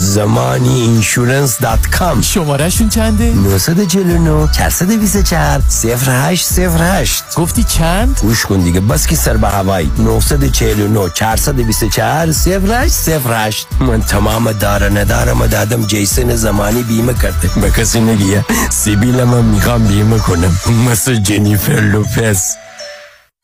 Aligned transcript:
زمانی 0.00 0.80
insurance 0.80 1.58
dot 1.58 1.86
com 1.86 2.22
شمارشون 2.22 2.88
چنده؟ 2.88 3.32
949 3.34 4.48
424 4.52 5.62
0808 5.96 7.24
گفتی 7.36 7.64
چند؟ 7.64 8.20
گوش 8.22 8.46
کن 8.46 8.60
دیگه 8.60 8.80
بس 8.80 9.06
که 9.06 9.16
سر 9.16 9.36
به 9.36 9.48
هوایی. 9.48 9.90
949 9.98 11.10
424 11.14 12.26
0808 12.26 13.66
من 13.80 14.02
تمام 14.02 14.52
دار 14.52 14.76
و 14.76 14.88
ندارم 14.88 15.46
دادم 15.46 15.86
جیسن 15.86 16.36
زمانی 16.36 16.82
بیمه 16.82 17.14
کرده. 17.14 17.50
به 17.60 17.70
کسی 17.70 18.00
نگی 18.00 18.33
ها 18.33 18.44
سیبیل 18.70 19.24
من 19.24 19.44
می‌خوام 19.44 19.86
بیمه 19.86 20.18
کنم. 20.18 20.56
مثل 20.90 21.14
جنیفر 21.14 21.80
لوپز. 21.80 22.42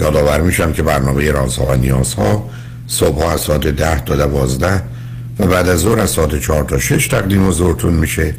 یادآور 0.00 0.40
میشم 0.40 0.72
که 0.72 0.82
برنامه 0.82 1.30
رازها 1.30 1.66
و 1.66 1.74
نیازها 1.74 2.50
صبح 2.86 3.26
از 3.26 3.40
ساعت 3.40 3.66
ده 3.66 4.00
تا 4.00 4.16
دوازده 4.16 4.82
و 5.38 5.46
بعد 5.46 5.68
از 5.68 5.80
ظهر 5.80 6.00
از 6.00 6.10
ساعت 6.10 6.40
چهار 6.40 6.64
تا 6.64 6.78
شش 6.78 7.08
تقدیم 7.08 7.48
حضورتون 7.48 7.92
میشه 7.92 8.34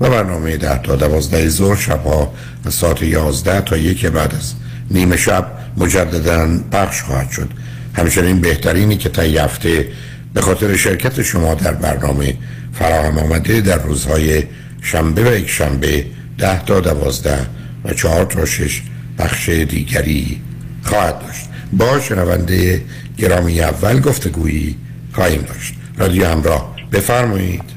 و 0.00 0.10
برنامه 0.10 0.56
ده 0.56 0.78
تا 0.82 0.96
دوازده 0.96 1.48
ظهر 1.48 1.76
شبها 1.76 2.32
از 2.64 2.74
ساعت 2.74 3.02
یازده 3.02 3.60
تا 3.60 3.76
یک 3.76 4.06
بعد 4.06 4.34
از 4.34 4.52
نیمه 4.90 5.16
شب 5.16 5.46
مجددا 5.76 6.60
پخش 6.72 7.02
خواهد 7.02 7.30
شد. 7.30 7.48
همچنین 7.94 8.40
بهترینی 8.40 8.96
که 8.96 9.08
تا 9.08 9.22
هفته 9.22 9.88
به 10.34 10.40
خاطر 10.40 10.76
شرکت 10.76 11.22
شما 11.22 11.54
در 11.54 11.72
برنامه 11.72 12.34
فراهم 12.72 13.18
آمده 13.18 13.60
در 13.60 13.78
روزهای 13.78 14.42
شنبه 14.82 15.30
و 15.30 15.34
یک 15.34 15.50
شنبه 15.50 16.06
ده 16.38 16.64
تا 16.64 16.80
دوازده 16.80 17.46
و 17.84 17.92
چهار 17.94 18.24
تا 18.24 18.44
شش 18.44 18.82
بخش 19.18 19.48
دیگری 19.48 20.40
خواهد 20.86 21.18
داشت. 21.18 21.46
با 21.72 22.00
شنونده 22.00 22.82
گرامی 23.18 23.60
اول 23.60 24.00
گفتگویی 24.00 24.76
خواهیم 25.14 25.42
داشت. 25.42 25.74
رادیو 25.98 26.26
همراه 26.26 26.74
بفرمایید. 26.92 27.76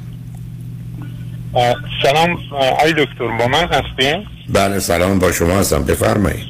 سلام 2.04 2.38
آی 2.80 2.94
دکتر 2.94 3.28
با 3.38 3.48
من 3.48 3.68
هستیم 3.68 4.28
بله 4.50 4.80
سلام 4.80 5.20
با 5.20 5.32
شما 5.32 5.60
هستم. 5.60 5.86
بفرمایید. 5.86 6.48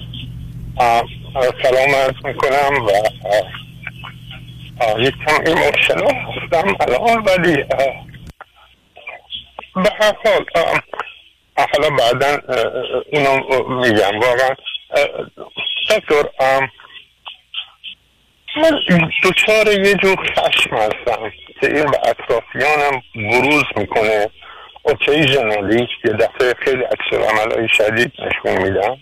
سلام 1.63 1.95
عرض 1.95 2.25
می‌کنم 2.25 2.85
و 2.85 2.91
یک 4.99 5.13
کم 5.27 5.43
ایموشنال 5.45 6.13
هستم 6.13 6.75
الان 6.79 7.23
ولی 7.23 7.55
به 9.75 9.89
هر 9.99 10.13
حال 10.25 10.45
حالا 11.55 11.89
بعدا 11.89 12.37
اینو 13.11 13.39
میگم. 13.69 14.19
واقعا 14.19 14.55
دکتر 15.89 16.23
من 18.57 18.81
دچار 19.23 19.67
یه 19.67 19.93
جور 19.93 20.15
خشم 20.15 20.75
هستم 20.75 21.31
که 21.61 21.75
این 21.75 21.85
به 21.85 21.99
اطرافیانم 22.05 23.03
بروز 23.15 23.63
می‌کنه. 23.75 24.29
اوکیژنالی 24.83 25.87
یه 26.05 26.11
دفعه 26.11 26.53
خیلی 26.53 26.83
عکس 26.83 27.13
عملهای 27.13 27.67
شدید 27.69 28.11
نشون 28.19 28.63
میدم 28.63 28.97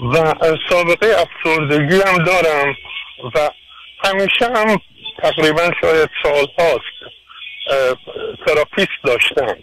و 0.00 0.34
سابقه 0.68 1.06
افسردگی 1.06 2.00
هم 2.00 2.24
دارم 2.24 2.76
و 3.34 3.50
همیشه 4.04 4.46
هم 4.46 4.80
تقریبا 5.22 5.70
شاید 5.80 6.10
سال 6.22 6.46
هاست 6.58 7.14
therapist 8.46 9.04
داشتم. 9.04 9.56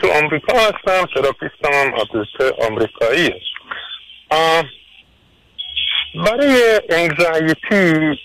تو 0.00 0.12
آمریکا 0.12 0.58
هستم 0.58 1.06
therapist 1.14 1.66
م 1.66 1.72
هم 1.72 1.94
البته 1.94 2.66
آمریکایی. 2.66 3.34
برای 6.14 6.80
anxiety 6.90 8.18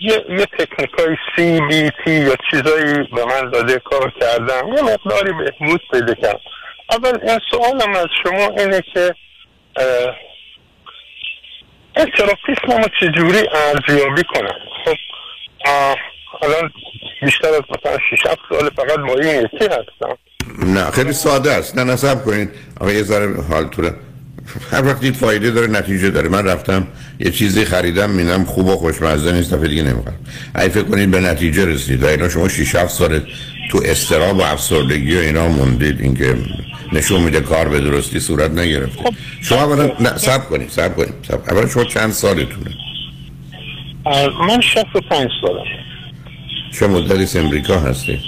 یه, 0.00 0.24
یه 0.28 0.46
تکنیک 0.46 0.90
های 0.98 1.16
CBT 1.36 2.12
یا 2.12 2.36
چیزایی 2.50 2.94
به 2.94 3.24
من 3.24 3.50
داده 3.50 3.78
کار 3.78 4.12
کردم. 4.20 4.68
یه 4.76 4.82
مقداری 4.82 5.32
بهبود 5.32 5.80
پیدا 5.92 6.14
کردم. 6.14 6.40
اول 6.90 7.28
این 7.28 7.40
سوالم 7.50 7.96
از 7.96 8.06
شما 8.22 8.54
اینه 8.58 8.82
که 8.94 9.14
این 11.96 12.06
تراپیسم 12.06 12.82
رو 12.82 12.88
چجوری 13.00 13.48
ارزیابی 13.52 14.22
کنم؟ 14.22 14.58
خب 14.84 14.96
الان 16.42 16.72
بیشتر 17.22 17.48
از 17.48 17.62
مثلا 17.70 17.98
6 18.10 18.22
سال 18.22 18.70
فقط 18.70 18.98
با 18.98 19.14
این 19.14 19.44
یکی 19.44 19.64
هستم. 19.64 20.18
نه 20.66 20.90
خیلی 20.90 21.12
ساده 21.12 21.52
است. 21.52 21.78
نه 21.78 21.92
نصب 21.92 22.24
کنید. 22.24 22.48
آقا 22.80 22.92
یه 22.92 23.02
ذره 23.02 23.42
حالتونه 23.42 23.90
هر 24.72 24.86
وقت 24.86 25.00
دید 25.00 25.14
فایده 25.14 25.50
داره 25.50 25.66
نتیجه 25.66 26.10
داره. 26.10 26.28
من 26.28 26.44
رفتم 26.44 26.86
یه 27.20 27.30
چیزی 27.30 27.64
خریدم 27.64 28.10
میدم 28.10 28.44
خوب 28.44 28.66
و 28.66 28.76
خوشمزه 28.76 29.32
نیست 29.32 29.54
دفعه 29.54 29.68
دیگه 29.68 29.82
نمی‌خوام 29.82 30.14
اگه 30.54 30.68
فکر 30.68 30.82
کنید 30.82 31.10
به 31.10 31.20
نتیجه 31.20 31.64
رسید 31.64 32.02
و 32.02 32.06
اینا 32.06 32.28
شما 32.28 32.48
6 32.48 32.74
7 32.74 32.94
سال 32.94 33.20
تو 33.70 33.80
استراب 33.84 34.36
و 34.36 34.42
افسردگی 34.42 35.16
و 35.16 35.18
اینا 35.18 35.48
موندید. 35.48 36.00
اینکه 36.00 36.36
نشون 36.92 37.20
میده 37.20 37.40
کار 37.40 37.68
به 37.68 37.80
درستی 37.80 38.20
صورت 38.20 38.50
نگرفته. 38.50 39.02
خب. 39.02 39.14
شما 39.42 39.62
اولا 39.62 39.90
نه 40.00 40.16
صبر 40.16 40.44
کنید 40.44 40.70
صبر 40.70 40.94
کنید. 40.94 41.14
صبر. 41.28 41.54
اولا 41.54 41.68
شما 41.68 41.84
چند 41.84 42.12
سالتونه؟ 42.12 42.70
من 44.48 44.60
65 44.60 45.28
سالم. 45.40 45.64
چه 46.72 46.86
مدتی 46.86 47.38
امریکا 47.38 47.80
هستی؟ 47.80 48.20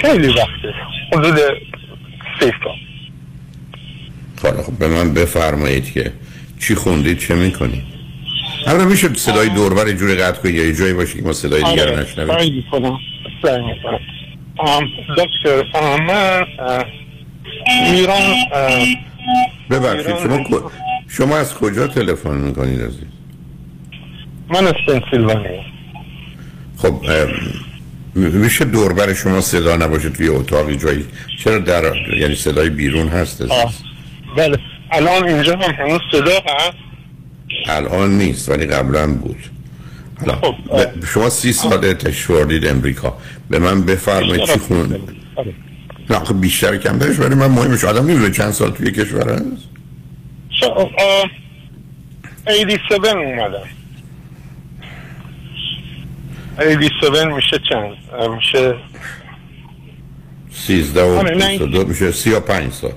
خیلی 0.00 0.28
وقته. 0.28 0.74
حدود 1.12 1.38
سی 2.40 2.52
سال 2.64 2.76
حالا 4.42 4.62
خب 4.62 4.78
به 4.78 4.88
من 4.88 5.14
بفرمایید 5.14 5.92
که 5.92 6.12
چی 6.60 6.74
خوندید 6.74 7.18
چه 7.18 7.34
می‌کنید؟ 7.34 7.82
حالا 8.66 8.84
میشه 8.84 9.14
صدای 9.14 9.48
دوربر 9.48 9.92
جوری 9.92 10.14
قطع 10.14 10.42
کنید 10.42 10.54
یا 10.54 10.72
جایی 10.72 10.92
باشه 10.92 11.18
که 11.18 11.22
ما 11.22 11.32
صدای 11.32 11.62
دیگر 11.62 11.86
رو 11.86 11.92
آره 11.92 12.02
نشنویم 12.02 12.38
سعی 13.42 13.62
می‌کنم 13.62 14.00
دکتر 15.16 15.62
من 15.98 16.44
ایران 17.66 18.22
ببخشید 19.70 20.16
شما 20.18 20.70
شما 21.08 21.36
از 21.36 21.54
کجا 21.54 21.86
تلفن 21.86 22.36
می‌کنید 22.36 22.80
عزیز؟ 22.80 23.04
من 24.48 24.66
از 24.66 24.74
پنسیلوانیا. 24.86 25.60
خب 26.76 26.94
میشه 28.18 28.64
دوربر 28.64 29.14
شما 29.14 29.40
صدا 29.40 29.76
نباشه 29.76 30.10
توی 30.10 30.28
اتاقی 30.28 30.76
جایی؟ 30.76 31.04
چرا 31.44 31.58
در 31.58 31.92
یعنی 32.20 32.34
صدای 32.34 32.70
بیرون 32.70 33.08
هست 33.08 33.42
بله. 34.36 34.58
الان 34.90 35.28
اینجا 35.28 35.56
هم 35.56 35.74
هنوز 35.74 36.00
صدا 36.12 36.30
هست. 36.46 36.76
الان 37.66 38.18
نیست 38.18 38.48
ولی 38.48 38.66
قبلا 38.66 39.14
بود. 39.14 39.36
حالا 40.20 40.34
خب، 40.34 40.54
شما 41.06 41.30
سی 41.30 41.52
ساله 41.52 41.94
تشریف 41.94 42.30
آوردید 42.30 42.66
امریکا. 42.66 43.18
به 43.50 43.58
من 43.58 43.82
بفرمایید 43.82 44.44
چی 44.44 44.58
خون 44.58 44.98
آره. 45.36 45.54
نه 46.10 46.18
خب 46.18 46.40
بیشتر 46.40 46.76
کمترش 46.76 47.18
ولی 47.18 47.34
من 47.34 47.46
مهمش 47.46 47.84
آدم 47.84 48.04
نمی‌دونه 48.04 48.30
چند 48.30 48.50
سال 48.50 48.70
توی 48.70 48.92
کشور 48.92 49.32
هست؟ 49.32 49.42
So, 50.60 50.64
اه، 50.64 51.30
87 52.46 53.06
اومدم. 53.06 53.77
87 56.58 57.26
میشه 57.26 57.58
چند؟ 57.58 57.96
میشه 58.36 58.74
سیزده 60.50 61.02
و 61.02 61.18
آره، 61.18 61.36
نه، 61.36 61.48
بیست 61.48 61.62
و 61.62 61.66
دو 61.66 61.84
میشه 61.84 62.12
سی 62.12 62.32
و 62.32 62.40
پنج 62.40 62.72
سال. 62.72 62.92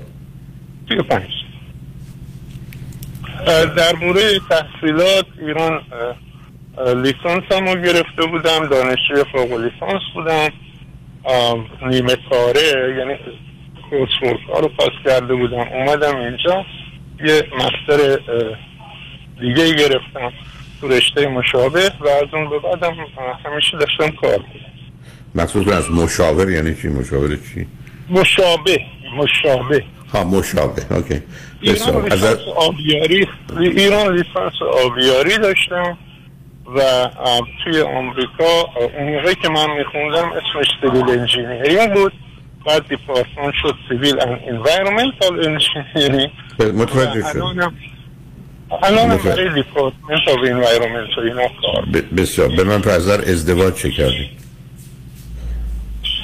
35 0.89 1.23
اه، 3.47 3.65
در 3.65 3.95
مورد 3.95 4.21
تحصیلات 4.49 5.25
ایران 5.41 5.81
لیسانس 7.03 7.43
هم 7.51 7.69
رو 7.69 7.81
گرفته 7.81 8.25
بودم 8.31 8.67
دانشجوی 8.67 9.23
فوق 9.31 9.53
لیسانس 9.53 10.01
بودم. 10.13 10.49
نیمه 11.89 12.15
کاره 12.29 12.95
یعنی 12.97 13.15
کورس 13.89 14.09
رو 14.61 14.67
پاس 14.67 14.89
کرده 15.05 15.35
بودم. 15.35 15.67
اومدم 15.73 16.17
اینجا 16.17 16.65
یه 17.23 17.43
مستر 17.55 18.17
دیگه 19.41 19.73
گرفتم. 19.73 20.33
تو 20.81 20.87
رشته 20.87 21.27
مشابه 21.27 21.91
و 21.99 22.07
از 22.07 22.33
اون 22.33 22.49
به 22.49 22.59
بعدم 22.59 22.95
همیشه 23.45 23.77
داشتم 23.77 24.15
کار. 24.21 24.39
مخصوص 25.35 25.67
از 25.67 25.91
مشاور 25.91 26.49
یعنی 26.49 26.75
چی؟ 26.75 26.87
مشاور 26.87 27.29
چی؟ 27.53 27.67
مشابه 28.09 28.81
مشابه. 29.17 29.83
ها 30.13 30.23
مشابه 30.23 30.81
okay. 30.95 31.21
ایران 31.61 31.75
بسیار. 31.75 32.13
از 32.13 32.23
لیسانس 32.23 32.39
آبیاری 32.55 33.27
ایران 33.59 34.15
لیسانس 34.15 34.53
آبیاری 34.85 35.37
داشتم 35.37 35.97
و 36.75 37.09
توی 37.63 37.81
آمریکا 37.81 38.63
اون 38.97 39.13
موقعی 39.13 39.35
که 39.35 39.49
من 39.49 39.67
میخوندم 39.77 40.31
اسمش 40.31 40.67
civil 40.81 41.19
engineering 41.19 41.93
بود. 41.93 42.13
بعد 42.65 42.87
دیپارتمان 42.87 43.53
شد 43.61 43.75
civil 43.89 44.19
and 44.19 44.39
environmental 44.47 45.45
engineering 45.45 46.31
متوجه 46.59 47.21
شد 47.33 47.71
متوجه. 48.71 49.35
برای 49.35 50.49
environment 50.49 51.17
و 51.17 51.21
کار. 51.61 51.85
ب- 51.85 52.21
بسیار. 52.21 52.47
به 52.47 52.63
من 52.63 52.81
پرزر 52.81 53.21
ازدواج 53.21 53.73
چه 53.73 53.91
کردید 53.91 54.41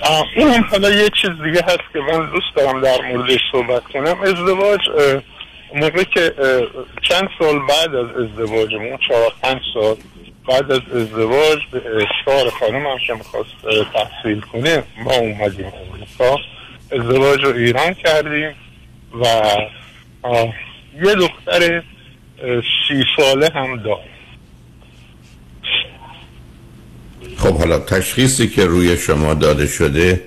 آه، 0.03 0.25
این 0.35 0.47
هم 0.47 0.63
حالا 0.63 0.89
یه 0.89 1.09
چیز 1.21 1.31
دیگه 1.43 1.61
هست 1.63 1.93
که 1.93 1.99
من 1.99 2.29
دوست 2.31 2.55
دارم 2.55 2.81
در 2.81 3.01
موردش 3.01 3.39
صحبت 3.51 3.83
کنم. 3.83 4.21
ازدواج 4.21 4.79
موقع 5.75 6.03
که 6.03 6.33
چند 7.01 7.29
سال 7.39 7.59
بعد 7.69 7.95
از 7.95 8.07
ازدواجمون 8.09 8.97
چهار 9.07 9.33
پنج 9.41 9.61
سال 9.73 9.95
بعد 10.47 10.71
از 10.71 10.81
ازدواج 10.95 11.59
به 11.71 11.81
اشتار 11.95 12.49
خانم 12.49 12.87
هم 12.87 12.97
که 13.07 13.13
می‌خواست 13.13 13.49
تحصیل 13.93 14.41
کنه 14.41 14.83
ما 14.97 15.13
اومدیم 15.13 15.65
امریکا 15.91 16.39
ازدواج 16.91 17.43
رو 17.43 17.55
ایران 17.55 17.93
کردیم 17.93 18.55
و 19.21 19.25
یه 21.03 21.15
دختر 21.15 21.83
سی 22.87 23.03
ساله 23.17 23.49
هم 23.55 23.83
دارم. 23.83 23.99
خب 27.37 27.57
حالا 27.57 27.79
تشخیصی 27.79 28.47
که 28.47 28.65
روی 28.65 28.97
شما 28.97 29.33
داده 29.33 29.67
شده 29.67 30.21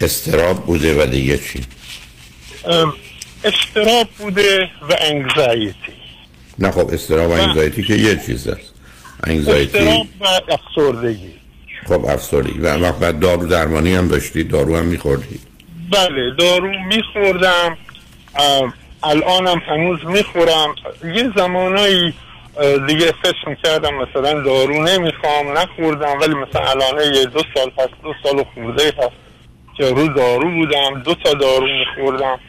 استراب 0.00 0.66
بوده 0.66 1.02
و 1.02 1.06
دیگه 1.06 1.38
چی؟ 1.38 1.60
استراب 3.44 4.08
بوده 4.18 4.70
و 4.88 4.96
انگزایتی 5.00 5.92
نه 6.58 6.70
خب 6.70 6.90
استراب 6.92 7.30
و 7.30 7.32
انگزایتی 7.32 7.82
که 7.82 7.94
یه 7.94 8.20
چیز 8.26 8.48
است. 8.48 8.74
انگزایتی 9.24 9.78
استراب 9.78 10.06
و 10.20 10.26
افسردگی. 10.52 11.32
خب 11.86 12.04
افسردگی. 12.04 12.58
و 12.58 12.76
وقت 12.76 12.98
بعد 12.98 13.18
دارو 13.18 13.46
درمانی 13.46 13.94
هم 13.94 14.08
داشتید 14.08 14.48
دارو 14.48 14.76
هم 14.76 14.84
میخوردید 14.84 15.40
بله 15.92 16.34
دارو 16.38 16.70
میخوردم. 16.86 17.76
الانم 19.04 19.62
هنوز 19.66 20.04
می‌خورم. 20.04 20.74
یه 21.04 21.30
زمانایی 21.36 22.14
دیگه 22.86 23.12
فکر 23.22 23.48
می‌کردم 23.48 23.94
مثلا 23.94 24.40
دارو 24.40 24.82
نمی‌خوام 24.82 25.58
نخوردم 25.58 26.18
ولی 26.20 26.34
مثلا 26.34 26.62
الان 26.62 27.14
یه 27.14 27.24
دو 27.24 27.40
سال 27.54 27.70
هست 27.78 28.02
دو 28.02 28.14
سال 28.22 28.44
خورده 28.54 28.84
هست 28.98 29.16
که 29.76 29.90
رو 29.90 30.08
دارو 30.08 30.50
بودم 30.50 31.02
دو 31.04 31.14
تا 31.14 31.34
دارو 31.34 31.66
میخوردم. 31.78 32.40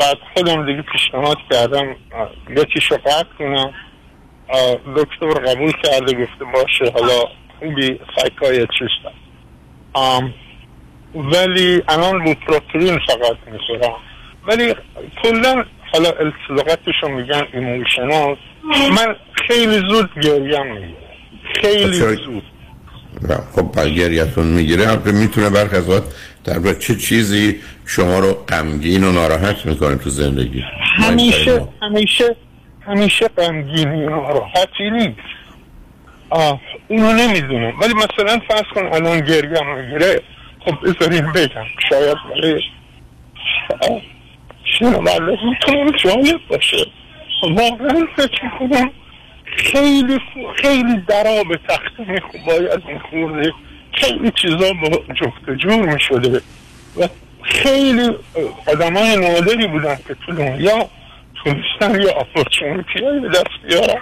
بعد 0.00 0.18
خودم 0.34 0.66
دیگه 0.66 0.82
پیشنهاد 0.82 1.36
کردم 1.50 1.96
یکیشو 2.56 2.96
قطع 2.96 3.24
کنم. 3.38 3.74
دکتر 4.96 5.26
قبول 5.26 5.72
کرده 5.72 6.12
گفته 6.12 6.44
باشه 6.44 6.92
حالا 6.94 7.24
خوبی 7.58 8.00
سایکایتریست 8.16 9.02
ولی 11.14 11.82
الان 11.88 12.24
بوپروپرین 12.24 12.98
فقط 12.98 13.36
می‌خورم. 13.46 13.96
ولی 14.46 14.74
کلا 15.22 15.64
حالا 15.92 16.08
اطلاقاتشو 16.08 17.08
میگن 17.08 17.42
ایموشنال 17.52 18.36
من 18.96 19.16
خیلی 19.32 19.78
زود 19.88 20.10
گریم 20.22 20.66
می‌گیره 20.72 20.96
خیلی 21.60 21.96
زود. 21.98 22.42
و 23.28 23.34
خب 23.52 23.88
گریتون 23.88 24.46
می‌گیره 24.46 24.90
البته 24.90 25.12
می‌تونه 25.12 25.50
برخی 25.50 25.76
از 25.76 26.02
در 26.44 26.74
چه 26.74 26.96
چیزی 26.96 27.60
شما 27.86 28.18
رو 28.18 28.32
غمگین 28.32 29.04
و 29.04 29.12
ناراحت 29.12 29.66
می‌کنه 29.66 29.96
تو 29.96 30.10
زندگی؟ 30.10 30.64
همیشه 30.96 31.68
همیشه 31.82 32.36
همیشه 32.86 33.28
غمگینی 33.28 34.04
و 34.04 34.10
ناراحتی 34.10 34.90
نیست. 34.92 35.16
آه 36.30 36.60
اونو 36.88 37.12
نمی‌دونم. 37.12 37.72
ولی 37.80 37.94
مثلا 37.94 38.40
فرض 38.48 38.64
کن 38.74 38.86
الان 38.86 39.20
گریم 39.20 39.76
می‌گیره 39.76 40.22
خب 40.60 40.74
بذارین 40.82 41.32
بگم. 41.32 41.64
شاید 41.90 42.16
برای 42.30 42.62
آه، 44.82 44.90
شنونده 44.90 45.38
می‌تونم 45.44 45.90
جالب 45.90 46.40
باشه. 46.48 46.86
واقعا 47.42 48.06
فکر 48.16 48.44
می‌کنم 48.44 48.90
خیلی 49.44 50.20
خیلی 50.56 50.96
درا 51.08 51.44
به 51.44 51.58
تخته 51.68 52.22
باید 52.46 52.84
میخورده 52.86 53.52
خیلی 53.92 54.30
چیزا 54.30 54.72
با 54.72 55.14
جفت 55.14 55.50
جور 55.58 55.92
می‌شده. 55.92 56.40
و 57.00 57.08
خیلی 57.42 58.10
آدم 58.66 58.96
های 58.96 59.16
نادری 59.16 59.66
بودن 59.66 59.96
که 60.08 60.14
تو 60.26 60.32
دنیا 60.32 60.88
تونستن 61.34 62.02
یه 62.02 62.16
اپورچونیتی 62.20 63.04
های 63.04 63.20
به 63.20 63.28
دست 63.28 63.66
بیارن. 63.68 64.00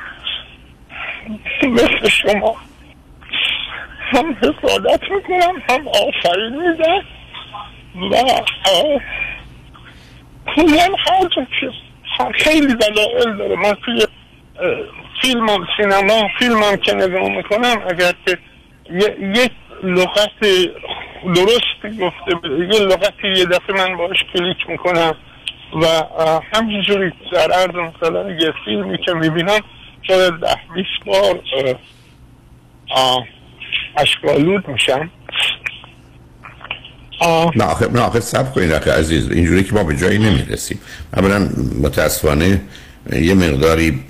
مثل 1.62 2.08
شما. 2.08 2.56
هم 3.98 4.36
حسادت 4.42 5.00
می‌کنم 5.10 5.62
هم 5.68 5.88
آفرین 5.88 6.70
میدن 6.70 7.02
و 8.10 8.16
کلا 10.56 10.94
هر 11.06 12.32
خیلی 12.32 12.74
دلایل 12.74 13.36
داره. 13.36 13.56
من 13.56 13.74
توی 13.74 14.02
اه، 14.02 14.06
فیلمم 15.22 15.66
سینما 15.76 16.28
فیلمم 16.38 16.76
که 16.76 16.94
نگاه 16.94 17.28
می‌کنم 17.28 17.76
اگر 17.90 18.12
که 18.26 18.38
یک 19.20 19.52
لغت 19.82 20.40
درستی 21.24 21.98
گفته 22.00 22.48
یه 22.72 22.80
لغتی 22.80 23.28
یه 23.28 23.44
دفعه 23.44 23.76
من 23.76 23.96
باش 23.96 24.24
کلیک 24.32 24.68
می‌کنم 24.68 25.14
و 25.82 25.86
همینجوری 26.54 27.12
در 27.32 27.52
عرض 27.52 27.74
مثلا 27.74 28.30
یه 28.30 28.52
فیلمی 28.64 28.98
که 28.98 29.12
می‌بینم 29.12 29.60
شاید 30.02 30.34
ده 30.34 30.56
بیست 30.74 31.04
بار 31.06 31.40
اشکالود 33.96 34.68
میشم. 34.68 35.10
نه 37.56 37.64
آخه 37.64 37.88
نه 37.92 38.00
آخه 38.00 38.20
سب 38.20 38.54
کنید 38.54 38.72
آخه 38.72 38.92
عزیز 38.92 39.30
اینجوری 39.30 39.64
که 39.64 39.74
ما 39.74 39.84
به 39.84 39.96
جایی 39.96 40.18
نمی‌رسیم. 40.18 40.78
اولا 41.16 41.48
متاسفانه 41.82 42.60
یه 43.12 43.34
مقداری 43.34 44.00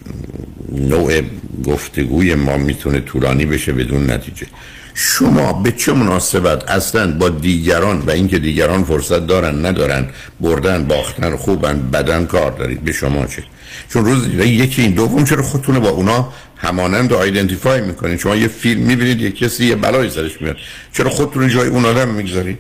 نوع 0.73 1.23
گفتگوی 1.64 2.34
ما 2.34 2.56
می‌تونه 2.56 3.00
طولانی 3.00 3.46
بشه 3.46 3.73
بدون 3.73 4.11
نتیجه. 4.11 4.46
شما 4.94 5.52
به 5.52 5.73
چه 5.73 5.92
مناسبت 5.92 6.70
اصلا 6.70 7.12
با 7.12 7.28
دیگران 7.28 7.99
و 7.99 8.11
اینکه 8.11 8.38
دیگران 8.38 8.84
فرصت 8.84 9.26
دارن 9.26 9.66
ندارن 9.66 10.06
بردن 10.40 10.84
باختن 10.84 11.37
خوبن 11.37 11.90
بدن 11.92 12.26
کار 12.26 12.50
دارید 12.50 12.84
به 12.84 12.92
شما 12.92 13.26
چه؟ 13.26 13.42
چون 13.88 14.04
روز 14.04 14.28
یکی 14.34 14.82
این 14.82 14.90
دوم 14.90 15.25
چرا 15.25 15.42
خودتون 15.42 15.78
با 15.78 15.88
اونا 15.88 16.32
همانند 16.56 17.12
و 17.12 17.16
آیدنتیفای 17.16 17.80
می‌کنید؟ 17.80 18.18
شما 18.18 18.37
یه 18.37 18.49
فیلم 18.49 18.80
می‌بینید 18.80 19.20
یه 19.20 19.30
کسی 19.30 19.66
یه 19.66 19.76
بلایی 19.76 20.11
سرش 20.11 20.42
میاد. 20.42 20.56
چرا 20.92 21.11
خودتون 21.11 21.49
جای 21.49 21.68
اون 21.68 21.84
آدم 21.84 22.08
می‌گذارید؟ 22.08 22.58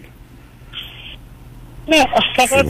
نه 1.88 2.06
فقط 2.36 2.66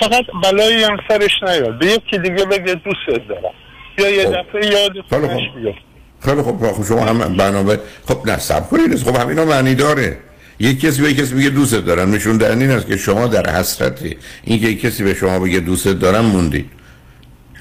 فقط 0.00 0.24
بلایی 0.42 0.82
هم 0.82 0.96
سرش 1.08 1.42
نیاد. 1.42 1.78
به 1.78 1.86
یکی 1.86 2.18
دیگه 2.18 2.44
بگه 2.44 2.74
دوست 2.74 3.28
دارم. 3.28 3.54
یا 3.98 4.10
یه 4.10 4.24
خب. 4.24 4.30
دفعه 4.30 4.66
یادتونش. 4.66 5.42
بیاد 5.56 5.74
خیلی 6.20 6.42
خب 6.42 6.72
خب 6.72 6.84
شما 6.88 7.04
هم 7.04 7.36
برنامه 7.36 7.78
خب 8.08 8.26
نه 8.26 8.38
سب 8.38 8.68
کنید. 8.68 8.96
خب 8.96 9.16
همینا 9.16 9.44
معنی 9.44 9.74
داره. 9.74 10.18
یک 10.60 10.80
کسی 10.80 11.02
به 11.02 11.10
یک 11.10 11.16
کسی 11.16 11.34
بگه 11.34 11.50
دوست 11.50 11.74
دارم. 11.74 12.14
نشون 12.14 12.36
دهنده 12.36 12.64
این 12.64 12.70
است 12.70 12.86
که 12.86 12.96
شما 12.96 13.26
در 13.26 13.50
حسرتی. 13.50 14.16
اینکه 14.44 14.66
یک 14.66 14.80
کسی 14.80 15.04
به 15.04 15.14
شما 15.14 15.38
بگه 15.38 15.60
دوست 15.60 15.88
دارم 15.88 16.24
موندید. 16.24 16.70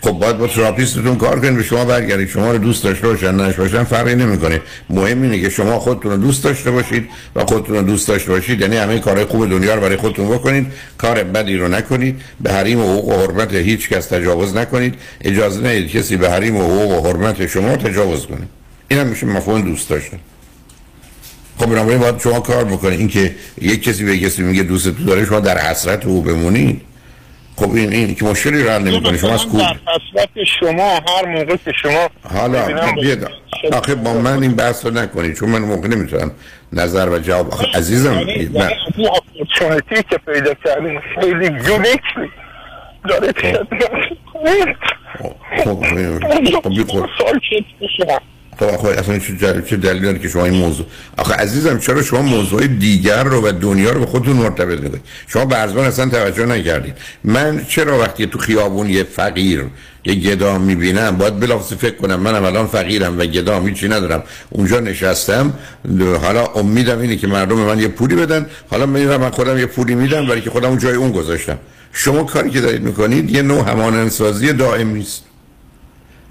خب 0.01 0.11
باید 0.11 0.37
با 0.37 0.47
تراپیستتون 0.47 1.15
کار 1.15 1.39
کنید 1.39 1.55
به 1.55 1.63
شما 1.63 1.85
برگردید. 1.85 2.27
شما 2.27 2.51
رو 2.51 2.57
دوست 2.57 2.83
داشته 2.83 3.07
باشن 3.07 3.35
نش 3.35 3.55
باشن 3.55 3.83
فرقی 3.83 4.15
نمی‌کنه. 4.15 4.61
مهم 4.89 5.21
اینه 5.21 5.41
که 5.41 5.49
شما 5.49 5.79
خودتون 5.79 6.11
رو 6.11 6.17
دوست 6.17 6.43
داشته 6.43 6.71
باشید 6.71 7.09
و 7.35 7.45
خودتون 7.45 7.75
رو 7.75 7.81
دوست 7.81 8.07
داشته 8.07 8.31
باشید. 8.31 8.61
یعنی 8.61 8.77
همه 8.77 8.99
کارهای 8.99 9.25
خوب 9.25 9.49
دنیا 9.49 9.75
رو 9.75 9.81
برای 9.81 9.97
خودتون 9.97 10.29
بکنید. 10.29 10.67
کار 10.97 11.23
بدی 11.23 11.57
رو 11.57 11.67
نکنید. 11.67 12.21
به 12.39 12.51
حریم 12.51 12.79
و 12.79 12.93
حقوق 12.93 13.09
و 13.09 13.21
حرمت 13.21 13.53
هیچ 13.53 13.89
کس 13.89 14.05
تجاوز 14.05 14.55
نکنید. 14.55 14.95
اجازه 15.21 15.59
ندید 15.59 15.89
کسی 15.89 16.17
به 16.17 16.29
حریم 16.29 16.57
و 16.57 16.63
حقوق 16.63 16.91
و 16.91 17.07
حرمت 17.07 17.47
شما 17.47 17.77
تجاوز 17.77 18.25
کنه. 18.25 18.47
این 18.87 18.99
هم 18.99 19.07
میشه 19.07 19.25
مفهوم 19.25 19.61
دوست 19.61 19.89
داشتن. 19.89 20.19
خب 21.57 21.65
بنابراین 21.65 21.99
باید 21.99 22.19
شما 22.19 22.39
کار 22.39 22.63
بکنید. 22.63 22.99
اینکه 22.99 23.35
یک 23.61 23.83
کسی 23.83 24.03
به 24.03 24.17
کسی 24.17 24.41
میگه 24.41 24.63
دوست 24.63 24.87
داره 25.07 25.25
شما 25.25 25.39
در 25.39 25.57
حسرت 25.57 26.05
او 26.05 26.21
بمونید. 26.21 26.81
خب 27.59 27.75
این 27.75 27.93
این 27.93 28.15
که 28.15 28.25
مشکلی 28.25 28.63
رو 28.63 28.69
حل 28.69 28.81
نمی‌کنه 28.81 29.17
شما 29.17 29.33
از 29.33 29.45
حسرت 29.45 30.43
شما 30.59 30.93
هر 31.07 31.25
موقع 31.25 31.55
که 31.55 31.71
شما 31.81 32.09
حالا 32.33 32.65
بیاد 33.01 33.31
آخه 33.71 33.95
با 33.95 34.13
من 34.13 34.43
این 34.43 34.55
بحث 34.55 34.85
رو 34.85 34.91
نکنید 34.91 35.35
چون 35.35 35.49
من 35.49 35.59
موقع 35.59 35.87
نمی‌تونم 35.87 36.31
نظر 36.73 37.09
و 37.09 37.19
جواب 37.19 37.53
آخه 37.53 37.67
عزیزم 37.77 38.13
یعنی 38.13 38.31
یعنی 38.31 38.73
این 38.97 39.07
اپورتونیتی 39.07 40.03
که 40.09 40.17
پیدا 40.17 40.53
کردیم 40.65 40.99
خیلی 41.15 41.45
یونیکلی 41.45 42.31
داره 43.09 43.33
خب 45.19 45.33
خب 45.63 46.69
بی 46.69 46.85
خب 48.59 48.65
آخه 48.65 48.87
اصلا 48.87 49.19
چه 49.69 49.77
دلیلی 49.77 50.05
داره 50.05 50.19
که 50.19 50.29
شما 50.29 50.45
این 50.45 50.53
موضوع 50.53 50.85
آخه 51.17 51.33
عزیزم 51.33 51.79
چرا 51.79 52.03
شما 52.03 52.21
موضوع 52.21 52.67
دیگر 52.67 53.23
رو 53.23 53.47
و 53.47 53.51
دنیا 53.51 53.91
رو 53.91 53.99
به 53.99 54.05
خودتون 54.05 54.35
مرتبط 54.35 54.79
می‌کنید 54.79 55.01
شما 55.27 55.45
به 55.45 55.57
ارزان 55.57 55.85
اصلا 55.85 56.09
توجه 56.09 56.45
نکردید. 56.45 56.93
من 57.23 57.65
چرا 57.67 57.99
وقتی 57.99 58.25
تو 58.25 58.39
خیابون 58.39 58.89
یه 58.89 59.03
فقیر 59.03 59.65
یه 60.05 60.15
گدام 60.15 60.61
می‌بینم 60.61 61.17
باید 61.17 61.39
بلافاصله 61.39 61.77
فکر 61.77 61.95
کنم 61.95 62.19
منم 62.19 62.43
الان 62.43 62.67
فقیرم 62.67 63.19
و 63.19 63.25
گدام 63.25 63.67
هیچی 63.67 63.87
ندارم. 63.87 64.23
اونجا 64.49 64.79
نشستم 64.79 65.53
حالا 66.21 66.45
امیدم 66.45 66.99
اینه 66.99 67.15
که 67.15 67.27
مردم 67.27 67.55
من 67.55 67.79
یه 67.79 67.87
پولی 67.87 68.15
بدن. 68.15 68.45
حالا 68.69 68.85
میرم 68.85 69.21
من 69.21 69.29
خودم 69.29 69.57
یه 69.57 69.65
پولی 69.65 69.95
میدم 69.95 70.27
برای 70.27 70.41
که 70.41 70.49
خودم 70.49 70.69
اون 70.69 70.77
جای 70.77 70.95
اون 70.95 71.11
گذاشتم. 71.11 71.57
شما 71.93 72.23
کاری 72.23 72.49
که 72.49 72.61
دارید 72.61 72.81
می‌کنید 72.81 73.31
یه 73.31 73.41
نوع 73.41 73.69
همانندسازی 73.69 74.53
دائمی 74.53 75.01
است 75.01 75.28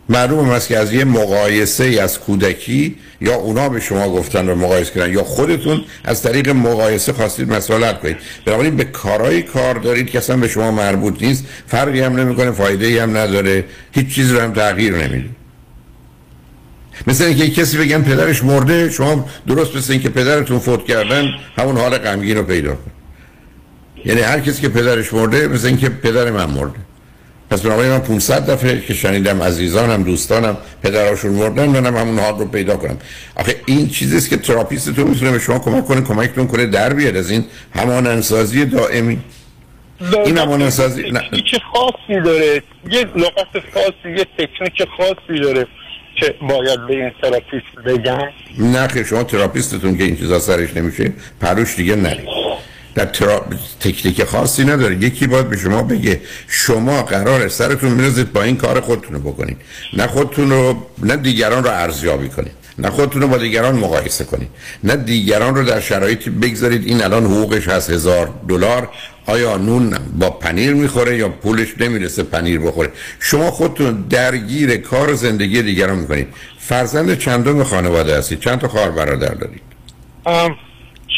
معلوم 0.09 0.51
است 0.51 0.69
که 0.69 0.79
از 0.79 0.93
یه 0.93 1.05
مقایسه 1.05 1.85
ای 1.85 1.99
از 1.99 2.21
کودکی 2.21 2.97
یا 3.21 3.35
اونا 3.35 3.69
به 3.69 3.81
شما 3.81 4.09
گفتن 4.09 4.49
و 4.49 4.55
مقایسه 4.55 4.91
کردن 4.95 5.13
یا 5.13 5.25
خودتون 5.25 5.85
از 6.05 6.23
طریق 6.23 6.49
مقایسه 6.49 7.13
خواستید 7.13 7.53
مسئله 7.53 7.87
حل 7.87 7.93
کنید. 7.93 8.17
بنابراین 8.45 8.77
به 8.77 8.85
کارهای 8.85 9.43
کار 9.43 9.75
دارید 9.75 10.11
که 10.11 10.19
اصلا 10.19 10.37
به 10.37 10.49
شما 10.49 10.71
مربوط 10.71 11.23
نیست. 11.23 11.45
فرقی 11.67 12.01
هم 12.01 12.17
نمی‌کنه 12.17 12.51
فایده 12.51 12.87
ای 12.87 12.99
هم 12.99 13.17
نداره. 13.17 13.65
هیچ 13.93 14.15
چیز 14.15 14.33
رو 14.33 14.41
هم 14.41 14.53
تغییر 14.53 14.97
نمیده. 14.97 15.29
مثل 17.07 17.25
اینکه 17.25 17.51
کسی 17.51 17.79
بگن 17.79 18.03
پدرش 18.03 18.45
مرده 18.45 18.91
شما 18.91 19.29
درست 19.47 19.77
مثل 19.77 19.93
اینکه 19.93 20.09
پدرتون 20.09 20.59
فوت 20.59 20.85
کردن 20.85 21.29
همون 21.57 21.77
حال 21.77 21.99
غمگین 21.99 22.37
رو 22.37 22.43
پیدا 22.43 22.75
کن 22.75 22.91
یعنی 24.05 24.21
هر 24.21 24.41
کسی 24.41 24.63
که 24.63 24.69
پدرش 24.69 25.13
مرده 25.13 25.49
مثل 25.49 25.67
اینکه 25.67 25.89
پدر 25.89 26.31
من 26.31 26.51
مرده. 26.51 26.79
پس 27.51 27.61
بنابراین 27.63 27.93
من 27.93 27.99
500 27.99 28.51
دفعه 28.51 28.81
که 28.81 28.95
شنیدم 28.95 29.43
عزیزانم 29.43 30.03
دوستانم 30.03 30.57
پدراشون 30.83 31.33
مردن 31.33 31.69
منم 31.69 31.97
همون 31.97 32.19
حال 32.19 32.39
رو 32.39 32.45
پیدا 32.47 32.77
کنم. 32.77 32.97
آخه 33.37 33.57
این 33.67 33.89
چیزیست 33.89 34.31
که 34.31 34.37
تراپیستتون 34.37 35.07
می‌تونه 35.11 35.31
به 35.33 35.39
شما 35.39 35.59
کمک 35.59 35.85
کنه 35.85 36.01
کمکتون 36.01 36.47
کنه 36.47 36.67
در 36.67 36.93
بیاد 36.93 37.17
از 37.17 37.31
این 37.31 37.45
همان 37.75 38.07
سازی 38.07 38.65
دائمی 38.65 39.19
این 40.27 40.39
همان 40.39 40.71
سازی- 40.71 41.11
نه. 41.11 41.21
تکنیک 41.21 41.55
خاصی 41.73 42.21
داره. 42.25 42.63
یه 42.91 43.01
لغت 43.17 43.65
خاصی 43.75 44.17
یه 44.19 44.27
تکنیک 44.39 44.89
خاصی 44.97 45.41
داره 45.41 45.67
که 46.17 46.35
باید 46.49 46.87
به 46.87 46.95
این 46.95 47.11
تراپیست 47.23 47.75
بگم 47.87 48.19
نه 48.59 48.89
که 48.89 49.05
شما 49.05 49.23
تراپیستتون 49.25 49.97
که 49.99 50.05
این 50.05 50.17
چیزا 50.17 50.39
سرش 50.39 50.77
نمیشه 50.77 51.13
پروش 51.41 51.77
دیگه 51.77 51.97
نرید. 51.97 52.29
در 52.99 53.05
ترا... 53.05 53.47
تکنیک 53.81 54.25
خاصی 54.25 54.65
نداره. 54.65 54.97
یکی 54.97 55.27
باید 55.27 55.51
به 55.51 55.57
شما 55.57 55.83
بگه 55.83 56.21
شما 56.49 57.03
قرار 57.03 57.49
سرتون 57.49 57.91
میرزید 57.91 58.33
با 58.33 58.43
این 58.43 58.57
کار 58.57 58.81
خودتون 58.81 59.13
رو 59.15 59.21
بکنید. 59.21 59.57
نه 59.97 60.07
خودتون 60.07 60.51
رو 60.51 60.87
نه 61.03 61.17
دیگران 61.17 61.65
رو 61.65 61.71
ارزیابی 61.71 62.29
کنید. 62.29 62.53
نه 62.79 62.91
خودتون 62.91 63.23
رو 63.23 63.29
با 63.29 63.37
دیگران 63.37 63.75
مقایسه 63.75 64.25
کنید. 64.25 64.49
نه 64.85 64.97
دیگران 64.97 65.55
رو 65.55 65.65
در 65.65 65.81
شرایطی 65.81 66.31
بگذارید. 66.31 66.87
این 66.87 67.03
الان 67.03 67.25
حقوقش 67.25 67.69
هست 67.69 67.91
هزار 67.91 68.31
دلار. 68.49 68.89
آیا 69.27 69.57
نون 69.57 69.99
با 70.19 70.31
پنیر 70.31 70.75
می‌خوره 70.75 71.17
یا 71.17 71.29
پولش 71.29 71.69
نمی‌رسه 71.81 72.23
پنیر 72.23 72.61
بخوره؟ 72.61 72.91
شما 73.21 73.51
خودتون 73.51 74.05
درگیر 74.11 74.77
کار 74.77 75.15
زندگی 75.15 75.63
دیگران 75.63 75.99
می‌کنید. 75.99 76.29
فرزند 76.59 77.19
چندم 77.19 77.65
خانواده 77.65 78.19
هستید؟ 78.19 78.41
چند 78.41 78.59
تا 78.59 78.69
خواهر 78.69 78.91
برادر 78.91 79.35
دارید؟ 79.35 79.63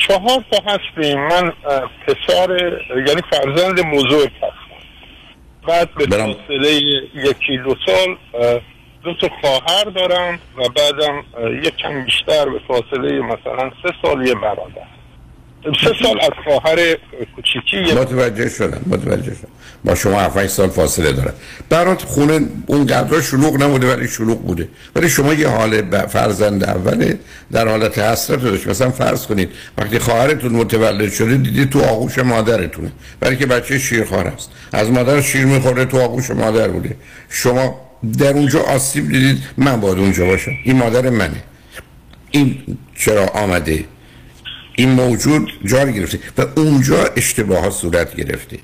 چهار 0.09 0.45
تا 0.51 0.63
هستیم 0.67 1.21
من 1.21 1.53
پسر 2.07 2.81
یعنی 2.91 3.23
فرزند 3.33 3.93
بزرگ 3.93 4.31
هستم 4.37 4.71
بعد 5.69 5.95
به. 5.95 6.07
فاصله 6.07 6.73
یکی 7.15 7.59
دو 7.59 7.75
سال 7.87 8.17
دو 9.05 9.15
تا 9.15 9.29
خواهر 9.41 9.85
دارم 9.85 10.39
و 10.57 10.63
بعدم 10.69 11.25
یک 11.63 11.77
کم 11.77 12.05
بیشتر 12.05 12.49
به 12.49 12.61
فاصله 12.69 13.21
مثلا 13.21 13.71
سه 13.83 13.95
سال 14.03 14.27
یه 14.27 14.35
برادر 14.35 15.00
سه 15.63 15.93
سال 16.03 16.21
از 16.21 16.31
خواهر 16.45 16.97
کوچیکی 17.37 17.93
متوجه 17.95 18.49
شدم 18.49 18.81
متوجه 18.87 19.35
شدم. 19.35 19.49
با 19.85 19.95
شما 19.95 20.21
7 20.21 20.47
سال 20.47 20.69
فاصله 20.69 21.13
داره 21.13 21.33
برات 21.69 22.03
خونه 22.03 22.41
اون 22.67 22.87
قدر 22.87 23.21
شلوغ 23.21 23.63
نبوده 23.63 23.95
ولی 23.95 24.09
شلوغ 24.09 24.43
بوده. 24.43 24.69
ولی 24.97 25.09
شما 25.09 25.35
یه 25.35 25.49
حال 25.49 26.07
فرزند 26.07 26.65
اوله 26.65 27.19
در 27.53 27.69
حالت 27.69 27.99
حسرت 27.99 28.43
داشت 28.43 28.67
مثلا 28.67 28.91
فرض 28.91 29.27
کنید 29.27 29.49
وقتی 29.79 29.99
خواهرتون 29.99 30.53
متولد 30.53 31.13
شده 31.13 31.37
دیدید 31.37 31.71
تو 31.71 31.81
آغوش 31.81 32.19
مادرتونه. 32.19 32.93
برای 33.21 33.37
که 33.37 33.47
بچه 33.47 33.79
شیرخوار 33.79 34.27
است. 34.27 34.51
از 34.73 34.91
مادر 34.91 35.21
شیر 35.21 35.45
می‌خوره 35.45 35.85
تو 35.85 36.01
آغوش 36.01 36.31
مادر 36.31 36.69
بوده. 36.69 36.97
شما 37.29 37.81
در 38.19 38.33
اونجا 38.33 38.63
آسیب 38.63 39.09
دیدید 39.09 39.39
من 39.57 39.81
باید 39.81 39.99
اونجا 39.99 40.27
باشم. 40.27 40.53
این 40.65 40.77
مادر 40.77 41.11
منه. 41.11 41.43
این 42.31 42.59
چرا 42.97 43.27
آمده 43.27 43.85
این 44.77 44.91
موجود 44.91 45.53
جا 45.65 45.83
رو 45.83 45.93
گرفته 45.93 46.19
و 46.39 46.47
اونجا 46.57 47.05
اشتباه 47.17 47.71
صورت 47.71 48.17
گرفته. 48.17 48.59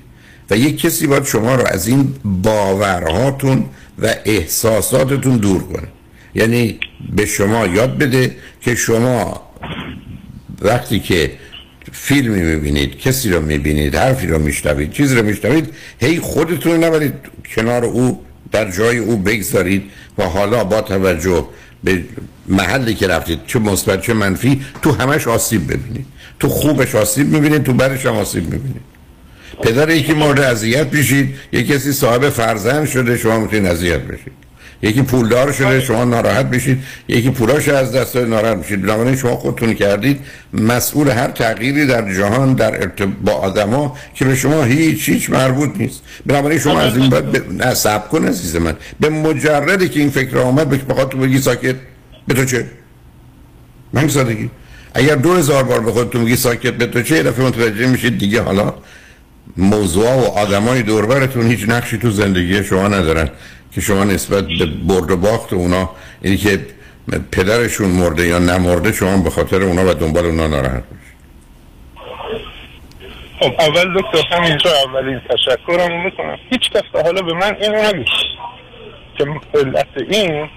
و 0.49 0.57
یک 0.57 0.81
کسی 0.81 1.07
باید 1.07 1.25
شما 1.25 1.55
رو 1.55 1.67
از 1.67 1.87
این 1.87 2.13
باورهاتون 2.23 3.65
و 3.99 4.15
احساساتتون 4.25 5.37
دور 5.37 5.63
کنه. 5.63 5.87
یعنی 6.35 6.79
به 7.15 7.25
شما 7.25 7.67
یاد 7.67 7.97
بده 7.97 8.35
که 8.61 8.75
شما 8.75 9.41
وقتی 10.61 10.99
که 10.99 11.31
فیلمی 11.91 12.41
می‌بینید 12.41 12.97
کسی 12.97 13.29
رو 13.29 13.41
می‌بینید 13.41 13.95
حرفی 13.95 14.27
رو 14.27 14.39
میشنوید 14.39 14.91
چیزی 14.91 15.15
رو 15.15 15.25
میشنوید 15.25 15.73
هی 15.99 16.19
خودتون 16.19 16.83
نبرید. 16.83 17.13
کنار 17.55 17.85
او 17.85 18.25
در 18.51 18.71
جای 18.71 18.97
او 18.97 19.17
بگذارید 19.17 19.83
و 20.17 20.23
حالا 20.23 20.63
با 20.63 20.81
توجه 20.81 21.47
به 21.83 22.03
محلی 22.47 22.95
که 22.95 23.07
رفتید 23.07 23.39
چه 23.47 23.59
مثبت 23.59 24.01
چه 24.01 24.13
منفی 24.13 24.61
تو 24.81 24.91
همش 24.91 25.27
آسیب 25.27 25.67
ببینید 25.67 26.05
تو 26.39 26.49
خوبش 26.49 26.95
آسیب 26.95 27.27
می‌بینید 27.27 27.63
تو 27.63 27.73
بدش 27.73 28.05
هم 28.05 28.15
آسیب 28.15 28.43
می‌بینید 28.43 28.81
پدر 29.63 29.89
یکی 29.89 30.13
مورد 30.13 30.39
اذیت 30.39 30.93
میشید 30.93 31.35
یه 31.51 31.63
کسی 31.63 31.91
صاحب 31.91 32.29
فرزند 32.29 32.87
شده 32.87 33.17
شما 33.17 33.39
می‌تونید 33.39 33.65
اذیت 33.65 34.01
بشید. 34.01 34.46
یکی 34.81 35.01
پولدار 35.01 35.51
شده 35.51 35.81
شما 35.81 36.03
ناراحت 36.05 36.45
بشید 36.45 36.83
یکی 37.07 37.29
پولاش 37.29 37.69
از 37.69 37.91
دست 37.91 38.13
داده 38.13 38.27
ناراحت 38.27 38.57
بشید 38.57 38.81
بنابراین 38.81 39.15
شما 39.15 39.35
خودتون 39.35 39.73
کردید. 39.73 40.19
مسئول 40.53 41.09
هر 41.09 41.27
تغییری 41.27 41.85
در 41.85 42.13
جهان 42.13 42.53
در 42.53 42.75
ارتباط 42.75 43.13
با 43.23 43.31
آدما 43.31 43.97
که 44.13 44.25
به 44.25 44.35
شما 44.35 44.63
هیچ 44.63 45.09
هیچ 45.09 45.29
مربوط 45.29 45.69
نیست. 45.77 46.01
بنابراین 46.25 46.59
شما 46.59 46.79
از 46.79 46.97
این 46.97 47.09
بعد 47.09 47.31
ب... 47.31 47.63
نه 47.63 47.73
صبر 47.73 48.07
کن 48.07 48.25
عزیز 48.25 48.55
من. 48.55 48.75
به 48.99 49.09
مجردی 49.09 49.89
که 49.89 49.99
این 49.99 50.09
فکر 50.09 50.37
آمد 50.37 50.69
بخواد 50.69 51.09
تو 51.09 51.17
بگی 51.17 51.39
ساکت. 51.39 51.75
به 52.27 52.33
تو 52.33 52.45
چه؟ 52.45 52.65
من 53.93 54.07
سادگی. 54.07 54.49
اگر 54.93 55.15
دو 55.15 55.33
هزار 55.33 55.63
بار 55.63 55.79
به 55.79 55.91
خودتون 55.91 56.21
میگی 56.21 56.35
ساکت 56.35 56.73
به 56.73 56.85
تو 56.85 57.01
چه؟ 57.01 57.15
یه 57.15 57.23
دفعه 57.23 57.45
متوجه 57.45 57.87
میشید 57.87 58.17
دیگه 58.17 58.41
حالا 58.41 58.73
موضوع 59.57 60.13
و 60.13 60.19
آدمای 60.19 60.81
دوربرتون 60.81 61.47
هیچ 61.47 61.69
نقشی 61.69 61.97
تو 61.97 62.11
زندگی 62.11 62.63
شما 62.63 62.87
ندارن. 62.87 63.29
که 63.71 63.81
شما 63.81 64.03
نسبت 64.03 64.45
به 64.59 64.65
برد 64.65 65.11
و 65.11 65.17
باخت 65.17 65.53
اونا 65.53 65.89
اینی 66.21 66.37
که 66.37 66.65
پدرشون 67.31 67.89
مرده 67.89 68.27
یا 68.27 68.39
نمرده 68.39 68.91
شما 68.91 69.17
به 69.17 69.29
خاطر 69.29 69.61
اونا 69.63 69.91
و 69.91 69.93
دنبال 69.93 70.25
اونا 70.25 70.47
ناراحت 70.47 70.83
باشید. 70.83 71.17
خب 73.39 73.53
اول 73.59 74.01
دکتر 74.01 74.35
همینجا 74.35 74.69
اولین 74.85 75.21
تشکرم 75.29 76.03
می‌کنم. 76.03 76.37
هیچ 76.49 76.69
کس 76.69 76.81
تا 76.93 77.01
حالا 77.01 77.21
به 77.21 77.33
من 77.33 77.55
اینو 77.61 77.81
نگید 77.83 78.07
که 79.17 79.25
علت 79.53 79.87
این 80.09 80.49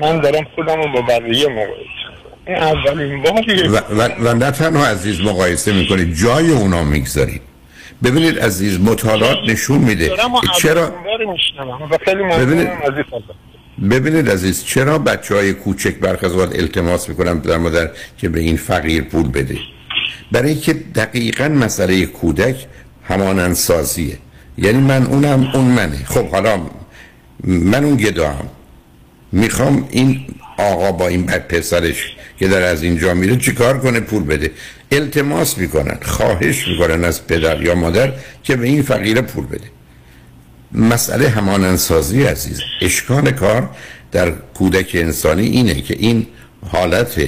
من 0.00 0.20
دارم 0.20 0.46
خودم 0.54 0.82
رو 0.82 0.92
با 0.92 1.02
بقیه 1.02 1.48
مقایسه 1.48 2.02
این 2.46 2.56
اولین 2.56 3.22
باریه 3.22 3.70
و, 3.70 3.76
و, 3.76 4.28
و 4.28 4.34
نه 4.34 4.50
تنها 4.50 4.86
عزیز 4.86 5.20
مقایسه 5.20 5.72
می‌کنید 5.72 6.14
جای 6.14 6.50
اونا 6.50 6.84
می‌گذارید. 6.84 7.42
ببینید 8.04 8.38
عزیز 8.38 8.80
مطالعات 8.80 9.38
نشون 9.48 9.78
میده. 9.78 10.10
چرا؟ 10.58 10.92
ببینید-. 12.38 12.68
ببینید 13.90 14.30
عزیز 14.30 14.64
چرا 14.64 14.98
بچه 14.98 15.34
های 15.34 15.52
کوچک 15.52 15.94
برخ 15.94 16.24
التماس 16.24 17.08
می‌کنن 17.08 17.40
پدر 17.40 17.56
مادر 17.56 17.90
که 18.18 18.28
به 18.28 18.40
این 18.40 18.56
فقیر 18.56 19.02
پول 19.02 19.28
بده؟ 19.28 19.58
برای 20.32 20.50
اینکه 20.50 20.72
دقیقا 20.72 21.48
مسئله 21.48 22.06
کودک 22.06 22.56
همانند 23.04 23.54
سازیه 23.54 24.18
یعنی 24.58 24.78
من 24.78 25.06
اونم 25.06 25.50
اون 25.54 25.64
منه. 25.64 26.04
خب 26.04 26.28
حالا 26.28 26.60
من 27.44 27.84
اون 27.84 27.96
گداهم. 27.96 28.48
می‌خوام 29.32 29.88
این 29.90 30.26
آقا 30.58 30.92
با 30.92 31.08
این 31.08 31.26
پسرش 31.26 32.16
که 32.42 32.48
در 32.48 32.62
از 32.62 32.82
اینجا 32.82 33.14
میره 33.14 33.36
چیکار 33.36 33.78
کنه؟ 33.78 34.00
پول 34.00 34.24
بده. 34.24 34.50
التماس 34.92 35.58
می‌کنن 35.58 35.98
خواهش 36.02 36.68
می‌کنن 36.68 37.04
از 37.04 37.26
پدر 37.26 37.62
یا 37.62 37.74
مادر 37.74 38.12
که 38.42 38.56
به 38.56 38.66
این 38.66 38.82
فقیر 38.82 39.20
پول 39.20 39.46
بده. 39.46 39.70
مسئله 40.72 41.28
همانندسازی 41.28 42.22
عزیز 42.22 42.60
اشکال 42.80 43.30
کار 43.30 43.70
در 44.12 44.30
کودک 44.30 44.90
انسانی 44.94 45.46
اینه 45.46 45.74
که 45.82 45.96
این 45.98 46.26
حالت 46.70 47.22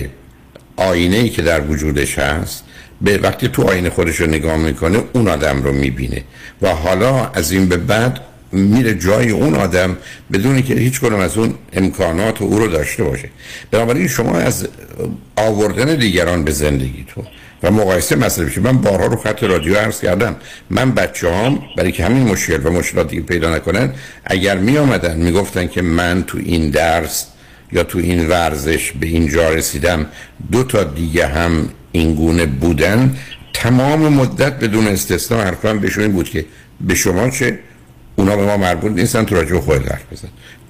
آینه 0.77 1.17
ای 1.17 1.29
که 1.29 1.43
در 1.43 1.61
وجودش 1.61 2.19
هست 2.19 2.65
به 3.01 3.19
وقتی 3.19 3.49
تو 3.49 3.63
آینه 3.63 3.91
خودش 3.91 4.21
رو 4.21 4.27
نگاه 4.27 4.57
می‌کنه 4.57 5.03
اون 5.13 5.29
آدم 5.29 5.63
رو 5.63 5.73
می‌بینه. 5.73 6.23
و 6.63 6.69
حالا 6.69 7.27
از 7.27 7.53
این 7.53 7.69
به 7.69 7.77
بعد 7.77 8.21
میره 8.55 8.95
جای 8.95 9.31
اون 9.31 9.55
آدم 9.55 9.97
بدونی 10.33 10.63
که 10.63 10.75
هیچ 10.75 11.01
کنم 11.01 11.19
از 11.19 11.39
اون 11.39 11.55
امکانات 11.73 12.43
او 12.43 12.59
رو 12.59 12.69
داشته 12.69 13.05
باشه. 13.05 13.29
بنابراین 13.71 14.09
شما 14.09 14.39
از 14.39 14.69
آوردن 15.37 15.95
دیگران 15.95 16.45
به 16.45 16.51
زندگیتون 16.51 17.25
و 17.63 17.71
مقایسه 17.71 18.17
مسئله 18.17 18.47
بشه 18.47 18.61
من 18.61 18.79
بارها 18.79 19.07
رو 19.07 19.17
خط 19.17 19.43
رادیو 19.43 19.77
عرض 19.77 20.01
کردم. 20.01 20.37
من 20.71 20.93
بچه 20.93 21.35
هم 21.35 21.59
برای 21.77 21.93
که 21.93 22.05
همین 22.05 22.23
مشکل 22.23 22.67
و 22.67 22.71
مشکلات 22.71 23.09
دیگه 23.09 23.23
پیدا 23.23 23.57
نکنن 23.57 23.93
اگر 24.25 24.59
می 24.59 24.79
آمدن 24.79 25.17
می 25.17 25.33
گفتن 25.33 25.67
که 25.67 25.83
من 25.83 26.25
تو 26.27 26.39
این 26.39 26.71
درس 26.71 27.27
یا 27.73 27.83
تو 27.83 27.99
این 27.99 28.29
ورزش 28.29 28.93
به 28.93 29.07
اینجا 29.07 29.51
رسیدم 29.51 30.07
دو 30.53 30.65
تا 30.65 30.85
دیگه 30.85 31.27
هم 31.27 31.69
این 31.93 32.15
گونه 32.15 32.47
بودن 32.47 33.17
تمام 33.55 34.13
مدت 34.13 34.59
بدون 34.59 34.87
استثنا 34.87 35.41
حرفم 35.41 35.79
بهشون 35.79 36.09
بود 36.09 36.29
که 36.29 36.45
به 36.81 36.95
شما 36.95 37.31
چه؟ 37.31 37.59
اونا 38.17 38.37
به 38.37 38.45
ما 38.45 38.57
مربوط 38.57 38.93
نیستن 38.93 39.25
تو 39.25 39.35
راجع 39.35 39.59
خودت 39.61 39.93
حرف 39.93 40.13
بزن. 40.13 40.29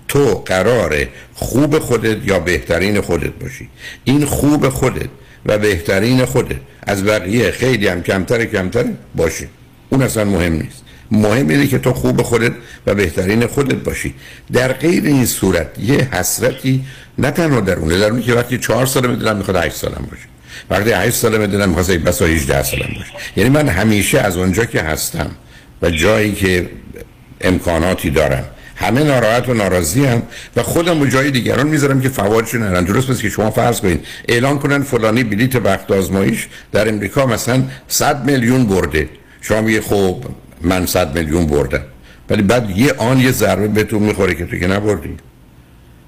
تو 0.09 0.35
قراره 0.35 1.09
خوب 1.35 1.79
خودت 1.79 2.29
یا 2.29 2.39
بهترین 2.39 3.01
خودت 3.01 3.33
باشی. 3.41 3.69
این 4.05 4.25
خوب 4.25 4.69
خودت 4.69 5.09
و 5.47 5.59
بهترین 5.59 6.25
خودت 6.25 6.57
از 6.83 7.05
بقیه 7.05 7.51
خیلی 7.51 7.89
هم 7.89 8.03
کمتر 8.03 8.45
کمتر 8.45 8.85
باشه. 9.15 9.49
اون 9.91 10.03
اصلا 10.03 10.25
مهم 10.25 10.53
نیست. 10.53 10.85
مهم 11.11 11.49
اینه 11.49 11.67
که 11.67 11.79
تو 11.79 11.93
خوب 11.93 12.23
خودت 12.23 12.53
و 12.87 12.95
بهترین 12.95 13.47
خودت 13.47 13.75
باشی. 13.75 14.15
در 14.53 14.73
غیر 14.73 15.05
این 15.05 15.27
صورت 15.27 15.79
یه 15.79 16.09
حسرتی 16.13 16.85
نه 17.19 17.31
تنها 17.31 17.61
درونه 17.61 17.99
درونه 17.99 18.23
که 18.23 18.35
وقتی 18.35 18.59
چهار 18.59 18.87
ساله 18.87 19.09
می‌دونم 19.09 19.37
می‌خواد 19.37 19.57
8 19.57 19.77
سالم 19.77 20.09
باشه. 20.11 20.23
وقتی 20.71 20.93
8 20.93 21.17
ساله 21.17 21.39
می‌دونم 21.39 21.69
می‌خواد 21.69 21.87
بسا 21.87 22.25
18 22.25 22.63
سالم 22.63 22.95
باشه. 22.97 23.13
یعنی 23.37 23.51
من 23.51 23.69
همیشه 23.69 24.21
از 24.21 24.37
اونجا 24.37 24.65
که 24.65 24.81
هستم 24.81 25.31
و 25.83 25.91
جایی 25.91 26.33
که 26.33 26.71
امکاناتی 27.45 28.11
دارم. 28.11 28.45
همه 28.77 29.03
ناراحت 29.05 29.49
و 29.49 29.55
ناراضی 29.55 30.05
هم 30.05 30.23
و 30.57 30.63
خودم 30.63 31.01
و 31.01 31.07
جای 31.07 31.31
دیگران 31.31 31.67
می‌ذارم 31.67 32.01
که 32.01 32.09
فوایدش 32.09 32.55
ندارن. 32.55 32.85
درست 32.85 33.11
پس 33.11 33.23
که 33.23 33.29
شما 33.29 33.51
فرض 33.51 33.81
کنید 33.81 34.07
اعلان 34.29 34.59
کنن 34.59 34.83
فلانی 34.83 35.25
بلیت 35.25 35.57
وقت 35.57 35.91
آزمایش 35.91 36.49
در 36.73 36.89
امریکا 36.89 37.27
مثلا 37.27 37.63
100 37.89 38.25
میلیون 38.25 38.67
برده. 38.67 39.09
شما 39.41 39.61
میگه 39.61 39.81
خب 39.81 40.25
من 40.61 40.87
100 40.87 41.19
میلیون 41.19 41.47
بردم. 41.47 41.83
ولی 42.31 42.43
بعد 42.43 42.71
یه 42.79 42.93
آن 42.99 43.21
یه 43.21 43.33
ضربه 43.33 43.69
بهتون 43.69 44.03
می‌خوره 44.03 44.35
که 44.35 44.45
تو 44.47 44.59
که 44.59 44.67
نبردی. 44.67 45.17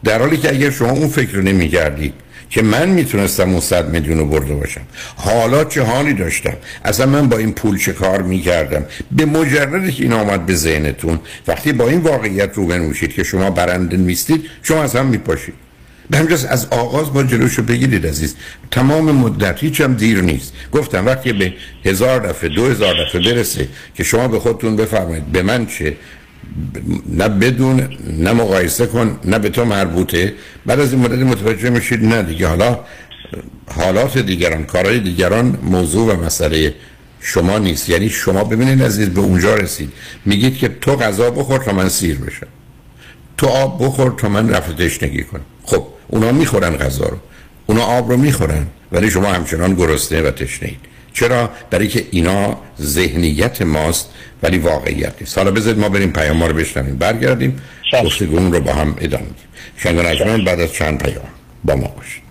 در 0.04 0.18
حالی 0.18 0.36
که 0.36 0.50
اگر 0.50 0.70
شما 0.70 0.90
اون 0.90 1.08
فکر 1.08 1.32
رو 1.32 1.42
نمی‌کردید 1.42 2.14
که 2.50 2.62
من 2.62 2.88
می‌تونستم 2.88 3.50
اون 3.50 3.60
صد 3.60 3.88
میلیون 3.88 4.18
رو 4.18 4.26
برده 4.26 4.54
باشم. 4.54 4.80
حالا 5.16 5.64
چه 5.64 5.82
حالی 5.82 6.14
داشتم؟ 6.14 6.56
اصلا 6.84 7.06
من 7.06 7.28
با 7.28 7.36
این 7.38 7.52
پول 7.52 7.78
چه 7.78 7.92
کار 7.92 8.22
می‌کردم؟ 8.22 8.84
به 9.12 9.24
مجردی 9.24 9.92
که 9.92 10.02
این 10.02 10.12
آمد 10.12 10.46
به 10.46 10.54
ذهنتون 10.54 11.18
وقتی 11.48 11.72
با 11.72 11.88
این 11.88 12.00
واقعیت 12.00 12.50
روبرو 12.54 12.82
میشید 12.88 13.12
که 13.12 13.22
شما 13.22 13.50
برنده 13.50 13.96
نیستید 13.96 14.44
شما 14.62 14.82
از 14.82 14.96
هم 14.96 15.06
میپاشید. 15.06 15.54
به 16.10 16.18
همجاست 16.18 16.46
از 16.46 16.66
آغاز 16.66 17.12
با 17.12 17.22
جلوشو 17.22 17.62
بگیرید 17.62 18.06
عزیز. 18.06 18.36
تمام 18.70 19.12
مدت 19.12 19.62
هیچ 19.62 19.80
هم 19.80 19.94
دیر 19.94 20.20
نیست. 20.20 20.52
گفتم 20.72 21.06
وقتی 21.06 21.32
به 21.32 21.54
هزار 21.84 22.28
دفعه 22.28 22.48
دو 22.48 22.66
هزار 22.66 22.94
دفعه 23.04 23.20
برسه 23.20 23.68
که 23.94 24.04
شما 24.04 24.28
به 24.28 24.38
خودتون 24.38 24.76
بفرمایید 24.76 25.24
به 25.24 25.42
من 25.42 25.66
چه 25.66 25.96
نه 27.08 27.28
بدون 27.28 27.88
نه 28.18 28.32
مقایسه 28.32 28.86
کن 28.86 29.18
نه 29.24 29.38
به 29.38 29.48
تو 29.48 29.64
مربوطه. 29.64 30.34
بعد 30.66 30.80
از 30.80 30.92
این 30.92 31.02
مدت 31.02 31.18
متوجه 31.18 31.70
میشید 31.70 32.04
نه 32.04 32.22
دیگه. 32.22 32.46
حالا 32.46 32.80
حالات 33.70 34.18
دیگران 34.18 34.64
کارهای 34.64 35.00
دیگران 35.00 35.58
موضوع 35.62 36.14
و 36.14 36.24
مسئله 36.24 36.74
شما 37.20 37.58
نیست. 37.58 37.88
یعنی 37.88 38.08
شما 38.08 38.44
ببینید 38.44 38.82
عزیز 38.82 39.08
به 39.08 39.20
اونجا 39.20 39.54
رسید. 39.54 39.92
میگید 40.24 40.58
که 40.58 40.68
تو 40.68 40.96
غذا 40.96 41.30
بخور 41.30 41.58
تا 41.58 41.72
من 41.72 41.88
سیر 41.88 42.18
بشم. 42.18 42.46
تو 43.36 43.46
آب 43.46 43.84
بخور 43.84 44.14
تا 44.18 44.28
من 44.28 44.50
رفع 44.50 44.72
تشنگی 44.72 45.22
کنم. 45.22 45.40
خب 45.64 45.86
اونا 46.08 46.32
می‌خورن 46.32 46.76
غذا 46.76 47.04
رو. 47.04 47.16
اونا 47.66 47.82
آب 47.82 48.10
رو 48.10 48.16
می‌خورن 48.16 48.66
ولی 48.92 49.10
شما 49.10 49.32
همچنان 49.32 49.74
گرسنه 49.74 50.22
و 50.22 50.30
تشنه 50.30 50.68
اید 50.68 50.95
چرا؟ 51.16 51.50
برای 51.70 51.88
که 51.88 52.06
اینا 52.10 52.58
ذهنیت 52.80 53.62
ماست 53.62 54.10
ولی 54.42 54.58
واقعیت 54.58 55.12
نیست. 55.20 55.38
حالا 55.38 55.50
بذارید 55.50 55.78
ما 55.78 55.88
بریم 55.88 56.12
پیام 56.12 56.36
ما 56.36 56.46
رو 56.46 56.54
بشنویم. 56.54 56.96
برگردیم 56.96 57.62
چشم. 57.90 58.04
گفتگومون 58.04 58.52
رو 58.52 58.60
با 58.60 58.72
هم 58.72 58.96
ادامه 59.00 59.22
میدیم 59.22 59.46
شنگ 59.76 59.98
نجمن 59.98 60.44
بعد 60.44 60.60
از 60.60 60.72
چند 60.72 61.02
پیام 61.02 61.24
با 61.64 61.76
ما 61.76 61.88
باشید. 61.88 62.22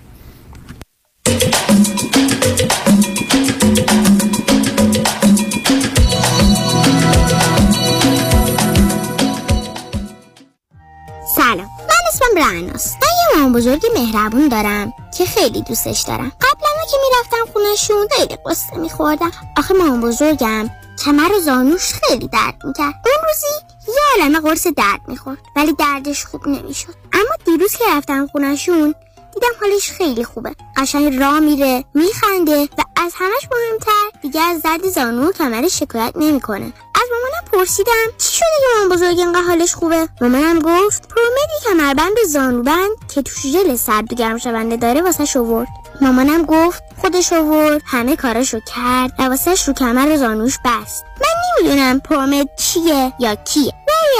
سلام. 11.35 11.57
من 11.57 12.01
اسمم 12.09 12.37
رعناست. 12.37 12.95
من 13.01 13.07
یه 13.07 13.37
مامان 13.37 13.53
بزرگ 13.53 13.81
مهربون 13.95 14.47
دارم 14.47 14.93
که 15.17 15.25
خیلی 15.25 15.61
دوستش 15.61 16.01
دارم. 16.07 16.31
قبلا 16.41 16.64
که 16.91 16.97
می‌رفتم 17.03 17.53
خونشون 17.53 18.07
خیلی 18.11 18.37
قصه 18.45 18.77
میخوردم 18.77 19.31
آخه 19.57 19.73
مامان 19.73 20.01
بزرگم 20.01 20.69
کمر 21.05 21.31
و 21.33 21.39
زانوش 21.39 21.93
خیلی 21.93 22.27
درد 22.27 22.55
می‌کرد. 22.63 22.93
اون 23.05 23.27
روزی 23.27 23.75
یه 23.87 24.21
عالمه 24.21 24.39
قرص 24.39 24.67
درد 24.67 24.99
می‌خورد 25.07 25.37
ولی 25.55 25.73
دردش 25.73 26.25
خوب 26.25 26.47
نمی‌شد. 26.47 26.93
اما 27.13 27.35
دیروز 27.45 27.75
که 27.75 27.85
رفتم 27.91 28.27
خونشون 28.27 28.95
دیدم 29.33 29.47
حالش 29.61 29.91
خیلی 29.91 30.23
خوبه. 30.23 30.55
قشنگ 30.77 31.19
راه 31.19 31.39
میره 31.39 31.83
میخنده 31.93 32.63
و 32.63 32.81
از 32.95 33.13
همش 33.15 33.49
مهمتر 33.51 34.19
دیگه 34.21 34.41
از 34.41 34.61
درد 34.61 34.89
زانو 34.89 35.29
و 35.29 35.31
کمرش 35.31 35.79
شکایت 35.79 36.13
نمی‌کنه. 36.15 36.73
از 36.95 37.09
مامانم 37.11 37.49
پرسیدم 37.51 37.91
چی 38.17 38.31
شده 38.31 38.45
که 38.59 38.65
مامان 38.75 38.97
بزرگ 38.97 39.19
اینقدر 39.19 39.41
حالش 39.41 39.75
خوبه؟ 39.75 40.09
مامانم 40.21 40.59
گفت 40.59 41.07
پرومدی 41.07 41.69
کمربند 41.69 42.17
و 42.23 42.27
زانوبند 42.27 42.91
که 43.15 43.21
توش 43.21 43.47
ژل 43.47 43.75
سرد 43.75 44.13
و 44.13 44.15
گرم 44.15 44.37
شونده 44.37 44.77
داره 44.77 45.01
واسه 45.01 45.39
آورد. 45.39 45.67
مامانم 46.01 46.45
گفت 46.45 46.83
خودش 47.01 47.33
آورد 47.33 47.81
همه 47.85 48.15
کاراشو 48.15 48.59
کرد 48.75 49.11
و 49.19 49.23
واسهش 49.23 49.67
رو 49.67 49.73
کمر 49.73 50.11
و 50.11 50.17
زانوش 50.17 50.57
بست. 50.65 51.05
من 51.21 51.67
نمی‌دونم 51.67 51.99
پرومد 51.99 52.47
چیه 52.57 53.13
یا 53.19 53.35
کیه. 53.35 53.73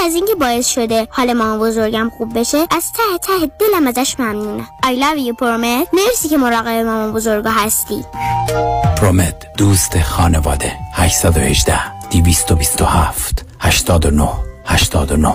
از 0.06 0.14
اینکه 0.14 0.34
باعث 0.34 0.66
شده 0.68 1.08
حال 1.10 1.32
مامان 1.32 1.58
بزرگم 1.58 2.10
خوب 2.18 2.38
بشه 2.38 2.58
از 2.58 2.92
ته 2.92 3.18
ته 3.22 3.50
دلم 3.60 3.86
ازش 3.86 4.20
ممنونم 4.20 4.68
I 4.84 4.88
love 4.88 5.28
you 5.28 5.36
پرومت 5.40 5.88
مرسی 5.92 6.28
که 6.28 6.36
مراقب 6.36 6.68
مامان 6.68 7.12
بزرگا 7.12 7.50
هستی. 7.50 8.04
پرومت 8.96 9.34
دوست 9.56 10.00
خانواده. 10.02 10.72
818 10.94 12.08
227 12.10 13.44
89 13.60 14.28
89 14.64 15.34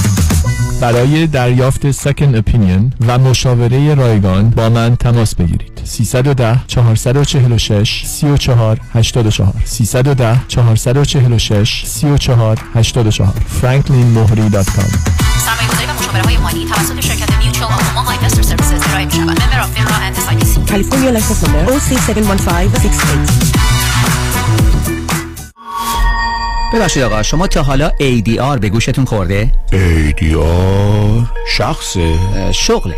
برای 0.81 1.27
دریافت 1.27 1.91
سکن 1.91 2.35
اپینین 2.35 2.93
و 3.07 3.17
مشاوره 3.17 3.95
رایگان 3.95 4.49
با 4.49 4.69
من 4.69 4.95
تماس 4.95 5.35
بگیرید. 5.35 5.81
310 5.83 6.59
446 6.67 8.05
34 8.05 8.79
84 8.93 9.53
310 9.65 10.39
446 10.47 11.83
34 11.85 12.57
84 12.75 13.33
franklinmohri.com 13.61 14.91
سرمایه 15.45 15.67
گذاری 15.69 15.85
و 15.87 15.93
مشاوره 15.99 16.23
های 16.23 16.37
مالی 16.37 16.65
توسط 16.65 17.01
شرکت 17.01 17.37
Mutual 17.37 17.71
of 17.71 17.82
Omaha 17.82 18.11
Investor 18.11 18.41
Services 18.41 18.87
ارائه 18.89 19.05
می 19.05 19.11
شود 19.11 19.41
member 19.41 19.59
of 19.59 19.71
FINRA 19.71 19.95
and 19.95 20.15
SIPC 20.15 20.69
California 20.71 21.11
license 21.17 21.41
number 21.45 21.71
OC71568 21.71 23.80
ببخشید 26.73 27.03
آقا 27.03 27.23
شما 27.23 27.47
تا 27.47 27.63
حالا 27.63 27.89
ADR 27.89 28.59
به 28.59 28.69
گوشتون 28.69 29.05
خورده؟ 29.05 29.51
ADR 29.71 31.25
شخصه. 31.57 32.15
شغله. 32.51 32.95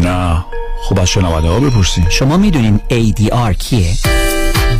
نه. 0.00 0.44
خب 0.82 0.98
از 1.00 1.08
شنونده 1.08 1.48
ها 1.48 1.60
بپرسین. 1.60 2.04
شما 2.10 2.36
می‌دونین 2.36 2.80
ADR 2.90 3.52
کیه؟ 3.58 3.94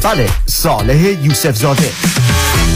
بله 0.03 0.29
صالح 0.47 1.25
یوسف 1.25 1.57
زاده 1.57 1.90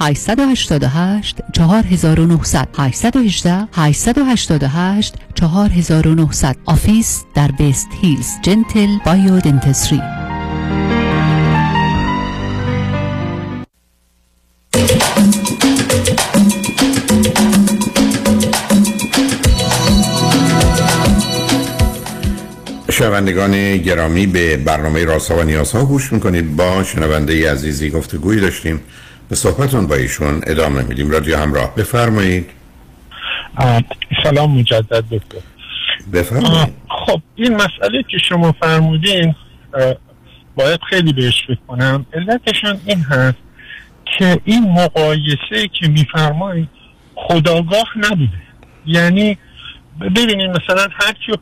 888 0.00 1.40
4900 1.52 2.68
818 2.78 3.68
888 3.72 5.14
4900 5.34 6.56
office 6.66 7.24
در 7.34 7.50
West 7.50 7.88
Hills 8.02 8.28
Gentle 8.42 8.98
Biodentistry 9.06 10.00
شنوندگان 22.90 23.76
گرامی 23.76 24.26
به 24.26 24.56
برنامه 24.56 25.04
راسا 25.04 25.36
و 25.36 25.42
نیاسا 25.42 25.84
گوش 25.84 26.12
می‌کنید. 26.12 26.56
با 26.56 26.84
شنونده 26.84 27.52
عزیزی 27.52 27.90
گفتگویی 27.90 28.40
داشتیم. 28.40 28.80
به 29.28 29.36
صحبتون 29.36 29.86
با 29.86 29.94
ایشون 29.94 30.40
ادامه 30.46 30.82
میدیم. 30.82 31.10
رادیو 31.10 31.36
همراه. 31.36 31.74
بفرمایید. 31.74 32.50
سلام 34.22 34.58
مجدد 34.58 35.04
دکتر. 35.10 35.38
بفرمایید. 36.12 36.74
خب 36.88 37.22
این 37.34 37.54
مسئله 37.54 38.02
که 38.08 38.18
شما 38.18 38.52
فرمودین 38.52 39.34
باید 40.56 40.80
خیلی 40.90 41.12
بهش 41.12 41.42
فکر 41.46 41.58
کنم. 41.68 42.06
علتشان 42.12 42.80
این 42.86 43.00
هست 43.00 43.38
که 44.04 44.40
این 44.44 44.72
مقایسه 44.72 45.68
که 45.80 45.88
میفرمایید 45.88 46.68
خداگاه 47.14 47.88
نبوده. 47.96 48.38
یعنی 48.86 49.38
ببینید 50.00 50.50
مثلا 50.50 50.88
هر 50.92 51.12
کیو 51.12 51.36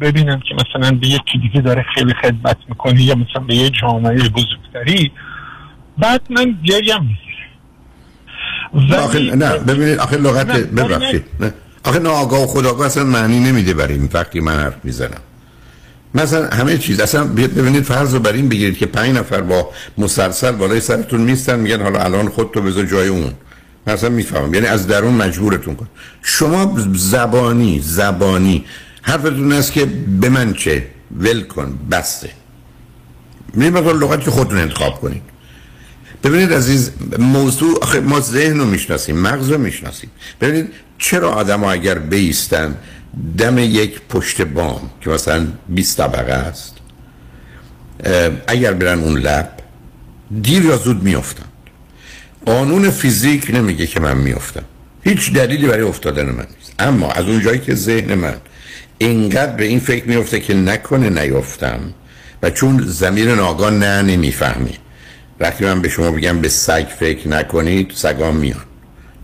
ببینم 0.00 0.40
که 0.40 0.54
مثلا 0.54 0.98
به 0.98 1.06
یکی 1.06 1.38
دیگه 1.38 1.60
داره 1.60 1.84
خیلی 1.94 2.14
خدمت 2.22 2.56
می‌کنه 2.68 3.02
یا 3.02 3.14
مثلا 3.14 3.42
به 3.42 3.54
یه 3.54 3.70
جامعه 3.70 4.28
بزرگتری 4.28 5.12
بعد 6.00 6.22
من 6.30 6.58
گریم 6.64 7.18
آخه 8.98 9.18
نه 9.18 9.58
ببینید 9.58 9.98
آخه 9.98 10.16
لغت 10.16 10.46
ببخشید 10.46 11.24
نه. 11.40 11.54
آخه 11.84 11.98
ناآگاه 11.98 12.42
و 12.42 12.46
خداگاه 12.46 12.86
اصلا 12.86 13.04
معنی 13.04 13.40
نمیده 13.40 13.74
برای 13.74 13.94
این 13.94 14.08
وقتی 14.12 14.40
من 14.40 14.56
حرف 14.56 14.84
می‌زنم. 14.84 15.20
مثلا 16.14 16.48
همه 16.48 16.78
چیز 16.78 17.00
اصلا 17.00 17.24
ببینید 17.24 17.82
فرض 17.82 18.14
رو 18.14 18.20
بر 18.20 18.32
این 18.32 18.48
بگیرید 18.48 18.78
که 18.78 18.86
پنج 18.86 19.16
نفر 19.16 19.40
با 19.40 19.70
مسلسل 19.98 20.52
بالای 20.52 20.80
سرتون 20.80 21.20
میستن 21.20 21.60
میگن 21.60 21.82
حالا 21.82 22.00
الان 22.00 22.28
خودتو 22.28 22.62
بذار 22.62 22.84
جای 22.84 23.08
اون. 23.08 23.32
مثلا 23.86 24.10
می‌فهمم. 24.10 24.54
یعنی 24.54 24.66
از 24.66 24.86
درون 24.86 25.14
مجبورتون 25.14 25.74
کن. 25.74 25.88
شما 26.22 26.76
زبانی 26.94 27.80
زبانی 27.80 28.64
حرفتون 29.02 29.52
است 29.52 29.72
که 29.72 29.84
به 30.20 30.28
من 30.28 30.52
چه؟ 30.52 30.86
ول 31.16 31.42
کن 31.42 31.78
بسته. 31.90 32.30
می 33.54 33.70
مثلا 33.70 33.92
لغت 33.92 34.24
که 34.24 34.30
خودتون 34.30 34.58
انتخاب 34.58 35.00
کنید. 35.00 35.22
ببینید 36.24 36.52
عزیز 36.52 36.90
موضوع 37.18 37.78
آخه 37.82 38.00
ما 38.00 38.20
ذهن 38.20 38.58
رو 38.58 38.64
می‌شناسیم 38.64 39.16
مغز 39.16 39.50
رو 39.50 39.58
می‌شناسیم. 39.58 40.10
ببینید 40.40 40.68
چرا 40.98 41.30
آدم 41.30 41.64
اگر 41.64 41.98
بیستن 41.98 42.74
دم 43.38 43.58
یک 43.58 44.00
پشت 44.08 44.42
بام 44.42 44.90
که 45.00 45.10
مثلا 45.10 45.46
20 45.68 45.96
طبقه 45.96 46.32
است 46.32 46.74
اگر 48.46 48.72
برن 48.72 48.98
اون 48.98 49.18
لب 49.18 49.50
دیر 50.42 50.64
یا 50.64 50.76
زود 50.76 51.02
میافتن 51.02 51.44
قانون 52.46 52.90
فیزیک 52.90 53.50
نمیگه 53.54 53.86
که 53.86 54.00
من 54.00 54.16
میافتم. 54.16 54.64
هیچ 55.04 55.32
دلیلی 55.32 55.66
برای 55.66 55.82
افتادن 55.82 56.26
من 56.26 56.46
نیست. 56.58 56.72
اما 56.78 57.10
از 57.10 57.24
اون 57.24 57.40
جایی 57.40 57.58
که 57.58 57.74
ذهن 57.74 58.14
من 58.14 58.34
اینقدر 58.98 59.52
به 59.52 59.64
این 59.64 59.80
فکر 59.80 60.04
میفته 60.04 60.40
که 60.40 60.54
نکنه 60.54 61.10
نیافتم 61.10 61.80
و 62.42 62.50
چون 62.50 62.84
زمین 62.86 63.28
ناگاه 63.28 63.70
نه 63.70 64.02
نمی‌فهمی 64.02 64.74
وقتی 65.40 65.64
من 65.64 65.82
به 65.82 65.88
شما 65.88 66.10
بگم 66.10 66.40
به 66.40 66.48
سگ 66.48 66.86
فکر 67.00 67.28
نکنید 67.28 67.92
سگام 67.94 68.36
میان 68.36 68.60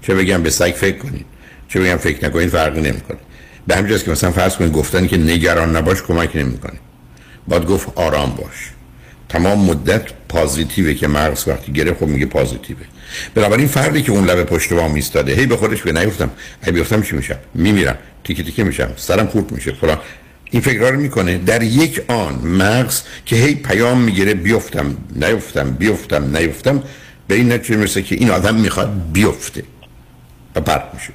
چه 0.02 0.14
بگم 0.14 0.42
به 0.42 0.50
سگ 0.50 0.72
فکر 0.76 0.98
کنید؟ 0.98 1.26
چه 1.68 1.80
بگم 1.80 1.96
فکر 1.96 2.24
نکنید 2.24 2.48
فرقی 2.48 2.80
نمی‌کنه. 2.80 3.18
به 3.66 3.76
همین 3.76 3.98
که 3.98 4.10
مثلا 4.10 4.30
فرض 4.30 4.56
کنید 4.56 4.72
گفتن 4.72 5.06
که 5.06 5.16
نگران 5.16 5.76
نباش 5.76 6.02
کمک 6.02 6.36
نمی‌کنه. 6.36 6.78
باید 7.48 7.66
گفت 7.66 7.88
آرام 7.94 8.30
باش. 8.30 8.70
تمام 9.28 9.64
مدت 9.64 10.02
پازیتیوه 10.28 10.94
که 10.94 11.08
مغز 11.08 11.48
وقتی 11.48 11.72
گره 11.72 11.94
خب 11.94 12.06
میگه 12.06 12.26
پازیتیوه. 12.26 12.80
بنابراین 13.34 13.66
فردی 13.66 14.02
که 14.02 14.12
اون 14.12 14.24
لب 14.24 14.44
پشت 14.44 14.72
وام 14.72 14.94
ایستاده 14.94 15.34
هی 15.34 15.46
به 15.46 15.56
خودش 15.56 15.82
به 15.82 15.92
نیفتم 15.92 16.30
هی 16.64 16.72
بیفتم 16.72 17.02
چی 17.02 17.16
میشم؟ 17.16 17.36
میمیرم. 17.54 17.98
تیکه 18.24 18.42
تیکه 18.42 18.64
میشم. 18.64 18.92
سرم 18.96 19.26
خورد 19.26 19.52
میشه. 19.52 19.72
فلان. 19.72 19.98
این 20.54 20.62
فکرها 20.62 20.88
رو 20.88 21.00
می‌کنه. 21.00 21.38
در 21.38 21.62
یک 21.62 22.02
آن 22.08 22.34
مغز 22.34 23.02
که 23.26 23.36
هی 23.36 23.54
پیام 23.54 24.00
می‌گیره 24.00 24.34
بیفتم 24.34 24.96
نیفتم 25.16 25.70
بیفتم 25.70 26.36
نیفتم 26.36 26.82
به 27.28 27.34
این 27.34 27.52
نتیجه 27.52 27.76
می‌رسه 27.76 28.02
که 28.02 28.14
این 28.14 28.30
آدم 28.30 28.54
می‌خواد 28.54 29.12
بیفته 29.12 29.62
و 30.54 30.60
پرت 30.60 30.84
میشه. 30.94 31.12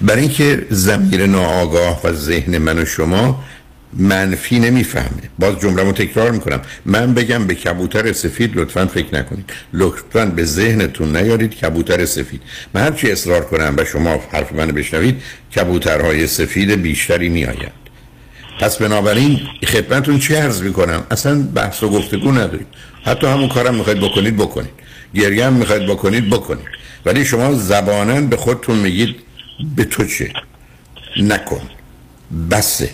برای 0.00 0.20
اینکه 0.20 0.66
زمیر 0.70 1.26
ناآگاه 1.26 2.00
و 2.04 2.12
ذهن 2.12 2.58
من 2.58 2.78
و 2.78 2.84
شما 2.84 3.44
منفی 3.92 4.58
نمی‌فهمه. 4.58 5.22
باز 5.38 5.60
جمله 5.60 5.82
رو 5.82 5.92
تکرار 5.92 6.30
می‌کنم. 6.30 6.60
من 6.84 7.14
بگم 7.14 7.46
به 7.46 7.54
کبوتر 7.54 8.12
سفید 8.12 8.56
لطفا 8.56 8.86
فکر 8.86 9.14
نکنید. 9.14 9.50
لطفا 9.72 10.26
به 10.26 10.44
ذهنتون 10.44 11.16
نیارید 11.16 11.54
کبوتر 11.54 12.04
سفید. 12.04 12.40
من 12.74 12.80
هرچی 12.80 13.12
اصرار 13.12 13.44
کنم 13.44 13.74
و 13.78 13.84
شما 13.84 14.20
حرف 14.32 14.52
من 14.52 14.66
بشنوید 14.66 15.22
کبوترهای 15.56 16.26
سفید 16.26 16.70
بیشتری 16.70 17.28
میآید. 17.28 17.81
پس 18.62 18.76
بنابراین 18.76 19.40
خدمتون 19.66 20.18
چه 20.18 20.36
عرض 20.36 20.62
می‌کنم؟ 20.62 21.06
اصلا 21.10 21.42
بحث 21.54 21.82
و 21.82 21.88
گفتگو 21.88 22.32
ندارید. 22.32 22.66
حتی 23.04 23.26
همون 23.26 23.48
کارم 23.48 23.74
می‌خواید 23.74 24.00
بکنید 24.00 24.36
بکنید. 24.36 24.70
گریه 25.14 25.46
هم 25.46 25.52
می‌خواید 25.52 25.86
بکنید 25.86 26.30
بکنید. 26.30 26.66
ولی 27.06 27.24
شما 27.24 27.54
زبانن 27.54 28.26
به 28.26 28.36
خودتون 28.36 28.76
میگید 28.76 29.16
به 29.76 29.84
تو 29.84 30.04
چه؟ 30.04 30.32
نکن. 31.16 31.60
بسه. 32.50 32.90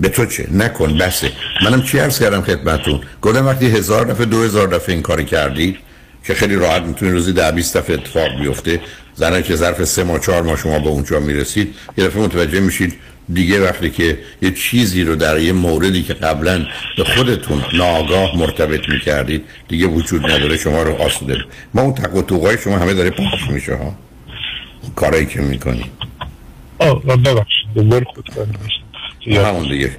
به 0.00 0.08
تو 0.08 0.26
چه؟ 0.26 0.48
نکن 0.52 0.98
بسه. 0.98 1.32
منم 1.64 1.82
چی 1.82 1.98
عرض 1.98 2.18
کردم 2.18 2.42
خدمتون 2.42 3.00
گفتم 3.22 3.46
وقتی 3.46 3.66
هزار 3.66 4.04
دفعه 4.04 4.26
دو 4.26 4.42
هزار 4.42 4.68
دفعه 4.68 4.94
این 4.94 5.02
کار 5.02 5.22
کردید 5.22 5.76
که 6.24 6.34
خیلی 6.34 6.56
راحت 6.56 6.82
می‌تونید 6.82 7.14
روزی 7.14 7.32
ده 7.32 7.52
بیست 7.52 7.76
دفعه 7.76 7.96
اتفاق 7.96 8.40
بیفته 8.40 8.80
زنه 9.14 9.42
که 9.42 9.56
ظرف 9.56 9.84
سه 9.84 10.04
ماه 10.04 10.18
چهار 10.18 10.42
ماه 10.42 10.56
شما 10.56 10.78
به 10.78 10.88
اونجا 10.88 11.20
می‌رسید 11.20 11.74
یه 11.96 12.06
دفعه 12.06 12.22
متوجه 12.22 12.60
میشید 12.60 12.94
دیگه 13.32 13.64
وقتی 13.64 13.90
که 13.90 14.18
یه 14.42 14.50
چیزی 14.50 15.04
رو 15.04 15.16
در 15.16 15.38
یه 15.38 15.52
موردی 15.52 16.02
که 16.02 16.14
قبلا 16.14 16.66
به 16.96 17.04
خودتون 17.04 17.64
ناگاه 17.74 18.36
مرتبط 18.36 18.88
می‌کردید 18.88 19.44
دیگه 19.68 19.86
وجود 19.86 20.30
نداره 20.30 20.56
شما 20.56 20.82
رو 20.82 20.94
آسوده 20.94 21.36
ما 21.74 21.82
اون 21.82 21.94
تق 21.94 22.14
و 22.14 22.56
شما 22.56 22.78
همه 22.78 22.94
داره 22.94 23.10
پاش 23.10 23.50
میشه 23.50 23.74
ها. 23.74 23.94
کارایی 24.96 25.26
که 25.26 25.40
می‌کنی. 25.40 25.84
آه 26.78 27.02
ببخشید. 27.04 28.81
همون 29.26 29.68
دیگه. 29.68 29.90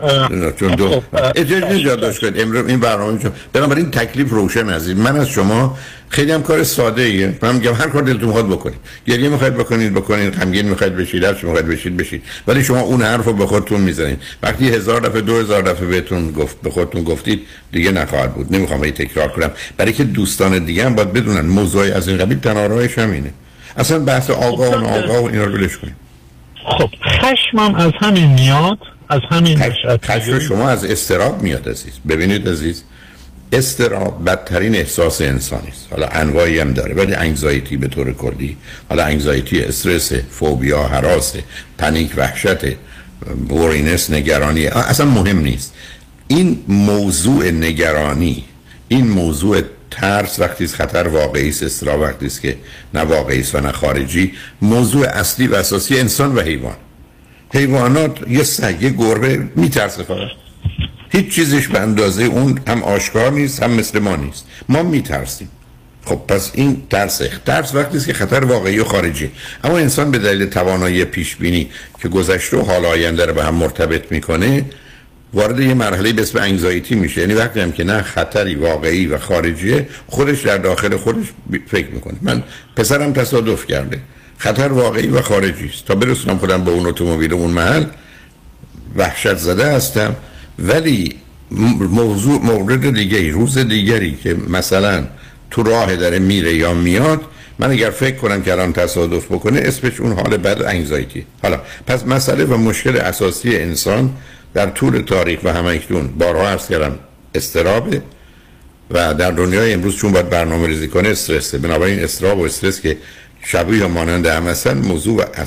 چون 0.59 0.75
دو 0.75 1.01
اجازه 1.35 1.65
نجات 1.65 2.01
داشت 2.01 2.21
کنید. 2.21 2.41
امروز 2.41 2.67
این 2.67 2.79
برنامه 2.79 3.19
چون 3.19 3.31
بنابراین 3.53 3.91
تکلیف 3.91 4.29
روشن 4.29 4.69
عزیز 4.69 4.97
من 4.97 5.17
از 5.19 5.29
شما 5.29 5.77
خیلی 6.09 6.31
هم 6.31 6.43
کار 6.43 6.63
ساده 6.63 7.01
ایه. 7.01 7.37
من 7.41 7.55
میگم 7.55 7.73
هر 7.73 7.87
کار 7.87 8.01
دلتون 8.01 8.27
می‌خواد 8.27 8.47
بکنید. 8.47 8.77
گریه 9.07 9.29
می‌خواید 9.29 9.53
بکنید 9.53 9.93
بکنید. 9.93 10.33
غمگین 10.33 10.69
می‌خواید 10.69 10.95
بشید 10.95 11.23
هر 11.23 11.33
می‌خواید 11.33 11.67
بشید 11.67 11.97
بشید. 11.97 12.23
ولی 12.47 12.63
شما 12.63 12.79
اون 12.79 13.01
حرف 13.01 13.25
رو 13.25 13.33
به 13.33 13.45
خودتون 13.45 13.81
می‌زنید. 13.81 14.21
وقتی 14.43 14.69
هزار 14.69 15.01
دفعه 15.01 15.21
دو 15.21 15.39
هزار 15.39 15.61
دفعه 15.61 15.87
بهتون 15.87 16.31
گفت 16.31 16.61
به 16.61 16.69
خودتون 16.69 17.03
گفتید 17.03 17.41
دیگه 17.71 17.91
نخواهد 17.91 18.33
بود. 18.33 18.55
نمی‌خوام 18.55 18.81
این 18.81 18.93
تکرار 18.93 19.27
کنم. 19.27 19.51
برای 19.77 19.93
که 19.93 20.03
دوستان 20.03 20.65
دیگه 20.65 20.85
هم 20.85 20.95
باید 20.95 21.13
بدونن 21.13 21.45
موضوعی 21.45 21.91
از 21.91 22.07
این 22.07 22.17
قبیل 22.17 22.39
تنارایش 22.39 22.97
همینه 22.97 23.29
اصلا 23.77 23.99
بحث 23.99 24.29
آگاه 24.29 24.75
و 24.75 24.87
آگاه 24.87 25.19
و 25.23 25.25
اینا 25.25 25.43
رو 25.43 25.51
بلش 25.51 25.77
کنید. 25.77 25.95
خب 26.65 26.89
خشمم 27.05 27.75
از 27.75 27.91
همین 28.01 28.33
میاد. 28.33 28.77
از 29.09 29.21
همین 29.31 29.59
شما 30.39 30.69
از 30.69 30.85
استراب 30.85 31.41
میاد 31.41 31.69
عزیز. 31.69 31.93
ببینید 32.09 32.49
عزیز 32.49 32.83
استراب 33.51 34.29
بدترین 34.29 34.75
احساس 34.75 35.21
انسانی 35.21 35.67
است. 35.67 35.87
حالا 35.91 36.07
انواعی 36.07 36.59
هم 36.59 36.73
داره 36.73 36.95
ولی 36.95 37.13
انگزایتی 37.13 37.77
به 37.77 37.87
طور 37.87 38.13
کلی 38.13 38.57
حالا 38.89 39.03
انگزایتی 39.03 39.61
استرس 39.61 40.13
فوبیا 40.13 40.83
حراس 40.83 41.35
پنیک 41.77 42.11
وحشت 42.17 42.65
بورینس 43.49 44.09
نگرانی 44.09 44.67
اصلا 44.67 45.05
مهم 45.05 45.39
نیست. 45.39 45.73
این 46.27 46.63
موضوع 46.67 47.51
نگرانی 47.51 48.43
این 48.87 49.07
موضوع 49.07 49.61
ترس 49.91 50.39
وقتی 50.39 50.67
خطر 50.67 51.07
واقعی 51.07 51.49
است 51.49 51.63
استراب 51.63 52.01
وقتی 52.01 52.25
است 52.25 52.41
که 52.41 52.57
نه 52.93 53.01
واقعی 53.01 53.39
است 53.39 53.55
و 53.55 53.59
نه 53.59 53.71
خارجی 53.71 54.33
موضوع 54.61 55.07
اصلی 55.07 55.47
و 55.47 55.55
اساسی 55.55 55.99
انسان 55.99 56.35
و 56.35 56.41
حیوان. 56.41 56.75
حیوانات 57.53 58.17
یه 58.29 58.43
سگ 58.43 58.75
یه 58.81 58.89
گربه 58.89 59.47
میترسه 59.55 60.03
فقط. 60.03 60.27
هیچ 61.09 61.35
چیزش 61.35 61.67
به 61.67 61.79
اندازه 61.79 62.23
اون 62.23 62.59
هم 62.67 62.83
آشکار 62.83 63.31
نیست 63.31 63.63
هم 63.63 63.71
مثل 63.71 63.99
ما 63.99 64.15
نیست. 64.15 64.45
ما 64.69 64.83
میترسیم. 64.83 65.49
خب 66.05 66.15
پس 66.27 66.51
این 66.53 66.83
ترس 66.89 67.21
ترس 67.45 67.75
وقتی 67.75 67.99
که 67.99 68.13
خطر 68.13 68.45
واقعی 68.45 68.79
و 68.79 68.83
خارجی. 68.83 69.31
اما 69.63 69.77
انسان 69.77 70.11
به 70.11 70.17
دلیل 70.17 70.45
توانایی 70.45 71.05
پیش 71.05 71.35
بینی 71.35 71.69
که 72.01 72.09
گذشته 72.09 72.57
و 72.57 72.61
حال 72.61 72.85
آینده 72.85 73.25
رو 73.25 73.33
به 73.33 73.43
هم 73.43 73.55
مرتبط 73.55 74.11
می‌کنه 74.11 74.65
وارد 75.33 75.59
یه 75.59 75.73
مرحله 75.73 76.13
به 76.13 76.21
اسم 76.21 76.39
انگزایتی 76.39 76.95
میشه. 76.95 77.21
یعنی 77.21 77.33
وقتی 77.33 77.59
هم 77.59 77.71
که 77.71 77.83
نه 77.83 78.01
خطری 78.01 78.55
واقعی 78.55 79.05
و 79.07 79.17
خارجیه 79.17 79.87
خودش 80.07 80.41
در 80.41 80.57
داخل 80.57 80.97
خودش 80.97 81.25
فکر 81.67 81.87
می‌کنه. 81.87 82.15
من 82.21 82.43
پسرم 82.75 83.13
تصادف 83.13 83.67
کرده. 83.67 83.99
خطر 84.43 84.71
واقعی 84.71 85.07
و 85.07 85.21
خارجی 85.21 85.69
است. 85.73 85.85
تا 85.85 85.95
برسونم 85.95 86.37
خودم 86.37 86.63
به 86.63 86.71
اون 86.71 86.85
اتومبیل 86.85 87.33
اون 87.33 87.51
محل 87.51 87.85
وحشت 88.95 89.35
زده 89.35 89.65
هستم. 89.71 90.15
ولی 90.59 91.15
موضوع 91.89 92.41
مورد 92.41 92.93
دیگری 92.95 93.31
روز 93.31 93.57
دیگری 93.57 94.17
که 94.23 94.35
مثلا 94.49 95.03
تو 95.51 95.63
راه 95.63 95.95
داره 95.95 96.19
میره 96.19 96.53
یا 96.53 96.73
میاد 96.73 97.21
من 97.59 97.71
اگر 97.71 97.89
فکر 97.89 98.15
کنم 98.15 98.41
که 98.43 98.51
الان 98.51 98.73
تصادف 98.73 99.25
بکنه 99.25 99.59
اسمش 99.59 99.99
اون 99.99 100.11
حال 100.11 100.37
بد 100.37 100.61
انگزایتی 100.61 101.25
حالا 101.43 101.59
پس 101.87 102.05
مسئله 102.05 102.45
و 102.45 102.57
مشکل 102.57 102.97
اساسی 102.97 103.57
انسان 103.57 104.13
در 104.53 104.69
طول 104.69 105.01
تاریخ 105.01 105.39
و 105.43 105.53
همکنون 105.53 106.07
بارها 106.07 106.49
عرض 106.49 106.67
کردم 106.67 106.99
استرابه 107.35 108.01
و 108.91 109.13
در 109.13 109.31
دنیای 109.31 109.73
امروز 109.73 109.95
چون 109.95 110.11
باید 110.11 110.29
برنامه 110.29 110.67
ریزی 110.67 110.87
کنه 110.87 111.09
استرسه. 111.09 111.57
بنابراین 111.57 112.03
استراب 112.03 112.39
و 112.39 112.43
استرس 112.45 112.81
که 112.81 112.97
شبیه 113.45 113.79
یا 113.79 113.87
مانند 113.87 114.25
هم 114.25 114.47
هستن 114.47 114.77
موضوع 114.77 115.23
و 115.23 115.45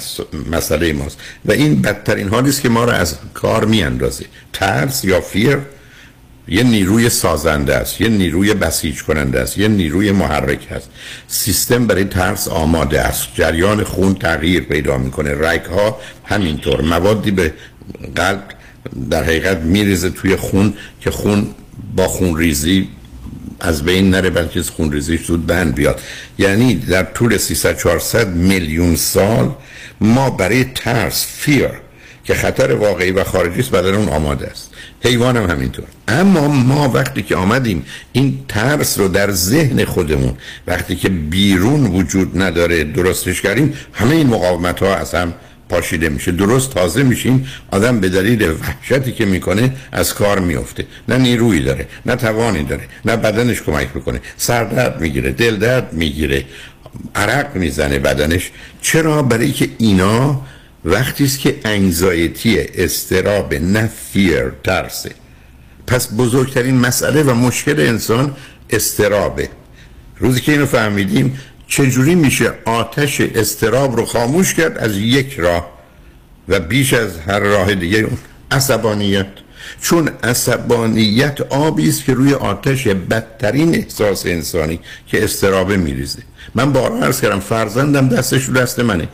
مسئله 0.53 0.93
ماست. 0.93 1.19
و 1.45 1.53
این 1.53 1.83
بدترین 1.83 2.29
حالی 2.29 2.49
است 2.49 2.63
که 2.63 2.69
ما 2.69 2.85
را 2.85 2.93
از 2.93 3.17
کار 3.35 3.65
میاندازه. 3.65 4.25
ترس 4.53 5.05
یا 5.05 5.21
فیر 5.21 5.59
یه 6.49 6.63
نیروی 6.63 7.09
سازنده 7.09 7.75
است 7.75 8.01
یه 8.01 8.09
نیروی 8.09 8.55
بسیج 8.55 9.03
کننده 9.03 9.41
است 9.41 9.59
یه 9.59 9.69
نیروی 9.69 10.13
محرک 10.13 10.67
است. 10.71 10.91
سیستم 11.29 11.87
برای 11.87 12.05
ترس 12.05 12.49
آماده 12.49 13.01
است. 13.01 13.29
جریان 13.35 13.85
خون 13.85 14.15
تغییر 14.15 14.63
پیدا 14.63 14.99
می‌کنه. 14.99 15.35
رگ 15.49 15.65
ها 15.65 16.01
همینطور 16.25 16.81
موادی 16.81 17.31
به 17.31 17.55
قلب 18.15 18.43
در 19.11 19.25
حقیقت 19.25 19.57
میریزه 19.57 20.11
توی 20.11 20.37
خون 20.37 20.75
که 21.01 21.11
خون 21.11 21.55
با 21.97 22.09
خون 22.09 22.37
ریزی 22.37 22.89
از 23.61 23.85
بین 23.85 24.11
نره 24.11 24.31
بلکه 24.31 24.63
خون 24.63 24.93
ریزی 24.93 25.17
زود 25.17 25.47
بند 25.47 25.75
بیاد. 25.75 26.01
یعنی 26.39 26.75
در 26.75 27.03
طول 27.03 27.37
300 27.37 27.79
400 27.79 28.29
میلیون 28.29 28.97
سال 28.97 29.55
ما 30.01 30.31
برای 30.31 30.65
ترس 30.65 31.27
فیر 31.29 31.71
که 32.25 32.35
خطر 32.35 32.73
واقعی 32.73 33.11
و 33.11 33.25
خارجی 33.25 33.61
است 33.61 33.71
بدن 33.71 33.95
اون 33.95 34.09
آماده 34.09 34.47
است. 34.47 34.71
حیوان 35.01 35.37
هم 35.37 35.51
همینطور. 35.51 35.85
اما 36.09 36.49
ما 36.49 36.89
وقتی 36.89 37.23
که 37.23 37.37
آمدیم 37.37 37.87
این 38.13 38.39
ترس 38.49 38.99
رو 38.99 39.09
در 39.09 39.31
ذهن 39.31 39.85
خودمون 39.85 40.35
وقتی 40.67 40.97
که 40.97 41.09
بیرون 41.09 41.87
وجود 41.87 42.43
نداره 42.43 42.85
درستش 42.85 43.43
کردیم 43.43 43.75
همه 43.93 44.15
این 44.15 44.27
مقاومت 44.27 44.81
ها 44.81 44.95
از 44.95 45.15
هم 45.15 45.35
پاشیده 45.69 46.09
میشه. 46.09 46.33
درست 46.33 46.71
تازه 46.75 47.03
میشیم 47.03 47.49
آدم 47.71 48.01
به 48.01 48.09
دلیل 48.09 48.51
وحشتی 48.51 49.13
که 49.13 49.25
می‌کنه 49.25 49.73
از 49.93 50.15
کار 50.15 50.39
میفته. 50.39 50.87
نه 51.09 51.19
نیرویی 51.19 51.63
داره 51.63 51.87
نه 52.07 52.17
توانی 52.17 52.63
داره 52.63 52.85
نه 53.05 53.17
بدنش 53.17 53.63
کمک 53.63 53.89
می‌کنه. 53.95 54.21
سردرد 54.37 55.01
می‌گیره 55.01 55.33
دل 55.33 55.57
درد 55.57 55.93
می‌گیره 55.93 56.45
عرق 57.15 57.57
می‌زنه 57.57 57.99
بدنش. 57.99 58.51
چرا؟ 58.83 59.23
برای 59.23 59.53
که 59.53 59.69
اینا 59.79 60.43
وقتی 60.85 61.25
است 61.25 61.41
که 61.41 61.57
انگزایتی 61.65 62.59
استراب 62.75 63.55
نه 63.55 63.91
فیر 64.13 64.51
ترسه. 64.65 65.11
پس 65.87 66.15
بزرگترین 66.15 66.77
مسئله 66.77 67.23
و 67.23 67.35
مشکل 67.35 67.81
انسان 67.81 68.37
استرابه. 68.71 69.49
روزی 70.19 70.41
که 70.41 70.53
اینو 70.53 70.67
فهمیدیم 70.67 71.39
چجوری 71.77 72.15
میشه 72.15 72.53
آتش 72.65 73.21
استراب 73.21 73.97
رو 73.97 74.05
خاموش 74.05 74.55
کرد 74.55 74.79
از 74.79 74.97
یک 74.97 75.35
راه 75.39 75.71
و 76.49 76.61
بیش 76.61 76.93
از 76.93 77.19
هر 77.27 77.39
راه 77.39 77.75
دیگه 77.75 77.99
اون 77.99 78.19
عصبانیت؟ 78.51 79.27
چون 79.81 80.11
عصبانیت 80.23 81.41
آبی 81.41 81.89
است 81.89 82.05
که 82.05 82.15
روی 82.15 82.35
آتش 82.35 82.89
بدترین 82.89 83.75
احساس 83.75 84.27
انسانی 84.27 84.81
که 85.07 85.25
استرابه 85.25 85.77
میریزه. 85.77 86.19
من 86.55 86.73
بارها 86.73 86.99
عرض 86.99 87.21
کردم 87.21 87.41
فرزندم 87.41 88.09
دستش 88.09 88.45
رو 88.45 88.55
دست 88.55 88.81
منه. 88.81 89.09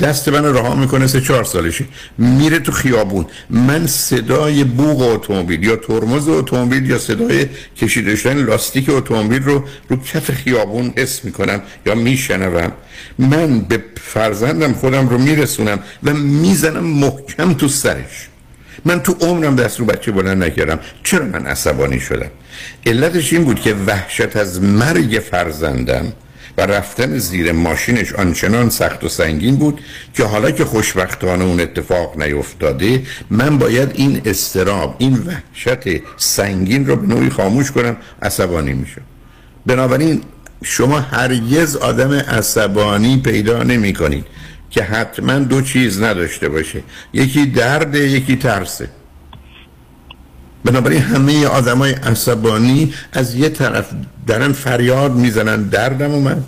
دست 0.00 0.28
من 0.28 0.44
رها 0.44 0.74
می‌کنه 0.74 1.06
سه 1.06 1.20
چهار 1.20 1.44
سالشی 1.44 1.88
میره 2.18 2.58
تو 2.58 2.72
خیابون. 2.72 3.26
من 3.50 3.86
صدای 3.86 4.64
بوغ 4.64 5.02
اتومبیل 5.02 5.64
یا 5.64 5.76
ترمز 5.76 6.28
اتومبیل 6.28 6.90
یا 6.90 6.98
صدای 6.98 7.46
کشیده 7.76 8.16
شدن 8.16 8.44
لاستیک 8.44 8.88
اتومبیل 8.88 9.42
رو 9.42 9.64
رو 9.88 9.96
کف 9.96 10.30
خیابون 10.30 10.92
حس 10.96 11.24
می‌کنم 11.24 11.62
یا 11.86 11.94
میشنوم. 11.94 12.72
من 13.18 13.60
به 13.60 13.84
فرزندم 14.00 14.72
خودم 14.72 15.08
رو 15.08 15.18
میرسونم 15.18 15.78
و 16.02 16.14
می‌زنم 16.14 16.84
محکم 16.84 17.54
تو 17.54 17.68
سرش. 17.68 18.28
من 18.84 19.00
تو 19.00 19.16
عمرم 19.20 19.56
دست 19.56 19.80
رو 19.80 19.86
بچه 19.86 20.12
بلند 20.12 20.44
نکردم. 20.44 20.78
چرا 21.02 21.24
من 21.24 21.46
عصبانی 21.46 22.00
شدم؟ 22.00 22.30
علتش 22.86 23.32
این 23.32 23.44
بود 23.44 23.60
که 23.60 23.74
وحشت 23.86 24.36
از 24.36 24.62
مرگ 24.62 25.22
فرزندم 25.30 26.12
و 26.58 26.66
رفتن 26.66 27.18
زیر 27.18 27.52
ماشینش 27.52 28.12
آنچنان 28.12 28.70
سخت 28.70 29.04
و 29.04 29.08
سنگین 29.08 29.56
بود 29.56 29.80
که 30.14 30.24
حالا 30.24 30.50
که 30.50 30.64
خوشبختانه 30.64 31.44
اون 31.44 31.60
اتفاق 31.60 32.22
نیفتاده 32.22 33.02
من 33.30 33.58
باید 33.58 33.90
این 33.94 34.22
استراب 34.24 34.96
این 34.98 35.18
وحشت 35.26 36.02
سنگین 36.16 36.86
رو 36.86 36.96
به 36.96 37.14
نوعی 37.14 37.30
خاموش 37.30 37.70
کنم 37.70 37.96
عصبانی 38.22 38.72
میشم. 38.72 39.02
بنابراین 39.66 40.22
شما 40.62 41.00
هرگز 41.00 41.76
آدم 41.76 42.12
عصبانی 42.12 43.16
پیدا 43.16 43.62
نمی 43.62 43.92
کنید 43.92 44.26
که 44.70 44.82
حتما 44.82 45.38
دو 45.38 45.62
چیز 45.62 46.02
نداشته 46.02 46.48
باشه. 46.48 46.82
یکی 47.12 47.46
درد 47.46 47.94
یکی 47.94 48.36
ترسه 48.36 48.88
بنابراین 50.64 51.02
همه 51.02 51.46
آدمای 51.46 51.92
عصبانی 51.92 52.94
از 53.12 53.34
یه 53.34 53.48
طرف 53.48 53.86
دارن 54.26 54.52
فریاد 54.52 55.14
می‌زنن 55.14 55.62
دردم 55.62 56.10
اومد. 56.10 56.44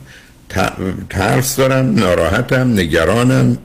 ترس 1.11 1.57
دارم 1.57 1.94
ناراحتم 1.94 2.72
نگرانم. 2.72 3.59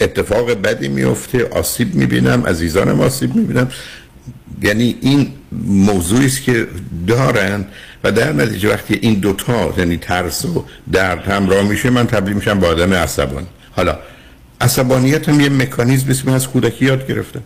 اتفاق 0.00 0.50
بدی 0.50 0.88
میفته 0.88 1.48
آسیب 1.48 1.94
می‌بینم 1.94 2.46
عزیزانم 2.46 3.00
آسیب 3.00 3.34
می‌بینم. 3.34 3.68
یعنی 4.62 4.96
این 5.00 5.32
موضوعی 5.66 6.26
است 6.26 6.42
که 6.42 6.66
دارن 7.06 7.64
و 8.04 8.12
در 8.12 8.32
نتیجه 8.32 8.72
وقتی 8.72 8.98
این 9.02 9.14
دوتا 9.14 9.74
یعنی 9.78 9.96
ترس 9.96 10.44
و 10.44 10.64
درد 10.92 11.26
همراه 11.28 11.62
میشه 11.62 11.90
من 11.90 12.06
تبدیل 12.06 12.34
میشم 12.34 12.60
به 12.60 12.66
آدم 12.66 12.94
عصبانی. 12.94 13.46
حالا 13.72 13.98
عصبانیت 14.60 15.28
هم 15.28 15.40
یه 15.40 15.48
مکانیزم 15.48 16.10
اسم 16.10 16.28
از 16.28 16.48
کودکی 16.48 16.84
یاد 16.84 17.06
گرفتم. 17.06 17.42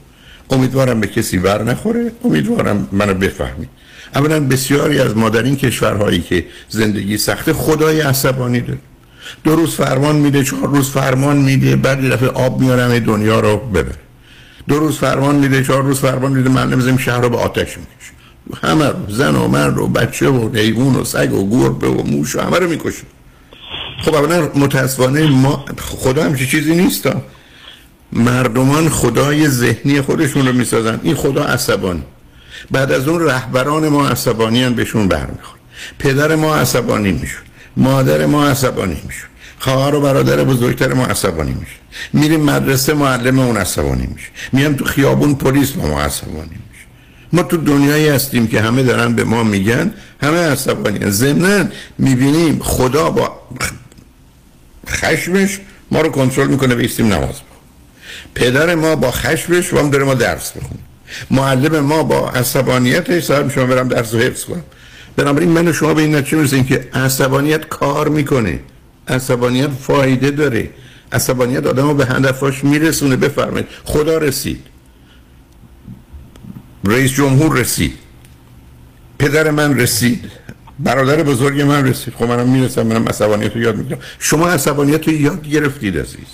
امیدوارم 0.51 1.01
به 1.01 1.07
کسی 1.07 1.39
بر 1.39 1.63
نخوره. 1.63 2.13
امیدوارم 2.25 2.89
منو 2.93 3.15
بفهمید 3.15 3.69
اولا 4.15 4.41
بسیاری 4.41 4.99
از 4.99 5.17
مادرین 5.17 5.57
کشورهایی 5.57 6.21
که 6.21 6.47
زندگی 6.69 7.19
سخته 7.19 7.53
خدای 7.53 8.01
عصبانی 8.01 8.61
داره. 8.61 8.79
دو 9.45 9.57
روز 9.57 9.75
فرمان 9.75 10.17
میده 10.17 10.45
چهار 10.45 10.69
روز 10.69 10.91
فرمان 10.91 11.37
میده 11.37 11.77
بعد 11.77 12.13
دفعه 12.13 12.29
آب 12.29 12.61
میارم 12.61 12.99
دنیا 12.99 13.41
رو 13.41 13.57
ببر 13.57 13.95
دو 14.69 14.79
روز 14.79 14.99
فرمان 14.99 15.35
میده 15.35 15.65
چهار 15.65 15.83
روز 15.83 16.01
فرمان 16.01 16.33
میده 16.33 16.51
من 16.51 16.71
نمیزم 16.71 16.97
شهر 16.97 17.21
رو 17.21 17.29
به 17.29 17.37
آتش 17.37 17.79
می‌کشه 17.79 18.13
همه 18.63 18.87
رو 18.87 18.95
زن 19.09 19.37
و 19.37 19.49
من 19.49 19.75
رو 19.75 19.87
بچه 19.87 20.29
و 20.29 20.57
حیوان 20.57 20.97
و 20.97 21.05
سگ 21.05 21.33
و 21.33 21.51
گربه 21.51 21.89
و 21.89 22.03
موش 22.03 22.37
و 22.37 22.41
همه 22.41 22.59
رو 22.59 22.69
می‌کشه 22.69 23.03
خب 24.03 24.15
اولا 24.15 24.49
متاسفانه 24.55 25.27
ما 25.27 25.65
خدا 25.79 26.25
همچه 26.25 26.47
چیزی 26.47 26.75
نیست 26.75 27.09
مردمان 28.13 28.89
خدای 28.89 29.49
ذهنی 29.49 30.01
خودشون 30.01 30.47
رو 30.47 30.53
می‌سازن. 30.53 31.01
این 31.03 31.15
خدا 31.15 31.45
عصبانی. 31.45 32.03
بعد 32.71 32.93
از 32.93 33.09
اون 33.09 33.21
رهبران 33.21 33.89
ما 33.89 34.09
عصبانی 34.09 34.63
هم 34.63 34.75
بهشون 34.75 35.09
برمیخوره 35.09 35.61
پدر 35.99 36.35
ما 36.35 36.57
عصبانی 36.57 37.13
میشون 37.13 37.43
مادر 37.77 38.27
ما 38.27 38.47
عصبانی 38.47 39.03
میشون 39.07 39.29
خواهر 39.59 39.95
و 39.95 40.01
برادر 40.01 40.45
بزرگتر 40.45 40.93
ما 40.93 41.07
عصبانی 41.07 41.51
میشه 41.61 41.73
میریم 42.13 42.41
مدرسه 42.41 42.95
معلم 42.95 43.39
اون 43.39 43.57
عصبانی 43.57 44.09
میشه 44.15 44.29
میام 44.53 44.75
تو 44.75 44.85
خیابون 44.85 45.35
پلیس 45.35 45.77
ما 45.77 46.03
عصبانی 46.03 46.59
میشه 46.71 46.85
ما 47.33 47.43
تو 47.43 47.57
دنیایی 47.57 48.09
هستیم 48.09 48.47
که 48.47 48.61
همه 48.61 48.83
دارن 48.83 49.15
به 49.15 49.25
ما 49.25 49.43
میگن. 49.43 49.95
همه 50.23 50.39
عصبانی 50.39 51.11
ضمنا 51.11 51.65
می‌بینیم 51.99 52.59
خدا 52.63 53.11
با 53.11 53.41
خشمش 54.89 55.59
ما 55.91 56.01
رو 56.01 56.09
کنترل 56.09 56.47
می‌کنه 56.47 56.75
بیستیم 56.75 57.13
نماز 57.13 57.35
پدر 58.35 58.75
ما 58.75 58.97
با 58.97 59.11
خشمش 59.11 59.73
و 59.73 59.79
هم 59.79 59.91
داره 59.91 60.05
ما 60.05 60.15
درس 60.15 60.53
بخون 60.53 60.79
معلم 61.31 61.81
ما 61.81 62.03
با 62.03 62.31
عصبانیتش 62.31 63.25
صاحب 63.25 63.51
شما 63.51 63.67
برم 63.67 63.89
درس 63.89 64.15
و 64.15 64.19
حفظ 64.19 64.45
کنم. 64.45 64.63
بنابراین 65.17 65.49
من 65.49 65.69
و 65.69 65.73
شما 65.73 65.95
به 65.95 66.03
این 66.03 66.15
نتیجه 66.15 66.37
می‌رسیم 66.37 66.65
که 66.65 66.89
عصبانیت 66.95 67.69
کار 67.69 68.09
می‌کنه. 68.09 68.61
عصبانیت 69.09 69.71
فایده 69.71 70.31
داره. 70.31 70.71
عصبانیت 71.13 71.67
آدم 71.67 71.89
رو 71.89 71.95
به 71.95 72.07
هدفاش 72.07 72.65
میرسونه. 72.65 73.17
بفرمایید. 73.17 73.67
خدا 73.85 74.19
رسید. 74.19 74.61
رئیس 76.85 77.13
جمهور 77.13 77.57
رسید. 77.57 77.95
پدر 79.19 79.51
من 79.51 79.81
رسید. 79.81 80.31
برادر 80.79 81.23
بزرگ 81.23 81.61
من 81.61 81.87
رسید. 81.87 82.15
خب 82.15 82.25
منم 82.25 82.49
می‌رسم 82.49 82.83
منم 82.83 83.09
عصبانیت 83.09 83.55
رو 83.55 83.63
یاد 83.63 83.77
می‌گیرم. 83.77 83.99
شما 84.19 84.49
عصبانیت 84.49 85.09
رو 85.09 85.15
یاد 85.15 85.49
گرفتید 85.49 85.99
عزیز. 85.99 86.29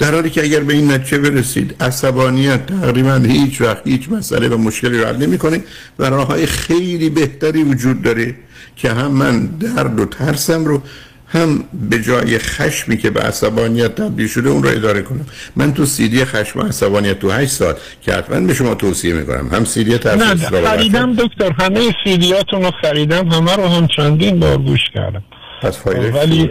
در 0.00 0.14
حالی 0.14 0.30
که 0.30 0.42
اگر 0.42 0.60
به 0.60 0.74
این 0.74 0.92
نتیجه 0.92 1.18
برسید 1.18 1.76
عصبانیت 1.80 2.66
تقریبا 2.66 3.14
هیچ 3.14 3.60
وقت 3.60 3.86
هیچ 3.86 4.08
مسئله 4.08 4.48
و 4.48 4.56
مشکلی 4.56 4.98
رو 4.98 5.06
حل 5.06 5.16
نمی‌کنه 5.16 5.60
و 5.98 6.04
راه 6.04 6.26
های 6.26 6.46
خیلی 6.46 7.10
بهتری 7.10 7.62
وجود 7.62 8.02
داره 8.02 8.34
که 8.76 8.90
هم 8.90 9.10
من 9.10 9.46
درد 9.46 10.00
و 10.00 10.04
ترسم 10.04 10.64
رو 10.64 10.82
هم 11.26 11.64
به 11.90 12.02
جای 12.02 12.38
خشمی 12.38 12.96
که 12.96 13.10
به 13.10 13.20
عصبانیت 13.20 13.94
تبدیل 13.94 14.28
شده 14.28 14.48
اون 14.48 14.62
رو 14.62 14.68
اداره 14.68 15.02
کنم. 15.02 15.26
من 15.56 15.74
تو 15.74 15.86
سیدی 15.86 16.24
خشم 16.24 16.58
و 16.58 16.62
عصبانیت 16.62 17.18
تو 17.18 17.30
8 17.30 17.50
سال 17.50 17.74
که 18.02 18.12
حتما 18.12 18.40
به 18.40 18.54
شما 18.54 18.74
توصیه 18.74 19.14
می‌کنم. 19.14 19.48
هم 19.52 19.64
سیدی 19.64 19.98
ترس 19.98 20.22
نه 20.22 20.36
خریدم 20.36 21.14
دکتر 21.14 21.52
همه 21.58 21.94
سیدیاتون 22.04 22.62
رو 22.62 22.70
خریدم 22.82 23.28
همه 23.28 23.56
رو 23.56 23.68
هم 23.68 23.88
چندین 23.96 24.40
بار 24.40 24.58
گوش 24.58 24.80
کردم. 24.94 25.22
پس 25.62 25.78
فایده 25.78 26.12
ولی 26.12 26.50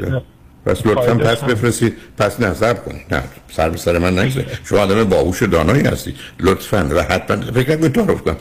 پس 0.66 0.86
لطفا 0.86 1.16
پس 1.16 1.38
بفرستید 1.44 1.94
پس 2.18 2.40
نظر 2.40 2.74
کنید 2.74 3.02
نه 3.12 3.24
سر 3.56 3.70
به 3.70 3.78
سر 3.78 3.98
من 3.98 4.20
نگذارید 4.20 4.50
شما 4.64 4.80
آدم 4.80 5.04
باهوش 5.04 5.44
دانایی 5.44 5.84
هستید 5.84 6.16
لطفا 6.40 6.90
و 6.92 7.00
حتما. 7.04 7.52
فکر 7.52 7.76
کنید 7.78 7.92
تعارف 7.92 8.22
کنم 8.22 8.36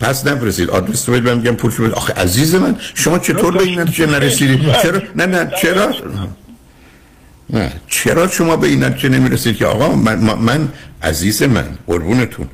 پس 0.00 0.26
نفرستید 0.26 0.70
آدرس 0.70 1.08
رو 1.08 1.20
من 1.20 1.34
میگم 1.36 1.54
پول 1.54 1.70
شما. 1.70 1.88
آخه 1.88 2.12
عزیز 2.12 2.54
من 2.54 2.76
شما 2.94 3.18
چطور 3.18 3.56
به 3.56 3.62
این 3.62 3.80
نتیجه 3.80 4.06
نرسیدید 4.06 4.72
چرا؟ 4.82 5.02
نه 5.16 5.26
نه 5.26 5.50
چرا؟ 5.62 5.94
نه 7.50 7.72
چرا 7.88 8.28
شما 8.28 8.56
به 8.56 8.66
این 8.68 8.84
نتیجه 8.84 9.08
نمی‌رسید 9.08 9.56
که 9.56 9.66
آقا 9.66 9.96
من, 9.96 10.18
من 10.18 10.68
عزیز 11.02 11.42
من 11.42 11.66
قربونتون. 11.86 12.48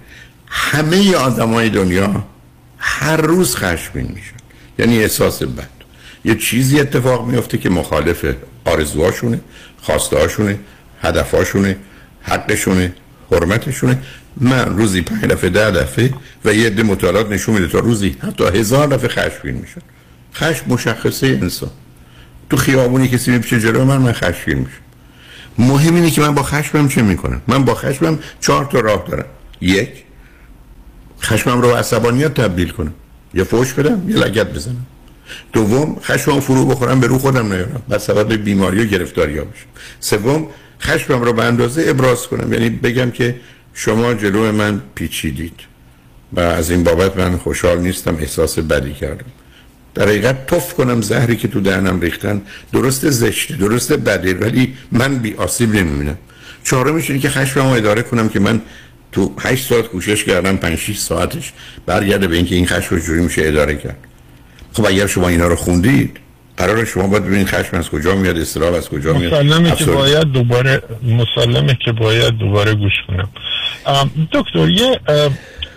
همه 0.46 1.14
آدمای 1.14 1.68
دنیا 1.68 2.24
هر 2.78 3.16
روز 3.16 3.56
خشمگین 3.56 4.12
میشن. 4.14 4.37
یعنی 4.78 5.02
احساس 5.02 5.42
بد. 5.42 5.68
یه 6.24 6.34
چیزی 6.34 6.80
اتفاق 6.80 7.26
میفته 7.26 7.58
که 7.58 7.70
مخالف 7.70 8.24
آرزوهاشونه 8.64 9.41
خواستهاشونه 9.82 10.59
هدفهاشونه 11.03 11.76
حقشونه 12.22 12.93
حرمتشونه. 13.32 13.99
من 14.37 14.76
روزی 14.76 15.03
پنج 15.03 15.24
دفعه 15.24 15.51
ده 15.51 15.70
دفعه 15.70 16.14
و 16.45 16.55
یه 16.55 16.66
عده 16.66 16.82
مطالعات 16.82 17.30
نشون 17.30 17.55
میده 17.55 17.68
تا 17.68 17.78
روزی 17.78 18.16
حتی 18.22 18.45
هزار 18.45 18.87
دفعه 18.87 19.09
خشمگین 19.09 19.55
میشن. 19.55 19.80
خشم 20.35 20.64
مشخصه 20.68 21.26
انسان. 21.26 21.70
تو 22.51 22.57
خیابونی 22.57 23.09
کسی 23.09 23.30
میپیشه 23.30 23.61
جلو 23.61 23.85
من 23.85 23.97
من 23.97 24.12
خشمگین 24.12 24.59
میشم. 24.59 24.70
مهم 25.59 25.95
اینه 25.95 26.11
که 26.11 26.20
من 26.20 26.35
با 26.35 26.43
خشمم 26.43 26.89
چه 26.89 27.03
می‌کنم؟ 27.03 27.43
من 27.47 27.64
با 27.64 27.74
خشمم 27.74 28.18
چهار 28.41 28.64
تا 28.64 28.80
راه 28.80 29.05
دارم. 29.09 29.26
یک 29.61 29.89
خشمم 31.22 31.61
رو 31.61 31.70
عصبانیت 31.70 32.35
تبدیل 32.35 32.70
کنم. 32.70 32.95
یه 33.35 33.45
فوش 33.45 33.72
بدم 33.72 34.11
یه 34.11 34.16
لگت 34.16 34.53
بزنم. 34.53 34.87
دوم 35.53 35.97
خشمم 36.03 36.41
فرو 36.41 36.66
بخورم 36.66 37.01
به 37.01 37.07
رو 37.07 37.18
خودم 37.18 37.53
نیارم. 37.53 37.83
بعد 37.89 38.01
سبب 38.01 38.33
بیماری 38.33 38.83
و 38.83 38.85
گرفتاری 38.85 39.39
ها 39.39 39.45
بشم 39.45 39.66
سوم 40.01 40.47
خشمم 40.83 41.22
رو 41.22 41.33
به 41.33 41.45
اندازه 41.45 41.85
ابراز 41.87 42.26
کنم. 42.26 42.53
یعنی 42.53 42.70
بگم 42.70 43.11
که 43.11 43.35
شما 43.74 44.14
جلو 44.14 44.53
من 44.53 44.83
پیچیدید. 44.95 45.61
و 46.33 46.41
از 46.41 46.70
این 46.70 46.85
بابت 46.85 47.16
من 47.16 47.37
خوشحال 47.37 47.79
نیستم 47.79 48.16
احساس 48.16 48.59
بدی 48.59 48.93
کردم. 48.93 49.26
در 49.95 50.09
حقیقت 50.09 50.47
توف 50.47 50.74
کنم 50.74 51.01
زهری 51.03 51.37
که 51.37 51.49
تو 51.49 51.61
دهنم 51.61 52.01
ریختن. 52.01 52.43
درست 52.72 53.11
زشته 53.11 53.57
درست 53.57 53.93
بده 53.93 54.35
ولی 54.35 54.74
من 54.93 55.18
بی 55.18 55.35
آسیب 55.35 55.74
نمی‌بینم. 55.74 56.18
چهارمش 56.64 57.11
اینه 57.11 57.22
که 57.22 57.29
خشمم 57.29 57.64
رو 57.64 57.70
اداره 57.70 58.03
کنم 58.03 58.29
که 58.29 58.41
من 58.41 58.61
تو 59.12 59.35
8 59.41 59.68
ساعت 59.68 59.87
کوشش 59.87 60.24
کردم 60.24 60.57
5 60.57 60.79
6 60.79 60.99
ساعتش 60.99 61.53
برگرده 61.87 62.26
به 62.26 62.37
اینکه 62.37 62.55
این 62.55 62.66
خشم 62.66 62.95
رو 62.95 63.01
جوری 63.01 63.22
میشه 63.22 63.43
اداره 63.45 63.76
کرد. 63.76 64.07
خب 64.73 64.87
اگر 64.87 65.07
شما 65.07 65.29
اینا 65.29 65.47
رو 65.47 65.57
خوندید 65.57 66.21
قرار 66.57 66.85
شما 66.85 67.07
باید 67.07 67.25
ببینید 67.25 67.47
خشم 67.47 67.77
از 67.77 67.91
کجا 67.91 68.14
میاد 68.14 68.37
استراب 68.39 68.75
از 68.75 68.89
کجا 68.89 69.12
میاد 69.12 69.35
مسلمه 69.35 69.77
که. 69.77 69.85
باید 69.85 70.33
دوباره 70.33 70.83
مسلمه 71.03 71.79
که 71.85 71.93
باید 71.93 72.39
دوباره 72.39 72.75
گوش 72.75 72.93
کنم 73.07 73.29
دکتر 74.33 74.69
یه 74.69 75.01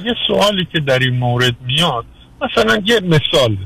یه 0.06 0.14
سوالی 0.28 0.68
که 0.72 0.80
در 0.80 1.00
این 1.00 1.14
مورد 1.14 1.56
میاد 1.66 2.06
مثلا 2.42 2.82
یه 2.86 3.00
مثال. 3.00 3.58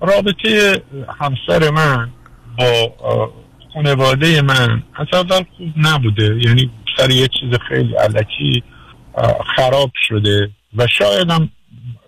رابطه 0.00 0.82
همسر 1.20 1.70
من 1.70 2.10
با 2.58 2.94
خانواده 3.74 4.42
من 4.42 4.82
از 4.94 5.06
اول 5.12 5.44
خوب 5.56 5.68
نبوده 5.76 6.38
یعنی 6.46 6.70
سر 6.96 7.10
یه 7.10 7.28
چیز 7.28 7.58
خیلی 7.68 7.94
علکی 7.94 8.62
خراب 9.56 9.90
شده 10.08 10.50
و 10.76 10.86
شاید 10.98 11.30
هم 11.30 11.50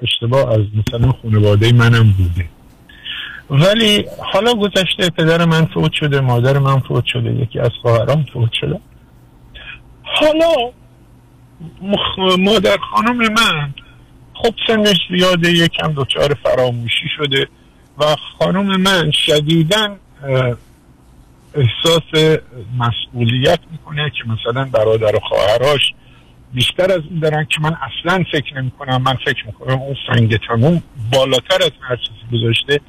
اشتباه 0.02 0.52
از 0.52 0.60
مثلا 0.74 1.12
خانواده 1.22 1.72
منم 1.72 2.12
بوده 2.12 2.48
ولی 3.50 4.04
حالا 4.32 4.54
گذشته 4.54 5.10
پدر 5.10 5.44
من 5.44 5.64
فوت 5.64 5.92
شده 5.92 6.20
مادر 6.20 6.58
من 6.58 6.78
فوت 6.80 7.04
شده 7.06 7.30
یکی 7.32 7.58
از 7.58 7.70
خواهرام 7.82 8.26
فوت 8.32 8.52
شده 8.52 8.80
حالا. 10.02 10.72
مادر 12.38 12.76
خانم 12.76 13.32
من 13.32 13.74
خب 14.34 14.54
سنش 14.66 14.96
زیاده 15.10 15.50
یکم 15.50 15.92
دچار 15.96 16.34
فراموشی 16.34 17.08
شده 17.16 17.48
و 17.98 18.16
خانم 18.38 18.80
من 18.80 19.10
شدیدن 19.10 19.96
احساس 21.54 22.38
مسئولیت 22.78 23.58
می‌کنه 23.70 24.10
که 24.10 24.24
مثلا 24.28 24.64
برادر 24.64 25.16
و 25.16 25.20
خواهراش 25.20 25.94
بیشتر 26.54 26.92
از 26.92 27.00
این 27.10 27.20
دارن 27.20 27.44
که 27.44 27.60
من 27.60 27.76
اصلا 27.82 28.24
فکر 28.32 28.60
نمی 28.60 28.70
کنم 28.70 29.02
من 29.02 29.14
فکر 29.24 29.46
می‌کنم 29.46 29.78
اون 29.78 29.96
سنگ 30.06 30.36
تموم 30.48 30.82
بالاتر 31.12 31.62
از 31.62 31.70
هر 31.80 31.96
چیزی 31.96 32.38
گذاشته. 32.38 32.80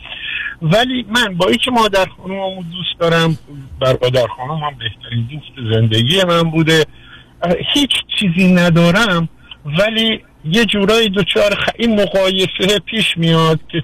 ولی 0.62 1.06
من 1.10 1.38
با 1.38 1.48
اینکه 1.48 1.72
مادر 1.72 2.06
خانوممو 2.18 2.64
دوست 2.64 3.00
دارم 3.00 3.38
برادر 3.82 4.28
خانومم 4.28 4.78
بهترین 4.80 5.28
دوست 5.32 5.74
زندگی 5.74 6.24
من 6.24 6.44
بوده. 6.44 6.86
هیچ 7.74 7.92
چیزی 8.20 8.54
ندارم 8.54 9.30
ولی 9.66 10.24
یه 10.46 10.66
جورایی 10.66 11.10
دچار 11.10 11.56
خ... 11.56 11.70
این 11.80 12.02
مقایسه 12.02 12.80
پیش 12.86 13.18
میاد 13.18 13.60
که 13.72 13.84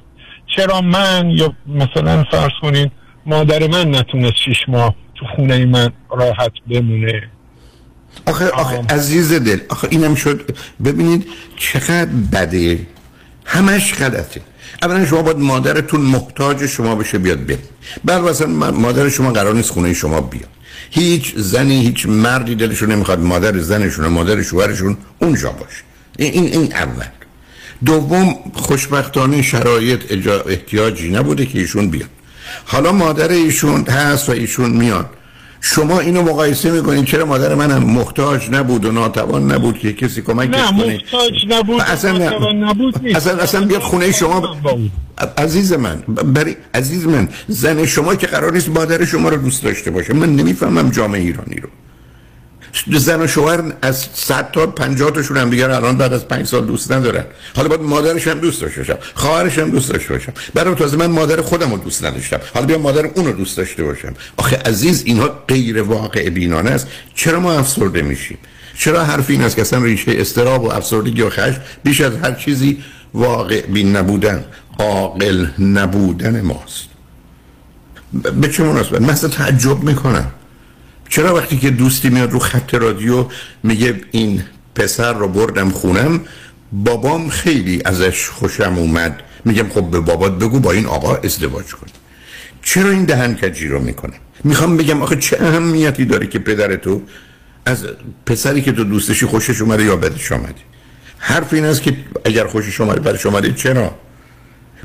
چرا 0.55 0.82
من 0.82 1.30
یا 1.30 1.53
مثلا 1.67 2.23
فرض 2.23 2.51
کنین 2.61 2.91
مادر 3.25 3.67
من 3.67 3.95
نتونست 3.95 4.36
شیش 4.36 4.69
ماه 4.69 4.95
تو 5.15 5.25
خونه 5.36 5.65
من 5.65 5.89
راحت 6.11 6.51
بمونه. 6.67 7.30
آخه 8.26 8.49
آخه 8.49 8.78
عزیز 8.89 9.34
دل 9.34 9.60
آخه 9.70 9.88
اینم 9.91 10.16
شد. 10.16 10.55
ببینید 10.86 11.26
چقدر 11.57 12.05
بده. 12.32 12.80
همش 13.45 13.93
غلطه 13.93 14.41
اولا 14.82 15.05
شما 15.05 15.22
باید 15.22 15.38
مادرتون 15.38 16.01
محتاج 16.01 16.66
شما 16.66 16.95
بشه 16.95 17.18
بیاد 17.18 17.38
بید 17.38 17.60
بعد 18.05 18.22
مثلا 18.22 18.72
مادر 18.72 19.10
شما 19.10 19.32
قرار 19.32 19.53
نیست 19.53 19.70
خونه 19.70 19.93
شما 19.93 20.22
بیاد. 20.22 20.49
هیچ 20.89 21.34
زنی 21.36 21.82
هیچ 21.82 22.05
مردی 22.05 22.55
دلشون 22.55 22.91
نمی‌خواد. 22.91 23.20
مادر 23.20 23.60
زنشون 23.60 24.05
و 24.05 24.10
مادر 24.10 24.41
شوهرشون 24.43 24.97
اونجا 25.20 25.51
باشه. 25.51 25.84
این 26.18 26.45
این, 26.45 26.74
اول. 26.74 27.05
دوم 27.86 28.36
خوشبختانه 28.53 29.41
شرایط 29.41 30.28
احتیاجی 30.47 31.12
نبوده 31.12 31.45
که 31.45 31.60
ایشون 31.60 31.89
بیاد. 31.89 32.10
حالا 32.66 32.91
مادر 32.91 33.30
ایشون 33.30 33.86
هست 33.86 34.30
و 34.30 34.32
ایشون 34.32 34.72
میاد. 34.72 35.10
شما 35.62 35.99
اینو 35.99 36.22
مقایسه 36.22 36.72
می‌کنید. 36.72 37.05
چرا 37.05 37.26
مادر 37.26 37.55
منم 37.55 37.84
محتاج 37.84 38.49
نبود 38.51 38.86
و 38.86 38.91
ناتوان 38.91 39.51
نبود 39.51 39.80
که 39.80 39.93
کسی 39.93 40.22
کمک 40.22 40.49
نه 40.49 40.68
کنه؟ 40.68 40.86
محتاج 40.86 41.34
نبود 41.49 41.82
اصلا 41.82 42.12
نه. 42.12 42.30
ناتوان 42.30 42.64
نبود 42.64 43.01
نیست. 43.03 43.16
اصلا 43.16 43.38
اصلا 43.38 43.66
بیاد 43.66 43.82
خونه 43.82 44.12
شما. 44.12 44.57
عزیز 45.38 45.74
من 45.74 46.03
برای 46.07 46.55
عزیز 46.74 47.05
من 47.05 47.30
زن 47.47 47.86
شما 47.86 48.16
که 48.16 48.28
قرار 48.28 48.53
نیست 48.53 48.70
مادر 48.70 49.05
شما 49.05 49.30
رو 49.30 49.38
دوست 49.38 49.64
داشته 49.64 49.91
باشه. 49.91 50.14
من 50.14 50.36
نمی‌فهمم 50.36 50.89
جامعه 50.89 51.22
ایرانی 51.22 51.55
رو. 51.55 51.70
زن 52.88 53.22
و 53.22 53.28
شوهر 53.28 53.63
از 53.82 54.05
100 54.13 54.51
تا 54.51 54.67
50 54.67 55.11
تاشون 55.11 55.38
هم 55.38 55.49
دیگر 55.49 55.72
الان 55.72 55.97
بعد 55.97 56.13
از 56.13 56.28
5 56.28 56.45
سال 56.45 56.65
دوست 56.65 56.91
ندارن. 56.91 57.24
حالا 57.55 57.67
باید 57.67 57.82
مادرش 57.82 58.28
هم 58.28 58.39
دوست 58.39 58.61
داشته 58.61 58.80
باشم. 58.80 58.97
خواهرش 59.13 59.59
هم 59.59 59.70
دوست 59.70 59.91
داشته 59.91 60.13
باشم. 60.13 60.34
برای 60.53 60.76
تازه 60.76 60.97
من 60.97 61.05
مادر 61.05 61.41
خودم 61.41 61.72
رو 61.72 61.78
دوست 61.78 62.05
نداشتم. 62.05 62.39
حالا 62.53 62.65
بیا 62.65 62.78
مادر 62.78 63.05
اون 63.05 63.26
رو 63.26 63.32
دوست 63.32 63.57
داشته 63.57 63.84
باشم. 63.84 64.13
آخه 64.38 64.57
عزیز 64.57 65.03
اینها 65.05 65.43
غیر 65.47 65.82
واقع 65.82 66.30
بینانه 66.30 66.70
است. 66.70 66.88
چرا 67.15 67.39
ما 67.39 67.53
افسرده 67.53 68.01
میشیم؟ 68.01 68.38
چرا 68.78 69.03
حرف 69.03 69.30
این 69.30 69.41
است 69.41 69.55
که 69.55 69.61
اصلا 69.61 69.84
ریشه 69.84 70.11
استراب 70.15 70.63
و 70.63 70.72
افسردگی 70.72 71.22
و 71.22 71.30
خشم 71.30 71.61
بیش 71.84 72.01
از 72.01 72.13
هر 72.24 72.32
چیزی 72.32 72.84
واقع 73.13 73.61
بین 73.61 73.95
نبودن 73.95 74.45
عاقل 74.80 75.47
نبودن 75.59 76.41
ماست؟ 76.41 76.89
به 78.41 78.49
چه 78.49 78.63
مناسبت؟ 78.63 79.01
من 79.01 79.13
تعجب 79.15 79.84
می‌کنم. 79.84 80.32
چرا 81.10 81.36
وقتی 81.36 81.57
که 81.57 81.70
دوستی 81.70 82.10
میاد 82.10 82.32
رو 82.32 82.39
خط 82.39 82.74
رادیو 82.74 83.26
میگه 83.64 84.01
این 84.12 84.43
پسر 84.76 85.14
رو 85.14 85.28
بردم 85.28 85.70
خونم 85.70 86.22
بابام 86.72 87.30
خیلی 87.30 87.82
ازش 87.86 88.30
خوشم 88.30 88.74
اومد. 88.78 89.24
میگم 89.45 89.70
خب 89.70 89.91
به 89.91 89.99
بابات 89.99 90.39
بگو 90.39 90.60
با 90.60 90.72
این 90.72 90.86
آقا 90.86 91.16
ازدواج 91.16 91.66
کن 91.66 91.88
چرا 92.62 92.89
این 92.89 93.05
دهن 93.05 93.36
کجی 93.36 93.68
رو 93.68 93.80
می‌کنه؟ 93.80 94.14
می‌خوام 94.43 94.78
بگم 94.78 95.01
آخه 95.01 95.16
چه 95.16 95.38
اهمیتی 95.41 96.05
داره 96.05 96.28
که 96.28 96.39
پدر 96.39 96.76
تو 96.76 97.01
از 97.66 97.88
پسری 98.26 98.62
که 98.62 98.72
تو 98.72 98.84
دوستشی 98.84 99.26
خوشش 99.26 99.62
اومده 99.62 99.84
یا 99.84 99.95
بدش 99.95 100.32
آمده 100.32 100.55
حرف 101.18 101.53
این 101.53 101.66
است 101.66 101.82
که 101.82 101.97
اگر 102.26 102.47
خوشش 102.47 102.82
اومده 102.82 102.99
برش 102.99 103.26
اومده 103.26 103.53
چرا؟ 103.53 103.95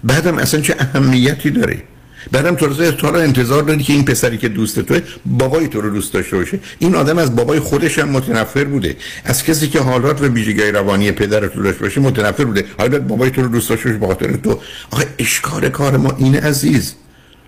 بعدم 0.04 0.38
اصلا 0.38 0.60
چه 0.60 0.76
اهمیتی 0.78 1.50
داره؟ 1.50 1.82
بعدم 2.32 2.54
تو 2.54 2.92
تو 2.92 3.06
رو 3.06 3.16
انتظار 3.16 3.62
داری 3.62 3.82
که 3.82 3.92
این 3.92 4.04
پسری 4.04 4.38
که 4.38 4.48
دوست 4.48 4.80
توه 4.80 5.00
بابای 5.26 5.68
تو 5.68 5.80
رو 5.80 5.90
دوست 5.90 6.12
داشته 6.12 6.36
باشه. 6.36 6.60
این 6.78 6.94
آدم 6.94 7.18
از 7.18 7.36
بابای 7.36 7.60
خودش 7.60 7.98
هم 7.98 8.08
متنفر 8.08 8.64
بوده. 8.64 8.96
از 9.24 9.44
کسی 9.44 9.68
که 9.68 9.80
حالات 9.80 10.22
و 10.22 10.26
ویژگی 10.26 10.62
روانی 10.62 11.12
پدر 11.12 11.46
تو 11.46 11.62
داشته 11.62 11.80
باشه 11.80 12.00
متنفر 12.00 12.44
بوده. 12.44 12.64
حالا 12.78 12.98
بابای 12.98 13.30
تو 13.30 13.42
رو 13.42 13.48
دوست 13.48 13.68
داشته 13.68 13.88
باشه 13.88 13.98
به 13.98 14.06
خاطر 14.06 14.36
تو. 14.36 14.60
آخه 14.90 15.06
اشکار 15.18 15.68
کار 15.68 15.96
ما 15.96 16.14
اینه 16.18 16.40
عزیز. 16.40 16.94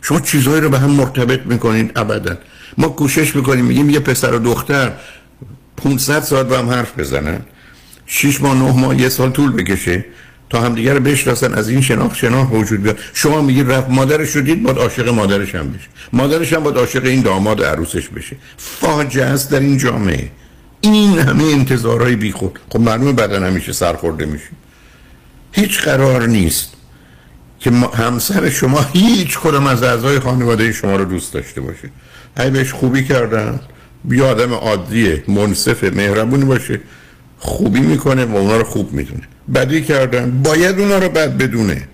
شما 0.02 0.20
چیزهایی 0.20 0.60
رو 0.60 0.68
به 0.68 0.78
هم 0.78 0.90
مرتبط 0.90 1.40
می‌کنین 1.46 1.90
ابدا. 1.96 2.36
ما 2.78 2.88
کوشش 2.88 3.36
می‌کنیم 3.36 3.64
میگیم 3.64 3.90
یه 3.90 4.00
پسر 4.00 4.34
و 4.34 4.38
دختر 4.38 4.92
500 5.76 6.22
ساعت 6.22 6.46
با 6.46 6.58
هم 6.58 6.70
حرف 6.70 6.98
بزنن. 6.98 7.40
6 8.06 8.40
ماه 8.40 8.54
9 8.54 8.80
ماه 8.80 9.00
یه 9.00 9.08
سال 9.08 9.30
طول 9.30 9.52
بکشه. 9.52 10.04
تا 10.50 10.60
همدیگه 10.60 10.94
رو 10.94 11.00
بشناسن 11.00 11.54
از 11.54 11.68
این 11.68 11.80
شناخت 11.80 12.16
شناخت 12.16 12.52
وجود 12.52 12.82
بیاد. 12.82 12.98
شما 13.14 13.42
میگید 13.42 13.72
رفت 13.72 13.90
مادرش 13.90 14.30
رو 14.30 14.42
دید 14.42 14.62
باید 14.62 14.78
عاشق 14.78 15.08
مادرش 15.08 15.54
هم 15.54 15.70
بشه. 15.70 15.88
مادرش 16.12 16.52
هم 16.52 16.62
باید 16.62 16.76
عاشق 16.76 17.04
این 17.04 17.22
داماد 17.22 17.62
عروسش 17.62 18.08
بشه. 18.08 18.36
فاجعه 18.56 19.24
است 19.24 19.50
در 19.50 19.60
این 19.60 19.78
جامعه. 19.78 20.30
این 20.80 21.18
همه 21.18 21.44
انتظارهای 21.44 22.16
بیخود 22.16 22.58
خب 22.68 22.80
معلومه 22.80 23.12
بعدا 23.12 23.46
همیشه 23.46 23.72
سرخورده 23.72 24.26
میشه. 24.26 24.48
هیچ 25.52 25.80
قرار 25.80 26.26
نیست 26.26 26.72
که 27.60 27.70
همسر 27.70 28.50
شما 28.50 28.86
هیچ 28.92 29.38
کدام 29.38 29.66
از 29.66 29.82
اعضای 29.82 30.18
خانواده 30.18 30.72
شما 30.72 30.96
رو 30.96 31.04
دوست 31.04 31.32
داشته 31.32 31.60
باشه. 31.60 31.90
ای 32.38 32.50
بهش 32.50 32.72
خوبی 32.72 33.04
کردن. 33.04 33.60
بیا 34.04 34.28
آدم 34.30 34.52
عادیه 34.52 35.24
منصف 35.28 35.84
مهربونی 35.84 36.44
باشه. 36.44 36.80
خوبی 37.38 37.80
می‌کنه 37.80 38.24
و 38.24 38.36
اونا 38.36 38.56
رو 38.56 38.64
خوب 38.64 38.92
می‌دونه. 38.92 39.28
بدی 39.54 39.82
کردن. 39.82 40.42
باید 40.42 40.80
اونا 40.80 40.98
رو 40.98 41.08
بد 41.08 41.36
بدونه. 41.36 41.88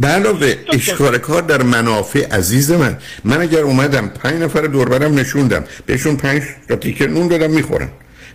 به 0.00 0.08
علاوه 0.08 0.54
اشکال 0.72 1.18
کار 1.18 1.42
در 1.42 1.62
منافع 1.62 2.26
عزیز 2.26 2.70
من. 2.70 2.96
من 3.24 3.40
اگر 3.40 3.60
اومدم 3.60 4.08
پنج 4.08 4.42
نفر 4.42 4.60
دوربرم 4.60 5.14
نشوندم 5.14 5.64
بهشون 5.86 6.16
پنج 6.16 6.42
تا 6.68 6.76
تیکه 6.76 7.06
نون 7.06 7.28
دادم 7.28 7.50
می‌خورن 7.50 7.88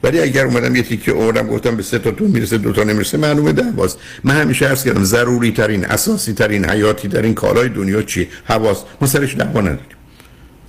ولی 0.03 0.19
اگر 0.19 0.45
اومدم 0.45 0.75
یه 0.75 0.83
تیکه 0.83 1.11
اوردم 1.11 1.47
گفتم 1.47 1.75
به 1.75 1.83
سه 1.83 1.99
تا 1.99 2.11
تو 2.11 2.27
می‌رسه 2.27 2.57
دو 2.57 2.71
تا 2.71 2.83
نمی‌رسه 2.83 3.17
معلومه 3.17 3.51
دعواست 3.51 3.97
من 4.23 4.41
همیشه 4.41 4.67
عرض 4.67 4.83
کردم 4.83 5.03
ضروری 5.03 5.51
ترین 5.51 5.85
اساسی 5.85 6.33
ترین 6.33 6.69
حیاتی 6.69 7.07
ترین 7.07 7.33
کالای 7.33 7.69
دنیا 7.69 8.01
چی؟ 8.01 8.27
حواس 8.45 8.77
ما 9.01 9.07
سرش 9.07 9.35
دعوا 9.35 9.61
نداریم. 9.61 9.85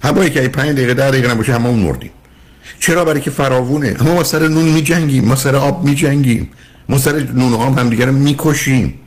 هوایی 0.03 0.31
که 0.31 0.49
5 0.49 0.77
دقیقه 0.77 0.95
10 0.95 1.11
دقیقه 1.11 1.31
نباشه 1.31 1.53
هممون 1.55 1.79
مردیم. 1.79 2.11
چرا؟ 2.81 3.05
برای 3.05 3.21
که 3.21 3.31
فراوونه. 3.31 3.97
اما 4.01 4.15
ما 4.15 4.25
سر 4.25 4.49
نون 4.49 4.65
میجنگیم 4.65 5.25
ما 5.25 5.37
سر 5.37 5.57
آب 5.57 5.85
میجنگیم. 5.85 6.51
ما 6.89 6.99
سر 6.99 7.13
نون 7.13 7.53
و 7.53 7.57
آب 7.57 7.79
همدیگه 7.79 8.07
رو 8.07 8.13
می‌کشیم. 8.13 9.01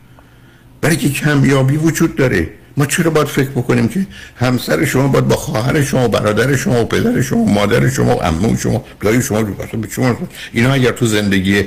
برای 0.81 0.95
که 0.97 1.09
کمیابی 1.09 1.77
وجود 1.77 2.15
داره. 2.15 2.49
ما 2.77 2.85
چرا 2.85 3.11
باید 3.11 3.27
فکر 3.27 3.49
بکنیم 3.49 3.87
که 3.87 4.07
همسر 4.35 4.85
شما 4.85 5.07
باید 5.07 5.27
با 5.27 5.35
خواهر 5.35 5.81
شما 5.81 6.05
و 6.05 6.07
برادر 6.07 6.55
شما 6.55 6.81
و 6.81 6.85
پدر 6.85 7.21
شما 7.21 7.39
و 7.39 7.49
مادر 7.49 7.89
شما 7.89 8.15
و 8.15 8.19
عمو 8.21 8.57
شما 8.57 8.83
دایی 9.01 9.21
شما 9.21 9.43
به 9.43 9.89
شما 9.91 10.17
اینا 10.53 10.73
اگر 10.73 10.91
تو 10.91 11.05
زندگی 11.05 11.63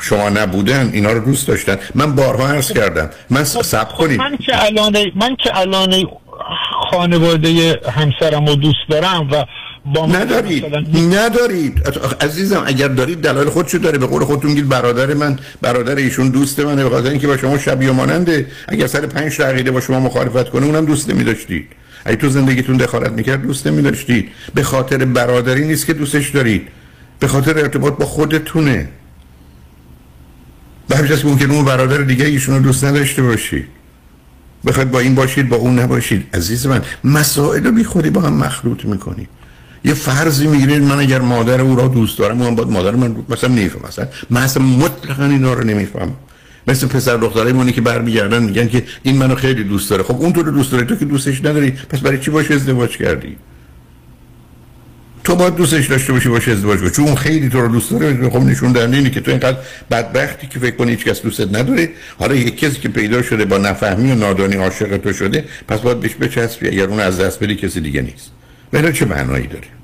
شما 0.00 0.28
نبودن 0.28 0.90
اینا 0.92 1.12
رو 1.12 1.20
دوست 1.24 1.48
داشتن. 1.48 1.76
من 1.94 2.14
بارها 2.14 2.48
عرض 2.48 2.72
کردم. 2.72 3.10
من 3.30 3.44
سب 3.44 3.92
کنید. 3.92 4.20
من 4.20 4.36
که 4.36 4.64
الان 4.64 4.96
من 5.14 5.36
که 5.44 5.58
الان 5.58 6.04
خانواده 6.90 7.80
همسرم 7.92 8.46
رو 8.46 8.54
دوست 8.56 8.88
دارم 8.90 9.28
و 9.32 9.44
با 9.94 10.06
ندارید. 10.06 10.64
ندارید. 11.14 11.82
عزیزم 12.20 12.62
اگر 12.66 12.88
دارید 12.88 13.20
دلایل 13.20 13.48
خودشو 13.48 13.78
داره. 13.78 13.98
به 13.98 14.06
قول 14.06 14.24
خودتون 14.24 14.50
میگید 14.50 14.68
برادر 14.68 15.14
من 15.14 15.38
برادر 15.60 15.94
ایشون 15.94 16.28
دوست 16.28 16.60
منه 16.60 16.84
به 16.84 16.90
خاطر 16.90 17.10
اینکه 17.10 17.26
با 17.26 17.36
شما 17.36 17.58
شبیه 17.58 17.90
و 17.90 17.92
ماننده. 17.92 18.46
اگر 18.68 18.86
سر 18.86 19.06
پنج 19.06 19.42
عقیده 19.42 19.70
با 19.70 19.80
شما 19.80 20.00
مخالفت 20.00 20.50
کنه 20.50 20.66
اونم 20.66 20.84
دوست 20.84 21.10
نمی‌داشتید. 21.10 21.66
اگه 22.04 22.16
تو 22.16 22.28
زندگیتون 22.28 22.76
دخالت 22.76 23.12
می‌کرد 23.12 23.42
دوست 23.42 23.66
نمی‌داشتید. 23.66 24.28
به 24.54 24.62
خاطر 24.62 25.04
برادری 25.04 25.66
نیست 25.66 25.86
که 25.86 25.92
دوستش 25.92 26.28
دارید. 26.28 26.68
به 27.18 27.28
خاطر 27.28 27.58
ارتباط 27.58 27.94
با 27.96 28.06
خودتونه. 28.06 28.88
به 30.88 30.96
همین 30.96 31.16
که 31.16 31.26
ممکنه 31.26 31.54
اون 31.54 31.64
برادر 31.64 31.98
دیگه 31.98 32.24
ایشون 32.24 32.54
رو 32.54 32.62
دوست 32.62 32.84
نداشته 32.84 33.22
باشید 33.22 33.66
بخواید 34.66 34.90
با 34.90 35.00
این 35.00 35.14
باشید 35.14 35.48
با 35.48 35.56
اون 35.56 35.78
نباشید. 35.78 36.26
عزیز 36.34 36.66
من 36.66 36.82
مسائل 37.04 37.64
رو 37.64 37.72
بیخودی 37.72 38.10
با 38.10 38.20
هم 38.20 38.32
مخلوط 38.32 38.84
می‌کنید. 38.84 39.28
یه 39.86 39.94
فرضی 39.94 40.46
می‌گیرید 40.46 40.82
من 40.82 40.98
اگر 40.98 41.20
مادر 41.20 41.60
او 41.60 41.76
را 41.76 41.88
دوست 41.88 42.18
دارم 42.18 42.42
اون 42.42 42.54
باید 42.54 42.68
مادر 42.68 42.90
من 42.90 43.16
مثلا 43.28 43.50
نمیفهم. 43.50 43.88
مثلا 43.88 44.08
من 44.30 44.42
اصلا 44.42 44.62
مطلقا 44.62 45.24
اینا 45.24 45.52
رو 45.52 45.64
نمیفهم. 45.64 46.12
مثل 46.68 46.86
پسر 46.86 47.16
دخترای 47.16 47.52
مونی 47.52 47.72
که 47.72 47.80
برمیگردن 47.80 48.42
میگن 48.42 48.68
که 48.68 48.84
این 49.02 49.16
منو 49.16 49.34
خیلی 49.34 49.64
دوست 49.64 49.90
داره. 49.90 50.02
خب 50.02 50.16
اون 50.16 50.32
تو 50.32 50.42
رو 50.42 50.52
دوست 50.52 50.72
داره 50.72 50.84
تو 50.84 50.96
که 50.96 51.04
دوستش 51.04 51.44
نداری 51.44 51.70
پس 51.70 52.00
برای 52.00 52.18
چی 52.18 52.30
باش 52.30 52.50
ازدواج 52.50 52.96
کردی؟ 52.96 53.36
تو 55.24 55.36
باید 55.36 55.54
دوستش 55.54 55.86
داشته 55.86 56.12
باشی 56.12 56.28
باشه 56.28 56.52
ازدواج 56.52 56.78
کنی 56.78 56.90
چون 56.90 57.14
خیلی 57.14 57.48
تو 57.48 57.60
رو 57.60 57.68
دوست 57.68 57.90
داره 57.90 58.30
خب 58.30 58.42
نشون 58.42 58.72
دهنده 58.72 58.96
اینه 58.96 59.10
که 59.10 59.20
تو 59.20 59.30
اینقدر 59.30 59.58
بدبختی 59.90 60.46
که 60.46 60.58
فکر 60.58 60.76
کنی 60.76 60.90
هیچ 60.90 61.04
کس 61.04 61.22
دوستت 61.22 61.48
نداره. 61.56 61.90
حالا 62.18 62.34
یک 62.34 62.58
کسی 62.58 62.80
که 62.80 62.88
پیدا 62.88 63.22
شده 63.22 63.44
با 63.44 63.58
نفهمی 63.58 64.12
و 64.12 64.14
نادانی 64.14 64.56
عاشق 64.56 64.96
تو 64.96 65.12
شده 65.12 65.44
پس 65.68 65.80
باید 65.80 66.00
بهش 66.00 66.14
بچسبی. 66.14 66.68
اگر 66.68 66.84
اون 66.84 67.00
از 67.00 67.20
دست 67.20 67.40
بدی 67.40 67.54
کسی 67.54 67.80
دیگه 67.80 68.02
نیست. 68.02 68.30
ولی 68.72 68.92
چه 68.92 69.04
معنایی 69.04 69.46
داره؟ 69.46 69.75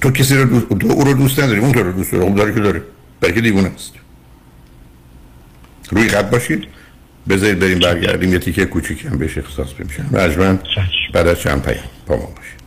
تو 0.00 0.10
کسی 0.10 0.36
رو 0.36 0.44
دوست 0.44 0.68
تو 0.68 0.92
او 0.92 1.04
رو 1.04 1.14
دوست 1.14 1.40
نداری 1.40 1.60
اون 1.60 1.72
تو 1.72 1.82
رو 1.82 1.92
دوست 1.92 2.12
داره 2.12 2.24
اون 2.24 2.34
داره 2.34 2.54
که 2.54 2.60
داره 2.60 2.82
برای 3.20 3.34
که 3.34 3.40
دیوونه 3.40 3.68
است 3.74 3.92
روی 5.90 6.08
خط 6.08 6.30
باشید 6.30 6.64
بذارید 7.28 7.58
بریم 7.58 7.78
برگردیم 7.78 8.32
یه 8.32 8.38
تیکه 8.38 8.64
کوچیکی 8.64 9.08
هم 9.08 9.18
بهش 9.18 9.38
اختصاص 9.38 9.72
بمیشن 9.72 10.16
رجمن 10.16 10.58
بعد 11.12 11.28
از 11.28 11.40
چند 11.40 11.62
پیام 11.62 11.84
با 12.06 12.16
ما 12.16 12.26
باشید 12.26 12.60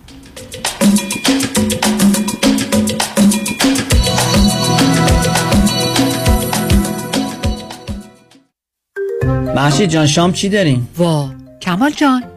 محشید 9.55 9.89
جان 9.89 10.07
شام 10.07 10.31
چی 10.31 10.49
داریم؟ 10.49 10.89
وا 10.97 11.29
کمال 11.61 11.91
جان 11.91 12.23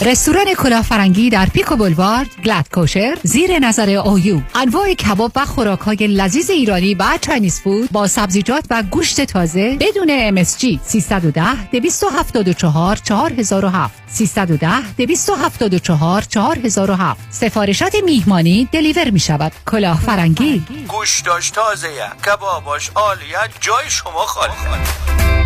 رستوران 0.00 0.54
کلاه 0.54 0.88
فرنگی 0.88 1.30
در 1.30 1.46
Pico 1.46 1.76
Boulevard 1.76 2.26
glatt 2.44 2.68
kosher 2.74 3.18
زیر 3.22 3.58
نظر 3.58 3.90
اویو 3.90 4.40
انواع 4.54 4.94
کباب 4.94 5.32
و 5.36 5.44
خوراک 5.44 5.80
های 5.80 5.96
لذیذ 5.96 6.50
ایرانی 6.50 6.94
و 6.94 7.04
Chinese 7.20 7.60
food 7.60 7.90
با 7.92 8.06
سبزیجات 8.06 8.64
و 8.70 8.82
گوشت 8.82 9.20
تازه 9.24 9.76
بدون 9.80 10.44
MSG 10.44 10.78
310 10.82 11.70
274 11.70 12.96
4007 12.96 14.02
310 14.06 14.92
274 14.96 16.22
4007 16.22 17.20
سفارشات 17.30 17.96
میهمانی 18.04 18.68
deliver 18.72 19.10
می 19.10 19.20
شود 19.20 19.52
کلاه 19.66 20.05
فرنگی. 20.05 20.64
گوشتاش 20.88 21.50
تازه 21.50 21.88
کباباش 22.26 22.90
عالیه 22.94 23.38
جای 23.60 23.84
شما 23.90 24.26
خالی. 24.26 25.45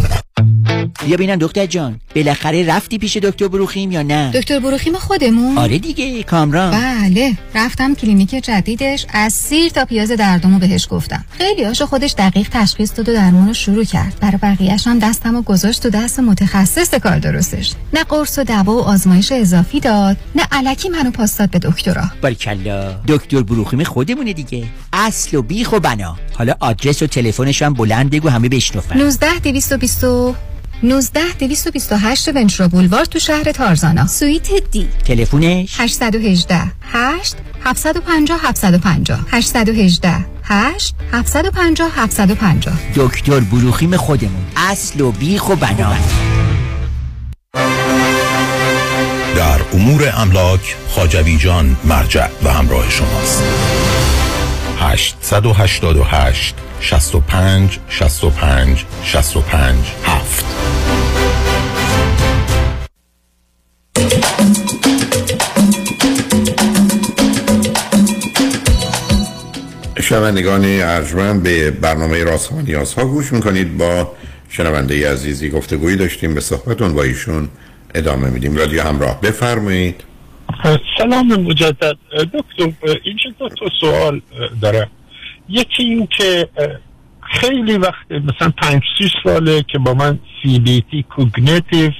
بیا 1.05 1.17
بینم 1.17 1.35
دکتر 1.35 1.65
جان. 1.65 1.99
بالاخره 2.15 2.65
رفتی 2.65 2.97
پیش 2.97 3.17
دکتر 3.17 3.47
بروخیم 3.47 3.91
یا 3.91 4.01
نه؟ 4.01 4.31
دکتر 4.33 4.59
بروخیم 4.59 4.93
خودمون. 4.93 5.57
آره 5.57 5.77
دیگه 5.77 6.23
کامران. 6.23 6.71
بله 6.71 7.33
رفتم 7.55 7.95
کلینیک 7.95 8.29
جدیدش 8.29 9.05
از 9.13 9.33
سیر 9.33 9.71
تا 9.71 9.85
پیاز 9.85 10.11
دردمو 10.11 10.59
بهش 10.59 10.87
گفتم. 10.91 11.25
خیلی 11.31 11.63
هاشو 11.63 11.85
خودش 11.85 12.15
دقیق 12.17 12.49
تشخیص 12.51 12.91
داد 12.97 13.09
و 13.09 13.13
درمون 13.13 13.47
رو 13.47 13.53
شروع 13.53 13.83
کرد. 13.83 14.17
برای 14.21 14.37
بقیهش 14.37 14.87
هم 14.87 14.99
دستم 14.99 15.35
و 15.35 15.41
گذاشت 15.41 15.83
تو 15.83 15.89
دست 15.89 16.19
متخصص 16.19 16.95
کار 16.95 17.19
درستش. 17.19 17.71
نه 17.93 18.03
قرص 18.03 18.39
و 18.39 18.43
دوا 18.43 18.75
و 18.75 18.81
آزمایش 18.81 19.31
اضافی 19.31 19.79
داد 19.79 20.17
نه 20.35 20.43
الکی 20.51 20.89
منو 20.89 21.11
پاس 21.11 21.37
داد 21.37 21.49
به 21.49 21.59
دکترا. 21.59 22.03
باریکلا. 22.21 22.95
دکتر 23.07 23.41
بروخیم 23.43 23.83
خودمونه 23.83 24.33
دیگه. 24.33 24.63
اصل 24.93 25.37
و 25.37 25.41
بیخ 25.41 25.73
و 25.73 25.79
بنا. 25.79 26.17
حالا 26.33 26.53
آدرس 26.59 27.01
و 27.01 27.07
تلفنش 27.07 27.61
هم 27.61 27.73
بلند 27.73 28.09
بگو 28.09 28.29
همه 28.29 28.49
بشنفن 28.49 28.97
19 28.97 29.39
220 29.39 30.05
19 30.83 31.19
228 31.39 32.29
ونچرا 32.35 32.67
بولوار 32.67 33.05
تو 33.05 33.19
شهر 33.19 33.51
تارزانا. 33.51 34.07
سویت 34.07 34.71
دی. 34.71 34.87
تلفونش؟ 35.05 35.79
818 35.79 36.61
8 36.81 37.35
750 37.65 38.37
750 38.37 39.19
818 39.31 40.25
8 40.43 40.95
750 41.13 41.89
750 41.95 42.73
دکتر 42.95 43.39
بروخیم 43.39 43.97
خودمون. 43.97 44.45
اصل 44.57 45.01
و 45.01 45.11
بیخ 45.11 45.49
و 45.49 45.55
بنا. 45.55 45.93
در 49.35 49.61
امور 49.73 50.11
املاک 50.13 50.75
خاجوی 50.89 51.37
جان 51.37 51.77
مرجع 51.83 52.27
و 52.43 52.49
همراه 52.49 52.89
شماست. 52.89 53.43
888 54.79 56.55
65 56.81 57.79
65 57.89 58.85
65 59.03 59.77
7 60.05 60.45
شنوندگان 70.01 70.65
ارجمند 70.65 71.43
به 71.43 71.71
برنامه 71.71 72.23
راست 72.23 72.51
ها 72.51 72.61
نیاز 72.61 72.93
ها 72.93 73.05
گوش 73.05 73.33
می‌کنید. 73.33 73.77
با 73.77 74.11
شنونده 74.49 75.11
عزیزی 75.11 75.49
گفتگویی 75.49 75.95
داشتیم 75.95 76.33
به 76.33 76.41
صحبتون 76.41 76.93
با 76.93 77.03
ایشون 77.03 77.49
ادامه 77.95 78.29
میدیم. 78.29 78.55
رادیو 78.55 78.81
همراه 78.81 79.21
بفرمایید. 79.21 80.03
سلام 80.97 81.27
مجدد. 81.27 81.97
دکتر 82.33 82.71
اینجا 83.03 83.29
دو 83.39 83.49
تا 83.49 83.65
سوال 83.79 84.21
دارم 84.61 84.91
یکی 85.51 85.83
این 85.83 86.07
که 86.07 86.49
خیلی 87.21 87.77
وقت 87.77 88.11
مثلا 88.11 88.51
پنج 88.57 88.81
سی 88.97 89.09
ساله 89.23 89.63
که 89.63 89.79
با 89.79 89.93
من 89.93 90.19
CBT 90.43 91.03
Cognitive 91.17 91.93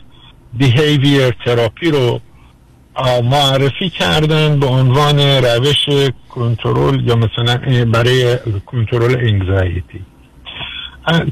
Behavior 0.60 1.46
تراپی 1.46 1.92
رو 1.92 2.22
معرفی 3.24 3.90
کردن 3.90 4.60
به 4.60 4.66
عنوان 4.66 5.20
روش 5.20 6.12
کنترل 6.30 7.08
یا 7.08 7.16
مثلا 7.16 7.86
برای 7.94 8.38
کنترل 8.66 9.16
انگزایتی 9.16 10.02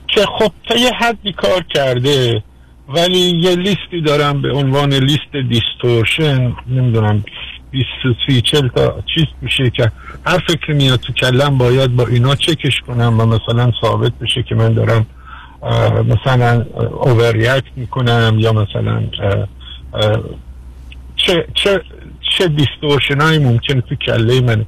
که 0.08 0.26
خب 0.40 0.52
تا 0.70 0.76
یه 0.76 0.92
حدی 0.92 1.34
کار 1.34 1.64
کرده 1.64 2.44
ولی 2.90 3.20
یه 3.20 3.56
لیستی 3.56 4.02
دارم 4.06 4.42
به 4.42 4.52
عنوان 4.52 4.94
لیست 4.94 5.36
دیستورشن 5.50 6.56
نمی‌دونم 6.68 7.24
20 7.72 7.86
سی 8.28 8.42
چل 8.42 8.68
تا 8.68 9.04
چیز 9.16 9.26
میشه 9.42 9.70
که 9.70 9.92
هر 10.26 10.38
فکر 10.48 10.74
میاد 10.74 11.00
تو 11.00 11.14
کلم 11.14 11.58
باید 11.58 11.96
با 11.96 12.08
اینا 12.08 12.36
چکش 12.36 12.80
کنم 12.88 13.20
و 13.20 13.26
مثلا 13.26 13.72
ثابت 13.82 14.12
بشه 14.22 14.44
که 14.44 14.56
من 14.56 14.74
دارم 14.74 15.06
مثلا 16.06 16.66
اووریاکت 17.02 17.64
می‌کنم 17.76 18.36
یا 18.40 18.54
مثلا 18.54 19.04
چه 21.16 21.46
چه 21.54 21.82
چه 22.38 22.48
distortion 22.48 23.22
های 23.22 23.40
ممکنه 23.40 23.82
تو 23.82 23.96
کله 23.96 24.42
من. 24.42 24.66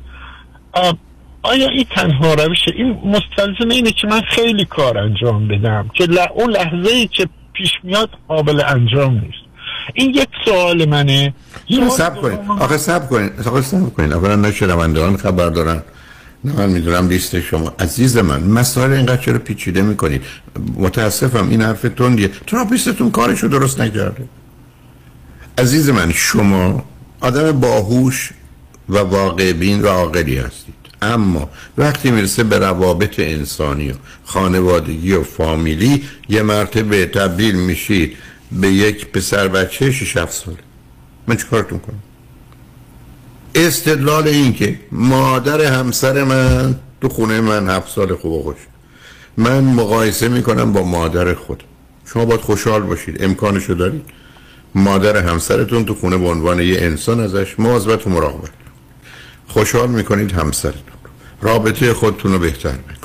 آیا 1.43 1.69
این 1.69 1.83
تنها 1.83 2.33
روشه 2.33 2.71
این 2.75 2.97
مستلزم 3.05 3.69
اینه 3.69 3.91
که 3.91 4.07
من 4.07 4.21
خیلی 4.21 4.65
کار 4.65 4.97
انجام 4.97 5.47
بدم 5.47 5.89
که 5.93 6.07
اون 6.35 6.51
لحظه 6.51 6.91
ای 6.91 7.07
که 7.07 7.27
پیش 7.53 7.71
میاد 7.83 8.09
قابل 8.27 8.61
انجام 8.67 9.13
نیست. 9.13 9.50
این 9.93 10.09
یک 10.09 10.29
سوال 10.45 10.89
منه. 10.89 11.33
صبر 11.97 12.21
کنید. 12.21 12.39
آخه 12.59 12.77
صبر 12.77 13.09
کنید. 13.09 13.31
آخه 13.45 13.61
صبر 13.61 13.93
کنید. 13.93 14.13
اولا 14.13 14.35
نه 14.35 14.51
شنوندگان 14.51 15.17
خبر 15.17 15.49
دارن. 15.49 15.81
نه 16.43 16.53
من 16.53 16.69
می‌دونم 16.69 17.07
لیست 17.07 17.39
شما. 17.39 17.73
عزیز 17.79 18.17
من 18.17 18.43
مسائل 18.43 18.93
اینقدر 18.93 19.21
چرا 19.21 19.39
پیچیده 19.39 19.81
می‌کنید؟ 19.81 20.21
متاسفم 20.75 21.49
این 21.49 21.61
حرف 21.61 21.81
تندیه. 21.81 22.29
تراپیستتون 22.47 23.11
کارشو 23.11 23.47
درست 23.47 23.81
نکرده. 23.81 24.23
عزیز 25.57 25.89
من 25.89 26.11
شما 26.11 26.85
آدم 27.19 27.51
باهوش 27.51 28.29
و 28.89 28.97
واقع 28.97 29.53
بین 29.53 29.81
و 29.81 29.87
عاقلی 29.87 30.37
هستید. 30.37 30.75
اما 31.01 31.49
وقتی 31.77 32.11
می‌رسه 32.11 32.43
به 32.43 32.59
روابط 32.59 33.19
انسانی 33.19 33.91
و 33.91 33.93
خانوادگی 34.25 35.13
و 35.13 35.23
فامیلی 35.23 36.03
یه 36.29 36.41
مرتبه 36.41 37.05
تبدیل 37.05 37.55
میشید 37.55 38.17
به 38.51 38.67
یک 38.67 39.11
پسر 39.11 39.47
بچه 39.47 39.91
6 39.91 40.17
7 40.17 40.33
ساله 40.33 40.57
من 41.27 41.35
چیکارتون 41.35 41.79
کنم؟ 41.79 41.99
استدلال 43.55 44.27
این 44.27 44.53
که 44.53 44.79
مادر 44.91 45.61
همسر 45.61 46.23
من 46.23 46.75
تو 47.01 47.09
خونه 47.09 47.41
من 47.41 47.69
هفت 47.69 47.95
سال 47.95 48.15
خوب 48.15 48.43
خوش. 48.43 48.55
من 49.37 49.63
مقایسه 49.63 50.27
می‌کنم 50.27 50.73
با 50.73 50.83
مادر 50.83 51.33
خود. 51.33 51.63
شما 52.05 52.25
باید 52.25 52.41
خوشحال 52.41 52.81
باشید. 52.81 53.23
امکانشو 53.23 53.73
دارید. 53.73 54.05
مادر 54.75 55.17
همسرتون 55.17 55.85
تو 55.85 55.95
خونه 55.95 56.17
به 56.17 56.27
عنوان 56.27 56.59
یه 56.59 56.81
انسان 56.81 57.19
ازش 57.19 57.59
مواظبت 57.59 58.07
و 58.07 58.09
مراقبت. 58.09 58.49
خوشحال 59.47 59.89
می‌کنید 59.89 60.31
همسرتون 60.31 60.81
رابطه 61.41 61.93
خودتون 61.93 62.31
رو 62.31 62.39
بهتر 62.39 62.71
می‌کنید. 62.71 63.01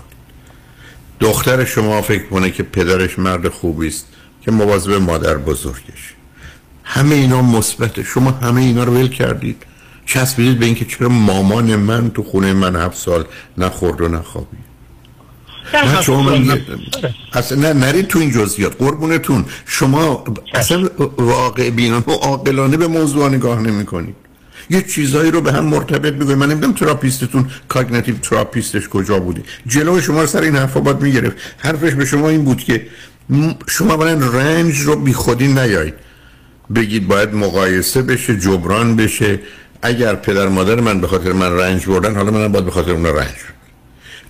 دختر 1.21 1.65
شما 1.65 2.03
فکر 2.03 2.27
کنه 2.27 2.51
که 2.51 2.63
پدرش 2.63 3.19
مرد 3.19 3.49
خوبی 3.49 3.89
است 3.89 4.07
که 4.47 4.53
مواظب 4.53 4.93
مادر 4.93 5.37
بزرگش. 5.37 6.15
همه 6.85 7.15
اینا 7.15 7.43
مثبته. 7.43 8.03
شما 8.03 8.31
همه 8.31 8.61
اینا 8.61 8.85
رو 8.85 8.95
ول 8.95 9.09
کردید. 9.09 9.63
چسبیدید 10.07 10.59
به 10.59 10.67
اینکه 10.67 10.85
چرا 10.85 11.09
مامان 11.09 11.77
من 11.77 12.11
تو 12.11 12.23
خونه 12.23 12.53
من 12.53 12.77
هفت 12.77 12.99
سال 12.99 13.25
نخورد 13.59 14.01
و 14.01 14.09
نخوابید. 14.09 14.67
نه 15.75 16.03
شما 16.03 16.33
اصلا 17.33 17.59
نه 17.61 17.73
نرید 17.73 18.07
تو 18.07 18.19
این 18.19 18.31
جزئیات. 18.31 18.77
قربونتون. 18.79 19.45
شما 19.67 20.25
اصلا 20.55 20.89
واقع 21.19 21.71
بینانه 21.71 22.05
و 22.07 22.11
عاقلانه 22.11 22.77
به 22.77 22.87
موضوع 22.87 23.29
نگاه 23.29 23.61
نمی 23.61 23.85
کنید 23.85 24.15
یه 24.71 24.83
چیزایی 24.83 25.31
رو 25.31 25.41
به 25.41 25.53
هم 25.53 25.65
مرتبط 25.65 26.13
بگوید 26.13 26.39
من 26.39 26.51
نمی‌دونم 26.51 26.73
تراپیستتون 26.73 27.51
cognitive 27.69 28.19
therapist 28.19 28.76
ش 28.76 28.89
کجا 28.89 29.19
بودی 29.19 29.43
جلو 29.67 30.01
شما 30.01 30.21
رو 30.21 30.27
سر 30.27 30.41
این 30.41 30.57
حرفا 30.57 30.81
باید 30.81 31.01
می‌گرفت. 31.01 31.37
حرفش 31.59 31.93
به 31.93 32.05
شما 32.05 32.29
این 32.29 32.45
بود 32.45 32.65
که 32.65 32.87
شما 33.67 33.97
برای 33.97 34.17
رنج 34.33 34.81
رو 34.81 34.97
بی 34.97 35.13
خودی 35.13 35.49
نیایید. 35.49 35.95
بگید 36.75 37.09
باید 37.09 37.35
مقایسه 37.35 38.03
بشه 38.03 38.37
جبران 38.37 38.97
بشه. 38.97 39.41
اگر 39.83 40.15
پدر 40.15 40.49
مادر 40.49 40.81
من 40.81 41.01
به 41.01 41.07
خاطر 41.07 41.33
من 41.33 41.53
رنج 41.53 41.87
بردن 41.87 42.17
حالا 42.17 42.31
منم 42.31 42.53
باید 42.53 42.65
به 42.65 42.71
خاطر 42.71 42.91
اون 42.91 43.07
رنج 43.07 43.35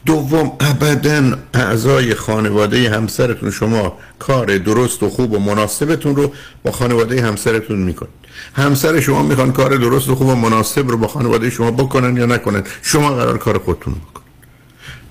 دوم 0.06 0.52
ابدا 0.60 1.38
اعضای 1.54 2.14
خانواده 2.14 2.90
همسرتون 2.90 3.50
شما 3.50 3.98
کار 4.18 4.58
درست 4.58 5.02
و 5.02 5.10
خوب 5.10 5.32
و 5.32 5.38
مناسبتون 5.38 6.16
رو 6.16 6.32
با 6.62 6.72
خانواده 6.72 7.22
همسرتون 7.22 7.78
می‌کنید. 7.78 8.12
همسر 8.54 9.00
شما 9.00 9.22
می‌خوان 9.22 9.52
کار 9.52 9.76
درست 9.76 10.08
و 10.08 10.14
خوب 10.14 10.28
و 10.28 10.34
مناسب 10.34 10.88
رو 10.88 10.96
با 10.96 11.08
خانواده 11.08 11.50
شما 11.50 11.70
بکنن 11.70 12.16
یا 12.16 12.26
نکنن 12.26 12.62
شما 12.82 13.10
قرار 13.10 13.38
کار 13.38 13.58
خودتون 13.58 13.94
بکنید. 13.94 14.25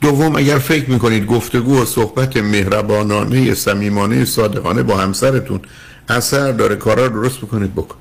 دوم 0.01 0.35
اگر 0.35 0.57
فکر 0.57 0.89
می‌کنید 0.89 1.25
گفتگو 1.25 1.81
و 1.81 1.85
صحبت 1.85 2.37
مهربانانه 2.37 3.53
صمیمانه 3.53 4.25
صادقانه 4.25 4.83
با 4.83 4.97
همسرتون 4.97 5.59
اثر 6.09 6.51
داره 6.51 6.75
کارا 6.75 7.05
رو 7.05 7.21
درست 7.21 7.37
بکنید 7.37 7.75
بکن. 7.75 7.95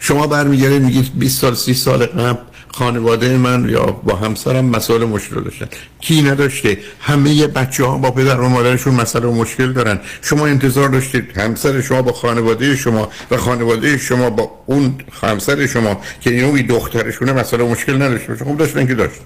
شما 0.00 0.26
برمیگردید 0.26 0.82
میگید 0.82 1.10
20 1.18 1.40
سال 1.40 1.54
30 1.54 1.74
سال 1.74 2.06
قبل 2.06 2.38
خانواده 2.68 3.36
من 3.36 3.68
یا 3.68 3.86
با 3.86 4.16
همسرم 4.16 4.64
مسائل 4.64 5.04
مشکل 5.04 5.40
داشتن. 5.40 5.66
کی 6.00 6.22
نداشته؟ 6.22 6.78
همه 7.00 7.46
بچه 7.46 7.84
ها 7.84 7.98
با 7.98 8.10
پدر 8.10 8.40
و 8.40 8.48
مادرشون 8.48 8.94
مسئله 8.94 9.26
و 9.26 9.34
مشکل 9.34 9.72
دارن. 9.72 10.00
شما 10.22 10.46
انتظار 10.46 10.88
داشتید 10.88 11.38
همسر 11.38 11.80
شما 11.80 12.02
با 12.02 12.12
خانواده 12.12 12.76
شما 12.76 13.08
و 13.30 13.36
خانواده 13.36 13.98
شما 13.98 14.30
با 14.30 14.50
اون 14.66 14.94
همسر 15.22 15.66
شما 15.66 16.00
که 16.20 16.30
اینو 16.30 16.62
دخترشونه 16.62 17.32
مسئله 17.32 17.64
و 17.64 17.68
مشکل 17.68 18.02
نداشته 18.02 18.36
خب 18.36 18.56
داشتن 18.56 18.86
که 18.86 18.94
داشتن. 18.94 19.24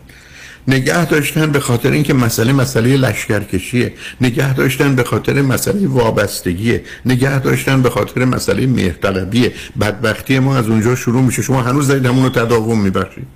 نگه 0.68 1.04
داشتن 1.04 1.52
به 1.52 1.60
خاطر 1.60 1.90
اینکه 1.90 2.14
مسئله 2.14 2.52
مسئله 2.52 2.96
لشکرکشیه. 2.96 3.92
نگه 4.20 4.54
داشتن 4.54 4.94
به 4.94 5.04
خاطر 5.04 5.42
مسئله 5.42 5.88
وابستگیه. 5.88 6.82
نگه 7.06 7.38
داشتن 7.38 7.82
به 7.82 7.90
خاطر 7.90 8.24
مسئله 8.24 8.66
مهرطلبیه. 8.66 9.52
بدبختی 9.80 10.38
ما 10.38 10.56
از 10.56 10.68
اونجا 10.68 10.94
شروع 10.94 11.22
میشه. 11.22 11.42
شما 11.42 11.62
هنوز 11.62 11.88
دارید 11.88 12.06
همونو 12.06 12.28
تداوم 12.28 12.80
میبخشید. 12.80 13.26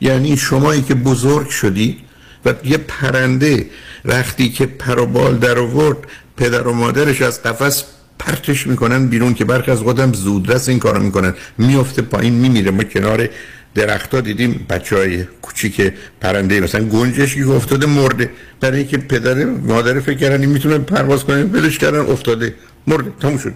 یعنی 0.00 0.36
شمایی 0.36 0.82
که 0.82 0.94
بزرگ 0.94 1.48
شدی 1.48 1.96
و 2.44 2.54
یه 2.64 2.76
پرنده 2.76 3.66
وقتی 4.04 4.48
که 4.48 4.66
پر 4.66 4.98
و 4.98 5.06
بال 5.06 5.36
در 5.36 5.58
آورد 5.58 5.98
پدر 6.36 6.66
و 6.66 6.72
مادرش 6.72 7.22
از 7.22 7.42
قفس 7.42 7.84
پرتش 8.18 8.66
می‌کنن 8.66 9.06
بیرون 9.06 9.34
که 9.34 9.44
برخی 9.44 9.70
از 9.70 9.78
خودم 9.78 10.12
زودرس 10.12 10.68
این 10.68 10.78
کارو 10.78 11.02
می‌کنن. 11.02 11.34
میفته 11.58 12.02
پایین 12.02 12.34
میمیره. 12.34 12.70
ما 12.70 12.82
کنار 12.82 13.28
درختها 13.74 14.20
دیدیم 14.20 14.66
بچه 14.70 14.96
های 14.96 15.24
کوچیک 15.42 15.92
پرنده 16.20 16.60
مثلا 16.60 16.84
گنجش 16.84 17.34
که 17.34 17.50
افتاده 17.50 17.86
مرده. 17.86 18.30
برای 18.60 18.78
اینکه 18.78 18.98
پدر 18.98 19.44
مادر 19.44 20.00
فکر 20.00 20.18
کردن 20.18 20.46
می‌تونه 20.46 20.78
پرواز 20.78 21.24
کنه 21.24 21.44
بلش 21.44 21.78
کردن 21.78 22.00
افتاده 22.00 22.54
مرده 22.86 23.12
تموم 23.20 23.38
شد. 23.38 23.52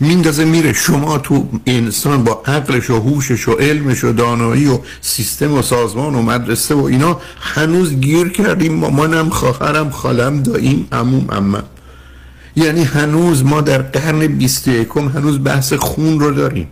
میندازه 0.00 0.44
میره. 0.44 0.72
شما 0.72 1.18
تو 1.18 1.48
انسان 1.66 2.24
با 2.24 2.42
عقلش 2.46 2.90
و 2.90 3.00
هوشش 3.00 3.48
و 3.48 3.52
علمش 3.52 4.04
و 4.04 4.12
دانایی 4.12 4.66
و 4.66 4.78
سیستم 5.00 5.52
و 5.52 5.62
سازمان 5.62 6.14
و 6.14 6.22
مدرسه 6.22 6.74
و 6.74 6.82
اینا 6.84 7.20
هنوز 7.40 7.94
گیر 7.94 8.28
کردیم. 8.28 8.74
مامانم 8.74 9.28
خواهرم 9.28 9.90
خالم 9.90 10.42
داییم 10.42 10.88
عموم 10.92 11.30
عمم. 11.30 11.64
یعنی 12.56 12.82
هنوز 12.82 13.44
ما 13.44 13.60
در 13.60 13.82
قرن 13.82 14.26
21 14.26 14.88
هنوز 14.96 15.44
بحث 15.44 15.72
خون 15.72 16.20
رو 16.20 16.30
داریم. 16.30 16.68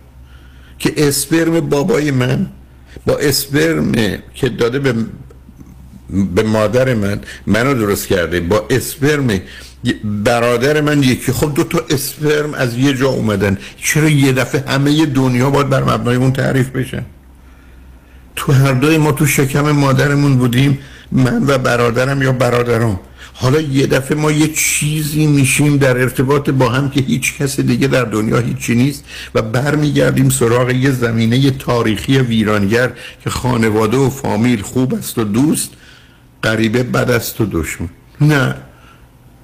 که 0.83 0.93
اسپرم 0.97 1.59
بابای 1.59 2.11
من 2.11 2.47
با 3.05 3.17
اسپرم 3.17 3.91
که 4.35 4.49
داده 4.49 4.79
به 4.79 4.93
به 6.35 6.43
مادر 6.43 6.93
من 6.93 7.19
منو 7.47 7.73
درست 7.73 8.07
کرده 8.07 8.39
با 8.39 8.67
اسپرم 8.69 9.41
برادر 10.03 10.81
من 10.81 11.03
یکی. 11.03 11.31
خب 11.31 11.53
دو 11.53 11.63
تا 11.63 11.79
اسپرم 11.89 12.53
از 12.53 12.77
یه 12.77 12.93
جا 12.93 13.09
اومدن. 13.09 13.57
چرا 13.77 14.09
یه 14.09 14.31
دفعه 14.31 14.71
همه 14.71 15.05
دنیا 15.05 15.49
باید 15.49 15.69
بر 15.69 15.83
مبنای 15.83 16.15
اون 16.15 16.33
تعریف 16.33 16.69
بشن 16.69 17.05
تو 18.35 18.51
هر 18.51 18.73
دوی 18.73 18.97
ما 18.97 19.11
تو 19.11 19.25
شکم 19.25 19.71
مادرمون 19.71 20.37
بودیم 20.37 20.79
من 21.11 21.43
و 21.47 21.57
برادرم 21.57 22.21
یا 22.21 22.31
برادرم 22.31 22.99
حالا 23.43 23.61
یه 23.61 23.87
دفعه 23.87 24.17
ما 24.17 24.31
یه 24.31 24.47
چیزی 24.47 25.27
میشیم 25.27 25.77
در 25.77 25.97
ارتباط 25.97 26.49
با 26.49 26.69
هم 26.69 26.89
که 26.89 27.01
هیچ 27.01 27.37
کس 27.37 27.59
دیگه 27.59 27.87
در 27.87 28.03
دنیا 28.03 28.39
هیچی 28.39 28.75
نیست 28.75 29.03
و 29.35 29.41
برمیگردیم 29.41 30.29
سراغ 30.29 30.69
یه 30.69 30.91
زمینه 30.91 31.51
تاریخی 31.51 32.19
ویرانگر 32.19 32.91
که 33.23 33.29
خانواده 33.29 33.97
و 33.97 34.09
فامیل 34.09 34.61
خوب 34.61 34.93
است 34.93 35.17
و 35.17 35.23
دوست 35.23 35.69
غریبه 36.43 36.83
بد 36.83 37.11
است 37.11 37.41
و 37.41 37.45
دشمن. 37.51 37.89
نه 38.21 38.55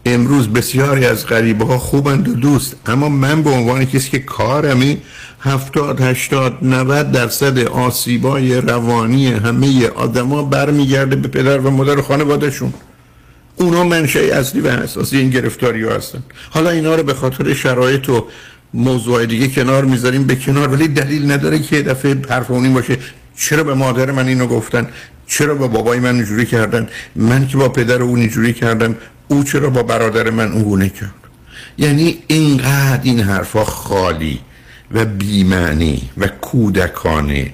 امروز 0.05 0.47
بسیاری 0.47 1.05
از 1.05 1.25
غریبه 1.25 1.65
ها 1.65 1.77
خوبند 1.77 2.27
و 2.27 2.33
دوست 2.33 2.75
اما 2.85 3.09
من 3.09 3.43
به 3.43 3.49
عنوان 3.49 3.85
کسی 3.85 4.09
که 4.09 4.19
کارمی 4.19 4.97
هفتاد 5.39 6.01
هشتاد 6.01 6.57
90 6.61 7.11
درصد 7.11 7.59
آسیبای 7.59 8.61
روانی 8.61 9.27
همه 9.27 9.87
آدما 9.87 10.43
برمیگرده 10.43 11.15
به 11.15 11.27
پدر 11.27 11.57
و 11.57 11.71
مادر 11.71 12.01
خانوادهشون. 12.01 12.73
اونا 13.59 13.83
منشأ 13.83 14.19
اصلی 14.19 14.61
و 14.61 14.67
اساسی 14.67 15.17
این 15.17 15.29
گرفتاری 15.29 15.83
ها 15.83 15.95
هستن. 15.95 16.23
حالا 16.49 16.69
اینا 16.69 16.95
رو 16.95 17.03
به 17.03 17.13
خاطر 17.13 17.53
شرایط 17.53 18.09
و 18.09 18.27
موضوع 18.73 19.25
دیگه 19.25 19.47
کنار 19.47 19.85
می‌ذاریم 19.85 20.23
به 20.23 20.35
کنار. 20.35 20.67
ولی 20.67 20.87
دلیل 20.87 21.31
نداره 21.31 21.59
که 21.59 21.81
دفعه 21.81 22.15
حرفونی 22.29 22.69
باشه. 22.69 22.97
چرا 23.37 23.63
به 23.63 23.73
مادر 23.73 24.11
من 24.11 24.27
اینو 24.27 24.47
گفتن؟ 24.47 24.87
چرا 25.27 25.55
با 25.55 25.67
بابای 25.67 25.99
من 25.99 26.15
اینجوری 26.15 26.45
کردن؟ 26.45 26.87
من 27.15 27.47
که 27.47 27.57
با 27.57 27.69
پدر 27.69 28.01
اون 28.01 28.19
اینجوری 28.19 28.53
کردم 28.53 28.95
او 29.27 29.43
چرا 29.43 29.69
با 29.69 29.83
برادر 29.83 30.29
من 30.29 30.51
اون 30.51 30.89
کرد؟ 30.89 31.13
یعنی 31.77 32.17
اینقدر 32.27 32.99
این 33.03 33.19
حرفا 33.19 33.65
خالی 33.65 34.39
و 34.91 35.05
بیمعنی 35.05 36.09
و 36.17 36.27
کودکانه. 36.27 37.51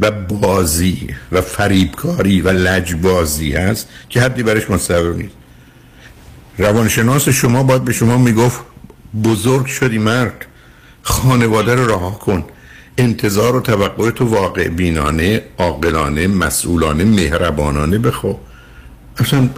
و 0.00 0.10
بازی 0.10 1.08
و 1.32 1.40
فریبکاری 1.40 2.40
و 2.40 2.48
لجبازی 2.48 3.52
هست 3.52 3.88
که 4.08 4.20
حدی 4.20 4.42
برش 4.42 4.70
مستقر 4.70 5.12
نیست. 5.12 5.34
روانشناس 6.58 7.28
شما 7.28 7.62
باید 7.62 7.84
به 7.84 7.92
شما 7.92 8.18
می‌گفت 8.18 8.60
بزرگ 9.24 9.66
شدی 9.66 9.98
مرد. 9.98 10.46
خانواده 11.02 11.74
رو 11.74 11.86
رها 11.86 12.10
کن. 12.10 12.44
انتظار 12.98 13.56
و 13.56 13.60
توقع 13.60 14.10
تو 14.10 14.24
واقع 14.24 14.68
بینانه 14.68 15.42
عاقلانه 15.58 16.26
مسئولانه 16.26 17.04
مهربانانه 17.04 17.98
بخو 17.98 18.32
اصلا 19.18 19.48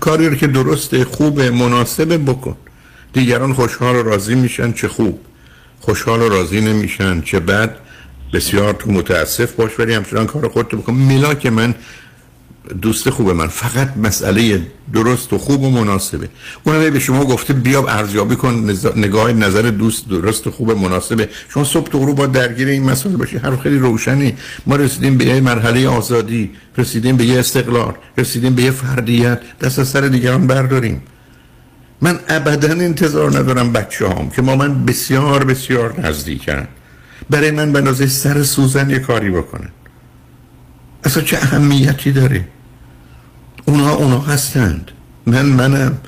کاری 0.00 0.28
رو 0.28 0.34
که 0.34 0.46
درسته 0.46 1.04
خوب 1.04 1.40
مناسبه 1.40 2.18
بکن. 2.18 2.56
دیگران 3.12 3.52
خوشحال 3.52 3.96
و 3.96 4.02
راضی 4.02 4.34
میشن 4.34 4.72
چه 4.72 4.88
خوب. 4.88 5.20
خوشحال 5.80 6.22
و 6.22 6.28
راضی 6.28 6.60
نمیشن 6.60 7.20
چه 7.20 7.40
بد. 7.40 7.76
بسیار 8.32 8.72
تو 8.72 8.90
متاسف 8.90 9.52
باش 9.52 9.78
ولی 9.78 9.94
همچنان 9.94 10.26
کار 10.26 10.48
خودتو 10.48 10.76
بکن. 10.76 10.92
ملاک 10.92 11.46
من 11.46 11.74
دوست 12.82 13.10
خوب 13.10 13.30
من 13.30 13.46
فقط 13.46 13.96
مسئله 13.96 14.62
درست 14.92 15.32
و 15.32 15.38
خوب 15.38 15.62
و 15.62 15.70
مناسبه. 15.70 16.28
اونم 16.64 16.90
به 16.90 16.98
شما 16.98 17.24
گفته 17.24 17.52
بیا 17.52 17.86
ارزیابی 17.88 18.36
کن 18.36 18.74
نگاه 18.96 19.32
نظر 19.32 19.62
دوست 19.62 20.08
درست 20.08 20.46
و 20.46 20.50
خوب 20.50 20.70
مناسبه. 20.70 21.28
شما 21.48 21.64
صبح 21.64 21.90
تو 21.90 22.14
با 22.14 22.26
درگیر 22.26 22.68
این 22.68 22.90
مسئله 22.90 23.16
باشی 23.16 23.36
حرف 23.36 23.60
خیلی 23.60 23.78
روشنی. 23.78 24.34
ما 24.66 24.76
رسیدیم 24.76 25.18
به 25.18 25.24
یه 25.24 25.40
مرحله 25.40 25.88
آزادی 25.88 26.50
رسیدیم 26.78 27.16
به 27.16 27.24
یه 27.24 27.38
استقلال 27.38 27.94
رسیدیم 28.18 28.54
به 28.54 28.62
یه 28.62 28.70
فردیت. 28.70 29.40
دست 29.60 29.78
از 29.78 29.88
سر 29.88 30.00
دیگران 30.00 30.46
برداریم. 30.46 31.02
من 32.00 32.20
ابدا 32.28 32.68
انتظار 32.68 33.38
ندارم 33.38 33.72
بچه 33.72 34.08
هم 34.08 34.30
که 34.30 34.42
ما 34.42 34.56
من 34.56 34.84
بسیار 34.84 35.44
بسیار 35.44 36.00
نزدیکن 36.00 36.68
برای 37.30 37.50
من 37.50 37.72
به 37.72 38.06
سر 38.06 38.42
سوزن 38.42 38.90
یه 38.90 38.98
کاری 38.98 39.30
بکنن. 39.30 39.70
اصلا 41.04 41.22
چه 41.22 41.36
اهمیتی 41.36 42.12
داره؟ 42.12 42.48
اونها 43.64 43.94
اونها 43.94 44.18
هستند. 44.18 44.90
من 45.26 45.46
منم. 45.46 45.98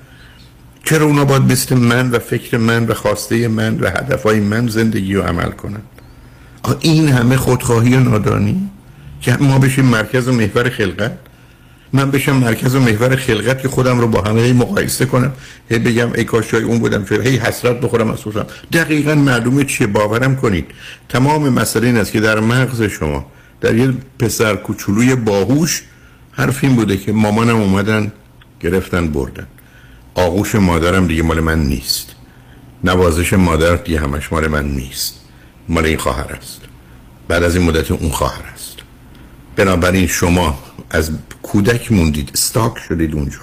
چرا 0.85 1.07
اونا 1.07 1.25
باید 1.25 1.43
مثل 1.43 1.77
من 1.77 2.11
و 2.11 2.19
فکر 2.19 2.59
من 2.59 2.87
و 2.87 2.95
خواسته 2.95 3.49
من 3.49 3.81
و 3.81 3.87
هدفهای 3.87 4.41
من 4.41 4.69
زندگی 4.69 5.15
رو 5.15 5.23
عمل 5.23 5.51
کنن؟ 5.51 5.83
این 6.81 7.09
همه 7.09 7.37
خودخواهی 7.37 7.95
و 7.95 8.01
نادانی؟ 8.01 8.71
که 9.21 9.37
ما 9.37 9.59
بشیم 9.59 9.85
مرکز 9.85 10.29
و 10.29 10.33
محور 10.33 10.71
خلقت؟ 10.71 11.19
من 11.93 12.11
بشم 12.11 12.37
مرکز 12.37 12.75
و 12.75 12.81
محور 12.81 13.17
خلقت 13.17 13.63
که 13.63 13.69
خودم 13.69 14.01
رو 14.01 14.07
با 14.07 14.23
همه 14.23 14.53
مقایسه 14.53 15.07
کنم 15.07 15.33
هی 15.71 15.79
بگم 15.79 16.13
ای 16.13 16.25
کاش 16.25 16.55
اون 16.55 16.79
بودم 16.79 17.05
هی 17.11 17.37
حسرت 17.37 17.81
بخورم 17.81 18.11
از 18.11 18.21
خودم 18.21 18.47
دقیقا 18.73 19.15
معلومه 19.15 19.65
چیه 19.65 19.87
باورم 19.87 20.37
کنید. 20.37 20.67
تمام 21.09 21.49
مسئله 21.49 21.87
این 21.87 21.97
است 21.97 22.13
که 22.13 22.21
در 22.21 22.41
مغز 22.41 22.83
شما 22.83 23.27
در 23.61 23.75
یه 23.75 23.95
پسر 24.19 24.57
کوچولوی 24.57 25.15
باهوش 25.15 25.83
حرف 26.33 26.65
این 26.65 26.77
بوده 26.77 26.97
که 26.97 27.13
مامانم 27.13 27.57
اومدن 27.57 28.13
گرفتن 28.61 29.09
بردن. 29.09 29.47
آغوش 30.15 30.55
مادرم 30.55 31.07
دیگه 31.07 31.23
مال 31.23 31.41
من 31.41 31.59
نیست. 31.59 32.15
نوازش 32.85 33.33
مادر 33.33 33.77
دیگه 33.77 34.01
همش 34.01 34.33
مال 34.33 34.47
من 34.47 34.69
نیست. 34.69 35.15
مال 35.69 35.85
این 35.85 35.99
خواهر 35.99 36.33
است. 36.33 36.61
بعد 37.29 37.43
از 37.43 37.57
این 37.57 37.67
مدت 37.67 37.91
اون 37.91 38.11
خواهر 38.11 38.45
است. 38.55 38.77
بنابراین 39.57 40.07
شما 40.07 40.59
از 40.91 41.11
کودک 41.43 41.93
موندید. 41.93 42.31
استاک 42.35 42.79
شدید 42.79 43.15
اونجا. 43.15 43.39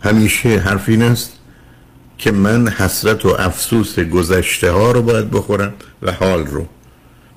همیشه 0.00 0.58
حرف 0.58 0.88
این 0.88 1.02
است 1.02 1.32
که 2.18 2.30
من 2.32 2.68
حسرت 2.68 3.26
و 3.26 3.28
افسوس 3.38 3.98
گذشته 3.98 4.70
ها 4.70 4.92
رو 4.92 5.02
باید 5.02 5.30
بخورم 5.30 5.74
و 6.02 6.12
حال 6.12 6.46
رو. 6.46 6.66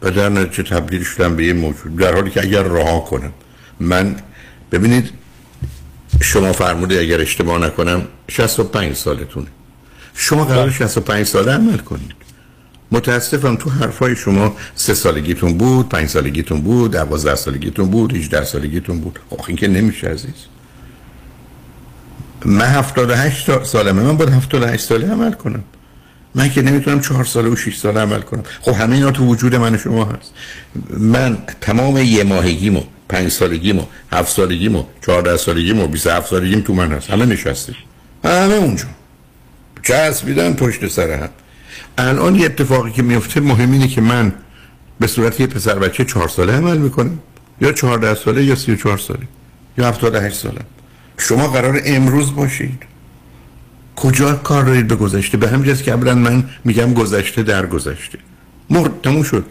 و 0.02 0.12
در 0.12 0.30
نتیجه 0.30 0.64
تبدیل 0.64 1.04
شدم 1.04 1.36
به 1.36 1.46
یه 1.46 1.54
موجود. 1.54 1.96
در 1.96 2.16
حالی 2.16 2.30
که 2.30 2.42
اگر 2.42 2.64
رها 2.64 3.00
کنم. 3.00 3.34
من 3.80 4.16
ببینید 4.72 5.10
شما 6.22 6.54
فرموده 6.54 7.00
اگر 7.00 7.22
اشتباه 7.22 7.60
نکنم 7.60 8.08
65 8.30 8.96
سالتونه. 8.96 9.48
شما 10.14 10.46
قرار 10.46 10.70
65 10.72 11.26
ساله 11.26 11.52
عمل 11.52 11.78
کنید. 11.78 12.14
متاسفم 12.92 13.56
تو 13.56 13.70
حرفای 13.70 14.16
شما 14.16 14.56
سه 14.76 14.94
سالگیتون 14.94 15.58
بود 15.58 15.90
پنج 15.90 16.10
سالگیتون 16.10 16.62
بود 16.62 16.92
دوازده 16.92 17.36
سالگیتون 17.36 17.90
بود 17.90 18.16
18 18.16 18.44
سالگیتون 18.44 19.00
بود. 19.00 19.20
آخه 19.30 19.50
این 19.50 19.58
که 19.58 19.68
نمیشه 19.68 20.08
عزیز. 20.08 20.34
من 22.46 22.66
78 22.66 23.64
سالمه. 23.64 24.02
من 24.02 24.18
باید 24.18 24.30
78 24.30 24.86
ساله 24.86 25.12
عمل 25.12 25.32
کنم. 25.32 25.64
من 26.36 26.50
که 26.50 26.62
نمی‌تونم 26.62 27.02
چهار 27.02 27.26
ساله 27.26 27.50
و 27.50 27.56
6 27.56 27.78
ساله 27.78 28.00
عمل 28.00 28.22
کنم. 28.22 28.44
خب 28.62 28.72
همه 28.72 28.96
اینا 28.96 29.12
تو 29.12 29.26
وجود 29.26 29.56
من 29.56 29.78
شما 29.78 30.06
هست. 30.06 30.34
من 30.98 31.38
تمام 31.62 31.98
یه 31.98 32.24
ماهگیمو 32.24 32.84
پنج 33.10 33.30
سالگیمو 33.32 33.84
هفت 34.12 34.36
سالگیمو 34.36 34.84
چهارده 35.06 35.38
سالگیمو 35.38 35.88
27 35.88 36.30
سالگیم 36.30 36.62
تو 36.62 36.74
من 36.74 36.92
هست. 36.92 37.10
همه 37.10 37.26
نشسته. 37.26 37.76
همه 38.24 38.54
اونجا. 38.54 38.86
چسبیدن 39.84 40.54
پشت 40.54 40.88
سر 40.88 41.12
هم. 41.12 41.30
الان 42.08 42.36
یه 42.36 42.46
اتفاقی 42.46 42.92
که 42.92 43.02
میفته 43.02 43.40
مهم 43.42 43.72
اینه 43.72 43.88
که 43.88 44.02
من 44.02 44.34
به 45.00 45.08
صورت 45.08 45.40
یه 45.40 45.48
پسر 45.48 45.80
بچه 45.80 46.06
چهار 46.06 46.28
ساله 46.28 46.54
عمل 46.54 46.78
می‌کنم. 46.78 47.20
یا 47.62 47.72
چهارده 47.72 48.16
ساله 48.16 48.44
یا 48.44 48.56
سی 48.56 48.72
و 48.72 48.76
چهار 48.76 48.98
ساله 48.98 49.28
یا 49.78 49.88
هفتاد 49.88 50.16
هشت 50.16 50.36
ساله. 50.36 50.62
شما 51.18 51.48
قرار 51.48 51.82
امروز 51.86 52.36
باشید. 52.36 52.84
کجا 53.96 54.34
کار 54.34 54.64
دارید 54.64 54.88
به 54.88 54.96
گذشته؟ 54.96 55.38
به 55.38 55.50
همین 55.50 55.76
که 55.76 55.92
قبلا 55.92 56.16
من 56.16 56.44
میگم 56.66 56.94
گذشته 56.94 57.44
در 57.44 57.66
گذشته. 57.66 58.18
مرد 58.70 58.92
تموم 59.04 59.24
شد. 59.24 59.46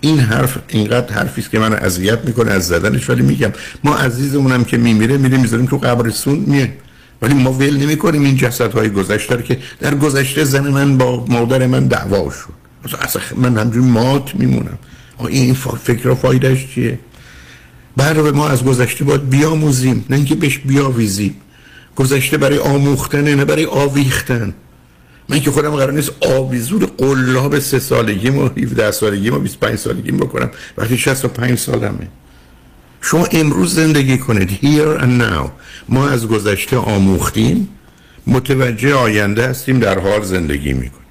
این 0.00 0.18
حرف 0.18 0.58
اینقدر 0.68 1.14
حرفی 1.14 1.40
است 1.40 1.50
که 1.50 1.58
من 1.58 1.72
اذیت 1.72 2.18
می‌کنه 2.24 2.50
از 2.50 2.66
زدنش 2.66 3.10
ولی 3.10 3.22
میگم. 3.22 3.52
ما 3.84 3.96
عزیزمونم 3.96 4.64
که 4.64 4.76
میمیره 4.76 5.16
میره 5.16 5.38
می‌ذاریم 5.38 5.66
تو 5.66 5.78
قبرستون 5.78 6.38
میه 6.38 6.72
ولی 7.22 7.34
ما 7.34 7.52
ول 7.52 7.76
نمی 7.76 7.96
کنیم 7.96 8.24
این 8.24 8.36
جسدهای 8.36 8.88
گذشته 8.88 9.42
که 9.42 9.58
در 9.80 9.94
گذشته 9.94 10.44
زن 10.44 10.68
من 10.68 10.98
با 10.98 11.24
مادر 11.28 11.66
من 11.66 11.86
دعوا 11.86 12.30
شد. 12.30 12.96
اصلا 13.00 13.22
من 13.36 13.58
همجوری 13.58 13.86
مات 13.86 14.34
میمونم. 14.34 14.78
این 15.28 15.54
فکر 15.54 16.08
و 16.08 16.14
فایدهش 16.14 16.66
چیه؟ 16.74 16.98
برای 17.96 18.30
ما 18.30 18.48
از 18.48 18.64
گذشته 18.64 19.04
باید 19.04 19.30
بیاموزیم 19.30 20.04
نه 20.10 20.16
اینکه 20.16 20.34
بهش 20.34 20.58
بیاویزیم. 20.58 21.36
گذشته 21.96 22.38
برای 22.38 22.58
آموختن 22.58 23.34
نه 23.34 23.44
برای 23.44 23.64
آویختن. 23.66 24.54
من 25.28 25.40
که 25.40 25.50
خودم 25.50 25.70
قرار 25.70 25.92
نیست 25.92 26.12
آویزور 26.20 26.84
قلاب 26.98 27.58
سه 27.58 27.78
سالگی 27.78 28.30
و 28.30 28.48
17 28.48 28.90
سالگی 28.90 29.30
و 29.30 29.38
25 29.38 29.78
سالگی 29.78 30.12
بکنم. 30.12 30.50
وقتی 30.78 30.96
65 30.96 31.58
سالمه. 31.58 32.08
شما 33.02 33.26
امروز 33.32 33.74
زندگی 33.74 34.18
کنید. 34.18 34.50
Here 34.50 35.02
and 35.02 35.22
now. 35.22 35.50
ما 35.88 36.08
از 36.08 36.28
گذشته 36.28 36.76
آموختیم. 36.76 37.68
متوجه 38.26 38.94
آینده 38.94 39.48
هستیم 39.48 39.78
در 39.78 39.98
حال 39.98 40.22
زندگی 40.22 40.72
می‌کنیم. 40.72 41.02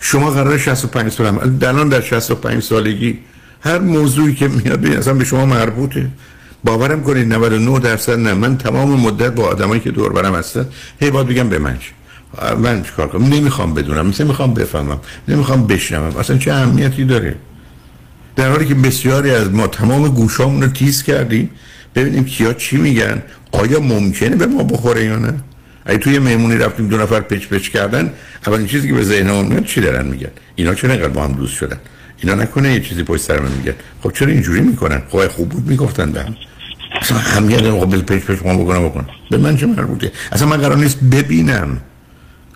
شما 0.00 0.30
قرار 0.30 0.58
65 0.58 1.12
سال 1.12 1.26
هم 1.26 1.58
الان 1.62 1.88
در 1.88 2.00
65 2.00 2.62
سالگی 2.62 3.18
هر 3.60 3.78
موضوعی 3.78 4.34
که 4.34 4.48
میاد 4.48 4.86
اصلا 4.86 5.14
به 5.14 5.24
شما 5.24 5.46
مربوطه. 5.46 6.08
باورم 6.64 7.02
کنید 7.02 7.32
99 7.32 7.78
درصد 7.78 8.18
نه. 8.18 8.34
من 8.34 8.58
تمام 8.58 9.00
مدت 9.00 9.32
با 9.32 9.44
آدمایی 9.44 9.80
که 9.80 9.90
دور 9.90 10.12
برم 10.12 10.34
هستن 10.34 10.66
هی 11.00 11.10
باید 11.10 11.26
بگم 11.26 11.48
به 11.48 11.58
من 11.58 11.78
من 12.58 12.82
چیکار 12.82 13.08
کنم؟ 13.08 13.24
نمی‌خوام 13.24 13.74
بدونم. 13.74 14.06
مثل 14.06 14.24
می‌خوام 14.24 14.54
بفهمم. 14.54 15.00
نمی‌خوام 15.28 15.66
بشنوم. 15.66 16.16
اصلا 16.16 16.38
چه 16.38 16.52
اهمیتی 16.52 17.04
داره؟ 17.04 17.36
در 18.36 18.50
حالی 18.50 18.66
که 18.66 18.74
بسیاری 18.74 19.30
از 19.30 19.50
ما 19.50 19.66
تمام 19.66 20.08
گوشامون 20.08 20.62
رو 20.62 20.68
تیز 20.68 21.02
کردیم 21.02 21.50
ببینیم 21.94 22.24
کیا 22.24 22.52
چی 22.52 22.76
میگن 22.76 23.22
آیا 23.52 23.80
ممکنه 23.80 24.36
به 24.36 24.46
ما 24.46 24.62
بخوره 24.62 25.04
یا 25.04 25.16
نه؟ 25.16 25.34
اگه 25.84 25.98
توی 25.98 26.18
مهمونی 26.18 26.56
رفتیم 26.56 26.88
دو 26.88 26.96
نفر 26.96 27.20
پچ 27.20 27.46
پچ 27.46 27.68
کردن 27.68 28.12
اولین 28.46 28.66
چیزی 28.66 28.88
که 28.88 28.94
به 28.94 29.02
ذهنمون 29.02 29.46
میاد 29.46 29.64
چی 29.64 29.80
دارن 29.80 30.06
میگن؟ 30.06 30.30
اینا 30.56 30.74
چرا 30.74 30.92
اینقدر 30.92 31.08
با 31.08 31.24
هم 31.24 31.32
دوست 31.32 31.54
شدن؟ 31.54 31.78
اینا 32.22 32.34
نکنه 32.34 32.72
یه 32.72 32.80
چیزی 32.80 33.02
پشت 33.02 33.22
سر 33.22 33.40
من 33.40 33.52
میگن. 33.52 33.74
خب 34.02 34.12
چرا 34.12 34.28
اینجوری 34.28 34.60
می‌کنن؟ 34.60 35.02
خب 35.08 35.28
خوب 35.28 35.48
بود؟ 35.48 35.66
می‌گفتن 35.66 36.12
به 36.12 36.22
هم 36.22 36.36
اصلا 37.00 37.18
همیت 37.18 37.70
خب 37.70 37.90
بل 37.90 38.02
پچ 38.02 38.24
پچ 38.24 38.42
ما 38.44 38.64
بکنم 38.64 38.88
بکنم 38.88 39.06
به 39.30 39.36
من 39.36 39.56
چه 39.56 39.66
مربوطه؟ 39.66 40.12
اصلا 40.32 40.48
من 40.48 40.56
قرار 40.56 40.76
نیست 40.76 40.98
ببینم. 41.00 41.80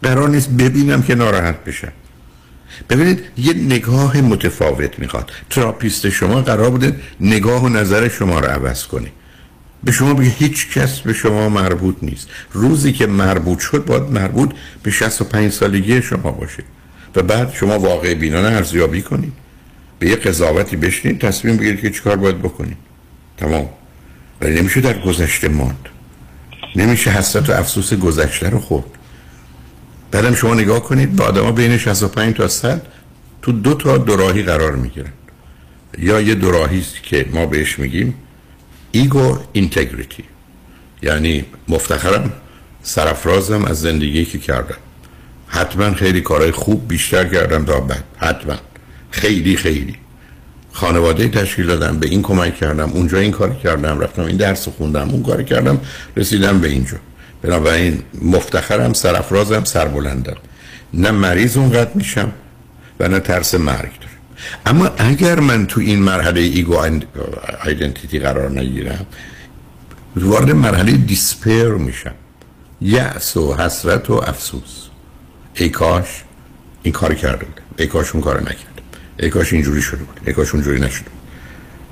قرار 0.03 0.29
نیست 0.29 0.51
ببینم 0.51 1.03
که 1.03 1.15
ناراحت 1.15 1.65
بشم. 1.65 1.93
ببینید 2.91 3.25
یه 3.39 3.53
نگاه 3.53 4.21
متفاوت 4.21 4.99
می‌خواد. 4.99 5.31
تراپیست 5.51 6.09
شما 6.09 6.43
قرار 6.43 6.71
بوده 6.71 6.97
نگاه 7.21 7.63
و 7.63 7.69
نظر 7.69 8.09
شما 8.09 8.41
رو 8.41 8.47
عوض 8.47 8.87
کنه. 8.87 9.09
به 9.85 9.93
شما 9.93 10.15
بگه 10.15 10.31
هیچ 10.31 10.71
کس 10.73 11.01
به 11.01 11.13
شما 11.13 11.49
مربوط 11.49 11.97
نیست. 12.03 12.29
روزی 12.53 12.93
که 12.93 13.07
مربوط 13.07 13.59
شد 13.59 13.85
باید 13.85 14.03
مربوط 14.03 14.51
به 14.83 14.91
65 14.91 15.53
سالگی 15.53 16.03
شما 16.03 16.31
باشه. 16.31 16.63
و 17.17 17.23
بعد 17.23 17.53
شما 17.53 17.79
واقع 17.79 18.15
بینانه 18.15 18.49
ارزیابی 18.49 19.03
کنید. 19.03 19.33
به 19.99 20.09
یه 20.09 20.17
قضاوتی 20.17 20.77
بشنید 20.77 21.21
تصمیم 21.21 21.57
بگیرید 21.57 21.81
که 21.81 21.91
چیکار 21.91 22.17
باید 22.17 22.39
بکنید. 22.39 22.77
تمام. 23.37 23.69
ولی 24.41 24.61
نمیشه 24.61 24.81
در 24.81 24.99
گذشته 24.99 25.49
ماند. 25.49 25.89
نمیشه 26.77 27.11
حسرت 27.11 27.51
و 27.51 27.53
افسوس 27.53 27.95
گذشته 27.95 28.51
رو 28.51 28.59
خورد. 28.59 28.96
بعدم 30.11 30.35
شما 30.35 30.55
نگاه 30.55 30.81
کنید 30.81 31.17
با 31.17 31.25
آدما 31.25 31.53
بین 31.53 31.79
65 31.79 32.35
تا 32.35 32.49
100 32.49 32.87
تو 33.43 33.53
دو 33.53 33.75
تا 33.75 33.99
دوراهی 33.99 34.43
قرار 34.43 34.77
می‌گیرن. 34.77 35.13
یا 35.99 36.21
یه 36.21 36.35
دوراهی 36.35 36.81
است 36.81 37.03
که 37.03 37.27
ما 37.33 37.47
بهش 37.47 37.79
میگیم 37.79 38.15
ego 38.93 39.39
integrity 39.53 40.25
یعنی 41.03 41.45
مفتخرم 41.69 42.33
سرفرازم 42.83 43.65
از 43.65 43.81
زندگی 43.81 44.25
که 44.25 44.39
کردم. 44.39 44.77
حتما 45.47 45.95
خیلی 45.95 46.21
کارهای 46.21 46.51
خوب 46.51 46.89
بیشتر 46.89 47.25
کردم 47.25 47.65
تا 47.65 47.81
بعد. 47.81 48.05
حتما. 48.17 48.55
خیلی 49.11 49.57
خیلی. 49.57 49.97
خانواده 50.73 51.29
تشکیل 51.29 51.67
دادم 51.67 51.99
به 51.99 52.07
این 52.07 52.23
کمک 52.23 52.57
کردم 52.57 52.91
اونجا 52.93 53.19
این 53.19 53.33
کار 53.33 53.55
کردم 53.55 54.01
رفتم 54.01 54.23
این 54.23 54.37
درس 54.37 54.69
خوندم 54.69 55.11
اون 55.11 55.23
کار 55.23 55.43
کردم 55.43 55.81
رسیدم 56.17 56.61
به 56.61 56.69
اینجا. 56.69 56.97
بنابراین 57.47 58.03
مفتخرم 58.23 58.93
سرفرازم 58.93 59.65
سربلندم. 59.65 60.37
نه 60.95 61.11
مریض 61.11 61.57
اونقدر 61.57 61.91
میشم 61.95 62.33
و 63.01 63.09
نه 63.09 63.21
ترس 63.21 63.55
مرگ 63.55 63.91
دارم. 64.01 64.13
اما 64.67 64.91
اگر 64.99 65.41
من 65.41 65.67
تو 65.67 65.81
این 65.81 65.99
مرحله 65.99 66.41
ایگو 66.41 66.79
ایدنتیتی 67.67 68.19
قرار 68.19 68.51
نگیرم 68.51 69.07
وارد 70.17 70.51
مرحله 70.51 70.93
دیسپیر 70.93 71.69
میشم. 71.69 72.15
یأس 72.81 73.37
و 73.37 73.55
حسرت 73.55 74.11
و 74.11 74.15
افسوس. 74.15 74.87
ای 75.55 75.69
کاش 75.69 76.25
این 76.83 76.93
کار 76.93 77.15
کرده 77.15 77.45
بودم 77.45 77.63
ای 77.79 77.87
کاش 77.87 78.13
اون 78.13 78.23
کار 78.23 78.41
نکردم. 78.41 78.83
ای 79.19 79.31
کاش 79.31 79.53
اینجوری 79.53 79.83
شده 79.83 80.05
بود. 80.05 80.21
ای 80.27 80.33
کاش 80.33 80.55
اونجوری 80.55 80.81
نشده 80.81 81.11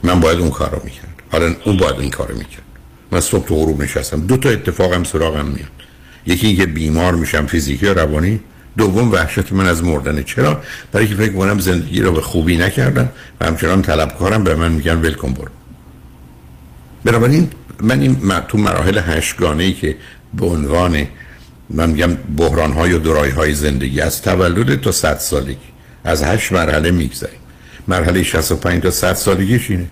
من 0.02 0.20
باید 0.20 0.38
اون 0.38 0.50
کار 0.50 0.70
رو 0.70 0.80
می‌کرد 0.84 1.22
حالا 1.32 1.54
اون 1.64 1.76
باید 1.76 2.00
این 2.00 2.10
کار 2.10 2.28
رو 2.28 2.38
می‌کرد. 2.38 2.63
من 3.12 3.20
صبح 3.20 3.46
تو 3.46 3.54
غروب 3.54 3.82
نشستم. 3.82 4.20
دو 4.20 4.36
تا 4.36 4.48
اتفاقم 4.48 5.04
سراغم 5.04 5.44
میاد. 5.46 5.68
یکی 6.26 6.46
اینکه 6.46 6.66
بیمار 6.66 7.14
میشم 7.14 7.46
فیزیکی 7.46 7.86
و 7.86 7.94
روانی. 7.94 8.40
دوم 8.76 9.12
وحشت 9.12 9.52
من 9.52 9.66
از 9.66 9.84
مردن. 9.84 10.22
چرا؟ 10.22 10.62
برای 10.92 11.08
که 11.08 11.14
فکر 11.14 11.32
کنم 11.32 11.58
زندگی 11.58 12.00
رو 12.00 12.12
به 12.12 12.20
خوبی 12.20 12.56
نکردم 12.56 13.08
و 13.40 13.46
همچنان 13.46 13.82
طلبکارم 13.82 14.44
به 14.44 14.54
من 14.54 14.72
میگن 14.72 15.00
ولکن 15.00 15.32
برو. 15.32 15.48
بنابراین 17.04 17.50
من 17.80 18.00
این 18.00 18.32
تو 18.48 18.58
مراحل 18.58 18.98
هشتگانه 18.98 19.64
ای 19.64 19.72
که 19.72 19.96
به 20.34 20.46
عنوان 20.46 21.06
من 21.70 21.90
میگم 21.90 22.14
بحران 22.14 22.72
های 22.72 22.92
و 22.92 22.98
درای 22.98 23.30
های 23.30 23.54
زندگی 23.54 24.00
از 24.00 24.22
تولد 24.22 24.80
تا 24.80 24.92
صد 24.92 25.18
سالگی 25.18 25.56
از 26.04 26.22
هشت 26.22 26.52
مرحله 26.52 26.90
می‌گذاریم 26.90 27.38
مرحله 27.88 28.22
65 28.22 28.82
تا 28.82 28.90
100 28.90 29.14
سالگیش 29.14 29.70
اینه. 29.70 29.86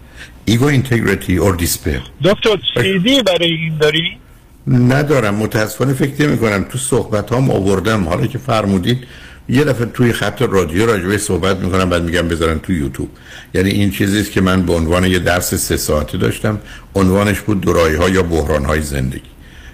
ego 0.44 0.66
integrity 0.66 1.36
or 1.36 1.54
despair 1.54 2.02
دکتر 2.24 2.58
سیدی 2.74 3.22
برای 3.22 3.50
این 3.50 3.78
داری؟ 3.78 4.18
ندارم 4.66 5.34
متاسفانه 5.34 5.92
فکر 5.92 6.26
نمی 6.26 6.38
کنم 6.38 6.64
تو 6.64 6.78
صحبت 6.78 7.32
هم 7.32 7.50
آوردم. 7.50 8.08
حالا 8.08 8.26
که 8.26 8.38
فرمودید 8.38 8.98
یه 9.48 9.64
دفعه 9.64 9.86
توی 9.86 10.12
خط 10.12 10.42
رادیو 10.42 10.86
راجبه 10.86 11.18
صحبت 11.18 11.56
می‌کنم 11.56 11.90
بعد 11.90 12.02
میگم 12.02 12.28
بذارن 12.28 12.58
تو 12.58 12.72
یوتیوب. 12.72 13.08
یعنی 13.54 13.70
این 13.70 13.90
چیزیست 13.90 14.32
که 14.32 14.40
من 14.40 14.62
به 14.62 14.72
عنوان 14.72 15.04
یه 15.04 15.18
درس 15.18 15.54
سه 15.54 15.76
ساعتی 15.76 16.18
داشتم. 16.18 16.60
عنوانش 16.94 17.40
بود 17.40 17.60
دورایی 17.60 17.96
ها 17.96 18.08
یا 18.08 18.22
بحران 18.22 18.64
های 18.64 18.82
زندگی. 18.82 19.32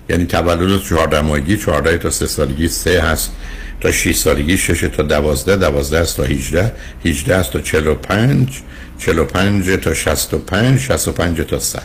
یعنی 0.09 0.25
تولد 0.27 0.83
14 0.83 1.21
ماهگی 1.21 1.57
14 1.57 1.99
تا 1.99 2.11
3 2.11 2.27
سالگی 2.27 2.69
3 2.69 3.03
هست 3.03 3.33
تا 3.81 3.93
6 3.93 4.17
سالگی 4.17 4.57
6 4.57 4.81
تا 4.81 5.03
12 5.03 5.57
12 5.57 6.05
تا 6.05 6.23
18 6.23 6.73
18 7.05 7.43
تا 7.43 7.61
45 7.61 8.61
45 8.99 9.71
تا 9.71 9.95
65 9.95 10.81
65 10.81 11.41
تا 11.41 11.59
100 11.59 11.83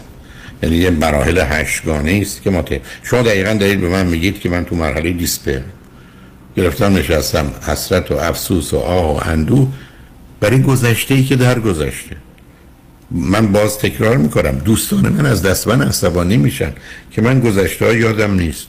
یعنی 0.64 0.76
یه 0.76 0.90
مراحل 0.90 1.38
هشتگانه 1.38 2.20
است 2.22 2.42
که 2.42 2.50
ما 2.50 2.62
ته... 2.62 2.82
شما 3.04 3.22
دقیقا 3.22 3.54
دارید 3.54 3.82
به 3.82 3.90
من 3.90 4.06
میگید 4.06 4.40
که 4.40 4.50
من 4.50 4.66
تو 4.66 4.76
مرحله 4.76 5.12
دیسپر 5.12 5.60
گرفتم 6.58 6.94
نشستم. 6.94 7.52
حسرت 7.68 8.12
و 8.12 8.16
افسوس 8.16 8.74
و 8.74 8.78
آه 8.78 9.18
و 9.18 9.30
اندو 9.30 9.68
برای 10.40 10.62
گذشته 10.62 11.14
ای 11.14 11.24
که 11.24 11.36
در 11.36 11.60
گذشته 11.60 12.16
من 13.12 13.52
باز 13.52 13.78
تکرار 13.80 14.18
می‌کنم 14.18 14.52
دوستان 14.52 15.10
من 15.10 15.26
از 15.26 15.42
دست 15.42 15.68
من 15.68 15.82
عصبانی 15.82 16.38
میشن 16.38 16.72
که 17.12 17.22
من 17.22 17.40
گذشته 17.40 17.86
ها 17.86 17.94
یادم 17.94 18.34
نیست. 18.34 18.68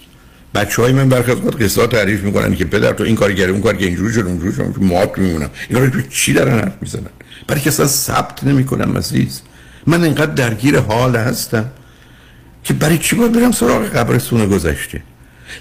بچه 0.55 0.82
های 0.82 0.92
من 0.92 1.09
برخی 1.09 1.32
از 1.32 1.38
قصه 1.38 1.80
ها 1.80 1.86
تعریف 1.86 2.22
می‌کنن 2.22 2.55
که 2.55 2.64
پدر 2.64 2.92
تو 2.92 3.05
این 3.05 3.16
کار 3.16 3.32
کردی 3.32 3.53
اون 3.53 3.61
کار 3.61 3.76
که 3.76 3.84
اینجوری 3.84 4.14
شد 4.14 4.26
اونجوری 4.26 4.53
شد 4.53 4.74
موات 4.80 5.18
میمونم. 5.18 5.51
اینا 5.68 5.84
رو 5.84 6.03
چی 6.11 6.32
دارن 6.32 6.59
حرف 6.59 6.72
می‌زنن؟ 6.80 7.11
برای 7.47 7.61
که 7.61 7.68
اصلا 7.68 7.86
ثبت 7.86 8.45
نمی‌کنم 8.45 8.97
عزیز. 8.97 9.40
من 9.86 10.05
اینقدر 10.05 10.32
درگیر 10.34 10.80
حال 10.80 11.16
هستم 11.16 11.64
که 12.64 12.74
برای 12.74 12.99
چی 12.99 13.16
باید 13.16 13.32
برم 13.32 13.53
سراغ 13.53 13.84
قبرستون 13.84 14.49
گذشته؟ 14.49 15.03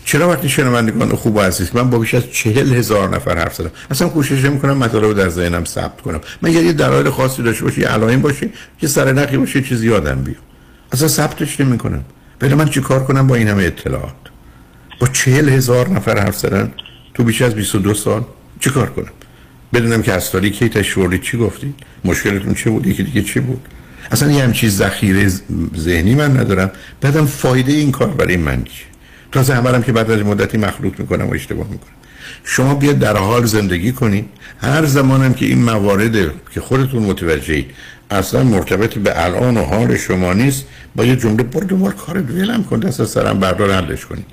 چرا 0.06 0.30
وقتی 0.30 0.50
شنوندگان 0.50 1.16
خوب 1.16 1.36
و 1.36 1.40
عزیز 1.40 1.76
من 1.76 1.90
با 1.90 2.00
بیش 2.00 2.14
از 2.14 2.24
چهل 2.32 2.74
هزار 2.74 3.16
نفر 3.16 3.38
حرف 3.38 3.56
زدم. 3.56 3.72
اصلا 3.92 4.10
کوشش 4.10 4.46
می‌کنم 4.46 4.78
مطالب 4.78 5.04
رو 5.04 5.14
در 5.14 5.30
ذهنم 5.30 5.66
ثبت 5.66 6.02
کنم. 6.02 6.22
من 6.42 6.52
یه 6.52 6.74
دلایل 6.74 7.10
خاصی 7.10 7.44
داشته 7.44 7.64
باشه 7.64 7.82
یه 7.82 7.88
علائم 7.88 8.22
باشه 8.22 8.50
که 8.80 8.88
سر 8.88 9.12
نخی 9.12 9.38
باشه 9.38 9.62
چیزی 9.62 9.88
یادم 9.88 10.22
بیاد. 10.22 10.38
اصلا 10.92 11.08
ثبتش 11.08 11.60
نمی‌کنم. 11.60 12.04
ولی 12.42 12.54
من 12.54 12.70
چیکار 12.70 13.04
کنم 13.04 13.28
با 13.28 13.36
این 13.36 13.48
همه 13.48 13.64
اطلاعات؟ 13.64 14.16
با 15.00 15.08
چهل 15.08 15.50
هزار 15.50 15.90
نفر 15.90 16.20
حرف 16.20 16.38
زدن 16.38 16.72
تو 17.14 17.24
بیش 17.24 17.42
از 17.42 17.56
22 17.56 17.94
سال 17.94 18.24
چیکار 18.60 18.90
کنم؟ 18.90 19.12
بدونم 19.74 20.02
که 20.02 20.14
استاری 20.14 20.50
کی 20.50 20.70
تشوری 20.70 21.20
چی 21.20 21.38
گفتی؟ 21.38 21.74
مشکلتون 22.06 22.54
چه 22.54 22.70
بود؟ 22.70 22.88
یکی 22.88 23.04
دیگه 23.04 23.22
چی 23.22 23.40
بود؟ 23.40 23.68
اصلا 24.12 24.32
یه 24.32 24.44
همچین 24.44 24.70
ذخیره 24.70 25.32
ذهنی 25.78 26.16
من 26.16 26.38
ندارم. 26.40 26.72
بعدم 27.02 27.26
فایده 27.26 27.72
این 27.72 27.92
کار 27.92 28.08
برای 28.08 28.38
من 28.38 28.64
چیه؟ 28.64 28.86
تازه 29.32 29.56
همرم 29.56 29.84
که 29.84 29.92
بعد 29.92 30.12
از 30.12 30.20
مدتی 30.20 30.58
مخلوط 30.58 31.00
می‌کنم 31.00 31.28
و 31.28 31.34
اشتباه 31.34 31.68
می‌کنم. 31.68 31.94
شما 32.44 32.76
بیاد 32.76 33.00
در 33.00 33.18
حال 33.18 33.46
زندگی 33.46 33.92
کنید. 33.92 34.30
هر 34.62 34.86
زمانم 34.86 35.34
که 35.34 35.46
این 35.46 35.64
موارد 35.64 36.32
که 36.52 36.62
خودتون 36.62 37.04
متوجهید 37.04 37.72
اصلا 38.12 38.44
مرتبط 38.44 38.94
به 38.94 39.26
الان 39.26 39.58
و 39.58 39.64
حال 39.64 39.98
شما 39.98 40.34
نیست 40.34 40.66
با 40.96 41.06
یه 41.06 41.16
جمله 41.16 41.44
برو 41.44 41.68
دوبار 41.68 41.94
کار 41.94 42.20
دویلم 42.20 42.64
کن 42.64 42.80
دست 42.80 43.06
سرم 43.06 43.40
بردار 43.40 43.72
حلش 43.72 44.06
کنید. 44.06 44.26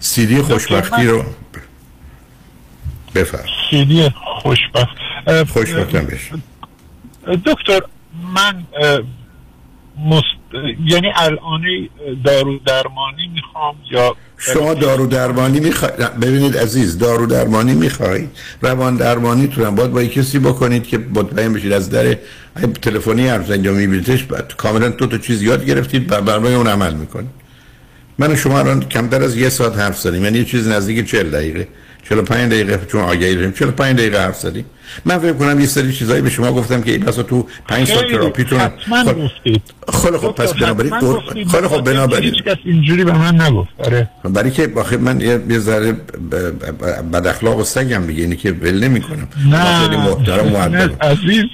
سیدی 0.00 0.42
خوشبختی 0.42 1.06
رو 1.06 1.24
بفرم. 3.14 3.57
سیدی 3.70 4.10
خوشبخت. 4.42 4.96
خوشبختم 5.52 6.04
بشه 6.06 6.34
دکتر 7.46 7.80
من 8.34 8.64
مست... 10.06 10.24
یعنی 10.86 11.12
الان 11.16 11.62
دارو 12.24 12.58
درمانی 12.66 13.30
می‌خوام 13.34 13.74
یا 13.90 14.16
شما 14.38 14.74
دارو 14.74 15.06
درمانی 15.06 15.60
می‌خواید 15.60 16.20
ببینید 16.20 16.56
عزیز 16.56 16.98
دارو 16.98 17.26
درمانی 17.26 17.74
می‌خواید 17.74 18.30
روان 18.62 18.96
درمانی 18.96 19.48
تو 19.48 19.70
باید 19.70 19.90
با 19.90 20.04
کسی 20.04 20.38
بکنید 20.38 20.86
که 20.86 20.98
مطمئن 20.98 21.52
بشید 21.52 21.72
از 21.72 21.90
در 21.90 22.16
تلفنی 22.82 23.28
حرف 23.28 23.50
انجام 23.50 23.74
میبینیدش 23.74 24.22
بعد 24.22 24.56
کاملا 24.56 24.88
دو 24.88 25.06
تا 25.06 25.18
چیز 25.18 25.42
یاد 25.42 25.64
گرفتید 25.64 26.12
و 26.12 26.20
برنامه 26.20 26.48
اون 26.48 26.66
عمل 26.66 26.94
می‌کنید. 26.94 27.30
من 28.18 28.36
شما 28.36 28.58
الان 28.58 28.80
کمتر 28.80 29.22
از 29.22 29.36
یه 29.36 29.48
ساعت 29.48 29.78
حرف 29.78 29.98
زدیم 29.98 30.24
یعنی 30.24 30.38
یه 30.38 30.44
چیز 30.44 30.68
نزدیک 30.68 31.10
40 31.10 31.30
دقیقه. 31.30 31.68
45 32.08 32.52
دقیقه 32.52 32.86
چون 32.86 33.00
آگهی 33.00 33.34
داریم 33.34 33.52
45 33.52 33.98
دقیقه 33.98 34.18
حرف 34.18 34.40
زدیم. 34.40 34.64
من 35.04 35.18
فکر 35.18 35.32
کنم 35.32 35.60
یه 35.60 35.66
سری 35.66 35.92
چیزایی 35.92 36.22
به 36.22 36.30
شما 36.30 36.52
گفتم 36.52 36.82
که 36.82 36.90
این 36.90 37.04
بسا 37.04 37.22
تو 37.22 37.46
5 37.68 37.88
سال 37.88 38.10
تراپیتون 38.10 38.58
خب 39.88 40.16
خب 40.16 40.32
پس 40.32 40.52
بنابراین 40.52 40.92
خیلی 41.50 41.68
خب 41.68 41.80
بنابراین. 41.80 42.34
هیچ 42.34 42.44
کس 42.44 42.56
اینجوری 42.64 43.04
به 43.04 43.12
من 43.12 43.40
نگفت. 43.40 43.68
آره. 43.78 44.10
برای 44.24 44.50
که 44.50 44.72
آخه 44.76 44.96
من 44.96 45.20
یه 45.20 45.58
ذره 45.58 45.92
بد 47.12 47.26
اخلاق 47.26 47.58
و 47.58 47.64
سگم 47.64 48.06
دیگه 48.06 48.22
اینی 48.22 48.36
که 48.36 48.52
ول 48.52 48.84
نمی‌کنم 48.84 49.28
نه. 49.50 49.80
خیلی 49.80 49.96
محترم 49.96 50.48
مؤدب 50.48 51.02
عزیز 51.02 51.44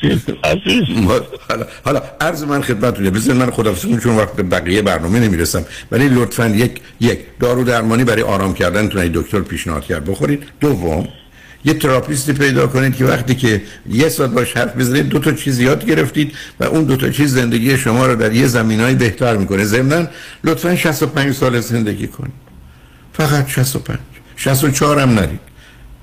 عزیز. 0.45 0.85
حالا 1.49 1.67
حالا 1.85 2.03
عرض 2.21 2.45
من 2.45 2.63
خدمتتونه 2.63 3.11
بذار 3.11 3.35
من 3.35 3.51
خداحافظی 3.51 3.99
چون 3.99 4.17
وقت 4.17 4.41
بقیه 4.41 4.83
برنامه 4.83 5.21
نمی‌رسم. 5.21 5.65
ولی 5.93 6.09
لطفا 6.09 6.47
یک 6.47 6.81
یک 7.01 7.19
دارو 7.41 7.65
درمانی 7.65 8.05
برای 8.05 8.23
آرام 8.23 8.55
کردن 8.55 8.87
دکتر 8.87 9.41
پیشنهاد 9.41 9.85
کرد. 9.85 10.05
بخورید. 10.05 10.43
دوم 10.61 11.09
یه 11.65 11.75
تراپیستی 11.75 12.33
پیدا 12.33 12.67
کنید 12.67 12.97
که 12.97 13.05
وقتی 13.05 13.35
که 13.35 13.63
یه 13.91 14.09
ساعت 14.09 14.31
باش 14.31 14.57
حرف 14.57 14.77
بزنید 14.77 15.09
دو 15.09 15.19
تا 15.19 15.33
چیز 15.33 15.61
یاد 15.61 15.87
گرفتید 15.87 16.35
و 16.61 16.65
اون 16.65 16.85
دو 16.85 16.97
تا 16.97 17.11
چیز 17.11 17.35
زندگی 17.35 17.77
شما 17.77 18.07
رو 18.07 18.17
در 18.17 18.33
یه 18.33 18.47
زمینای 18.47 18.95
بهتر 18.95 19.37
می‌کنه. 19.37 19.65
ضمن 19.65 20.09
لطفا 20.45 20.77
65 20.77 21.35
سال 21.35 21.61
زندگی 21.61 22.07
کنید 22.07 22.33
فقط 23.13 23.49
65 23.49 23.99
64 24.37 25.01
هم 25.01 25.11
نرید. 25.11 25.41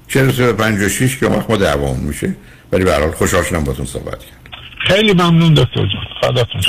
چرا 0.07 0.25
به 0.25 0.53
56 0.53 1.17
که 1.17 1.25
وقت 1.25 1.49
ما 1.49 1.57
دعوامون 1.57 1.99
میشه؟ 1.99 2.35
ولی 2.71 2.83
به 2.83 2.93
هر 2.93 2.99
حال 2.99 3.11
خوشحال 3.11 3.43
شدم 3.43 3.63
باتون 3.63 3.85
صحبت 3.85 4.19
کرد 4.19 4.39
خیلی 4.87 5.13
ممنون 5.13 5.53
دکتر 5.53 5.75
جان. 5.75 6.05
خداتون 6.21 6.61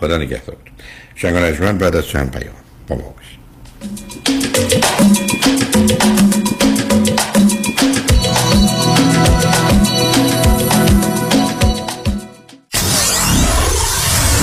خدا 0.00 0.18
نگهدار. 0.18 0.56
شنگ 1.14 1.34
بعد 1.78 1.96
از 1.96 2.06
چند 2.06 2.30
پیام 2.30 2.54
با 2.88 2.96
ما 2.96 3.14
باشید. 3.16 3.44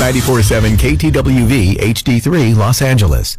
947 0.01 0.77
KTWV 0.77 1.53
HD3 1.95 2.55
Los 2.61 2.81
Angeles. 2.81 3.37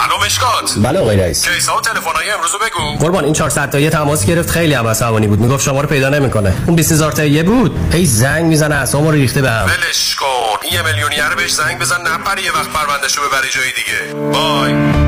الو 0.00 0.26
مشکات. 0.26 0.74
بله 0.82 0.98
آقای 0.98 1.16
رئیس. 1.16 1.48
کیسا 1.48 1.76
و 1.76 1.80
تلفن‌های 1.80 2.30
امروز 2.30 2.50
بگو. 2.50 3.04
قربان 3.06 3.24
این 3.24 3.32
400 3.32 3.70
تایی 3.70 3.90
تماس 3.90 4.26
گرفت 4.26 4.50
خیلی 4.50 4.74
هم 4.74 4.86
عصبانی 4.86 5.26
بود. 5.26 5.40
می‌گفت 5.40 5.64
شما 5.64 5.80
رو 5.80 5.88
پیدا 5.88 6.08
نمی‌کنه. 6.08 6.54
اون 6.66 6.76
20000 6.76 7.12
تایی 7.12 7.42
بود. 7.42 7.94
هی 7.94 8.06
زنگ 8.06 8.44
می‌زنه 8.44 8.74
اسمو 8.74 9.10
رو 9.10 9.10
ریخته 9.10 9.42
بهم 9.42 9.66
ولش 9.66 10.14
کن. 10.14 10.68
یه 10.72 10.82
میلیونیر 10.82 11.34
بهش 11.36 11.52
زنگ 11.52 11.78
بزن 11.78 12.00
نپره 12.00 12.42
یه 12.42 12.52
وقت 12.52 12.68
پروندهشو 12.68 13.20
ببری 13.28 13.48
جای 13.50 13.72
دیگه. 13.72 14.14
بای. 14.32 15.07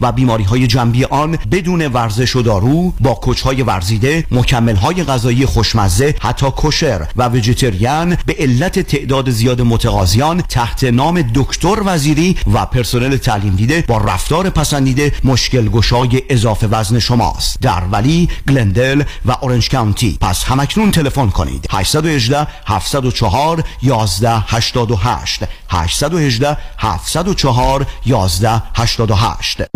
و 0.00 0.12
بیماری 0.12 0.44
های 0.44 0.66
جنبی 0.66 1.04
آن 1.04 1.38
بدون 1.52 1.86
ورزش 1.86 2.36
و 2.36 2.42
دارو 2.42 2.92
با 3.00 3.14
کوچ 3.14 3.46
ورزیده 3.46 4.26
مکمل 4.30 4.76
های 4.76 5.04
غذایی 5.04 5.46
خوشمزه 5.46 6.14
حتی 6.20 6.50
کوشر 6.50 7.06
و 7.16 7.28
ویژیتریان 7.28 8.16
به 8.26 8.36
علت 8.38 8.78
تعداد 8.78 9.30
زیاد 9.30 9.60
متقاضیان 9.60 10.40
تحت 10.40 10.84
نام 10.84 11.24
دکتر 11.34 11.76
وزیری 11.84 12.36
و 12.54 12.66
پرسنل 12.66 13.16
تعلیم 13.16 13.56
دیده 13.56 13.84
با 13.88 13.98
رفتار 13.98 14.50
پسندیده 14.50 15.12
مشکل 15.24 15.68
گشای 15.68 16.22
اضافه 16.30 16.66
وزن 16.66 16.98
شماست. 16.98 17.60
در 17.60 17.82
ولی 17.92 18.28
گلندل 18.48 19.02
و 19.24 19.36
اورنج 19.40 19.70
کانتی 19.70 20.18
پس 20.20 20.44
همکنون 20.44 20.90
تلفن 20.90 21.30
کنید. 21.30 21.66
818 21.70 22.46
704 22.66 23.64
11 23.82 24.44
88 24.46 25.44
818 25.68 26.56
704 26.78 27.86
11 28.06 28.62
88 28.74 29.75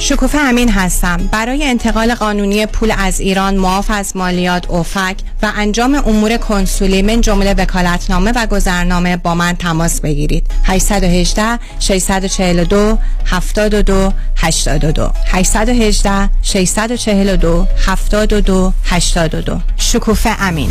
شکوفه 0.00 0.38
امین 0.38 0.68
هستم. 0.68 1.16
برای 1.32 1.64
انتقال 1.64 2.14
قانونی 2.14 2.66
پول 2.66 2.92
از 2.98 3.20
ایران 3.20 3.56
معاف 3.56 3.90
از 3.90 4.16
مالیات 4.16 4.70
OFAC 4.70 5.16
و 5.42 5.52
انجام 5.56 5.94
امور 5.94 6.36
کنسولی 6.36 7.02
من 7.02 7.20
جمله 7.20 7.54
وکالتنامه 7.54 8.32
و 8.36 8.46
گذرنامه 8.46 9.16
با 9.16 9.34
من 9.34 9.56
تماس 9.56 10.00
بگیرید. 10.00 10.46
818 10.64 11.58
642 11.78 12.98
72 13.26 14.12
82 14.36 15.10
818 15.26 16.30
642 16.42 17.66
72 17.86 18.72
82 18.84 19.60
شکوفه 19.76 20.30
امین. 20.40 20.70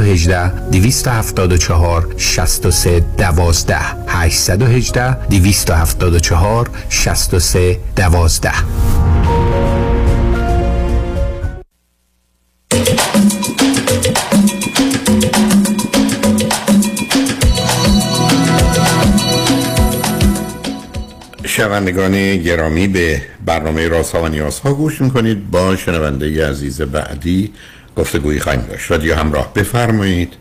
818 0.01 0.71
274 0.71 2.13
63 2.17 3.03
12 3.17 3.75
818 4.07 5.27
274 5.29 6.69
63 6.89 7.79
12 7.95 8.51
شنوندگان 21.45 22.37
گرامی 22.37 22.87
به 22.87 23.21
برنامه 23.45 23.87
راست 23.87 24.15
ها 24.15 24.23
و 24.23 24.27
نیاز 24.27 24.59
ها 24.59 24.73
گوش 24.73 25.01
می‌کنید. 25.01 25.51
با 25.51 25.75
شنونده 25.75 26.49
عزیز 26.49 26.81
بعدی 26.81 27.53
گفتگویی 27.97 28.39
خواهیم 28.39 28.61
داشت. 28.61 28.91
رادیو 28.91 29.15
همراه. 29.15 29.53
بفرمایید. 29.53 30.33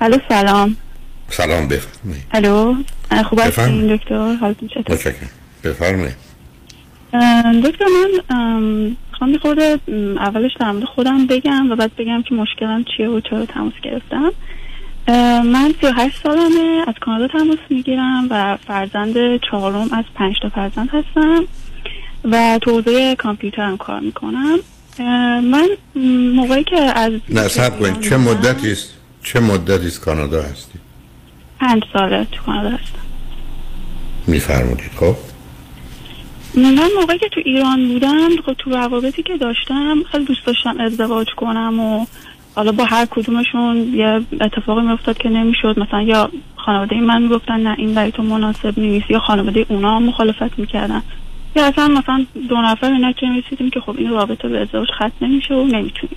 الو 0.00 0.18
سلام. 0.28 0.76
سلام 1.28 1.68
بفرمایید. 1.68 2.24
الو 2.32 2.74
خوب. 3.24 3.40
هستین؟ 3.40 3.96
دکتر 3.96 4.34
حالتون 4.34 4.68
چطور؟ 4.68 4.94
متشکرم. 4.94 5.30
بفرمایید. 5.64 6.16
دکتر 7.64 7.84
من 7.84 8.60
می‌خوام 9.12 9.30
یه 9.30 9.38
خورده 9.38 9.78
اولش 10.16 10.50
در 10.60 10.72
مورد 10.72 10.84
خودم 10.84 11.26
بگم 11.26 11.70
و 11.70 11.76
بعد 11.76 11.96
بگم 11.96 12.22
که 12.22 12.34
مشکلم 12.34 12.84
چیه 12.96 13.08
و 13.08 13.20
چرا 13.20 13.46
تماس 13.46 13.72
گرفتم. 13.82 14.32
من 15.42 15.74
38 15.80 16.22
سالمه 16.22 16.84
از 16.88 16.94
کانادا 17.00 17.28
تماس 17.28 17.58
می‌گیرم 17.70 18.26
و 18.30 18.58
فرزند 18.66 19.40
چهارم 19.50 19.92
از 19.92 20.04
پنج 20.14 20.34
تا 20.42 20.48
فرزند 20.48 20.88
هستم 20.92 21.44
و 22.24 22.58
تو 22.62 22.70
حوزه 22.70 23.16
کامپیوترم 23.16 23.76
کار 23.76 24.00
می‌کنم. 24.00 24.58
من 25.40 25.68
موقعی 26.34 26.64
که 26.64 26.76
از 26.76 27.12
نه 27.28 27.48
صبر 27.48 27.78
کنید. 27.78 28.00
چه 28.00 28.16
مدتی 28.16 28.72
است؟ 28.72 28.94
چه 29.24 29.40
مدتی 29.40 29.86
است 29.86 30.00
کانادا 30.00 30.42
هستی؟ 30.42 30.78
پنج 31.60 31.82
ساله 31.92 32.26
تو 32.32 32.42
کانادا 32.42 32.68
هستم. 32.68 32.98
میفرمودید. 34.26 34.90
خب. 34.96 35.16
من 36.54 36.88
موقعی 37.00 37.18
که 37.18 37.28
تو 37.28 37.40
ایران 37.44 37.88
بودم 37.88 38.28
خب 38.46 38.52
تو 38.58 38.70
روابطی 38.70 39.22
که 39.22 39.36
داشتم 39.36 40.02
خیلی 40.12 40.24
دوست 40.24 40.46
داشتم 40.46 40.80
ازدواج 40.80 41.26
کنم 41.36 41.80
و 41.80 42.06
حالا 42.54 42.72
با 42.72 42.84
هر 42.84 43.06
کدومشون 43.10 43.94
یه 43.94 44.20
اتفاقی 44.40 44.82
میافتاد 44.82 45.18
که 45.18 45.28
نمی‌شد. 45.28 45.78
مثلا 45.78 46.02
یا 46.02 46.30
خانواده 46.56 47.00
من 47.00 47.22
می‌گفتن 47.22 47.60
نه 47.60 47.74
این 47.78 47.94
برای 47.94 48.12
تو 48.12 48.22
مناسب 48.22 48.78
نیست. 48.78 49.10
یا 49.10 49.18
خانواده 49.18 49.66
اونا 49.68 50.00
مخالفت 50.00 50.58
می‌کردن. 50.58 51.02
یا 51.56 51.66
اصلا 51.66 51.88
مثلا 51.88 52.26
دو 52.48 52.56
نفر 52.56 52.90
به 52.90 52.98
نتیجه 53.06 53.28
می‌رسیدیم 53.32 53.70
که 53.70 53.80
خب 53.80 53.94
این 53.98 54.10
رابطه 54.10 54.48
به 54.48 54.58
ازدواج 54.60 54.88
ختم 54.96 55.12
نمیشه 55.26 55.54
و 55.54 55.64
نمی‌تونیم. 55.64 56.16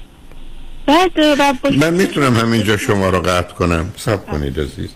بعد 0.86 1.14
با- 1.62 1.70
من 1.70 1.94
می‌تونم 1.94 2.36
همینجا 2.36 2.78
شما 2.78 3.10
رو 3.10 3.22
قطع 3.22 3.54
کنم. 3.54 3.92
سب 3.98 4.26
کنید 4.26 4.60
عزیز. 4.60 4.90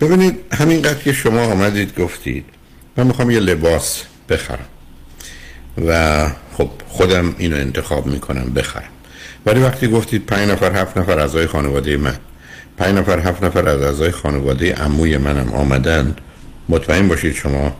ببینید 0.00 0.38
همینقدر 0.52 0.98
که 1.02 1.12
شما 1.12 1.40
آمدید 1.44 2.00
گفتید 2.00 2.44
من 2.96 3.06
می‌خوام 3.06 3.30
یه 3.30 3.40
لباس 3.40 4.04
بخرم. 4.28 4.66
و 5.86 6.26
خب 6.52 6.70
خودم 6.88 7.34
اینو 7.38 7.56
انتخاب 7.56 8.06
می‌کنم 8.06 8.52
بخرم. 8.54 8.88
ولی 9.46 9.60
وقتی 9.60 9.88
گفتید 9.88 10.26
پنج 10.26 10.50
نفر 10.50 10.82
هفت 10.82 10.98
نفر 10.98 11.18
اعضای 11.18 11.46
خانواده 11.46 11.96
من 11.96 12.16
پنج 12.76 12.94
نفر 12.94 13.18
هفت 13.18 13.44
نفر 13.44 13.68
از 13.68 13.82
اعضای 13.82 14.10
خانواده 14.10 14.74
عموی 14.74 15.16
منم 15.16 15.52
آمدن 15.52 16.16
مطمئن 16.68 17.08
باشید 17.08 17.34
شما 17.34 17.76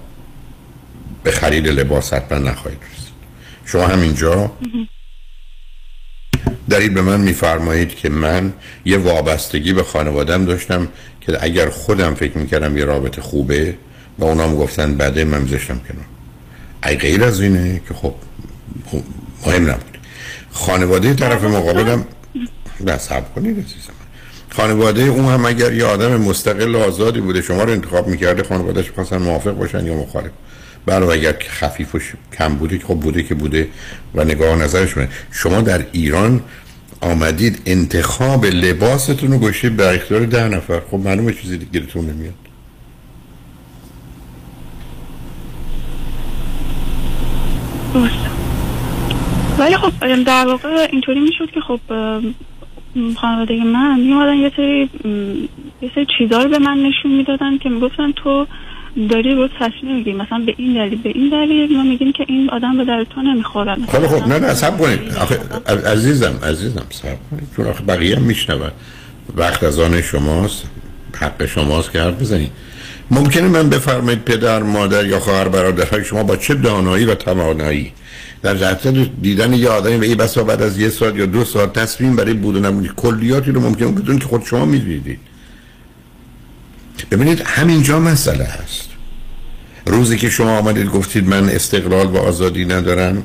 به 1.22 1.30
خرید 1.30 1.68
لباس 1.68 2.12
حتما 2.12 2.38
نخواهید 2.38 2.80
رسید. 2.92 3.12
شما 3.64 3.86
همینجا 3.86 4.52
دارید 6.70 6.94
به 6.94 7.02
من 7.02 7.20
میفرمایید 7.20 7.94
که 7.94 8.08
من 8.08 8.52
یه 8.84 8.98
وابستگی 8.98 9.72
به 9.72 9.82
خانوادم 9.82 10.44
داشتم 10.44 10.88
که 11.20 11.44
اگر 11.44 11.68
خودم 11.68 12.14
فکر 12.14 12.38
می‌کردم 12.38 12.76
یه 12.76 12.84
رابطه 12.84 13.22
خوبه 13.22 13.74
و 14.18 14.24
اونام 14.24 14.56
گفتن 14.56 14.96
بده 14.96 15.24
من 15.24 15.42
میذاشتم 15.42 15.80
کنار. 15.88 16.04
ای 16.86 16.96
غیر 16.96 17.24
از 17.24 17.40
اینه 17.40 17.80
که 17.88 17.94
خب 17.94 18.14
خب 18.86 19.02
مهم 19.46 19.70
نبود. 19.70 19.98
خانواده 20.52 21.14
طرف 21.14 21.44
مقابلم 21.44 22.04
نه 22.80 22.98
صبر 22.98 23.28
کنید 23.34 23.58
عزیزم 23.58 23.92
خانواده 24.50 25.02
اون 25.02 25.24
هم 25.24 25.46
اگر 25.46 25.72
یه 25.72 25.84
آدم 25.84 26.16
مستقل 26.16 26.74
و 26.74 26.78
آزادی 26.78 27.20
بوده 27.20 27.42
شما 27.42 27.64
رو 27.64 27.70
انتخاب 27.70 28.08
می‌کرده 28.08 28.42
خانوادهش 28.42 28.90
خواستن 28.90 29.16
موافق 29.16 29.50
باشن 29.50 29.86
یا 29.86 29.94
مخالف. 29.94 30.30
برای 30.86 31.18
اگر 31.18 31.38
خفیف 31.48 31.94
و 31.94 31.98
کم 32.38 32.54
بوده 32.54 32.78
خب 32.78 32.94
بوده 32.94 33.22
که 33.22 33.34
بوده 33.34 33.68
و 34.14 34.24
نگاه 34.24 34.54
و 34.54 34.62
نظرشونه 34.62 35.08
شما. 35.32 35.60
در 35.60 35.86
ایران 35.92 36.40
آمدید 37.00 37.62
انتخاب 37.66 38.46
لباستون 38.46 39.32
رو 39.32 39.38
گوشید 39.38 39.76
به 39.76 39.94
اختیار 39.94 40.26
ده 40.26 40.48
نفر. 40.48 40.80
خب 40.90 40.96
معلومه 40.96 41.32
چیزی 41.32 41.58
گیرتون 41.58 42.06
نمیاد. 42.06 42.34
درسته. 47.94 48.30
ولی 49.58 49.76
خب 49.76 50.22
در 50.24 50.46
واقع 50.46 50.88
اینطوری 50.92 51.20
می‌شد 51.20 51.50
که 51.54 51.60
خب 51.60 51.80
خانواده 53.16 53.64
من 53.64 54.00
میومدن 54.00 54.34
یه 54.34 54.52
سری 54.56 54.90
یه 55.82 55.90
سری 55.94 56.06
چیزا 56.18 56.42
رو 56.42 56.50
به 56.50 56.58
من 56.58 56.78
نشون 56.78 57.16
می‌دادن 57.16 57.58
که 57.58 57.68
می‌گفتن 57.68 58.12
تو 58.12 58.46
داری 59.10 59.34
رو 59.34 59.48
تصمیم 59.60 59.96
می‌گیری. 59.96 60.16
مثلا 60.16 60.38
به 60.46 60.54
این 60.56 60.74
دلیل 60.74 61.02
به 61.02 61.12
این 61.14 61.28
دلیل 61.28 61.76
ما 61.76 61.82
میگیم 61.82 62.12
که 62.12 62.24
این 62.28 62.50
آدم 62.50 62.76
به 62.76 62.84
در 62.84 63.06
تو 63.14 63.22
نمی‌خوره. 63.22 63.74
خب 63.74 64.06
خب 64.06 64.28
نه 64.28 64.38
نه 64.38 64.54
صبر 64.54 64.76
کنید. 64.76 65.14
آخه 65.14 65.40
عزیزم 65.86 66.34
عزیزم 66.42 66.82
صبر 66.90 67.16
کنید. 67.30 67.48
چون 67.56 67.66
آخه 67.66 67.82
بقیه 67.84 68.16
هم 68.16 68.22
میشنون. 68.22 68.70
وقت 69.36 69.62
از 69.62 69.78
آن 69.78 70.02
شماست. 70.02 70.62
حق 71.16 71.46
شماست 71.46 71.92
که 71.92 72.00
حرف 72.00 72.20
بزنید. 72.20 72.50
ممکنه 73.10 73.48
من 73.48 73.68
بفرمایید 73.68 74.24
پدر 74.24 74.62
مادر 74.62 75.06
یا 75.06 75.20
خواهر 75.20 75.48
برادرهای 75.48 76.04
شما 76.04 76.22
با 76.22 76.36
چه 76.36 76.54
دانایی 76.54 77.04
و 77.04 77.14
توانایی؟ 77.14 77.92
در 78.42 78.56
جهت 78.56 78.86
دیدن 79.22 79.52
یه 79.52 79.68
آدمی 79.68 79.96
و 79.96 80.02
ای 80.02 80.14
بسا 80.14 80.44
بعد 80.44 80.62
از 80.62 80.78
یه 80.78 80.88
ساعت 80.88 81.16
یا 81.16 81.26
دو 81.26 81.44
ساعت 81.44 81.72
تصمیم 81.72 82.16
برای 82.16 82.34
بود 82.34 82.64
و 82.64 82.86
کلیاتی 82.86 83.50
رو 83.50 83.60
ممکنه 83.60 83.88
بدون 83.88 84.18
که 84.18 84.24
خود 84.24 84.44
شما 84.44 84.64
می‌دیدید. 84.64 85.18
ببینید 87.10 87.40
همینجا 87.40 88.00
مسئله 88.00 88.44
هست. 88.44 88.88
روزی 89.86 90.18
که 90.18 90.30
شما 90.30 90.58
آمدید 90.58 90.86
گفتید 90.86 91.28
من 91.28 91.48
استقلال 91.48 92.06
و 92.06 92.16
آزادی 92.16 92.64
ندارم 92.64 93.24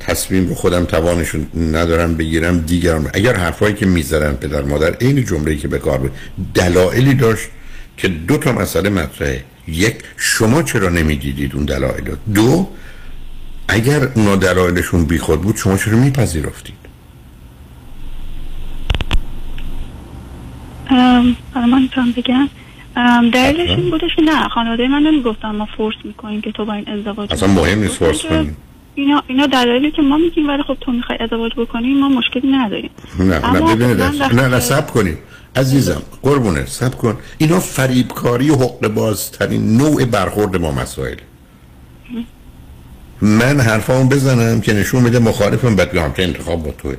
تصمیم 0.00 0.46
به 0.46 0.54
خودم 0.54 0.84
توانشون 0.84 1.46
ندارم 1.54 2.14
بگیرم 2.14 2.58
دیگران 2.58 3.10
اگر 3.14 3.36
حرفایی 3.36 3.74
که 3.74 3.86
می‌ذارن 3.86 4.32
پدر 4.32 4.62
مادر 4.62 4.94
عین 4.94 5.24
جمله‌ای 5.24 5.56
که 5.56 5.68
به 5.68 5.78
کار 5.78 6.10
دلایلی 6.54 7.14
داشت 7.14 7.48
که 7.96 8.08
دو 8.08 8.36
تا 8.36 8.52
مسئله 8.52 8.90
مطرحه. 8.90 9.44
یک 9.68 9.96
شما 10.16 10.62
چرا 10.62 10.88
نمی‌دیدید 10.88 11.54
اون 11.54 11.64
دلایل 11.64 12.16
دو 12.34 12.68
اگر 13.68 14.08
اونا 14.14 14.36
دلایلشون 14.36 15.04
بیخود 15.04 15.42
بود 15.42 15.56
شما 15.56 15.76
چرا 15.76 15.96
میپذیرفتید؟ 15.96 16.74
من 21.54 22.12
بگم. 22.16 22.48
دلیلش 23.32 23.70
این 23.70 23.90
بودش 23.90 24.10
که 24.16 24.22
نه 24.22 24.48
خانواده 24.48 24.88
من 24.88 25.02
نمی‌گفتن 25.02 25.50
ما 25.50 25.68
فورس 25.76 25.94
می‌کنیم 26.04 26.40
که 26.40 26.52
تو 26.52 26.64
با 26.64 26.72
این 26.72 26.88
ازدواج 26.88 27.32
اصلا 27.32 27.48
مهم 27.48 27.78
نیست 27.78 27.94
فورس 27.94 28.22
کنیم 28.22 28.56
اینا 28.94 29.22
اینا 29.26 29.46
دلایلی 29.46 29.90
که 29.90 30.02
ما 30.02 30.16
میگیم 30.16 30.48
ولی 30.48 30.62
خب 30.62 30.76
تو 30.80 30.92
می‌خوای 30.92 31.18
ازدواج 31.20 31.52
بکنی 31.56 31.94
ما 31.94 32.08
مشکلی 32.08 32.52
نداریم. 32.52 32.90
نه 33.18 33.52
نه 33.52 33.74
ببینید 33.74 34.00
نه 34.32 34.48
نه 34.48 34.60
سب 34.60 34.90
کنیم 34.90 35.18
عزیزم 35.56 36.02
قربونه 36.22 36.66
سب 36.66 36.94
کن. 36.94 37.16
اینا 37.38 37.60
فریبکاری 37.60 38.50
و 38.50 38.54
حق 38.54 38.88
بازترین 38.88 39.76
نوع 39.76 40.04
برخورد 40.04 40.56
ما 40.56 40.72
مسائل. 40.72 41.16
من 43.22 43.60
حرفامو 43.60 44.08
بزنم 44.08 44.60
که 44.60 44.72
نشون 44.72 45.02
میده 45.02 45.18
مخالفم 45.18 45.76
بعد 45.76 46.14
که 46.16 46.22
انتخاب 46.22 46.62
با 46.62 46.70
توه. 46.70 46.96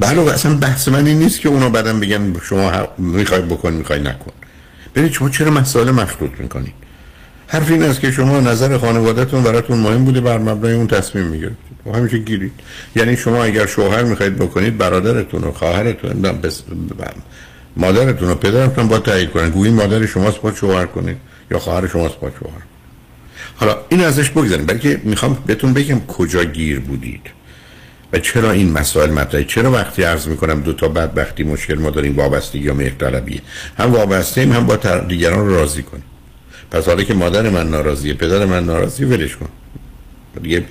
بله 0.00 0.32
اصلا 0.32 0.54
بحث 0.54 0.88
من 0.88 1.06
این 1.06 1.18
نیست 1.18 1.40
که 1.40 1.48
اونا 1.48 1.68
بعدم 1.68 2.00
بگن 2.00 2.40
شما 2.42 2.88
می‌خوای 2.98 3.42
بکن 3.42 3.72
می‌خوای 3.72 4.00
نکن. 4.00 4.32
ببینید 4.94 5.12
شما 5.12 5.28
چرا 5.28 5.50
مسائل 5.50 5.90
مخلوط 5.90 6.30
می‌کنید 6.38 6.74
حرف 7.48 7.70
این 7.70 7.82
است 7.82 8.00
که 8.00 8.10
شما 8.10 8.40
نظر 8.40 8.78
خانوادهتون 8.78 9.42
براتون 9.42 9.78
مهم 9.78 10.04
بوده 10.04 10.20
بر 10.20 10.38
مبنای 10.38 10.72
اون 10.72 10.86
تصمیم 10.86 11.24
می‌گیرید 11.24 11.56
و 11.86 11.92
همیشه 11.92 12.18
گیرید. 12.18 12.52
یعنی 12.96 13.16
شما 13.16 13.44
اگر 13.44 13.66
شوهر 13.66 14.02
می‌خواید 14.02 14.36
بکنید 14.36 14.78
برادرتون 14.78 15.44
و 15.44 15.52
خواهرتون 15.52 16.22
بس... 16.22 16.62
مادرتون 17.76 18.30
و 18.30 18.34
پدرتون 18.34 18.88
با 18.88 18.98
تایید 18.98 19.30
کنید 19.30 19.52
گویی 19.52 19.72
مادر 19.72 20.06
شماست 20.06 20.40
با 20.40 20.52
شوهر 20.52 20.86
کنید. 20.86 21.16
یا 21.50 21.58
خواهر 21.58 21.88
شماست 21.88 22.20
با 22.20 22.30
شوهر. 22.40 22.62
حالا 23.56 23.76
این 23.88 24.00
ازش 24.00 24.30
بگذاریم. 24.30 24.66
بلکه 24.66 25.00
می‌خوام 25.04 25.38
بهتون 25.46 25.72
بگم 25.72 26.06
کجا 26.06 26.44
گیر 26.44 26.80
بودید. 26.80 27.35
و 28.12 28.18
چرا 28.18 28.50
این 28.50 28.72
مسائل 28.72 29.10
مطرحه؟ 29.10 29.44
چرا 29.44 29.70
وقتی 29.70 30.02
عرض 30.02 30.28
می‌کنم 30.28 30.60
دو 30.60 30.72
تا 30.72 30.88
بدبختی 30.88 31.42
مشکل 31.42 31.74
ما 31.74 31.90
داریم 31.90 32.16
وابستگی 32.16 32.64
یا 32.64 32.74
مهرطلبی 32.74 33.40
هم 33.78 33.92
وابسته 33.92 34.40
ایم 34.40 34.52
هم 34.52 34.66
با 34.66 34.76
دیگران 35.08 35.48
راضی 35.48 35.82
کنیم. 35.82 36.04
پس 36.70 36.86
حالا 36.86 37.02
که 37.02 37.14
مادر 37.14 37.50
من 37.50 37.70
ناراضیه 37.70 38.14
پدر 38.14 38.44
من 38.44 38.64
ناراضیه 38.64 39.06
ولش 39.06 39.36
کن. 39.36 39.48
دیگه 40.42 40.64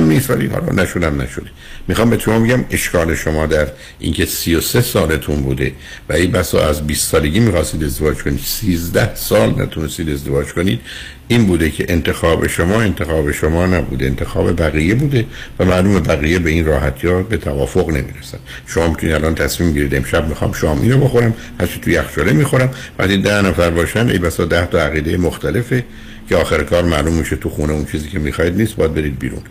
نیست 0.00 0.30
ولی 0.30 0.46
حالا 0.46 0.82
نشونم 0.82 1.20
نشده 1.20 1.50
می‌خوام 1.88 2.10
به 2.10 2.18
شما 2.18 2.38
میگم 2.38 2.64
اشکال 2.70 3.14
شما 3.14 3.46
در 3.46 3.66
اینکه 3.98 4.26
33 4.26 4.80
سالتون 4.80 5.36
بوده 5.36 5.72
و 6.08 6.12
این 6.12 6.30
بسا 6.30 6.68
از 6.68 6.86
20 6.86 7.10
سالگی 7.10 7.40
می‌خواستید 7.40 7.84
ازدواج 7.84 8.16
کنید 8.16 8.40
13 8.40 9.14
سال 9.14 9.62
نتونستید 9.62 10.10
ازدواج 10.10 10.46
کنید 10.46 10.80
این 11.28 11.46
بوده 11.46 11.70
که 11.70 11.86
انتخاب 11.88 12.46
شما 12.46 12.80
انتخاب 12.80 13.32
شما 13.32 13.66
نبوده 13.66 14.06
انتخاب 14.06 14.62
بقیه 14.62 14.94
بوده 14.94 15.24
و 15.58 15.64
معلوم 15.64 16.00
بقیه 16.00 16.38
به 16.38 16.50
این 16.50 16.64
راحتی 16.64 17.08
ها 17.08 17.22
به 17.22 17.36
توافق 17.36 17.88
نمی‌رسن. 17.88 18.38
شما 18.66 18.88
می‌تونید 18.88 19.14
الان 19.14 19.34
تصمیم 19.34 19.72
گیرید. 19.72 19.94
امشب 19.94 20.28
می‌خوام 20.28 20.52
شام 20.52 20.80
اینو 20.80 20.98
بخورم 20.98 21.34
هرچی 21.60 21.80
توی 21.80 21.92
یخچاله 21.92 22.32
می‌خورم 22.32 22.70
وقتی 22.98 23.16
ده 23.16 23.42
نفر 23.42 23.70
باشن 23.70 24.08
ای 24.08 24.18
بسا 24.18 24.44
ده 24.44 24.66
تا 24.66 24.80
عقیده 24.80 25.16
مختلفه. 25.16 25.84
که 26.30 26.36
آخر 26.36 26.62
کار 26.62 26.84
معلوم 26.84 27.14
میشه 27.14 27.36
تو 27.36 27.48
خونه 27.48 27.72
اون 27.72 27.84
چیزی 27.84 28.08
که 28.08 28.18
می‌خواید 28.18 28.56
نیست 28.56 28.76
باید 28.76 28.94
برید 28.94 29.18
بیرون. 29.18 29.42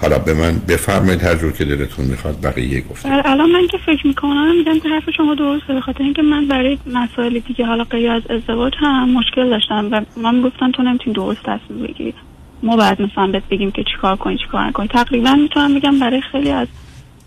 حالا 0.00 0.18
به 0.18 0.34
من 0.34 0.58
بفرمایید 0.68 1.22
هر 1.22 1.34
جور 1.34 1.52
که 1.52 1.64
دلتون 1.64 2.04
می‌خواد 2.04 2.40
بقیه 2.42 2.80
گفت 2.80 3.06
الان 3.06 3.50
من 3.50 3.66
که 3.66 3.78
فکر 3.86 4.06
می‌کنم 4.06 4.56
میگم 4.56 4.80
که 4.80 4.88
حرف 4.88 5.10
شما 5.16 5.34
درسته 5.34 5.74
به 5.74 5.80
خاطر 5.80 6.02
اینکه 6.02 6.22
من 6.22 6.46
برای 6.46 6.78
مسائل 6.86 7.38
دیگه 7.38 7.66
حالا 7.66 7.84
غیر 7.84 8.10
از 8.10 8.22
ازدواج 8.30 8.72
هم 8.78 9.10
مشکل 9.10 9.50
داشتم 9.50 9.88
و 9.92 10.00
من 10.16 10.42
گفتم 10.42 10.70
تو 10.70 10.82
نمی‌تونی 10.82 11.14
درست 11.14 11.40
تصمیم 11.42 11.86
بگیری. 11.86 12.14
ما 12.62 12.76
بعد 12.76 13.02
مثلا 13.02 13.26
بهت 13.26 13.48
بگیم 13.50 13.70
که 13.70 13.84
چیکار 13.84 14.16
کنی 14.16 14.38
چیکار 14.38 14.66
نکنی. 14.66 14.88
تقریبا 14.88 15.34
می‌تونم 15.34 15.74
بگم 15.74 15.98
برای 15.98 16.20
خیلی 16.20 16.50
از 16.50 16.68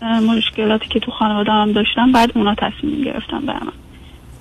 مشکلاتی 0.02 0.88
که 0.88 1.00
تو 1.00 1.10
خانواده 1.10 1.52
هم 1.52 1.72
داشتم 1.72 2.12
بعد 2.12 2.30
اونا 2.34 2.54
تصمیم 2.54 3.02
گرفتم 3.02 3.40
برام 3.46 3.72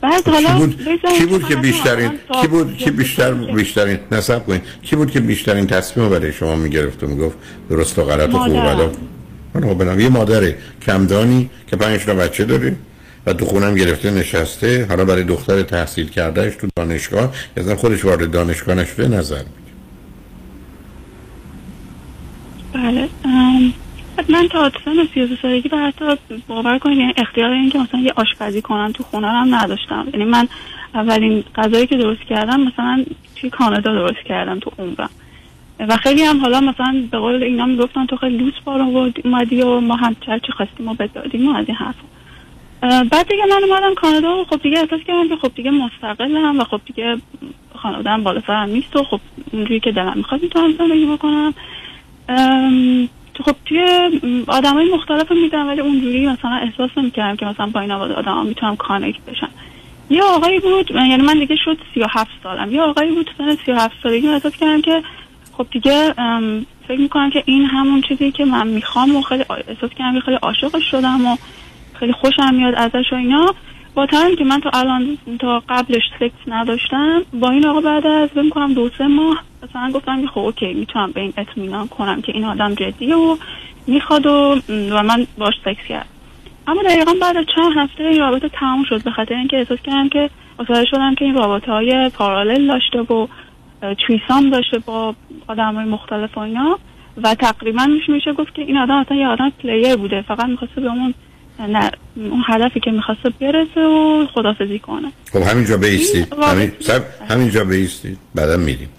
بعد 0.04 0.28
حالا 0.28 0.60
کی 0.60 0.66
بود, 0.66 0.86
کی 1.18 1.26
بود 1.26 1.48
که 1.48 1.56
بیشترین 1.56 2.12
کی 2.42 2.48
بود 2.48 2.78
که 2.78 2.92
بیشتر 2.92 3.34
بیشترین 3.34 4.00
نصب 4.12 4.46
کنید. 4.46 4.62
کی 4.82 4.96
بود 4.96 5.12
که 5.12 5.20
بیشترین 5.20 5.68
تصمیم 5.68 6.10
برای 6.10 6.34
شما 6.34 6.56
می‌گرفت 6.56 7.04
و 7.04 7.08
می‌گفت 7.08 7.38
درست 7.70 8.00
و 8.00 8.04
غلط 8.04 8.30
و 8.30 8.40
خوب 8.40 8.54
و 8.54 8.90
من 9.54 9.62
خب 9.62 10.00
یه 10.00 10.10
مادر 10.10 10.54
کمدانی 10.82 11.50
که 11.68 11.76
پنج 11.76 12.06
تا 12.06 12.14
بچه 12.14 12.46
داره 12.46 12.76
و 13.26 13.34
تو 13.34 13.46
خونم 13.46 13.76
گرفته 13.76 14.12
نشسته. 14.12 14.86
حالا 14.90 15.06
برای 15.06 15.24
دختر 15.24 15.62
تحصیل 15.62 16.10
کردهش 16.10 16.56
تو 16.56 16.68
دانشگاه. 16.76 17.34
یا 17.58 17.76
خودش 17.76 18.06
وارد 18.06 18.32
دانشگاه 18.32 18.76
نشده 18.76 19.08
نظر 19.08 19.44
بله 22.74 23.10
من 24.30 24.48
تا 24.48 24.72
سن 24.86 25.08
33 25.14 25.38
سالگی 25.42 25.70
و 25.70 25.78
حتی 25.78 26.06
باور 26.48 26.78
کنید 26.80 26.98
یعنی 26.98 27.14
اختیار 27.18 27.52
این 27.52 27.70
که 27.70 27.80
مثلا 27.80 28.00
یه 28.00 28.14
آشپزی 28.16 28.62
کنم 28.62 28.92
تو 28.92 29.04
خونه 29.04 29.28
هم 29.28 29.56
نداشتم. 29.56 30.08
یعنی 30.14 30.26
من 30.26 30.48
اولین 30.94 31.44
غذایی 31.56 31.88
که 31.88 31.98
درست 31.98 32.22
کردم 32.22 32.60
مثلا 32.62 33.06
توی 33.36 33.50
کانادا 33.50 33.94
درست 33.94 34.24
کردم 34.26 34.60
تو 34.60 34.72
عمرم. 34.80 35.10
و 35.80 35.98
خیلی 35.98 36.24
هم 36.24 36.42
حالا 36.42 36.62
مثلا 36.62 37.04
به 37.12 37.18
قول 37.18 37.44
اینا 37.44 37.66
می‌گفتن 37.66 38.06
تو 38.06 38.16
خیلی 38.16 38.38
لوس 38.38 38.54
بارو 38.66 39.12
اومدی 39.26 39.62
و 39.62 39.80
ما 39.80 39.96
هم 39.96 40.16
چه 40.26 40.40
چی 40.46 40.52
خواستیم 40.52 40.88
و 40.88 40.94
بدادیم 40.94 41.48
و 41.48 41.56
از 41.56 41.66
این 41.68 41.78
حرف. 41.78 41.96
بعد 42.82 43.28
دیگه 43.28 43.46
من 43.46 43.64
اومدم 43.64 43.94
کانادا 43.94 44.42
و 44.42 44.46
خب 44.46 44.62
دیگه 44.62 44.80
احساس 44.80 45.00
کردم 45.08 45.30
که 45.30 45.36
خب 45.36 45.52
دیگه 45.56 45.72
مستقلم 45.72 46.60
و 46.60 46.64
خب 46.64 46.82
دیگه 46.86 47.18
خانواده‌ام 47.76 48.24
بالا 48.24 48.42
سرم 48.48 48.70
نیست 48.70 48.96
و 48.96 49.04
خب 49.04 49.20
اونجوری 49.52 49.80
که 49.80 49.92
دلم 49.92 50.14
می‌خواد 50.16 50.44
می‌تونم 50.44 50.72
زندگی 50.72 51.06
بکنم. 51.06 51.54
خب 53.42 53.56
توی 53.66 53.82
آدم 54.48 54.74
های 54.74 54.94
مختلف 54.94 55.32
می‌دیدم 55.32 55.68
ولی 55.68 55.82
اونجوری 55.82 56.28
مثلا 56.28 56.52
احساس 56.52 56.90
نمی‌کردم 56.98 57.36
که 57.36 57.46
مثلا 57.46 57.68
با 57.68 57.80
این 57.80 57.92
آدم 57.92 58.34
ها 58.34 58.44
می‌تونم 58.44 58.76
connect 58.76 59.22
بشم 59.22 59.50
یه 60.10 60.24
آقایی 60.24 60.60
بود 60.60 60.92
یعنی 60.92 61.24
من 61.24 61.40
دیگه 61.40 61.56
شد 61.56 61.78
37 61.94 62.32
سالم. 62.44 62.72
یه 62.72 62.82
آقایی 62.82 63.12
بود 63.12 63.30
سن 63.38 63.56
37 63.56 63.96
سالگی 64.04 64.28
احساس 64.28 64.56
کردم 64.56 64.82
که 64.82 65.04
خب 65.58 65.68
دیگه 65.72 66.14
فکر 66.88 67.00
می‌کنم 67.00 67.30
که 67.30 67.44
این 67.46 67.66
همون 67.66 68.02
چیزی 68.02 68.32
که 68.32 68.46
من 68.46 68.68
می‌خوام 68.68 69.16
و 69.16 69.22
خیلی 69.22 69.44
احساس 69.68 69.90
کردم 69.90 70.20
خیلی 70.20 70.38
عاشقش 70.42 70.92
شدم 70.92 71.26
و 71.26 71.38
خیلی 71.94 72.14
خوشم 72.14 72.54
میاد 72.54 72.76
ازش 72.76 73.14
و 73.14 73.16
اینا. 73.16 73.56
با 73.96 74.06
اینکه 74.38 74.44
من 74.44 74.60
تا 74.62 74.70
الان 74.74 75.18
تا 75.40 75.64
قبلش 75.70 76.02
سکس 76.20 76.48
نداشتم 76.48 77.22
با 77.34 77.50
این 77.50 77.66
آقا 77.66 77.82
بعد 77.82 78.08
از 78.08 78.30
فکر 78.30 78.50
کنم 78.50 78.74
دو 78.74 78.90
سه 78.98 79.08
ماه 79.08 79.44
مثلا 79.64 79.92
گفتم 79.92 80.22
که 80.22 80.28
خب 80.28 80.40
OK 80.40 80.74
می‌تونم 80.74 81.12
به 81.12 81.22
این 81.22 81.34
اطمینان 81.38 81.88
کنم 81.88 82.22
که 82.22 82.32
این 82.32 82.46
آدم 82.46 82.74
جدیه 82.74 83.16
و 83.16 83.38
می‌خواد 83.88 84.26
و, 84.26 84.56
و 84.70 85.04
من 85.04 85.28
باش 85.38 85.54
سکس 85.66 85.88
کرد 85.90 86.06
اما 86.68 86.84
دقیقا 86.84 87.14
بعد 87.22 87.38
از 87.38 87.46
چند 87.56 87.72
هفته 87.78 88.04
این 88.04 88.20
رابطه 88.20 88.50
تمام 88.50 88.84
شد 88.84 89.04
به 89.04 89.12
خاطر 89.12 89.36
اینکه 89.36 89.58
احساس 89.58 89.80
کردم 89.80 90.10
که 90.10 90.30
متوجه 90.60 90.86
شدم 90.86 91.16
که 91.16 91.26
این 91.26 91.36
رابطه 91.36 91.72
های 91.72 92.10
پارالل 92.10 92.68
داشته 92.68 93.00
و 93.02 93.28
تویسام 94.08 94.50
داشته 94.50 94.80
با 94.80 95.16
آدم 95.48 95.76
های 95.76 95.86
مختلف 95.86 96.38
و 96.38 96.42
اینا 96.42 96.80
و 97.24 97.36
تقریبا 97.36 97.88
میشه 98.08 98.34
گفت 98.34 98.56
که 98.56 98.62
این 98.62 98.78
آدم 98.78 98.96
اصلا 98.96 99.18
یه 99.18 99.28
آدم 99.28 99.50
پلیر 99.50 99.96
بوده 99.96 100.22
فقط 100.22 100.46
می‌خواسته 100.46 100.82
به 100.82 100.88
اون 100.88 101.14
نه 101.60 101.92
اون 102.16 102.44
هدفی 102.48 102.80
که 102.80 102.92
می‌خواسته 102.92 103.30
برسه 103.30 103.82
و 103.82 104.28
خدافزی 104.34 104.80
کنه. 104.80 105.12
خب 105.34 105.42
همینجا 105.42 105.78
بیستید 105.78 106.34
همین 106.42 106.72
همینجا 107.30 107.64
بیستید 107.64 108.18
بعدا 108.36 108.58
میریم. 108.58 108.90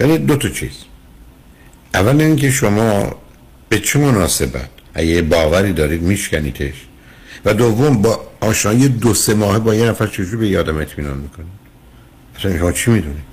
یعنی 0.00 0.18
دو 0.18 0.36
تا 0.36 0.48
چیز. 0.48 0.84
اول 1.94 2.20
اینکه 2.20 2.50
شما 2.50 3.14
به 3.68 3.78
چه 3.78 3.98
مناسبت؟ 3.98 4.68
اگه 4.94 5.22
باوری 5.22 5.72
دارید 5.72 6.02
میشکنیدش 6.02 6.74
و 7.44 7.54
دوم 7.54 8.02
با 8.02 8.20
آشنایی 8.40 8.88
دو 8.88 9.14
سه 9.14 9.34
ماه 9.34 9.58
با 9.58 9.74
یه 9.74 9.86
نفر 9.86 10.06
چجوری 10.06 10.36
به 10.36 10.48
یادم 10.48 10.76
اطمینان 10.76 11.18
می‌کنید 11.18 11.60
اصلا 12.38 12.58
شما 12.58 12.72
چی 12.72 12.90
می‌دونید؟ 12.90 13.30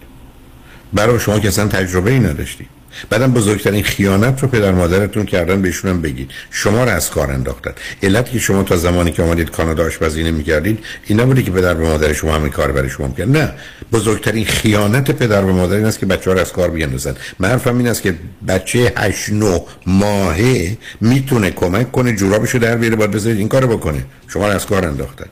برای 0.94 1.20
شما 1.20 1.40
که 1.40 1.48
اصلا 1.48 1.68
تجربه 1.68 2.12
ای 2.12 2.20
نداشتید. 2.20 2.68
بعدم 3.10 3.34
بزرگترین 3.34 3.84
خیانت 3.84 4.42
رو 4.42 4.48
پدر 4.48 4.72
مادرتون 4.72 5.26
کردن 5.26 5.62
بهشون 5.62 5.92
هم 5.92 6.02
بگید. 6.02 6.32
شما 6.52 6.84
رو 6.84 6.90
از 6.90 7.10
کار 7.10 7.32
انداختن. 7.32 7.72
علت 8.04 8.32
که 8.32 8.40
شما 8.40 8.64
تا 8.64 8.78
زمانی 8.78 9.12
که 9.12 9.24
آمدید 9.24 9.52
کانادا 9.52 9.86
آشپزی 9.86 10.24
نمی‌کردید 10.24 10.80
این 11.08 11.20
نبوده 11.20 11.44
که 11.44 11.52
پدر 11.52 11.74
و 11.74 11.86
مادر 11.86 12.14
شما 12.14 12.36
همین 12.36 12.52
کار 12.52 12.72
برای 12.72 12.90
شما 12.90 13.08
می‌کرد. 13.08 13.38
نه. 13.38 13.52
بزرگترین 13.94 14.46
خیانت 14.46 15.12
پدر 15.12 15.44
و 15.44 15.54
مادر 15.54 15.76
این 15.76 15.86
است 15.86 16.00
که 16.00 16.06
بچه‌ها 16.06 16.34
رو 16.34 16.42
از 16.42 16.54
کار 16.54 16.70
بیاندازن. 16.70 17.16
من 17.40 17.50
حرفم 17.50 17.78
این 17.78 17.88
است 17.88 18.02
که 18.02 18.16
بچه 18.48 18.94
8 18.98 19.30
9 19.30 19.62
ماهه 19.86 20.78
می‌تونه 21.02 21.52
کمک 21.52 21.92
کنه 21.92 22.16
جورابشو 22.16 22.58
در 22.58 22.76
بیاره 22.76 22.96
باید 22.96 23.12
بذارید 23.12 23.38
این 23.38 23.48
کارو 23.48 23.78
بکنه. 23.78 24.06
شما 24.28 24.48
رو 24.48 24.56
از 24.56 24.66
کار 24.66 24.86
انداختن. 24.86 25.26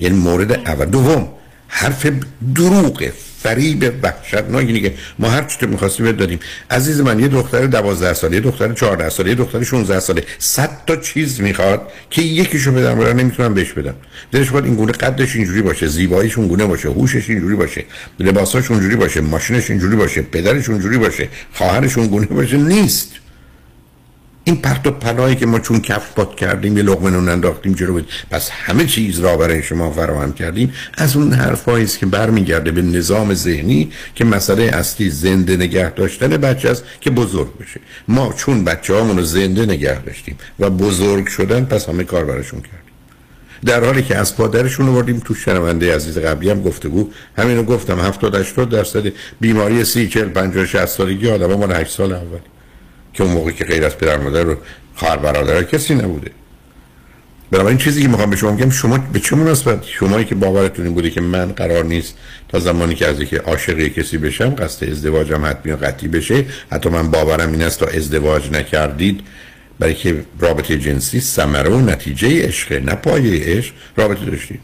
یعنی 0.00 0.16
مورد 0.16 0.52
اول. 0.52 0.84
دوم 0.84 1.28
حرف 1.70 2.06
دروغه 2.54 3.12
فریب 3.42 3.92
وحشتناک 4.02 4.66
اینه 4.66 4.80
که 4.80 4.94
ما 5.18 5.30
هر 5.30 5.44
چی 5.44 5.58
تو 5.58 5.66
می‌خواستیم 5.66 6.06
بهت 6.06 6.16
دادیم. 6.16 6.38
عزیز 6.70 7.00
من 7.00 7.20
یه 7.20 7.28
دختر 7.28 7.66
12 7.66 8.14
ساله 8.14 8.34
یه 8.34 8.40
دختر 8.40 8.72
14 8.72 9.08
ساله 9.08 9.28
یه 9.28 9.34
دختر 9.34 9.62
16 9.62 10.00
ساله 10.00 10.24
100 10.38 10.70
تا 10.86 10.96
چیز 10.96 11.40
می‌خواد 11.40 11.92
که 12.10 12.22
یکیشو 12.22 12.72
بدم 12.72 12.98
ولی 12.98 13.14
نمی‌تونم 13.14 13.54
بهش 13.54 13.72
بدم 13.72 13.94
دلش 14.32 14.50
باید 14.50 14.64
این 14.64 14.74
گونه 14.74 14.92
قدش 14.92 15.36
اینجوری 15.36 15.62
باشه 15.62 15.86
زیباییش 15.86 16.38
اون 16.38 16.48
گونه 16.48 16.66
باشه 16.66 16.88
هوشش 16.88 17.30
اینجوری 17.30 17.56
باشه 17.56 17.84
لباساش 18.18 18.70
اونجوری 18.70 18.96
باشه 18.96 19.20
ماشینش 19.20 19.70
اینجوری 19.70 19.96
باشه 19.96 20.22
پدرش 20.22 20.68
اونجوری 20.68 20.98
باشه 20.98 21.28
خواهرش 21.52 21.98
اون 21.98 22.06
گونه 22.06 22.26
باشه 22.26 22.56
نیست. 22.56 23.10
این 24.50 24.60
پرت 24.60 24.86
و 24.86 24.90
پلایی 24.90 25.36
که 25.36 25.46
ما 25.46 25.58
چون 25.58 25.80
کف 25.80 26.14
پات 26.14 26.36
کردیم 26.36 26.76
یه 26.76 26.82
لقمه 26.82 27.10
نون 27.10 27.28
انداختیم 27.28 27.72
جلو 27.72 27.92
بود 27.92 28.08
پس 28.30 28.50
همه 28.50 28.86
چیز 28.86 29.20
را 29.20 29.36
برای 29.36 29.62
شما 29.62 29.92
فراهم 29.92 30.32
کردیم. 30.32 30.72
از 30.94 31.16
اون 31.16 31.32
حرفایی 31.32 31.84
است 31.84 31.98
که 31.98 32.06
برمیگرده 32.06 32.70
به 32.70 32.82
نظام 32.82 33.34
ذهنی 33.34 33.92
که 34.14 34.24
مسئله 34.24 34.62
اصلی 34.62 35.10
زنده 35.10 35.56
نگه 35.56 35.90
داشتن 35.90 36.28
بچه 36.28 36.70
است 36.70 36.84
که 37.00 37.10
بزرگ 37.10 37.58
بشه. 37.58 37.80
ما 38.08 38.32
چون 38.32 38.64
بچه 38.64 38.94
رو 38.94 39.22
زنده 39.22 39.66
نگه 39.66 40.02
داشتیم 40.02 40.36
و 40.58 40.70
بزرگ 40.70 41.26
شدن 41.26 41.64
پس 41.64 41.88
همه 41.88 42.04
کار 42.04 42.24
براشون 42.24 42.60
کردیم. 42.60 42.80
در 43.64 43.84
حالی 43.84 44.02
که 44.02 44.16
از 44.16 44.36
پادرشون 44.36 44.88
آوردیم 44.88 45.22
تو 45.24 45.34
شنونده 45.34 45.94
عزیز 45.94 46.18
قبلی 46.18 46.50
هم 46.50 46.62
گفتگو. 46.62 47.10
همینو 47.38 47.62
گفتم 47.62 48.00
70 48.00 48.34
80 48.34 48.68
درصد 48.68 49.12
بیماری 49.40 49.84
30 49.84 50.08
40 50.08 50.28
50 50.28 50.66
60 50.66 50.86
سالگی 50.86 51.30
آدم‌ها 51.30 51.56
مال 51.56 51.72
8 51.72 51.90
سال 51.90 52.12
اولی 52.12 52.49
که 53.12 53.22
اون 53.22 53.32
موقع 53.32 53.50
که 53.50 53.64
غیر 53.64 53.84
از 53.84 53.98
پدر 53.98 54.18
مادر 54.18 54.42
رو 54.42 54.56
خواهر 54.94 55.16
برادر 55.16 55.62
کسی 55.62 55.94
نبوده. 55.94 56.30
بنابراین 57.50 57.78
چیزی 57.78 58.02
که 58.02 58.08
می‌خوام 58.08 58.30
به 58.30 58.36
شما 58.36 58.52
بگم 58.52 58.70
شما 58.70 58.98
به 59.12 59.20
چه 59.20 59.36
مناسبت؟ 59.36 59.84
شمایی 59.84 60.24
که 60.24 60.34
باورتون 60.34 60.84
این 60.84 60.94
بوده 60.94 61.10
که 61.10 61.20
من 61.20 61.52
قرار 61.52 61.84
نیست 61.84 62.14
تا 62.48 62.58
زمانی 62.58 62.94
که 62.94 63.06
از 63.06 63.20
که 63.20 63.38
عاشق 63.38 63.88
کسی 63.88 64.18
بشم 64.18 64.54
قصد 64.54 64.90
ازدواجم 64.90 65.46
حتمی 65.46 65.72
و 65.72 65.76
قطعی 65.76 66.08
بشه. 66.08 66.44
حتی 66.72 66.88
من 66.88 67.10
باورم 67.10 67.52
این 67.52 67.62
است 67.62 67.80
تا 67.80 67.86
ازدواج 67.86 68.50
نکردید. 68.50 69.20
برای 69.78 69.94
که 69.94 70.24
رابطه 70.38 70.78
جنسی 70.78 71.20
ثمره 71.20 71.70
و 71.70 71.80
نتیجه 71.80 72.46
عشق 72.46 72.72
نه 72.72 72.94
پایه 72.94 73.44
عشق. 73.44 73.74
رابطه 73.96 74.24
داشتید. 74.24 74.60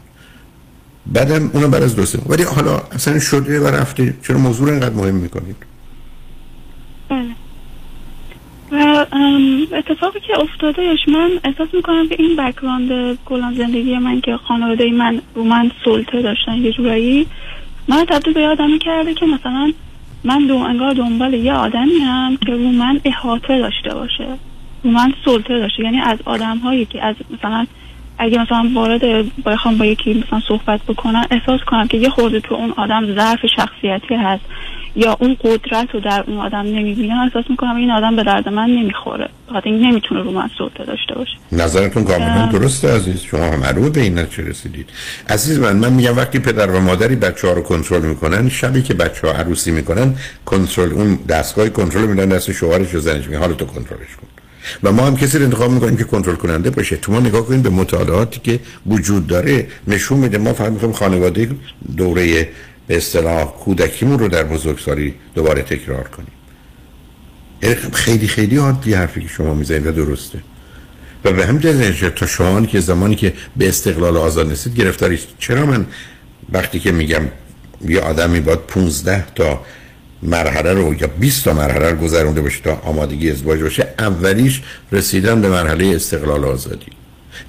بعدم 1.05 1.49
اونو 1.53 1.67
بعد 1.67 1.83
از 1.83 1.95
دوسته 1.95 2.19
ولی 2.25 2.43
حالا 2.43 2.77
اصلا 2.91 3.19
شده 3.19 3.59
و 3.59 3.67
رفته. 3.67 4.13
چرا 4.27 4.37
موضوع 4.37 4.69
اینقدر 4.69 4.95
مهم 4.95 5.15
می‌کنید؟ 5.15 5.55
بله. 7.09 7.46
و 8.71 9.05
اتفاقی 9.71 10.19
که 10.19 10.39
افتادهش 10.39 10.99
من 11.07 11.31
احساس 11.43 11.67
می‌کنم 11.73 12.09
که 12.09 12.15
این 12.19 12.35
بکراند 12.35 13.19
کلان 13.25 13.53
زندگی 13.53 13.97
من 13.97 14.21
که 14.21 14.37
خانواده 14.37 14.91
من 14.91 15.21
رو 15.35 15.43
من 15.43 15.71
سلطه 15.85 16.21
داشتن 16.21 16.57
یه 16.57 16.71
جورایی 16.71 17.27
من 17.87 18.05
تبدیل 18.05 18.33
به 18.33 18.47
آدمی 18.47 18.79
کرده 18.79 19.13
که 19.13 19.25
مثلا 19.25 19.73
من 20.23 20.47
دو 20.47 20.55
انگار 20.55 20.93
دنبال 20.93 21.33
یه 21.33 21.53
آدمی 21.53 21.99
هم 21.99 22.37
که 22.45 22.51
رو 22.51 22.71
من 22.71 22.99
احاطه 23.05 23.59
داشته 23.59 23.93
باشه 23.93 24.27
رو 24.83 24.91
من 24.91 25.13
سلطه 25.25 25.59
داشته. 25.59 25.83
یعنی 25.83 25.99
از 25.99 26.19
آدم 26.25 26.57
هایی 26.57 26.85
که 26.85 27.03
از 27.03 27.15
مثلا 27.37 27.65
اگه 28.17 28.41
مثلا 28.41 28.69
وارد 28.73 29.25
بخوام 29.43 29.77
با 29.77 29.85
یکی 29.85 30.13
مثلا 30.13 30.39
صحبت 30.47 30.81
بکنم 30.87 31.25
احساس 31.31 31.61
کنم 31.61 31.87
که 31.87 31.97
یه 31.97 32.09
خورده 32.09 32.39
تو 32.39 32.55
اون 32.55 32.73
آدم 32.77 33.15
ظرف 33.15 33.45
شخصیتی 33.55 34.15
هست. 34.15 34.43
یا 34.97 35.17
اون 35.19 35.37
قدرت 35.43 35.87
رو 35.93 35.99
در 35.99 36.23
اون 36.27 36.37
آدم 36.37 36.57
نمی‌بینم 36.57 37.19
احساس 37.19 37.45
می‌کنم 37.49 37.75
این 37.75 37.91
آدم 37.91 38.15
به 38.15 38.23
درد 38.23 38.49
من 38.49 38.69
نمی‌خوره. 38.69 39.29
بخاطر 39.49 39.69
این 39.69 39.79
نمی‌تونه 39.79 40.21
رو 40.21 40.31
من 40.31 40.49
سلطه 40.57 40.83
داشته 40.83 41.15
باشه. 41.15 41.37
نظرتون 41.51 42.03
کاملا 42.03 42.45
درسته 42.45 42.95
عزیز. 42.95 43.21
شما 43.21 43.43
هم 43.43 43.89
به 43.89 44.01
این 44.01 44.19
نتیجه 44.19 44.49
رسیدید. 44.49 44.89
عزیز 45.29 45.59
من 45.59 45.75
من 45.75 45.93
میگم 45.93 46.17
وقتی 46.17 46.39
پدر 46.39 46.71
و 46.71 46.79
مادری 46.79 47.15
بچه 47.15 47.47
ها 47.47 47.53
رو 47.53 47.61
کنترل 47.61 48.01
می‌کنن 48.01 48.49
شبی 48.49 48.81
که 48.81 48.93
بچه 48.93 49.27
ها 49.27 49.33
عروسی 49.33 49.71
می‌کنن 49.71 50.15
کنترل 50.45 50.91
اون 50.93 51.19
دستگاه 51.29 51.69
کنترل 51.69 52.05
میدن 52.05 52.29
دست 52.29 52.51
شوهرش 52.51 52.95
و 52.95 52.99
زنش 52.99 53.25
میگه 53.25 53.37
حالا 53.39 53.53
تو 53.53 53.65
کنترلش 53.65 54.15
کن. 54.21 54.27
و 54.83 54.91
ما 54.91 55.07
هم 55.07 55.17
کسی 55.17 55.37
رو 55.37 55.43
انتخاب 55.43 55.71
می‌کنیم 55.71 55.97
که 55.97 56.03
کنترل 56.03 56.35
کننده 56.35 56.69
باشه. 56.69 56.97
تو 56.97 57.11
ما 57.11 57.19
نگاه 57.19 57.45
کنیم 57.45 57.61
به 57.61 57.69
مطالعاتی 57.69 58.39
که 58.39 58.59
وجود 58.85 59.27
داره 59.27 59.67
نشون 59.87 60.19
میده. 60.19 60.37
ما 60.37 60.53
فقط 60.53 60.71
می‌خوایم 60.71 60.93
خانواده 60.93 61.49
دوره 61.97 62.49
به 62.87 62.97
اصطلاح 62.97 63.45
کودکیمون 63.45 64.19
رو 64.19 64.27
در 64.27 64.43
بزرگسالی 64.43 65.13
دوباره 65.35 65.61
تکرار 65.61 66.07
کنیم. 66.07 66.31
یعنی 67.61 67.75
خیلی 67.93 68.27
خیلی 68.27 68.57
عادی 68.57 68.93
حرفی 68.93 69.21
که 69.21 69.27
شما 69.27 69.53
می‌زنید 69.53 69.87
و 69.87 69.91
درسته. 69.91 70.39
و 71.25 71.31
به 71.31 71.45
همین 71.45 71.61
جهت 71.61 72.15
تا 72.15 72.25
شما 72.25 72.65
که 72.65 72.79
زمانی 72.79 73.15
که 73.15 73.33
به 73.57 73.67
استقلال 73.67 74.17
آزاد 74.17 74.51
نسید 74.51 74.75
گرفتاری 74.75 75.19
چرا 75.39 75.65
من 75.65 75.85
وقتی 76.51 76.79
که 76.79 76.91
میگم 76.91 77.21
یه 77.87 77.99
آدمی 77.99 78.39
باید 78.39 78.59
15 78.59 79.25
تا 79.35 79.61
مرحله 80.23 80.73
رو 80.73 80.93
یا 80.93 81.07
20 81.07 81.45
تا 81.45 81.53
مرحله 81.53 81.89
رو 81.89 81.97
گذرونده 81.97 82.41
باشه 82.41 82.61
تا 82.63 82.81
آمادگی 82.83 83.31
ازدواج 83.31 83.61
باشه 83.61 83.93
اولیش 83.99 84.61
رسیدن 84.91 85.41
به 85.41 85.49
مرحله 85.49 85.95
استقلال 85.95 86.45
آزادی. 86.45 86.96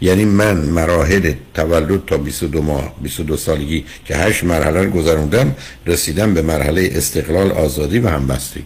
یعنی 0.00 0.24
من 0.24 0.56
مراحل 0.56 1.32
تولد 1.54 2.06
تا 2.06 2.16
22 2.16 2.62
ماه 2.62 2.94
22 3.02 3.36
سالگی 3.36 3.84
که 4.04 4.16
8 4.16 4.44
مرحله 4.44 4.82
رو 4.82 4.90
گذروندم 4.90 5.54
رسیدم 5.86 6.34
به 6.34 6.42
مرحله 6.42 6.90
استقلال 6.92 7.52
آزادی 7.52 7.98
و 7.98 8.08
همبستگی. 8.08 8.62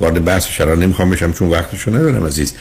وارد 0.00 0.24
بحث 0.24 0.46
شرار 0.46 0.76
نمی‌خوام 0.76 1.10
بشم 1.10 1.32
چون 1.32 1.48
وقتشو 1.48 1.90
ندارم 1.90 2.26
عزیز. 2.26 2.54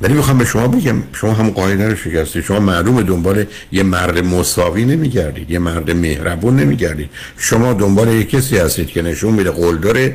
ولی 0.00 0.14
می‌خوام 0.14 0.38
به 0.38 0.44
شما 0.44 0.68
بگم 0.68 1.02
شما 1.12 1.32
هم 1.32 1.50
قاعده 1.50 1.88
رو 1.88 1.96
شکستید. 1.96 2.44
شما 2.44 2.60
معلوم 2.60 3.02
دنبال 3.02 3.44
یه 3.72 3.82
مرد 3.82 4.18
مساوی 4.18 4.84
نمیگردید 4.84 5.50
یه 5.50 5.58
مرد 5.58 5.90
مهربون 5.90 6.56
نمیگردید. 6.56 7.10
شما 7.38 7.72
دنبال 7.72 8.08
یه 8.08 8.24
کسی 8.24 8.58
هستید 8.58 8.88
که 8.88 9.02
نشون 9.02 9.34
میده 9.34 9.50
قلدر 9.50 10.12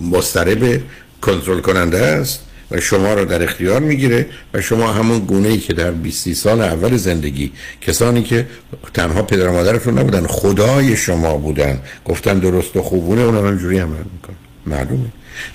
مسترب 0.00 0.80
کنترل 1.22 1.60
کننده 1.60 1.98
است. 1.98 2.40
و 2.70 2.80
شما 2.80 3.14
رو 3.14 3.24
در 3.24 3.42
اختیار 3.42 3.80
می‌گیره 3.80 4.26
و 4.54 4.60
شما 4.60 4.92
همون 4.92 5.18
گونه 5.18 5.48
ای 5.48 5.58
که 5.58 5.72
در 5.72 5.90
20 5.90 6.32
سال 6.32 6.60
اول 6.60 6.96
زندگی 6.96 7.52
کسانی 7.80 8.22
که 8.22 8.46
تنها 8.94 9.22
پدر 9.22 9.48
و 9.48 9.52
مادرتون 9.52 9.98
نبودن 9.98 10.26
خدای 10.26 10.96
شما 10.96 11.36
بودن. 11.36 11.78
گفتن 12.04 12.38
درست 12.38 12.76
و 12.76 12.82
خوبونه 12.82 13.22
اونم 13.22 13.46
همجوری 13.46 13.78
عمل 13.78 14.04
می‌کنن. 14.12 14.36
معلومه. 14.66 15.06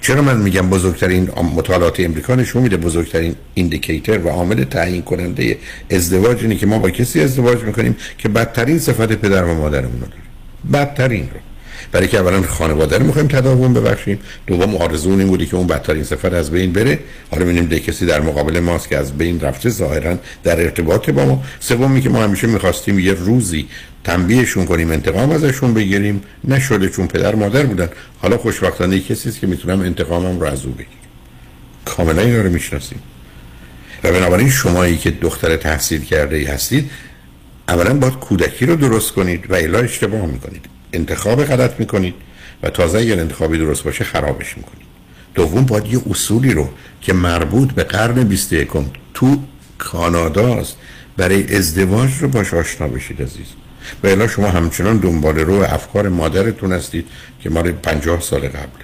چرا 0.01 0.21
من 0.21 0.37
میگم 0.37 0.69
بزرگترین 0.69 1.29
مطالعات 1.55 1.99
امریکا 1.99 2.35
نشون 2.35 2.63
میده؟ 2.63 2.77
بزرگترین 2.77 3.35
ایندیکیتر 3.53 4.17
و 4.17 4.29
عامل 4.29 4.63
تعیین 4.63 5.01
کننده 5.01 5.57
ازدواج 5.91 6.41
اینه 6.41 6.55
که 6.55 6.65
ما 6.65 6.79
با 6.79 6.89
کسی 6.89 7.21
ازدواج 7.21 7.63
می‌کنیم 7.63 7.95
که 8.17 8.29
بدترین 8.29 8.79
صفت 8.79 9.13
پدر 9.13 9.43
و 9.43 9.53
مادرمون 9.53 10.01
رو 10.01 10.07
داره. 10.07 10.21
بدترین 10.73 11.29
رو. 11.33 11.39
برای 11.95 12.07
که 12.07 12.19
اولا 12.19 12.41
خانواده 12.41 12.97
رو 12.97 13.05
می‌خوایم 13.05 13.27
تداوم 13.27 13.73
ببخشیم. 13.73 14.19
دوم 14.47 14.75
آرزو 14.75 15.09
این 15.09 15.27
بودی 15.27 15.45
که 15.45 15.55
اون 15.55 15.67
بدترین 15.67 16.03
سفر 16.03 16.35
از 16.35 16.51
بین 16.51 16.73
بره. 16.73 16.99
حالا 17.31 17.45
می‌بینیم 17.45 17.69
ده 17.69 17.79
کسی 17.79 18.05
در 18.05 18.21
مقابل 18.21 18.59
ماست 18.59 18.89
که 18.89 18.97
از 18.97 19.17
بین 19.17 19.39
رفته 19.39 19.69
ظاهرا 19.69 20.17
در 20.43 20.61
ارتباط 20.61 21.09
با 21.09 21.25
ما. 21.25 21.43
سومی 21.59 22.01
که 22.01 22.09
ما 22.09 22.23
همیشه 22.23 22.47
می‌خواستیم 22.47 22.99
یه 22.99 23.13
روزی 23.13 23.67
تنبیهشون 24.03 24.65
کنیم 24.65 24.91
انتقام 24.91 25.31
ازشون 25.31 25.73
بگیریم. 25.73 26.21
نشده 26.43 26.89
چون 26.89 27.07
پدر 27.07 27.35
مادر 27.35 27.63
بودن. 27.63 27.89
حالا 28.21 28.37
خوشبختانه 28.37 28.99
کسی 28.99 29.29
است 29.29 29.39
که 29.39 29.47
می‌تونم 29.47 29.79
انتقامم 29.81 30.39
رو 30.39 30.45
از 30.47 30.65
او 30.65 30.71
بگیرم. 30.71 30.89
کاملا 31.85 32.21
اینا 32.21 32.41
رو 32.41 32.49
می‌شناسیم. 32.49 32.99
و 34.03 34.11
بنابراین 34.11 34.49
شمایی 34.49 34.97
که 34.97 35.11
دختر 35.11 35.55
تحصیل 35.55 36.01
کرده 36.01 36.35
ای 36.35 36.45
هستید 36.45 36.91
اولا 37.69 37.93
باید 37.93 38.13
کودکی 38.13 38.65
رو 38.65 38.75
درست 38.75 39.11
کنید 39.11 39.51
و 39.51 39.55
الا 39.55 39.79
اشتباه 39.79 40.25
می‌کنید. 40.25 40.74
انتخاب 40.95 41.43
غلط 41.43 41.79
می‌کنید 41.79 42.13
و 42.63 42.69
تازه 42.69 42.97
اگر 42.97 43.19
انتخابی 43.19 43.57
درست 43.57 43.83
باشه 43.83 44.03
خرابش 44.03 44.57
می‌کنید. 44.57 44.85
دوم 45.35 45.65
باید 45.65 45.93
یه 45.93 45.99
اصولی 46.09 46.53
رو 46.53 46.69
که 47.01 47.13
مربوط 47.13 47.71
به 47.71 47.83
قرن 47.83 48.23
21 48.23 48.67
تو 49.13 49.37
کاناداست 49.77 50.77
برای 51.17 51.55
ازدواج 51.55 52.09
رو 52.19 52.27
باش 52.27 52.53
آشنا 52.53 52.87
بشید 52.87 53.21
عزیز. 53.21 53.47
و 54.03 54.07
الا 54.07 54.27
شما 54.27 54.47
همچنان 54.47 54.97
دنبال 54.97 55.39
رو 55.39 55.53
افکار 55.53 56.09
مادرتون 56.09 56.71
هستید 56.73 57.07
که 57.41 57.49
مال 57.49 57.71
50 57.71 58.21
سال 58.21 58.39
قبل. 58.39 58.81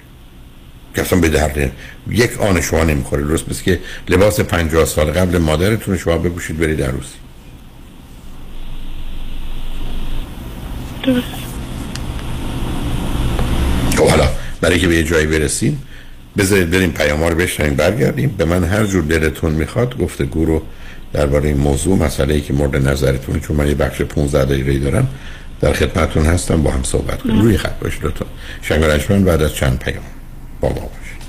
که 0.94 1.02
اصلا 1.02 1.20
به 1.20 1.28
درد 1.28 1.72
یک 2.10 2.40
آن 2.40 2.60
شما 2.60 2.84
نمی‌خوره. 2.84 3.22
درست 3.22 3.48
مثل 3.48 3.62
که 3.62 3.80
لباس 4.08 4.40
50 4.40 4.84
سال 4.84 5.10
قبل 5.10 5.38
مادرتون 5.38 5.96
شما 5.96 6.18
بپوشید 6.18 6.58
برید 6.58 6.82
عروسی. 6.82 7.14
درست. 11.02 11.51
خب 14.02 14.10
حالا 14.10 14.28
برای 14.60 14.78
که 14.78 14.88
به 14.88 14.96
یه 14.96 15.02
جایی 15.02 15.26
برسیم 15.26 15.82
بذارید 16.38 16.70
بریم 16.70 16.90
پیام 16.90 17.24
رو 17.24 17.34
بشنیم 17.34 17.74
برگردیم. 17.74 18.34
با 18.38 18.44
من 18.44 18.64
هر 18.64 18.84
جور 18.84 19.04
دلتون 19.04 19.52
می‌خواد 19.52 19.98
گفتگو 19.98 20.44
رو 20.44 20.62
درباره 21.12 21.48
این 21.48 21.56
موضوع 21.56 21.98
مسئله 21.98 22.34
ای 22.34 22.40
که 22.40 22.52
مورد 22.52 22.88
نظرتونه 22.88 23.40
چون 23.40 23.56
من 23.56 23.68
یه 23.68 23.74
بخش 23.74 24.02
15 24.02 24.44
دقیقه 24.44 24.78
دارم 24.78 25.08
در 25.60 25.72
خدمتتون 25.72 26.26
هستم 26.26 26.62
با 26.62 26.70
هم 26.70 26.82
صحبت 26.82 27.22
کنیم. 27.22 27.42
روی 27.42 27.58
خط 27.58 27.78
باشید 27.78 28.04
لطفا. 28.04 28.26
شنگ 28.62 29.24
بعد 29.24 29.42
از 29.42 29.54
چند 29.54 29.78
پیام. 29.78 30.02
با 30.60 30.68
ما 30.68 30.74
باشید. 30.74 31.22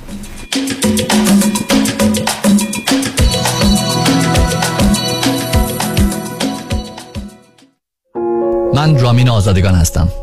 من 8.76 9.00
رامین 9.00 9.30
آزادگان 9.30 9.76
هستم. 9.76 10.23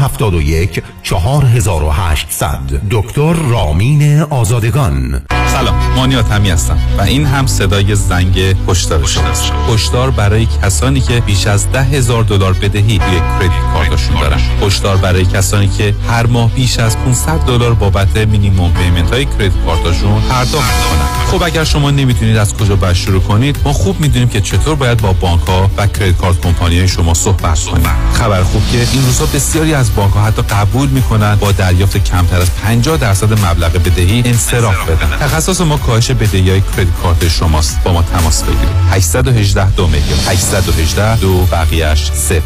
4800 1.03 2.59
دکتر 2.91 3.33
رامین 3.33 4.21
آزادگان. 4.21 5.21
سلام 5.51 5.75
مانیات 5.95 6.31
همی 6.31 6.49
هستم 6.49 6.77
و 6.97 7.01
این 7.01 7.25
هم 7.25 7.47
صدای 7.47 7.95
زنگ 7.95 8.39
هشدار 8.67 9.07
شماست 9.07 9.51
هشدار 9.73 10.11
برای 10.11 10.47
کسانی 10.63 11.01
که 11.01 11.19
بیش 11.19 11.47
از 11.47 11.71
ده 11.71 11.83
هزار 11.83 12.23
دلار 12.23 12.53
بدهی 12.53 12.99
روی 12.99 13.19
کردیت 13.19 13.51
کارتشون 13.73 14.21
دارن. 14.21 14.39
هشدار 14.61 14.97
برای 14.97 15.25
کسانی 15.25 15.67
که 15.67 15.95
هر 16.09 16.25
ماه 16.25 16.51
بیش 16.51 16.79
از 16.79 16.97
500 16.97 17.39
دلار 17.39 17.73
بابت 17.73 18.17
مینیمم 18.17 18.73
پیمنت 18.73 19.13
های 19.13 19.25
کردیت 19.25 19.51
کارتشون 19.65 20.21
پرداخت 20.21 20.73
می‌کنن. 20.73 21.07
خب 21.31 21.43
اگر 21.43 21.63
شما 21.63 21.91
نمی‌تونید 21.91 22.37
از 22.37 22.53
کجا 22.53 22.75
باید 22.75 22.95
شروع 22.95 23.21
کنید 23.21 23.57
ما 23.65 23.73
خوب 23.73 23.99
می‌دونیم 23.99 24.29
که 24.29 24.41
چطور 24.41 24.75
باید 24.75 25.01
با 25.01 25.13
بانک 25.13 25.41
ها 25.41 25.71
و 25.77 25.87
کردیت 25.87 26.17
کارت 26.17 26.41
کمپانی 26.41 26.77
های 26.79 26.87
شما 26.87 27.13
صحبت 27.13 27.59
کنید 27.59 27.87
خبر 28.13 28.43
خوب 28.43 28.61
که 28.71 28.77
این 28.93 29.05
روزا 29.05 29.25
بسیاری 29.25 29.73
از 29.73 29.90
بانک 29.95 30.13
ها 30.13 30.21
حتی 30.21 30.41
قبول 30.41 30.89
می‌کنن 30.89 31.35
با 31.35 31.51
دریافت 31.51 31.97
کمتر 31.97 32.41
از 32.41 32.55
50 32.55 32.97
درصد 32.97 33.33
مبلغ 33.45 33.71
بدهی 33.71 34.23
انصراف 34.25 34.89
بدن. 34.89 35.17
تخصص 35.19 35.61
ما 35.61 35.77
کاهش 35.77 36.11
بدهی 36.11 36.49
های 36.49 36.61
کردیت 36.61 36.95
کارت 37.03 37.27
شماست. 37.27 37.83
با 37.83 37.93
ما 37.93 38.01
تماس 38.01 38.43
بگیرید. 38.43 38.69
818 38.91 39.71
دو 39.71 39.87
میلیون. 39.87 40.19
818 40.27 41.17
دو 41.19 41.45
بقیهش 41.51 42.11
صفر. 42.11 42.41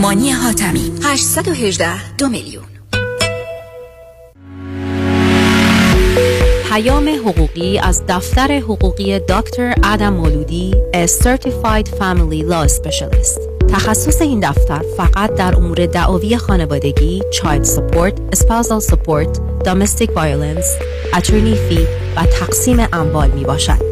مانی 0.00 0.30
حاتمی. 0.30 0.92
818 1.04 2.14
دو 2.18 2.28
میلیون. 2.28 2.64
پیام 6.72 7.08
حقوقی 7.08 7.78
از 7.78 8.02
دفتر 8.08 8.58
حقوقی 8.58 9.18
دکتر 9.18 9.74
ادم 9.84 10.12
مولودی 10.12 10.74
A 10.94 11.06
Certified 11.06 11.88
Family 12.00 12.42
Law 12.50 12.68
Specialist. 12.68 13.51
تخصص 13.72 14.22
این 14.22 14.40
دفتر 14.40 14.82
فقط 14.96 15.34
در 15.34 15.56
امور 15.56 15.86
دعاوی 15.86 16.36
خانوادگی، 16.36 17.22
child 17.32 17.64
support، 17.64 18.20
spousal 18.32 18.78
support، 18.78 19.40
domestic 19.64 20.16
violence، 20.16 20.76
attorney 21.16 21.54
fee 21.54 21.86
و 22.16 22.26
تقسیم 22.26 22.86
اموال 22.92 23.30
می 23.30 23.44
باشد. 23.44 23.91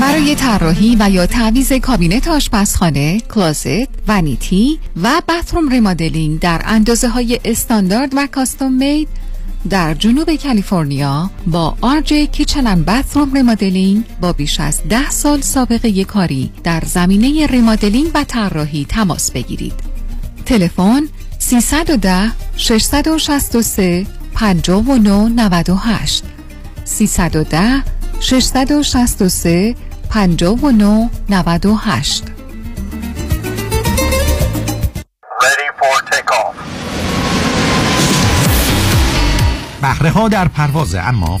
برای 0.00 0.34
طراحی 0.34 0.96
و 1.00 1.10
یا 1.10 1.26
تعویز 1.26 1.72
کابینت 1.72 2.28
آشپزخانه، 2.28 3.20
کلازت، 3.20 3.88
ونیتی 4.08 4.78
و 5.02 5.22
باتروم 5.28 5.68
ریمادلینگ 5.68 6.40
در 6.40 6.62
اندازه 6.64 7.08
های 7.08 7.40
استاندارد 7.44 8.12
و 8.16 8.26
کاستوم 8.26 8.72
مید 8.72 9.08
در 9.70 9.94
جنوب 9.94 10.34
کالیفرنیا 10.34 11.30
با 11.46 11.76
Arch 11.80 12.12
Kitchen 12.12 12.66
and 12.66 12.86
Bathroom 12.86 13.34
Remodeling 13.34 14.04
با 14.20 14.32
بیش 14.32 14.60
از 14.60 14.82
ده 14.88 15.10
سال 15.10 15.40
سابقه 15.40 16.04
کاری 16.04 16.50
در 16.64 16.82
زمینه 16.86 17.46
remodeling 17.46 18.10
و 18.14 18.24
طراحی 18.24 18.86
تماس 18.88 19.30
بگیرید. 19.30 19.74
تلفن 20.46 21.02
310 21.38 22.32
663 22.56 24.06
5998 24.34 26.24
310 26.84 27.82
663 28.20 29.74
59 30.10 31.10
98 31.28 32.24
بهره 39.82 40.10
ها 40.10 40.28
در 40.28 40.48
پرواز 40.48 40.94
اما 40.94 41.40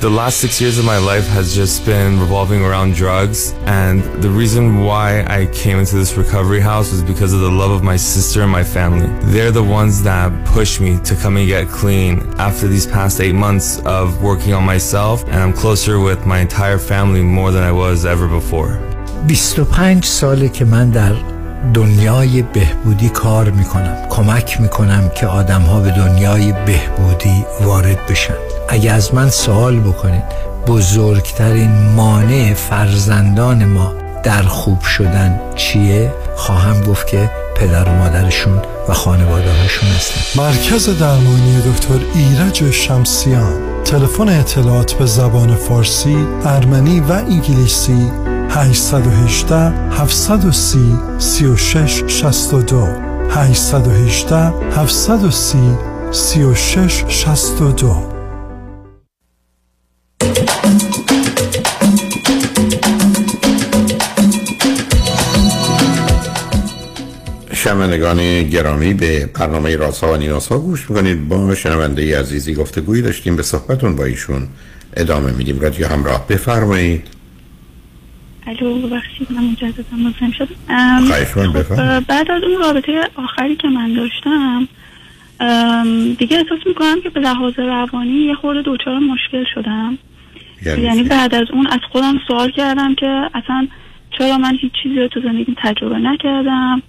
The 0.00 0.08
last 0.08 0.38
six 0.38 0.60
years 0.60 0.78
of 0.78 0.84
my 0.84 0.98
life 0.98 1.26
has 1.26 1.56
just 1.56 1.84
been 1.84 2.20
revolving 2.20 2.64
around 2.64 2.94
drugs. 2.94 3.52
And 3.66 4.00
the 4.22 4.30
reason 4.30 4.84
why 4.84 5.24
I 5.26 5.46
came 5.46 5.80
into 5.80 5.96
this 5.96 6.16
recovery 6.16 6.60
house 6.60 6.92
was 6.92 7.02
because 7.02 7.32
of 7.32 7.40
the 7.40 7.50
love 7.50 7.72
of 7.72 7.82
my 7.82 7.96
sister 7.96 8.42
and 8.42 8.52
my 8.52 8.62
family. 8.62 9.08
They're 9.32 9.50
the 9.50 9.68
ones 9.80 10.04
that 10.04 10.30
pushed 10.54 10.80
me 10.80 11.00
to 11.02 11.16
come 11.16 11.36
and 11.36 11.48
get 11.48 11.66
clean 11.66 12.12
after 12.38 12.68
these 12.68 12.86
past 12.86 13.20
eight 13.20 13.34
months 13.34 13.80
of 13.86 14.22
working 14.22 14.52
on 14.54 14.62
myself. 14.64 15.24
And 15.24 15.38
I'm 15.42 15.52
closer 15.52 15.98
with 15.98 16.24
my 16.24 16.38
entire 16.38 16.78
family 16.78 17.22
more 17.22 17.50
than 17.50 17.64
I 17.64 17.72
was 17.72 18.06
ever 18.06 18.28
before. 18.28 18.78
25 19.26 20.04
ساله 20.04 20.48
که 20.48 20.64
من 20.64 20.90
در 20.90 21.12
دنیای 21.74 22.42
بهبودی 22.42 23.08
کار 23.08 23.50
میکنم 23.50 24.06
کمک 24.10 24.60
میکنم 24.60 25.10
که 25.16 25.26
آدم 25.26 25.62
ها 25.62 25.80
به 25.80 25.90
دنیای 25.90 26.52
بهبودی 26.52 27.44
وارد 27.60 28.06
بشن 28.06 28.51
اگه 28.69 28.91
از 28.91 29.13
من 29.13 29.29
سوال 29.29 29.79
بکنید 29.79 30.23
بزرگترین 30.67 31.71
مانع 31.95 32.53
فرزندان 32.53 33.65
ما 33.65 33.93
در 34.23 34.41
خوب 34.41 34.81
شدن 34.81 35.39
چیه؟ 35.55 36.13
خواهم 36.35 36.81
گفت 36.81 37.07
که 37.07 37.29
پدر 37.55 37.89
و 37.89 37.91
مادرشون 37.91 38.61
و 38.89 38.93
خانواده 38.93 39.51
هاشون 39.51 39.89
هستن. 39.89 40.41
مرکز 40.41 40.99
درمانی 40.99 41.61
دکتر 41.61 41.99
ایرج 42.15 42.71
شمسیان. 42.71 43.83
تلفن 43.85 44.29
اطلاعات 44.29 44.93
به 44.93 45.05
زبان 45.05 45.55
فارسی، 45.55 46.17
ارمنی 46.45 46.99
و 46.99 47.11
انگلیسی 47.11 48.11
818 48.49 49.55
730 49.91 50.97
36 51.17 52.03
62 52.07 52.87
818 53.29 54.37
730 54.75 55.57
36 56.11 57.03
62 57.07 58.12
شنوندگان 67.63 68.43
گرامی 68.43 68.93
به 68.93 69.29
برنامه 69.39 69.75
راسا 69.75 70.13
و 70.13 70.17
نیاسا 70.17 70.59
گوش 70.59 70.89
می‌کنید. 70.89 71.27
با 71.27 71.55
شنونده 71.55 72.19
عزیزی 72.19 72.53
گفتگویی 72.53 73.01
داشتیم 73.01 73.35
به 73.35 73.43
صحبتون 73.43 73.95
با 73.95 74.05
ایشون 74.05 74.47
ادامه 74.97 75.31
میدیم. 75.31 75.59
رادیو 75.59 75.87
همراه 75.87 76.27
بفرمایید. 76.27 77.07
الو 78.47 78.87
ببخشید 78.87 79.27
من 79.31 79.43
مجددا 79.43 79.97
مزاحم 79.97 80.31
شدم. 80.31 81.63
خب 81.63 81.99
بعد 82.07 82.31
از 82.31 82.43
اون 82.43 82.59
رابطه 82.59 82.91
آخری 83.15 83.55
که 83.55 83.67
من 83.67 83.93
داشتم 83.93 84.67
دیگه 86.19 86.37
احساس 86.37 86.67
می‌کنم 86.67 87.01
که 87.03 87.09
به 87.09 87.19
لحاظ 87.19 87.53
روانی 87.57 88.25
یه 88.27 88.35
خورده 88.35 88.61
دوچار 88.61 88.99
مشکل 88.99 89.43
شدم. 89.55 89.97
یعنی, 90.65 90.81
یعنی 90.81 91.03
بعد 91.03 91.35
از 91.35 91.47
اون 91.53 91.67
از 91.67 91.79
خودم 91.91 92.19
سوال 92.27 92.51
کردم 92.51 92.95
که 92.95 93.29
اصلا 93.33 93.67
چرا 94.17 94.37
من 94.37 94.57
هیچ 94.61 94.71
چیزی 94.83 94.95
رو 94.95 95.07
تو 95.07 95.21
زندگی 95.21 95.55
تجربه 95.63 95.97
نکردم؟ 95.97 96.81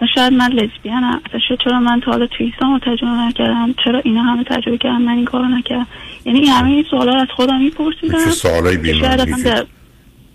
اصلا 0.00 0.08
شاید 0.14 0.32
من 0.32 0.52
لزبیانم 0.52 1.20
اصلا 1.26 1.40
شاید 1.48 1.60
چرا 1.64 1.80
من 1.80 2.00
تا 2.00 2.10
حالا 2.10 2.28
رو 2.60 2.78
تجربه 2.78 3.12
نکردم؟ 3.12 3.74
چرا 3.84 4.00
اینا 4.04 4.22
همه 4.22 4.44
تجربه 4.44 4.78
کردم 4.78 5.02
من 5.02 5.12
این 5.12 5.24
کارو 5.24 5.44
نکردم. 5.44 5.86
یعنی 6.24 6.38
این 6.38 6.48
همه 6.48 6.70
این 6.70 6.84
سوالا 6.90 7.20
از 7.20 7.28
خودم 7.36 7.60
میپرسیدم. 7.60 8.24
چه 8.24 8.30
سوالای 8.30 8.76
بیمار 8.76 9.66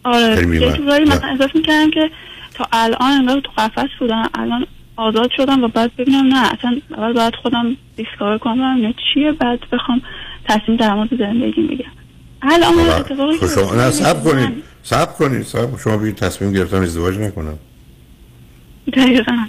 آره 0.04 0.48
یه 0.48 0.72
جورایی 0.72 1.06
مثلا 1.06 1.30
احساس 1.30 1.56
می‌کردم 1.56 1.92
که 1.92 2.12
تا 2.54 2.68
الان 2.72 3.12
انگار 3.12 3.40
تو 3.40 3.52
قفس 3.58 3.90
بودم. 4.00 4.30
الان 4.34 4.66
آزاد 4.96 5.30
شدم 5.38 5.64
و 5.64 5.68
بعد 5.68 5.96
ببینم 5.98 6.26
نه 6.26 6.54
اصلا 6.54 6.78
اول 6.98 7.14
باید 7.14 7.36
خودم 7.36 7.76
دیسکار 7.98 8.38
کنم 8.38 8.82
ببینم 8.82 8.94
چیه 9.14 9.32
بعد 9.32 9.60
بخوام 9.72 10.02
تصمیم 10.50 10.78
در 10.78 10.94
مورد 10.94 11.18
زندگی 11.18 11.62
میگم 11.62 11.86
الان 12.42 12.80
اتفاقی 12.80 13.38
خب 13.38 13.48
شما 13.48 13.76
نه 13.76 13.92
صبر 13.92 14.32
کنید. 14.32 14.64
صبر 14.84 15.12
کنید. 15.14 15.44
صبر 15.44 15.78
شما 15.84 15.98
بگید 15.98 16.16
تصمیم 16.16 16.54
گرفتم 16.54 16.82
ازدواج 16.82 17.18
نکنم. 17.18 17.58
دقیقا. 18.94 19.46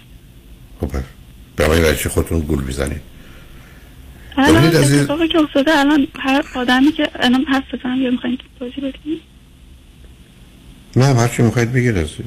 خب 0.80 0.90
برای 1.56 1.96
چی 1.96 2.08
خودتون 2.08 2.40
گول 2.40 2.64
می‌زنید. 2.64 3.00
الان 4.36 4.64
اتفاقی 4.64 5.28
که 5.28 5.38
افتاده 5.38 5.78
الان 5.78 6.06
هر 6.18 6.44
آدمی 6.54 6.92
که 6.92 7.10
الان 7.14 7.44
حرف 7.44 7.74
بزنم 7.74 8.02
یا 8.02 8.10
می‌خواین 8.10 8.38
توضیح 8.58 8.78
بدید 8.78 9.20
نه 10.96 11.04
هر 11.04 11.28
چی 11.28 11.42
می‌خواید 11.42 11.72
بگید 11.72 11.98
عزیز. 11.98 12.26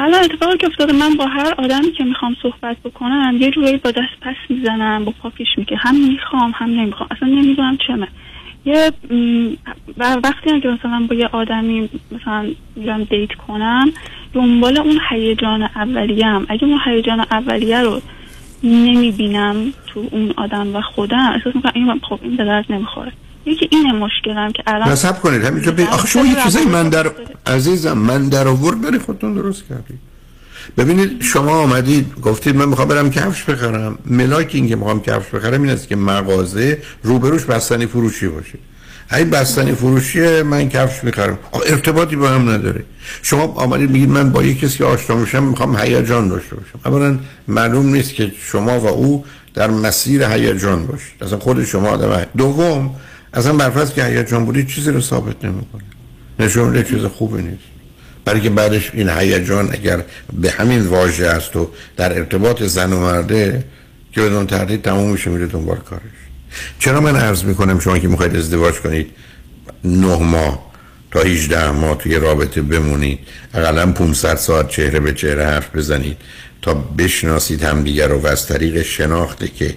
الان 0.00 0.24
اتفاقی 0.24 0.58
که 0.58 0.66
افتاده 0.66 0.92
من 0.92 1.14
با 1.14 1.26
هر 1.26 1.54
آدمی 1.58 1.92
که 1.92 2.04
می‌خوام 2.04 2.36
صحبت 2.42 2.76
بکنم 2.84 3.36
یه 3.40 3.50
جوری 3.50 3.76
با 3.76 3.90
دست 3.90 4.20
پس 4.20 4.36
می‌زنم 4.48 5.04
با 5.04 5.14
پاکش 5.22 5.46
میگه. 5.56 5.76
هم 5.76 6.08
می‌خوام 6.08 6.52
هم 6.56 6.70
نمی‌خوام. 6.70 7.08
اصلا 7.10 7.28
نمی‌دونم 7.28 7.78
چمه. 7.86 8.08
یه 8.68 8.92
وقتی 9.98 10.60
که 10.60 10.68
مثلا 10.68 11.06
با 11.08 11.14
یه 11.14 11.26
آدمی 11.26 11.88
مثلا 12.12 12.50
میرم 12.76 13.04
دیت 13.04 13.34
کنم 13.46 13.92
دنبال 14.34 14.78
اون 14.78 14.98
هیجان 15.10 15.62
اولیه 15.62 16.26
هم 16.26 16.46
اگه 16.48 16.64
اون 16.64 16.78
هیجان 16.84 17.20
اولیه 17.30 17.82
رو 17.82 18.00
نمی‌بینم 18.62 19.72
تو 19.86 20.04
اون 20.10 20.34
آدم 20.36 20.76
و 20.76 20.80
خودم 20.80 21.32
احساس 21.34 21.56
می‌کنم 21.56 21.72
این 21.74 22.00
خب 22.08 22.18
این 22.22 22.36
به 22.36 22.44
درد 22.44 22.72
نمی‌خوره. 22.72 23.12
یکی 23.46 23.68
اینه 23.72 23.92
مشکلم 23.92 24.52
که 24.52 24.62
الان 24.66 24.88
نصب 24.88 25.20
کنید. 25.20 25.44
همینجا 25.44 25.72
بی... 25.72 25.82
آخه 25.82 26.08
شما 26.08 26.26
یه 26.26 26.34
چیزایی 26.44 26.66
من 26.66 26.88
در 26.88 27.06
عزیزم 27.46 27.98
من 27.98 28.28
در 28.28 28.48
آورد 28.48 28.80
برای 28.80 28.98
خودتون 28.98 29.34
درست 29.34 29.68
کردید. 29.68 29.98
ببینید 30.76 31.22
شما 31.22 31.52
آمدید 31.52 32.14
گفتید 32.22 32.56
من 32.56 32.68
می‌خوام 32.68 32.88
برم 32.88 33.10
کفش 33.10 33.44
بخرم. 33.44 33.98
ملاک 34.06 34.50
این 34.52 34.68
که 34.68 34.76
می‌خوام 34.76 35.00
کفش 35.00 35.34
بخرم 35.34 35.62
این 35.62 35.70
است 35.70 35.88
که 35.88 35.96
مغازه 35.96 36.78
روبروش 37.02 37.44
بستنی 37.44 37.86
فروشی 37.86 38.28
باشه. 38.28 38.58
این 39.12 39.30
بستنی 39.30 39.72
فروشی 39.72 40.42
من 40.42 40.68
کفش 40.68 41.04
می‌خرم. 41.04 41.38
ارتباطی 41.66 42.16
با 42.16 42.28
هم 42.28 42.50
نداره. 42.50 42.84
شما 43.22 43.42
آمدید 43.42 43.90
میگید 43.90 44.08
من 44.08 44.30
با 44.30 44.42
یک 44.42 44.60
کسی 44.60 44.84
آشنا 44.84 45.16
میشم 45.16 45.42
می‌خوام 45.42 45.76
هیجان 45.76 46.28
داشته 46.28 46.56
باشم. 46.56 46.78
اولا 46.84 47.18
معلوم 47.48 47.86
نیست 47.94 48.14
که 48.14 48.32
شما 48.52 48.80
و 48.80 48.86
او 48.86 49.24
در 49.54 49.70
مسیر 49.70 50.22
هیجان 50.22 50.86
باشید. 50.86 51.22
اصلا 51.22 51.38
خود 51.38 51.64
شما 51.64 51.88
آدم 51.88 52.26
دوم 52.36 52.94
اصلا 53.34 53.52
برفرض 53.52 53.92
که 53.92 54.04
هیجان 54.04 54.44
بودید 54.44 54.66
چیزی 54.66 54.90
رو 54.90 55.00
ثابت 55.00 55.44
نمی‌کنه. 55.44 55.82
نشون 56.38 56.82
چیز 56.82 57.04
خوبی 57.04 57.42
نیست. 57.42 57.77
برای 58.28 58.40
که 58.40 58.50
بعدش 58.50 58.90
این 58.94 59.08
هیجان 59.08 59.72
اگر 59.72 60.04
به 60.32 60.50
همین 60.50 60.86
واژه 60.86 61.26
است 61.26 61.56
و 61.56 61.70
در 61.96 62.18
ارتباط 62.18 62.62
زن 62.62 62.92
و 62.92 63.00
مرده 63.00 63.64
که 64.12 64.20
بدون 64.20 64.46
تردید 64.46 64.82
تموم 64.82 65.10
میشه 65.10 65.30
میره 65.30 65.46
دنبال 65.46 65.76
کارش. 65.76 66.02
چرا 66.78 67.00
من 67.00 67.16
عرض 67.16 67.44
می‌کنم 67.44 67.78
شما 67.80 67.98
که 67.98 68.08
می‌خواید 68.08 68.36
ازدواج 68.36 68.74
کنید 68.74 69.06
نه 69.84 70.16
ماه 70.16 70.70
تا 71.10 71.20
18 71.20 71.70
ماه 71.70 71.98
توی 71.98 72.14
رابطه 72.14 72.62
بمونید 72.62 73.18
اقلا 73.54 73.92
500 73.92 74.36
ساعت 74.36 74.68
چهره 74.68 75.00
به 75.00 75.12
چهره 75.12 75.44
حرف 75.44 75.76
بزنید 75.76 76.16
تا 76.62 76.74
بشناسید 76.74 77.62
همدیگر 77.62 78.08
رو 78.08 78.20
و 78.20 78.26
از 78.26 78.46
طریق 78.46 78.82
شناخته 78.82 79.48
که 79.48 79.74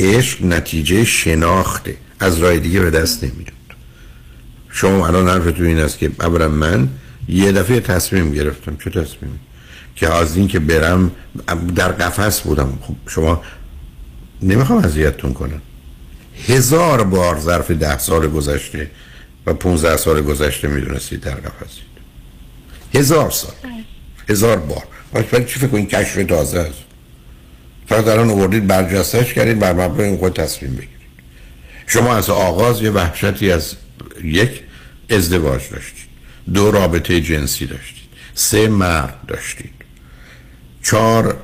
عشق 0.00 0.44
نتیجه 0.44 1.04
شناخته 1.04 1.94
از 2.20 2.38
راه 2.38 2.58
دیگه 2.58 2.80
به 2.80 2.90
دست 2.90 3.24
نمیاد 3.24 3.52
شما 4.70 5.06
الان 5.06 5.28
حرفتون 5.28 5.66
این 5.66 5.78
است 5.78 5.98
که 5.98 6.10
اولا 6.20 6.48
من 6.48 6.88
یه 7.30 7.52
دفعه 7.52 7.80
تصمیم 7.80 8.32
گرفتم 8.32 8.76
چه 8.84 8.90
تصمیمی؟ 8.90 9.38
که 9.96 10.12
از 10.12 10.36
این 10.36 10.48
که 10.48 10.58
برم 10.58 11.10
در 11.76 11.88
قفس 11.92 12.40
بودم. 12.40 12.78
خب 12.82 12.94
شما 13.08 13.42
نمی‌خوام 14.42 14.84
اذیتتون 14.84 15.32
کنم. 15.32 15.62
هزار 16.48 17.04
بار 17.04 17.40
ظرف 17.40 17.70
ده 17.70 17.98
سال 17.98 18.28
گذشته 18.28 18.90
و 19.46 19.54
15 19.54 19.96
سال 19.96 20.22
گذشته 20.22 20.68
می‌دونستید 20.68 21.20
در 21.20 21.34
قفسید 21.34 21.90
هزار 22.94 23.30
سال. 23.30 23.52
هزار 24.28 24.56
بار. 24.56 24.82
برای 25.12 25.44
چی 25.44 25.58
فکر 25.58 25.66
کنید 25.66 25.88
کشف 25.88 26.24
تازه 26.24 26.58
است. 26.58 26.78
فقط 27.86 28.08
الان 28.08 28.30
آوردید 28.30 28.66
برجستش 28.66 29.34
کردید 29.34 29.58
بر 29.58 29.72
مبنای 29.72 30.08
این 30.08 30.16
خود 30.18 30.32
تصمیم 30.32 30.70
بگیرید. 30.70 30.90
شما 31.86 32.14
از 32.14 32.30
آغاز 32.30 32.82
یه 32.82 32.90
وحشتی 32.90 33.52
از 33.52 33.74
یک 34.24 34.62
ازدواج 35.10 35.62
داشتید. 35.70 36.09
دو 36.54 36.70
رابطه 36.70 37.20
جنسی 37.20 37.66
داشتید. 37.66 38.08
سه 38.34 38.68
مرد 38.68 39.14
داشتید. 39.28 39.70
چهار 40.82 41.36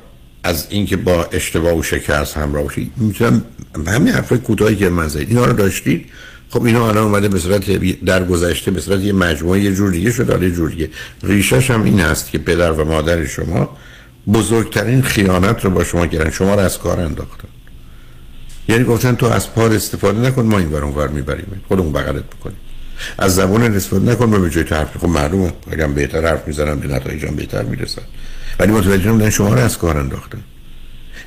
از 0.43 0.67
اینکه 0.69 0.97
با 0.97 1.23
اشتباه 1.23 1.77
و 1.77 1.83
شکست 1.83 2.37
همراه 2.37 2.63
باشید. 2.63 2.91
می‌تونم 2.97 3.41
همین 3.87 4.13
حرفای 4.13 4.37
کوتاهی 4.37 4.75
که 4.75 4.89
من 4.89 5.07
زدید. 5.07 5.29
اینا 5.29 5.45
رو 5.45 5.53
داشتید؟ 5.53 6.05
خب 6.49 6.63
اینا 6.63 6.89
الان 6.89 7.03
اومده 7.03 7.27
به 7.27 7.39
صورت 7.39 7.71
در 8.05 8.25
گذشته 8.25 8.71
به 8.71 8.81
صورت 8.81 8.99
یه 8.99 9.13
مجموعه 9.13 9.59
یه 9.59 9.75
جور 9.75 9.91
دیگه 9.91 10.11
شده 10.11 10.45
یه 10.45 10.51
جور 10.51 10.69
دیگه. 10.69 10.89
ریشش 11.23 11.71
هم 11.71 11.83
این 11.83 12.01
است 12.01 12.31
که 12.31 12.37
پدر 12.37 12.71
و 12.71 12.85
مادر 12.85 13.25
شما 13.25 13.77
بزرگترین 14.33 15.01
خیانت 15.01 15.65
رو 15.65 15.71
با 15.71 15.83
شما 15.83 16.07
کردن. 16.07 16.29
شما 16.29 16.55
رو 16.55 16.59
از 16.59 16.77
کار 16.77 16.99
انداختن. 16.99 17.47
یعنی 18.69 18.83
گفتن 18.83 19.15
تو 19.15 19.25
از 19.25 19.53
پار 19.53 19.73
استفاده 19.73 20.19
نکن 20.19 20.41
ما 20.41 20.57
این 20.57 20.67
ور 20.73 21.07
می‌بریم. 21.07 21.61
خودمون 21.67 21.93
بغلت 21.93 22.23
بکنیم 22.23 22.57
از 23.17 23.35
زبان 23.35 23.75
استفاده 23.75 24.11
نکن 24.11 24.31
به 24.31 24.49
جای 24.49 24.63
حرف 24.63 24.97
خب 24.97 25.07
معلومه. 25.07 25.53
اگه 25.71 25.87
بهتر 25.87 26.25
حرف 26.25 26.47
می‌زنم 26.47 26.79
به 26.79 26.87
نتایجم 26.87 27.35
بهتر 27.35 27.63
می‌رسن 27.63 28.01
ولی 28.59 28.71
متوجه 28.71 29.07
نمیدن 29.07 29.29
شما 29.29 29.53
رو 29.53 29.59
از 29.59 29.77
کار 29.77 29.97
انداختن. 29.97 30.39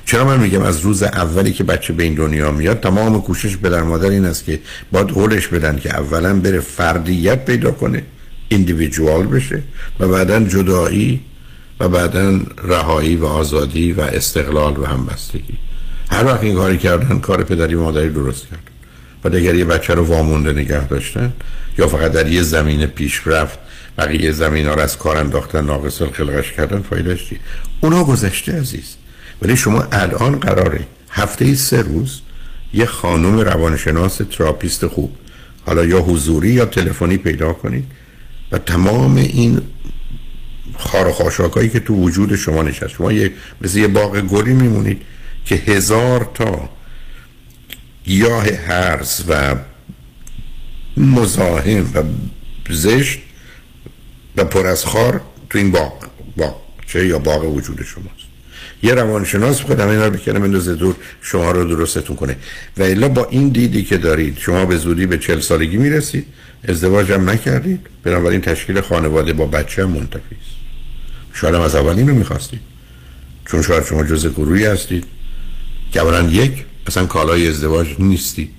چرا 0.05 0.25
من 0.25 0.39
میگم 0.39 0.61
از 0.61 0.79
روز 0.79 1.03
اولی 1.03 1.53
که 1.53 1.63
بچه 1.63 1.93
به 1.93 2.03
این 2.03 2.15
دنیا 2.15 2.51
میاد 2.51 2.79
تمام 2.79 3.21
کوشش 3.21 3.57
پدر 3.57 3.83
مادر 3.83 4.09
این 4.09 4.25
است 4.25 4.45
که 4.45 4.59
باید 4.91 5.11
هولش 5.11 5.47
بدن 5.47 5.79
که 5.79 5.97
اولا 5.97 6.39
بره 6.39 6.59
فردیت 6.59 7.45
پیدا 7.45 7.71
کنه 7.71 8.03
ایندیویدوال 8.49 9.27
بشه 9.27 9.63
و 9.99 10.07
بعدا 10.07 10.39
جدایی 10.39 11.21
و 11.79 11.89
بعدا 11.89 12.39
رهایی 12.63 13.15
و 13.15 13.25
آزادی 13.25 13.93
و 13.93 14.01
استقلال 14.01 14.77
و 14.77 14.85
همبستگی. 14.85 15.57
هر 16.11 16.25
وقت 16.25 16.43
این 16.43 16.55
کاری 16.55 16.77
کردن 16.77 17.19
کار 17.19 17.43
پدری 17.43 17.75
مادری 17.75 18.09
درست 18.09 18.47
کردن 18.47 18.70
و 19.23 19.29
دیگر 19.29 19.55
یه 19.55 19.65
بچه 19.65 19.93
رو 19.93 20.03
وامونده 20.03 20.53
نگه 20.53 20.87
داشتن. 20.87 21.33
یا 21.77 21.87
فقط 21.87 22.11
در 22.11 22.27
یه 22.27 22.41
زمین 22.41 22.85
پیشرفت 22.85 23.59
بقیه 23.97 24.31
زمین 24.31 24.67
ها 24.67 24.73
رو 24.73 24.81
از 24.81 24.97
کار 24.97 25.17
انداختن 25.17 25.65
ناقص 25.65 26.01
خلقش 26.01 26.51
کردن 26.51 26.81
فایدهش 26.81 27.29
چی؟ 27.29 27.39
اونا 27.81 28.03
گذشته 28.03 28.59
عزیز. 28.59 28.95
ولی 29.41 29.57
شما 29.57 29.87
الان 29.91 30.39
قراره 30.39 30.87
هفته 31.09 31.55
سه 31.55 31.81
روز 31.81 32.21
یه 32.73 32.85
خانم 32.85 33.39
روانشناس 33.39 34.21
تراپیست 34.37 34.87
خوب 34.87 35.15
حالا 35.65 35.85
یا 35.85 35.99
حضوری 35.99 36.49
یا 36.49 36.65
تلفنی 36.65 37.17
پیدا 37.17 37.53
کنید 37.53 37.85
و 38.51 38.57
تمام 38.57 39.15
این 39.15 39.61
خار 40.77 41.07
و 41.39 41.67
که 41.67 41.79
تو 41.79 41.95
وجود 41.95 42.35
شما 42.35 42.63
نشست. 42.63 42.87
شما 42.87 43.11
یه 43.11 43.31
مثل 43.61 43.77
یه 43.77 43.87
باغ 43.87 44.21
گلی 44.21 44.53
میمونید 44.53 45.01
که 45.45 45.55
هزار 45.55 46.29
تا 46.33 46.69
گیاه 48.05 48.45
هرز 48.47 49.23
و 49.27 49.55
مزاحم 50.97 51.91
و 51.93 52.03
زشت 52.69 53.19
و 54.37 54.43
پر 54.43 54.67
از 54.67 54.85
خار 54.85 55.21
تو 55.49 55.57
این 55.57 55.71
باغ. 55.71 55.93
باغ 56.37 56.55
چه 56.87 57.07
یا 57.07 57.19
باغ 57.19 57.55
وجود 57.55 57.83
شماست. 57.83 58.31
یه 58.83 58.93
روانشناس 58.93 59.61
خود 59.61 59.79
همه 59.79 59.89
اینا 59.89 60.05
رو 60.05 60.11
بکنه 60.11 60.39
بندازه 60.39 60.75
دور 60.75 60.95
شما 61.21 61.51
رو 61.51 61.75
درستتون 61.75 62.15
کنه. 62.15 62.37
و 62.77 62.83
الا 62.83 63.09
با 63.09 63.25
این 63.25 63.49
دیدی 63.49 63.83
که 63.83 63.97
دارید 63.97 64.37
شما 64.37 64.65
به 64.65 64.77
زودی 64.77 65.05
به 65.05 65.17
چل 65.17 65.39
سالگی 65.39 65.77
می‌رسید. 65.77 66.25
ازدواج 66.67 67.11
هم 67.11 67.29
نکردید. 67.29 67.87
بنابراین 68.03 68.41
تشکیل 68.41 68.81
خانواده 68.81 69.33
با 69.33 69.45
بچه 69.45 69.83
هم 69.83 69.89
منتفی 69.89 70.35
است. 70.35 70.55
شاید 71.33 71.55
هم 71.55 71.61
از 71.61 71.75
اول 71.75 72.07
رو 72.07 72.15
می‌خواستید. 72.15 72.59
چون 73.45 73.61
شاید 73.61 73.85
شما 73.85 74.03
جز 74.03 74.27
گروهی 74.27 74.65
هستید. 74.65 75.05
که 75.91 76.01
یک. 76.29 76.65
اصلا 76.87 77.05
کالای 77.05 77.47
ازدواج 77.47 77.87
نیستید. 77.99 78.53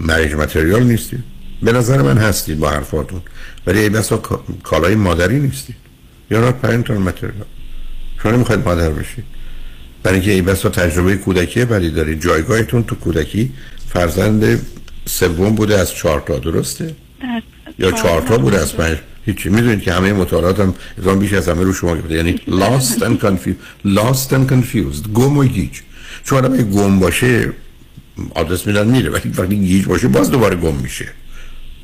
مریج 0.00 0.34
متریال 0.34 0.82
نیستید. 0.82 1.24
به 1.62 1.72
نظر 1.72 2.02
من 2.02 2.18
هستید 2.18 2.58
با 2.58 2.70
حرفاتون. 2.70 3.20
ولی 3.66 3.78
ای 3.78 3.88
بسا 3.88 4.16
کالای 4.62 4.94
مادری 4.94 5.40
نیستید. 5.40 5.76
یا 6.30 6.40
not 6.40 6.54
parental 6.54 6.98
material 6.98 7.34
شما 8.22 8.32
نمی‌خواید 8.32 8.68
مادر 8.68 8.90
بشید. 8.90 9.24
برای 10.02 10.16
اینکه 10.16 10.32
ای 10.32 10.42
بسا 10.42 10.68
تجربه 10.68 11.16
کودکی 11.16 11.64
بدی 11.64 11.90
دارید. 11.90 12.22
جایگاهتون 12.22 12.84
تو 12.84 12.94
کودکی 12.94 13.52
فرزند 13.88 14.66
سوم 15.06 15.54
بوده 15.54 15.78
از 15.78 15.94
چهار 15.94 16.20
تا 16.20 16.38
درسته؟ 16.38 16.94
یا 17.78 17.92
چهار 17.92 18.20
تا 18.22 18.38
بوده 18.38 18.58
از 18.58 18.76
پنج؟ 18.76 18.98
هیچی. 19.26 19.48
می‌دونید 19.48 19.82
که 19.82 19.92
همه 19.92 20.12
مطالعات 20.12 20.60
هم 20.60 21.18
بیش 21.18 21.32
از 21.32 21.48
همه 21.48 21.62
رو 21.62 21.72
شما 21.72 21.96
گفته 21.96 22.14
یعنی 22.14 22.40
lost 22.62 23.00
and 23.00 23.24
confused. 23.24 23.86
Lost 23.86 24.30
and 24.30 24.50
confused. 24.52 25.08
گم 25.14 25.38
و 25.38 25.44
گیج. 25.44 25.80
چون 26.24 26.38
آدم 26.38 26.56
گم 26.56 26.98
باشه 26.98 27.52
آدرس 28.34 28.66
میدن 28.66 28.86
میره 28.86 29.10
ولی 29.10 29.32
وقتی 29.38 29.56
گیج 29.56 29.84
باشه 29.84 30.08
باز 30.08 30.30
دوباره 30.30 30.56
گم 30.56 30.74
میشه. 30.74 31.08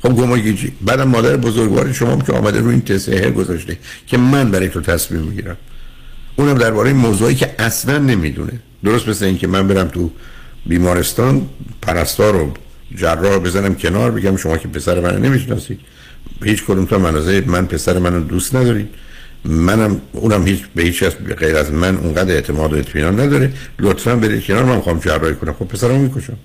خب 0.01 0.09
گم 0.09 0.31
و 0.31 0.37
گیجی 0.37 0.71
بعدم 0.81 1.07
مادر 1.07 1.37
بزرگوار 1.37 1.93
شما 1.93 2.17
که 2.17 2.33
آمده 2.33 2.59
رو 2.59 2.67
این 2.67 2.81
تصحیح 2.81 3.29
گذاشته 3.29 3.77
که 4.07 4.17
من 4.17 4.51
برای 4.51 4.69
تو 4.69 4.81
تصمیم 4.81 5.21
می‌گیرم. 5.21 5.57
اونم 6.35 6.53
درباره 6.53 6.93
موضوعی 6.93 7.35
که 7.35 7.55
اصلا 7.59 7.97
نمی‌دونه. 7.97 8.53
درست 8.83 9.07
مثل 9.07 9.25
اینکه 9.25 9.47
من 9.47 9.67
برم 9.67 9.87
تو 9.87 10.11
بیمارستان 10.65 11.49
پرستار 11.81 12.33
رو 12.33 12.53
جراح 12.95 13.37
بزنم 13.37 13.75
کنار 13.75 14.11
بگم 14.11 14.37
شما 14.37 14.57
که 14.57 14.67
پسر 14.67 14.99
من 14.99 15.21
نمی‌شناسید. 15.21 15.79
هیچ 16.43 16.63
کدوم 16.63 16.85
تا 16.85 16.97
منازه 16.97 17.43
من 17.47 17.65
پسر 17.65 17.99
منو 17.99 18.19
دوست 18.19 18.55
ندارید. 18.55 18.89
منم 19.45 20.01
اونم 20.11 20.47
هیچ 20.47 20.59
به 20.75 20.83
هیچ 20.83 21.03
کس 21.03 21.15
غیر 21.15 21.55
از 21.55 21.71
من 21.71 21.97
اونقدر 21.97 22.33
اعتماد 22.33 22.73
و 22.73 22.75
اطمینان 22.75 23.19
نداره. 23.19 23.53
لطفا 23.79 24.15
برید 24.15 24.45
کنار 24.45 24.63
من 24.63 24.75
می‌خوام 24.75 24.99
جراحی 24.99 25.35
کنم. 25.35 25.53
خب 25.53 25.65
پسرم 25.65 25.99
می‌کشم. 25.99 26.37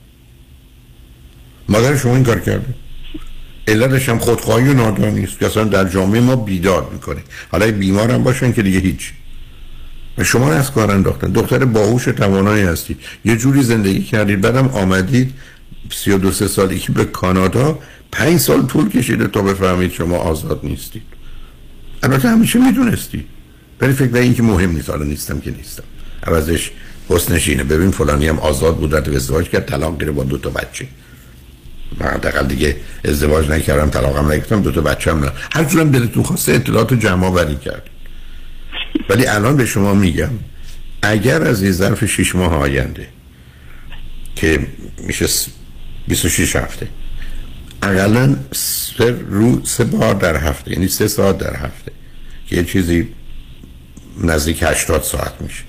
مادر 1.68 1.96
شما 1.96 2.14
این 2.14 2.24
کار 2.24 2.40
کرده. 2.40 2.74
علتش 3.68 4.08
هم 4.08 4.18
خودخواهی 4.18 4.68
و 4.68 4.72
نادانی 4.72 5.24
است 5.24 5.38
که 5.38 5.46
اصلا 5.46 5.64
در 5.64 5.88
جامعه 5.88 6.20
ما 6.20 6.36
بیدار 6.36 6.88
می‌کنه. 6.92 7.20
حالا 7.52 7.72
بیمارم 7.72 8.24
باشن 8.24 8.52
که 8.52 8.62
دیگه 8.62 8.78
هیچ. 8.78 9.12
و 10.18 10.24
شما 10.24 10.52
از 10.52 10.72
کار 10.72 10.90
انداختن. 10.90 11.32
دختر 11.32 11.64
باهوش 11.64 12.04
توانایی 12.04 12.64
هستید 12.64 12.98
یه 13.24 13.36
جوری 13.36 13.62
زندگی 13.62 14.02
کردید. 14.02 14.40
بعدم 14.40 14.68
آمدید 14.68 15.34
سی 15.92 16.10
و 16.10 16.18
دو 16.18 16.30
سه 16.32 16.48
سالی 16.48 16.78
که 16.78 16.92
به 16.92 17.04
کانادا. 17.04 17.78
پنج 18.12 18.40
سال 18.40 18.66
طول 18.66 18.88
کشیده 18.88 19.26
تا 19.26 19.42
بفهمید 19.42 19.92
شما 19.92 20.16
آزاد 20.16 20.60
نیستید. 20.62 21.02
البته 22.06 22.28
همیشه 22.28 22.58
می‌دونستی. 22.58 23.24
ولی 23.80 23.92
فکر 23.92 24.16
این 24.16 24.34
که 24.34 24.42
مهم 24.42 24.70
نیست. 24.70 24.90
حالا 24.90 25.04
نیستم 25.04 25.40
که 25.40 25.50
نیستم. 25.50 25.82
عوضش 26.26 26.70
حسنش 27.08 27.48
اینه. 27.48 27.64
ببین 27.64 27.90
فلانی 27.90 28.28
هم 28.28 28.38
آزاد 28.38 28.76
بود 28.76 28.94
رد 28.94 29.08
ازدواج 29.08 29.48
کرد 29.48 29.66
طلاق 29.66 29.98
گیره 29.98 30.12
با 30.12 30.24
دو 30.24 30.38
تا 30.38 30.50
بچه. 30.50 30.86
من 32.00 32.06
حداقل 32.06 32.46
دیگه 32.46 32.76
ازدواج 33.04 33.48
نکردم 33.50 33.90
طلاقم 33.90 34.32
نگرفتم 34.32 34.62
دو 34.62 34.72
تا 34.72 34.80
بچه 34.80 35.10
هم 35.10 35.24
نه. 35.24 35.30
هر 35.52 35.64
جورم 35.64 35.90
دلتون 35.90 36.22
خواسته 36.22 36.52
اطلاعات 36.52 36.94
جمع 36.94 37.26
آوری 37.26 37.56
کرد. 37.56 37.82
ولی 39.08 39.26
الان 39.26 39.56
به 39.56 39.66
شما 39.66 39.94
میگم 39.94 40.30
اگر 41.02 41.42
از 41.42 41.62
این 41.62 41.72
ظرف 41.72 42.04
6 42.04 42.34
ماه 42.34 42.54
آینده 42.54 43.08
که 44.36 44.66
میشه 44.98 45.26
26 46.08 46.56
هفته 46.56 46.88
اقلا 47.82 48.36
سه 48.52 49.16
رو 49.28 49.64
سه 49.64 49.84
بار 49.84 50.14
در 50.14 50.36
هفته 50.36 50.72
یعنی 50.72 50.88
سه 50.88 51.08
ساعت 51.08 51.38
در 51.38 51.56
هفته 51.56 51.92
که 52.46 52.56
یه 52.56 52.64
چیزی 52.64 53.08
نزدیک 54.24 54.62
80 54.62 55.02
ساعت 55.02 55.32
میشه. 55.40 55.62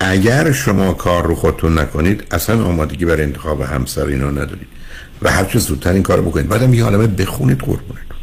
اگر 0.00 0.52
شما 0.52 0.92
کار 0.92 1.26
رو 1.26 1.34
خودتون 1.34 1.78
نکنید 1.78 2.24
اصلا 2.30 2.64
آمادگی 2.64 3.04
برای 3.04 3.22
انتخاب 3.22 3.60
همسر 3.60 4.06
اینا 4.06 4.30
ندارید 4.30 4.66
و 5.22 5.30
هر 5.30 5.44
چه 5.44 5.58
زودتر 5.58 5.92
این 5.92 6.02
کار 6.02 6.20
بکنید. 6.20 6.48
بعدم 6.48 6.74
یه 6.74 6.84
عالمه 6.84 7.06
بخونید 7.06 7.58
قربونتون. 7.58 8.16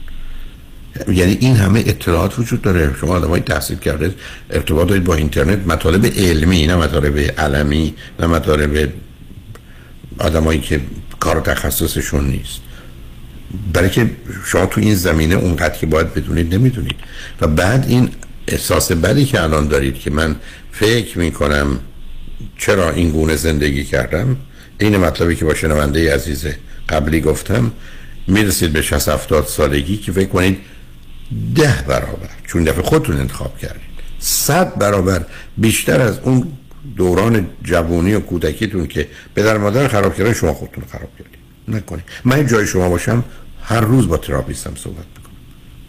یعنی 1.07 1.37
این 1.39 1.55
همه 1.55 1.79
اطلاعات 1.79 2.39
وجود 2.39 2.61
داره. 2.61 2.95
شما 3.01 3.15
آدمای 3.15 3.41
تحصیل 3.41 3.77
کرده 3.77 4.15
ارتباط 4.49 4.87
دارید 4.87 5.03
با 5.03 5.15
اینترنت 5.15 5.67
مطالب 5.67 6.05
علمی 6.05 6.67
نه 6.67 6.75
مطالب 6.75 7.17
علمی 7.17 7.93
نه 8.19 8.27
مطالب 8.27 8.89
آدمایی 10.19 10.59
که 10.59 10.81
کار 11.19 11.41
تخصصشون 11.41 12.27
نیست. 12.27 12.61
برای 13.73 13.89
که 13.89 14.09
شما 14.45 14.65
تو 14.65 14.81
این 14.81 14.95
زمینه 14.95 15.35
اونقدر 15.35 15.77
که 15.77 15.85
باید 15.85 16.13
بدونید 16.13 16.55
نمی‌دونید. 16.55 16.95
و 17.41 17.47
بعد 17.47 17.85
این 17.87 18.09
احساس 18.47 18.91
بدی 18.91 19.25
که 19.25 19.43
الان 19.43 19.67
دارید 19.67 19.99
که 19.99 20.11
من 20.11 20.35
فکر 20.71 21.19
می‌کنم 21.19 21.79
چرا 22.57 22.89
این 22.89 23.11
گونه 23.11 23.35
زندگی 23.35 23.83
کردم 23.83 24.37
این 24.79 24.97
مطلبی 24.97 25.35
که 25.35 25.45
با 25.45 25.53
شنونده 25.53 26.15
عزیز 26.15 26.45
قبلی 26.89 27.21
گفتم 27.21 27.71
می‌رسید 28.27 28.73
به 28.73 28.81
60 28.81 29.09
70 29.09 29.47
سالگی 29.47 29.97
که 29.97 30.11
فکر 30.11 30.29
کنید 30.29 30.57
ده 31.55 31.83
برابر. 31.87 32.29
چون 32.47 32.63
دفعه 32.63 32.83
خودتون 32.83 33.17
انتخاب 33.17 33.57
کردید. 33.57 33.93
صد 34.19 34.79
برابر 34.79 35.25
بیشتر 35.57 36.01
از 36.01 36.19
اون 36.19 36.47
دوران 36.97 37.47
جوانی 37.63 38.13
و 38.13 38.19
کودکیتون 38.19 38.87
که 38.87 39.07
پدر 39.35 39.57
مادر 39.57 39.87
خراب 39.87 40.15
کردن 40.15 40.33
شما 40.33 40.53
خودتون 40.53 40.83
خراب 40.91 41.09
کردید. 41.19 41.39
نکنید. 41.67 42.03
من 42.25 42.47
جای 42.47 42.67
شما 42.67 42.89
باشم 42.89 43.23
هر 43.63 43.81
روز 43.81 44.07
با 44.07 44.17
تراپیستم 44.17 44.73
صحبت 44.75 45.05
می‌کنم. 45.17 45.33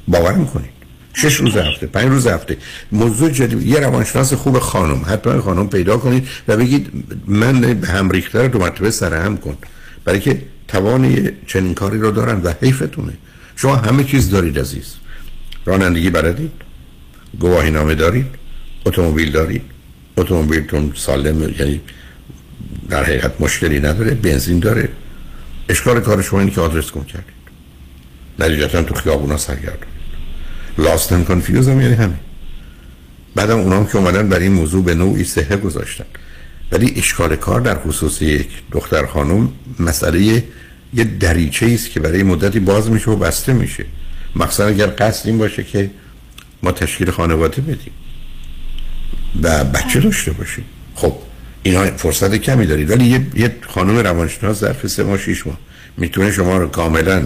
باور 0.09 0.45
کنید 0.45 0.71
شش 1.15 1.35
روز 1.35 1.57
هفته 1.57 1.87
پنج 1.87 2.09
روز 2.09 2.27
هفته. 2.27 2.57
موضوع 2.93 3.31
جدید 3.31 3.63
یه 3.63 3.81
روانشناس 3.81 4.33
خوب 4.35 4.59
خانم 4.59 5.03
حتما 5.07 5.41
خانم 5.41 5.69
پیدا 5.69 5.99
کنید 5.99 6.29
و 6.49 6.57
بگید 6.57 6.91
من 7.27 7.61
به 7.61 7.87
هم 7.89 8.11
ریخته 8.11 8.49
رو 8.49 8.61
مرتبه 8.61 8.91
سرهم 8.91 9.37
کن. 9.37 9.57
برای 10.05 10.21
که 10.21 10.43
توان 10.69 11.31
چنین 11.47 11.75
کاری 11.75 11.99
رو 11.99 12.11
دارن 12.11 12.41
و 12.43 12.53
حیفتونه. 12.63 13.13
شما 13.57 13.77
همه 13.77 14.05
چیز 14.05 14.31
دارید 14.31 14.59
عزیز. 14.59 14.95
رانندگی 15.65 16.11
بلدید؟ 16.11 16.53
گواهی 17.41 17.71
نامه 17.71 17.95
دارید؟ 17.95 18.27
اتومبیل 18.87 19.31
دارید؟ 19.31 19.63
اتومبیلتون 20.17 20.93
سالم 20.95 21.43
یعنی 21.43 21.81
در 22.89 23.05
حقیقت 23.05 23.41
مشکلی 23.41 23.81
نداره 23.81 24.15
بنزین 24.15 24.59
داره. 24.59 24.89
اشکال 25.69 26.01
کار 26.01 26.23
شما 26.23 26.41
اینه 26.41 26.53
که 26.53 26.61
آدرس 26.61 26.91
گم 26.91 27.05
کردید 27.05 27.34
نتیجتا 28.39 28.83
تو 28.83 28.95
خیابونا 28.95 29.37
سرگردون 29.37 29.89
لاست 30.79 31.13
اند 31.13 31.27
کنفیوز 31.27 31.69
هم 31.69 31.81
یعنی 31.81 31.95
همین. 31.95 32.19
بعدم 33.35 33.59
اونام 33.59 33.87
که 33.87 33.97
اومدن 33.97 34.29
برای 34.29 34.43
این 34.43 34.53
موضوع 34.53 34.85
به 34.85 34.95
نوعی 34.95 35.25
سهه 35.25 35.57
گذاشتن. 35.57 36.05
ولی 36.73 36.95
اشکال 36.97 37.37
کار 37.37 37.61
در 37.61 37.79
خصوص 37.79 38.23
یک 38.23 38.49
دختر 38.73 39.07
خانم 39.07 39.53
مسئله 39.79 40.43
یه 40.95 41.05
دریچه 41.05 41.67
است 41.67 41.91
که 41.91 42.01
برای 42.01 42.23
مدتی 42.23 42.61
باز 42.61 42.91
میشه 42.91 43.11
و 43.11 43.17
بسته 43.17 43.53
میشه. 43.53 43.85
مقصد 44.37 44.65
اگر 44.65 44.87
قصد 44.99 45.27
این 45.27 45.39
باشه 45.39 45.65
که 45.65 45.91
ما 46.63 46.73
تشکیل 46.73 47.11
خانواده 47.11 47.63
بدیم 47.63 47.93
و 49.43 49.65
بچه 49.65 50.01
داشته 50.01 50.33
باشیم. 50.33 50.65
خب 50.95 51.15
اینا 51.63 51.85
فرصت 51.85 52.35
کمی 52.35 52.67
دارید. 52.67 52.91
ولی 52.91 53.05
یه, 53.05 53.27
یه 53.35 53.57
خانم 53.69 53.99
روانشناس 53.99 54.61
ظرف 54.61 54.87
سه 54.87 55.05
ماه 55.05 55.19
شیش 55.19 55.47
ماه. 55.47 55.59
می‌تونه 55.97 56.33
شما 56.33 56.57
رو 56.57 56.69
کاملا 56.69 57.23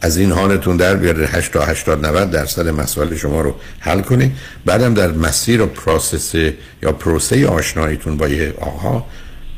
از 0.00 0.16
این 0.16 0.32
حالتون 0.32 0.76
در 0.76 0.96
بیاره 0.96 1.26
8 1.26 1.52
تا 1.52 1.64
80 1.64 2.06
90 2.06 2.30
درصد 2.30 2.68
مسائل 2.68 3.16
شما 3.16 3.40
رو 3.40 3.54
حل 3.78 4.00
کنه 4.00 4.32
بعدم 4.64 4.94
در 4.94 5.12
مسیر 5.12 5.62
و 5.62 5.66
پروسس 5.66 6.34
یا 6.82 6.92
پروسه 6.92 7.48
آشناییتون 7.48 8.16
با 8.16 8.28
یه 8.28 8.54
آقا 8.60 9.04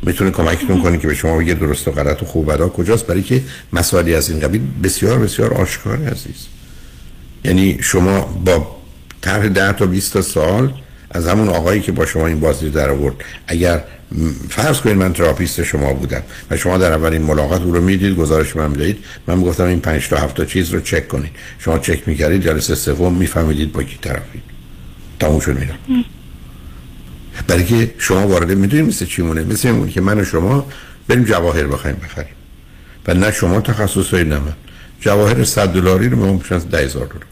می‌تونه 0.02 0.31
کمکتون 0.31 0.82
کنه 0.82 0.98
که 0.98 1.06
به 1.06 1.14
شما 1.14 1.39
بگه 1.39 1.55
درست 1.55 1.89
و 1.89 1.90
غلط 1.90 2.23
و 2.23 2.27
خوب 2.27 2.52
بدا 2.52 2.69
کجاست. 2.69 3.06
برای 3.06 3.23
که 3.23 3.43
مسائلی 3.73 4.14
از 4.14 4.31
این 4.31 4.40
قبیل 4.40 4.62
بسیار 4.82 5.19
بسیار 5.19 5.55
آشکار 5.55 5.97
عزیز. 5.97 6.47
یعنی 7.44 7.78
شما 7.81 8.20
با 8.20 8.77
طرح 9.20 9.48
10 9.48 9.73
تا 9.73 9.86
20 9.86 10.12
تا 10.12 10.23
سال 10.23 10.73
از 11.12 11.28
همون 11.28 11.48
آقایی 11.48 11.80
که 11.80 11.93
با 11.93 12.06
شما 12.06 12.26
این 12.26 12.40
بازی 12.40 12.70
در 12.70 12.90
آورد. 12.90 13.14
اگر 13.47 13.84
فرض 14.48 14.80
کنید 14.80 14.97
من 14.97 15.12
تراپیست 15.12 15.62
شما 15.62 15.93
بودم 15.93 16.22
و 16.51 16.56
شما 16.56 16.78
در 16.78 16.93
اولین 16.93 17.22
ملاقات 17.22 17.62
او 17.62 17.72
رو 17.72 17.80
می‌دید 17.80 18.16
گزارش 18.16 18.56
من 18.56 18.70
می‌دید 18.70 19.05
من 19.26 19.39
می‌گفتم 19.39 19.64
این 19.64 19.80
5 19.80 20.09
تا 20.09 20.16
7 20.16 20.36
تا 20.36 20.44
چیز 20.44 20.70
رو 20.70 20.80
چک 20.80 21.09
کنید. 21.09 21.30
شما 21.59 21.78
چک 21.78 22.09
می‌کردید 22.09 22.44
جلسه 22.44 22.74
سوم 22.74 23.14
میفهمیدید 23.14 23.72
با 23.72 23.82
کی 23.82 23.98
طرفید 24.01 24.43
تموم 25.20 25.40
شد 25.40 25.59
میرم. 25.59 26.05
برای 27.47 27.64
که 27.64 27.94
شما 27.98 28.28
وارد 28.28 28.52
می‌دونید 28.52 28.86
مثل 28.86 29.06
چی 29.06 29.22
مونه؟ 29.22 29.44
مثل 29.44 29.68
این 29.68 29.89
که 29.89 30.01
من 30.01 30.20
و 30.20 30.24
شما 30.24 30.66
بریم 31.09 31.24
جواهر 31.24 31.66
بخوایم 31.66 31.97
بخریم. 31.97 32.34
و 33.06 33.14
نه 33.14 33.32
شما 33.32 33.60
تخصص 33.60 34.14
نه 34.14 34.39
من. 34.39 34.52
جواهر 35.01 35.44
100 35.44 35.68
دلاری 35.68 36.09
رو 36.09 36.16
به 36.16 36.22
اون 36.22 36.36
میشن 36.36 36.59
10000 36.59 37.06
دلار. 37.06 37.24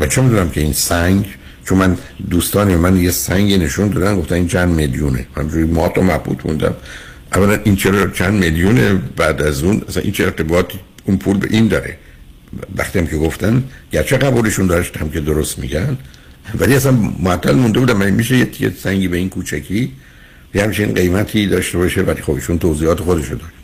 من 0.00 0.08
چه 0.08 0.22
می‌دونم 0.22 0.50
که 0.50 0.60
این 0.60 0.72
سنگ 0.72 1.26
چون 1.68 1.78
من 1.78 1.96
دوستانی 2.30 2.76
من 2.76 2.96
یه 2.96 3.10
سنگ 3.10 3.52
نشون 3.52 3.88
دادن 3.88 4.16
گفتن 4.16 4.34
این 4.34 4.48
چند 4.48 4.68
میلیونه. 4.68 5.26
من 5.36 5.50
روی 5.50 5.64
مات 5.64 5.98
و 5.98 6.02
مبهوت 6.02 6.46
موندم. 6.46 6.74
اولا 7.34 7.58
این 7.64 7.76
چرا 7.76 8.06
چند 8.06 8.34
میلیونه؟ 8.34 8.94
بعد 9.16 9.42
از 9.42 9.62
اون 9.62 9.82
اصلا 9.88 10.02
این 10.02 10.12
چه 10.12 10.24
ارتباطی؟ 10.24 10.80
اون 11.04 11.16
پول 11.18 11.38
به 11.38 11.48
این 11.50 11.68
داره. 11.68 11.96
وقتی 12.76 12.98
هم 12.98 13.06
که 13.06 13.16
گفتن 13.16 13.64
گرچه 13.92 14.16
قبولشون 14.16 14.66
داشتم 14.66 15.08
که 15.08 15.20
درست 15.20 15.58
میگن. 15.58 15.98
ولی 16.58 16.74
اصلا 16.74 16.92
معطل 17.22 17.54
مونده 17.54 17.80
بودم. 17.80 17.96
من 17.96 18.10
میشه 18.10 18.36
یه 18.36 18.44
تیه 18.44 18.72
سنگی 18.82 19.08
به 19.08 19.16
این 19.16 19.28
کوچکی؟ 19.28 19.92
یه 20.54 20.62
همچین 20.62 20.94
قیمتی 20.94 21.46
داشته 21.46 21.78
باشه 21.78 22.02
ولی 22.02 22.22
خب 22.22 22.32
ایشون 22.32 22.58
توضیحات 22.58 23.00
خودشو 23.00 23.34
داشت 23.34 23.58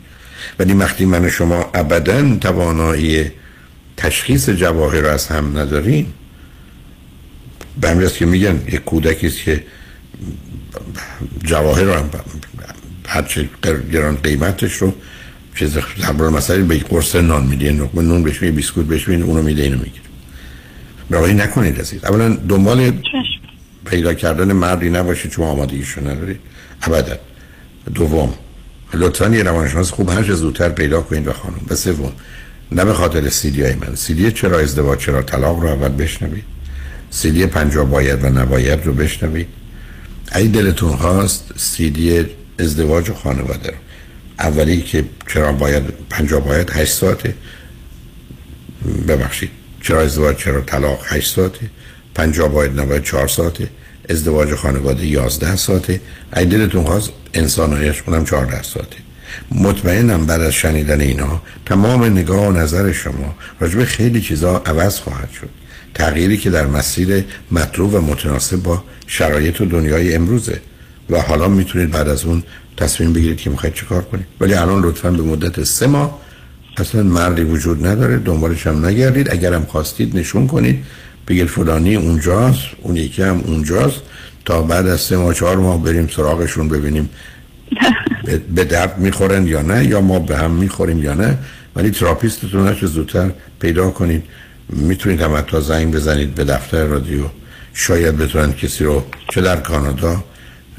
ولی 0.59 0.73
وقتی 0.73 1.05
من 1.05 1.29
شما 1.29 1.69
ابدا 1.73 2.37
توانایی 2.41 3.31
تشخیص 3.97 4.49
جواهر 4.49 5.05
از 5.05 5.27
هم 5.27 5.57
نداریم. 5.57 6.13
به 7.81 7.89
همین 7.89 8.09
که 8.09 8.25
میگن 8.25 8.61
یک 8.67 8.75
کودکی 8.75 9.27
است 9.27 9.43
که 9.43 9.63
جواهر 11.43 11.89
هم 11.89 12.09
هرچه 13.07 13.49
گران 13.91 14.15
قیمتش 14.15 14.73
رو 14.73 14.93
چیز 15.55 15.77
زبر 15.97 16.29
مسئله 16.29 16.63
به 16.63 16.77
قرص 16.77 17.15
نان 17.15 17.45
میده 17.45 17.71
نقمه 17.71 18.01
نون 18.01 18.23
بهش 18.23 18.41
میده 18.41 18.55
بیسکوت 18.55 18.85
بهش 18.85 19.07
میده 19.07 19.23
اونو 19.23 19.41
میده 19.41 19.63
اینو 19.63 19.77
می‌گیره. 19.77 20.05
برای 21.09 21.33
نکنید 21.33 21.79
عزیز 21.79 22.03
اولا 22.03 22.29
دنبال 22.49 22.91
پیدا 23.85 24.13
کردن 24.13 24.51
مردی 24.51 24.89
نباشید 24.89 25.31
چون 25.31 25.45
آمادگیشو 25.45 26.01
ندارید. 26.01 26.39
ابدا. 26.81 27.17
دوم 27.93 28.33
لطفا 28.93 29.29
یه 29.29 29.43
روانشناس 29.43 29.91
خوب 29.91 30.09
هر 30.09 30.33
زودتر 30.33 30.69
پیدا 30.69 31.01
کنید 31.01 31.27
و 31.27 31.33
خانم. 31.33 31.61
و 31.69 31.75
سوم 31.75 32.11
نه 32.71 32.85
به 32.85 32.93
خاطر 32.93 33.29
سیدی 33.29 33.61
های 33.61 33.75
من. 33.75 33.95
سیدی 33.95 34.31
چرا 34.31 34.59
ازدواج 34.59 34.99
چرا 34.99 35.21
طلاق 35.21 35.59
رو 35.59 35.67
اول 35.67 35.89
بشنوید؟ 35.89 36.54
سیدی 37.15 37.45
پنجا 37.45 37.83
باید 37.83 38.23
و 38.23 38.29
نباید 38.29 38.85
رو 38.85 38.93
بشنوید. 38.93 39.47
ای 40.35 40.47
دلتون 40.47 40.95
خواست 40.95 41.51
سیدی 41.55 42.25
ازدواج 42.59 43.09
و 43.09 43.13
خانواده 43.13 43.69
رو. 43.69 43.77
اولی 44.39 44.81
که 44.81 45.05
چرا 45.27 45.51
باید 45.51 45.83
پنجا 46.09 46.39
باید 46.39 46.69
هشت 46.69 46.93
ساعته. 46.93 47.35
ببخشید 49.07 49.49
چرا 49.81 50.01
ازدواج 50.01 50.37
چرا 50.37 50.61
طلاق 50.61 50.99
هشت 51.05 51.35
ساعته. 51.35 51.69
پنجا 52.15 52.47
باید 52.47 52.79
نباید 52.79 53.03
چهار 53.03 53.27
ساعته. 53.27 53.69
ازدواج 54.09 54.55
خانواده 54.55 55.05
یازده 55.05 55.55
ساعته. 55.55 56.01
ای 56.35 56.45
دلتون 56.45 56.83
خواست 56.83 57.09
انسانهایش 57.33 58.03
اونم 58.07 58.25
چهارده 58.25 58.63
ساعته. 58.63 58.97
مطمئنم 59.51 60.25
بعد 60.25 60.41
از 60.41 60.53
شنیدن 60.53 61.01
اینا 61.01 61.41
تمام 61.65 62.03
نگاه 62.03 62.47
و 62.47 62.51
نظر 62.51 62.91
شما 62.91 63.35
راجب 63.59 63.83
خیلی 63.83 64.21
چیزا 64.21 64.57
عوض 64.65 64.99
خواهد 64.99 65.31
شد. 65.31 65.64
تغییری 65.95 66.37
که 66.37 66.49
در 66.49 66.65
مسیر 66.67 67.23
مطلوب 67.51 67.93
و 67.93 68.01
متناسب 68.01 68.63
با 68.63 68.83
شرایط 69.07 69.61
و 69.61 69.65
دنیای 69.65 70.15
امروزه 70.15 70.61
و 71.09 71.21
حالا 71.21 71.47
می‌تونید 71.47 71.91
بعد 71.91 72.07
از 72.07 72.25
اون 72.25 72.43
تصمیم 72.77 73.13
بگیرید 73.13 73.37
که 73.37 73.49
می‌خواید 73.49 73.75
چیکار 73.75 74.01
کنید. 74.01 74.25
ولی 74.41 74.53
الان 74.53 74.81
لطفا 74.85 75.11
به 75.11 75.23
مدت 75.23 75.63
سه 75.63 75.87
ماه 75.87 76.19
اصلا 76.77 77.03
مردی 77.03 77.41
وجود 77.41 77.87
نداره 77.87 78.17
دنبالش 78.17 78.67
هم 78.67 78.85
نگردید. 78.85 79.31
اگرم 79.31 79.63
خواستید 79.63 80.17
نشون 80.17 80.47
کنید 80.47 80.83
بگید 81.27 81.47
فلانی 81.47 81.95
اونجاست 81.95 82.63
اون 82.81 82.95
یکی 82.95 83.21
هم 83.23 83.41
اونجاست. 83.45 84.01
تا 84.45 84.61
بعد 84.61 84.87
از 84.87 85.01
سه 85.01 85.17
ماه 85.17 85.33
چهار 85.33 85.57
ماه 85.57 85.83
بریم 85.83 86.07
سراغشون 86.07 86.69
ببینیم 86.69 87.09
به 88.55 88.63
درد 88.63 88.97
می‌خورن 88.97 89.47
یا 89.47 89.61
نه 89.61 89.85
یا 89.85 90.01
ما 90.01 90.19
به 90.19 90.37
هم 90.37 90.51
می‌خوریم 90.51 91.03
یا 91.03 91.13
نه. 91.13 91.37
ولی 91.75 91.91
تراپیستتون 91.91 92.67
هرچه 92.67 92.87
زودتر 92.87 93.31
پیدا 93.59 93.89
کنید. 93.89 94.23
می‌تونید 94.69 95.21
هم 95.21 95.41
تا 95.41 95.61
زنگ 95.61 95.93
بزنید 95.93 96.35
به 96.35 96.43
دفتر 96.43 96.85
رادیو. 96.85 97.23
شاید 97.73 98.17
بتونن 98.17 98.53
کسی 98.53 98.83
رو 98.83 99.03
چه 99.29 99.41
در 99.41 99.55
کانادا 99.55 100.23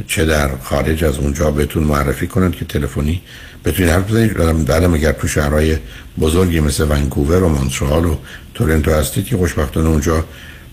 چه 0.07 0.25
در 0.25 0.51
خارج 0.63 1.05
از 1.05 1.19
اونجا 1.19 1.51
بهتون 1.51 1.83
معرفی 1.85 2.27
کنند 2.27 2.55
که 2.55 2.65
تلفنی 2.65 3.23
بتونید 3.65 3.93
حرف 3.93 4.11
بزنید. 4.11 4.65
بعدم 4.65 4.95
اگر 4.95 5.13
تو 5.13 5.29
شهرهای 5.29 5.77
بزرگی 6.21 6.61
مثل 6.61 6.91
ونکوور 6.91 7.43
و 7.43 7.49
مونترال 7.49 8.05
و 8.05 8.17
تورنتو 8.55 8.91
هستید 8.91 9.25
که 9.25 9.37
خوشبختانه 9.37 9.89
اونجا 9.89 10.25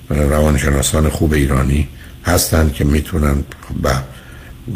روانشناسان 0.10 1.10
خوب 1.10 1.34
ایرانی 1.34 1.88
هستند 2.24 2.74
که 2.74 2.84
می‌تونن 2.84 3.44
به 3.82 3.92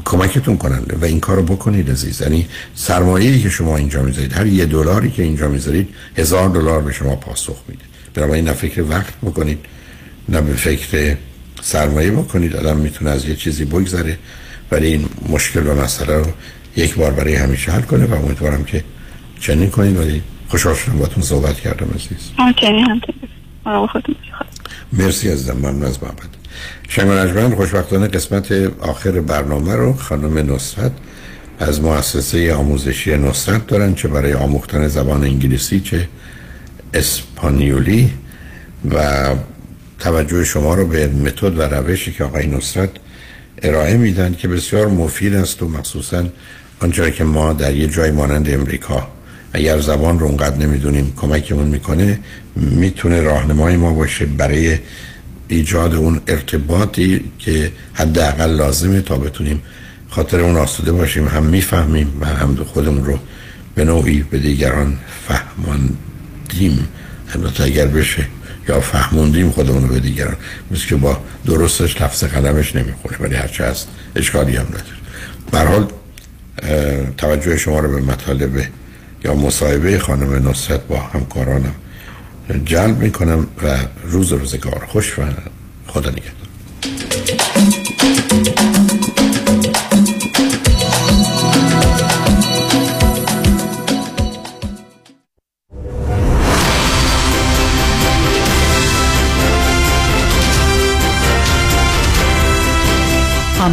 کمکتون 0.06 0.58
کنن 0.58 0.82
و 1.02 1.06
این 1.06 1.20
کارو 1.20 1.44
بکنید 1.44 1.92
عزیز. 1.92 2.22
یعنی 2.22 2.48
سرمایه‌ای 2.76 3.42
که 3.42 3.50
شما 3.50 3.78
اینجا 3.78 4.02
می‌ذارید 4.02 4.34
هر 4.34 4.46
یه 4.46 4.66
دلاری 4.66 5.12
که 5.12 5.24
اینجا 5.24 5.48
می‌ذارید 5.48 5.90
هزار 6.18 6.50
دلار 6.50 6.82
به 6.82 6.94
شما 6.94 7.16
پاسخ 7.16 7.58
میده. 7.68 7.84
بنابراین 8.18 8.46
نه 8.46 8.54
فکر 8.54 8.82
وقت 8.82 9.14
بکنید 9.24 9.60
نه 10.30 10.42
به 10.42 10.54
فکر 10.54 11.16
سرمایه 11.62 12.12
بکنید. 12.12 12.56
آدم 12.56 12.78
می‌تونه 12.78 13.12
از 13.12 13.26
یه 13.26 13.36
چیزی 13.36 13.66
بگذره 13.66 14.18
ولی 14.72 14.88
این 14.88 15.06
مشکل 15.30 15.68
و 15.68 15.76
مسئله 15.76 16.18
رو 16.18 16.26
یک 16.76 16.96
بار 16.96 17.12
برای 17.12 17.36
همیشه 17.36 17.72
حل 17.72 17.82
کنه 17.82 18.06
و 18.06 18.14
امیدوارم 18.14 18.64
که 18.64 18.84
چنین 19.40 19.70
کنید. 19.70 19.98
ولی 19.98 20.22
خوشحال 20.48 20.76
شدم 20.76 20.98
باتون 21.00 21.24
صحبت 21.24 21.60
کردم 21.60 21.88
عزیز. 21.96 22.32
مرسی 24.94 25.30
عزیزم 25.30 25.58
ممنون 25.58 25.84
از 25.84 26.04
محبت. 26.04 26.32
شنگ 26.90 27.08
نجمن 27.10 27.56
خوشبختانه 27.56 28.08
قسمت 28.08 28.52
آخر 28.80 29.12
برنامه 29.12 29.76
رو 29.76 29.94
خانم 29.94 30.54
نصرت 30.54 30.92
از 31.60 31.82
مؤسسه 31.82 32.54
آموزشی 32.54 33.18
نصرت 33.18 33.68
دارن 33.68 33.96
چه 33.96 34.08
برای 34.08 34.34
آموختن 34.34 34.88
زبان 34.88 35.24
انگلیسی 35.24 35.80
چه 35.80 36.08
اسپانیولی 36.94 38.12
و 38.92 39.26
توجه 40.00 40.44
شما 40.44 40.74
رو 40.74 40.88
به 40.88 41.08
متد 41.08 41.58
و 41.58 41.62
روشی 41.62 42.12
که 42.12 42.24
آقای 42.24 42.48
نصرت 42.48 42.90
ارائه 43.62 43.98
میدن 43.98 44.34
که 44.34 44.48
بسیار 44.48 44.88
مفید 44.88 45.34
است 45.36 45.64
و 45.64 45.68
مخصوصا 45.68 46.24
آنچه 46.80 47.12
که 47.12 47.24
ما 47.24 47.54
در 47.54 47.76
یه 47.76 47.88
جای 47.88 48.12
مانند 48.12 48.50
امریکا 48.50 49.08
اگر 49.54 49.80
زبان 49.80 50.20
رو 50.20 50.26
اونقدر 50.26 50.58
نمی‌دونیم 50.58 51.14
کمکمون 51.16 51.68
می‌کنه 51.68 52.20
می‌تونه 52.56 53.22
راهنمای 53.22 53.78
ما 53.78 53.94
باشه 53.94 54.26
برای 54.26 54.78
ایجاد 55.48 55.96
اون 55.96 56.22
ارتباطی 56.28 57.32
که 57.40 57.72
حداقل 57.94 58.56
لازمه 58.56 59.02
تا 59.02 59.18
بتونیم 59.18 59.62
خاطر 60.10 60.40
اون 60.40 60.56
آسوده 60.56 60.92
باشیم 60.92 61.28
هم 61.28 61.44
می‌فهمیم 61.44 62.18
و 62.22 62.26
هم 62.26 62.56
خودمون 62.56 63.06
رو 63.06 63.20
به 63.76 63.86
نوعی 63.86 64.24
به 64.32 64.38
دیگران 64.38 64.98
فهماندیم 66.48 66.88
البته 67.36 67.64
اگر 67.64 67.88
بشه 67.88 68.28
یا 68.70 68.82
فهموندیم 68.82 69.52
خودمون 69.52 69.88
به 69.88 70.00
دیگران. 70.00 70.36
مثل 70.72 70.88
که 70.88 70.96
با 70.96 71.18
درستش 71.46 72.02
لفظ 72.02 72.24
قدمش 72.24 72.76
نمی‌خونه 72.76 73.18
ولی 73.20 73.36
هرچه 73.36 73.66
هست 73.66 73.88
اشکالی 74.16 74.56
هم 74.56 74.66
نداره. 74.66 74.84
حال 75.68 75.88
توجه 77.18 77.58
شما 77.58 77.80
رو 77.80 77.92
به 77.92 78.02
مطالب 78.02 78.68
یا 79.26 79.36
مصاحبه 79.36 80.00
خانم 80.00 80.50
نصرت 80.50 80.88
با 80.88 81.00
همکارانم 81.00 81.76
جلب 82.66 83.00
می‌کنم 83.00 83.48
و 83.64 83.78
روز 84.04 84.32
روزگار 84.32 84.86
خوش 84.88 85.20
و 85.20 85.22
خدا 85.88 86.10
نگهدار. 86.10 86.48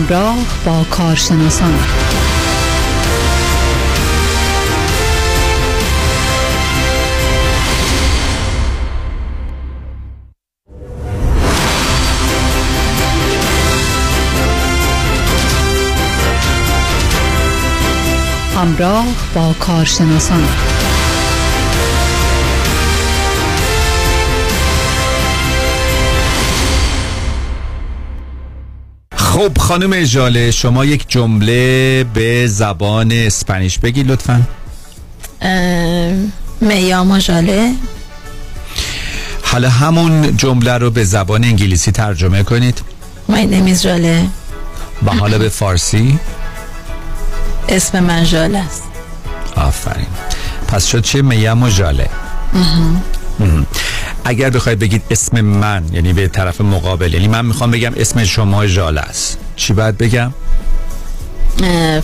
همراه 0.05 0.47
با 0.67 0.85
کارشناسان. 0.91 1.75
همراه 18.57 19.07
با 19.35 19.53
کارشناسان. 19.61 20.74
خب 29.45 29.59
خانم 29.59 29.93
اجاله 29.93 30.51
شما 30.51 30.85
یک 30.85 31.05
جمله 31.09 32.05
به 32.15 32.47
زبان 32.47 33.13
اسپانیش 33.13 33.79
بگی 33.79 34.03
لطفا. 34.03 34.43
میام 36.61 37.19
جاله 37.19 37.73
حالا 39.43 39.71
همون 39.71 40.37
جمله 40.37 40.79
رو 40.79 40.91
به 40.91 41.05
زبان 41.05 41.45
انگلیسی 41.45 41.93
ترجمه 41.93 42.43
کنید. 42.43 42.83
My 43.29 43.33
name 43.33 43.75
is 43.75 43.83
جاله 43.83 44.27
و 45.07 45.11
حالا 45.11 45.39
به 45.39 45.49
فارسی. 45.49 46.19
اسم 47.69 48.01
من 48.01 48.25
جاله 48.25 48.59
است. 48.59 48.83
آفرین. 49.57 50.07
پس 50.69 50.87
شد 50.87 51.03
چه؟ 51.03 51.23
میم 51.23 51.63
و 51.63 51.71
مهم. 53.41 53.67
اگر 54.25 54.51
بخواید 54.51 54.79
بگید 54.79 55.03
اسم 55.11 55.41
من 55.41 55.85
یعنی 55.93 56.13
به 56.13 56.29
طرف 56.29 56.61
مقابل 56.61 57.15
یعنی 57.15 57.29
من 57.29 57.47
می‌خوام 57.47 57.71
بگم 57.71 57.93
اسم 57.97 58.25
شما 58.25 58.67
ژاله 58.67 59.01
است. 59.01 59.39
چی 59.57 59.73
باید 59.73 59.99
بگم؟ 59.99 60.33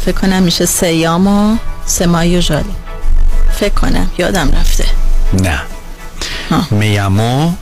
فکر 0.05 0.13
کنم 0.21 0.43
میشه 0.43 0.67
سیام 0.67 1.27
و 1.27 1.57
سمایی 1.87 2.37
و 2.37 2.41
ژاله. 2.41 2.65
فکر 3.61 3.75
کنم 3.75 4.11
یادم 4.19 4.51
رفته. 4.51 4.85
نه. 5.33 5.61
میامو 6.71 7.53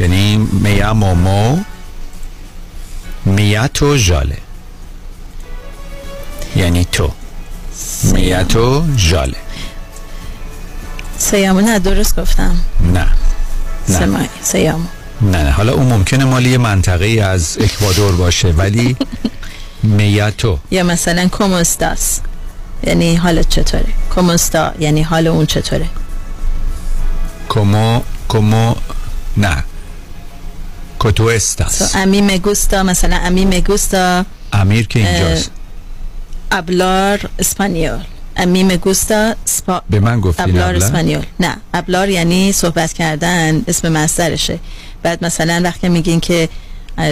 یعنی 0.00 0.36
میامومو 0.36 1.58
میاتو 3.24 3.96
ژاله. 3.96 4.38
یعنی 6.56 6.84
تو. 6.92 7.12
میاتو 8.02 8.84
ژاله. 8.96 9.36
سیامو 11.18 11.60
نه 11.60 11.78
درست 11.78 12.20
گفتم. 12.20 12.56
نه. 12.80 13.08
نه. 13.88 14.28
سیامو 14.42 14.84
نه 15.22 15.42
نه. 15.42 15.50
حالا 15.50 15.72
اون 15.72 15.86
ممکنه 15.86 16.24
مالی 16.24 16.50
یه 16.50 16.58
منطقه 16.58 17.04
ای 17.04 17.20
از 17.20 17.58
اکوادور 17.60 18.16
باشه 18.16 18.48
ولی 18.48 18.96
میاتو. 19.82 20.58
یا 20.70 20.82
مثلا 20.84 21.28
کوموستاس. 21.28 22.20
یعنی 22.86 23.14
حالت 23.16 23.48
چطوره؟ 23.48 23.84
کوموستا 24.14 24.72
یعنی 24.78 25.02
حال 25.02 25.26
اون 25.26 25.46
چطوره؟ 25.46 25.86
کمو 27.48 28.00
کمو 28.28 28.74
نه. 29.36 29.64
کتو 31.00 31.24
استاس 31.24 31.96
امی 31.96 32.20
مگوستا 32.20 32.82
مثلا 32.82 33.16
امی 33.16 33.44
مگوستا 33.44 34.24
امیر 34.52 34.86
که 34.86 34.98
اینجاست. 34.98 35.50
ابلار 36.52 37.20
اسپانیول. 37.38 38.00
امی 38.36 38.62
مگوستا 38.64 39.34
سپا... 39.44 39.82
به 39.90 40.00
من 40.00 40.20
گفتین 40.20 40.44
ابلار؟ 40.44 40.76
اسپانیول. 40.76 41.22
نه 41.40 41.56
ابلار 41.74 42.08
یعنی 42.08 42.52
صحبت 42.52 42.92
کردن 42.92 43.62
اسم 43.68 43.92
مصدرشه. 43.92 44.58
بعد 45.02 45.24
مثلا 45.24 45.60
وقتی 45.64 45.88
میگین 45.88 46.20
که 46.20 46.48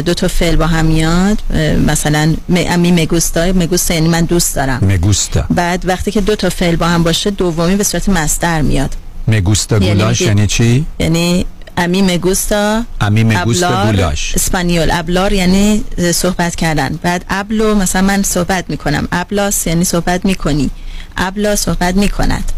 دو 0.06 0.14
تا 0.14 0.28
فعل 0.28 0.56
با 0.56 0.66
هم 0.66 0.84
میاد 0.84 1.42
مثلا 1.86 2.34
امی 2.48 2.92
مگوستا 2.92 3.52
مگوستا 3.52 3.94
یعنی 3.94 4.08
من 4.08 4.24
دوست 4.24 4.54
دارم. 4.54 4.78
مگوستا. 4.82 5.44
بعد 5.50 5.82
وقتی 5.86 6.10
که 6.10 6.20
دو 6.20 6.36
تا 6.36 6.48
فعل 6.48 6.76
با 6.76 6.86
هم 6.86 7.02
باشه 7.02 7.30
دومی 7.30 7.76
به 7.76 7.84
صورت 7.84 8.08
مصدر 8.08 8.62
میاد. 8.62 8.94
مگوستا 9.28 9.76
یعنی 9.78 9.88
گولاش 10.00 10.20
میگه- 10.20 10.32
یعنی 10.34 10.46
چی؟ 10.46 10.86
یعنی 10.98 11.46
امی 11.76 12.02
مگوستا 12.02 12.82
امی 13.00 13.24
مگوستا 13.24 13.86
گولاش. 13.86 14.34
اسپانیول. 14.34 14.90
ابلار 14.92 15.32
یعنی 15.32 15.84
صحبت 16.14 16.54
کردن. 16.56 16.98
بعد 17.02 17.24
ابلو 17.28 17.74
مثلا 17.74 18.02
من 18.02 18.22
صحبت 18.22 18.64
می‌کنم. 18.68 19.08
ابلاس 19.12 19.66
یعنی 19.66 19.84
صحبت 19.84 20.24
می‌کنی. 20.24 20.70
ابلا 21.16 21.56
صحبت 21.56 21.94
می‌کند. 21.94 22.52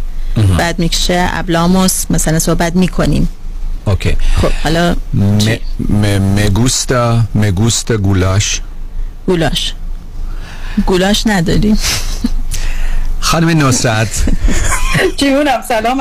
بعد 0.59 0.79
می‌کشه 0.79 1.29
ابلاموس 1.33 2.05
مثلا 2.11 2.39
صحبت 2.39 2.77
می‌کنیم. 2.77 3.29
اوکی. 3.85 4.17
خب 4.43 4.51
حالا 4.65 4.97
مگوستا 6.37 7.23
مگوستا 7.35 7.97
گولاش. 7.97 8.61
گولاش. 9.27 9.73
گولاش 10.87 11.27
نداریم 11.27 11.79
خانم 13.21 13.67
نصرت. 13.67 14.25
جونم 15.21 15.63
سلام. 15.69 15.99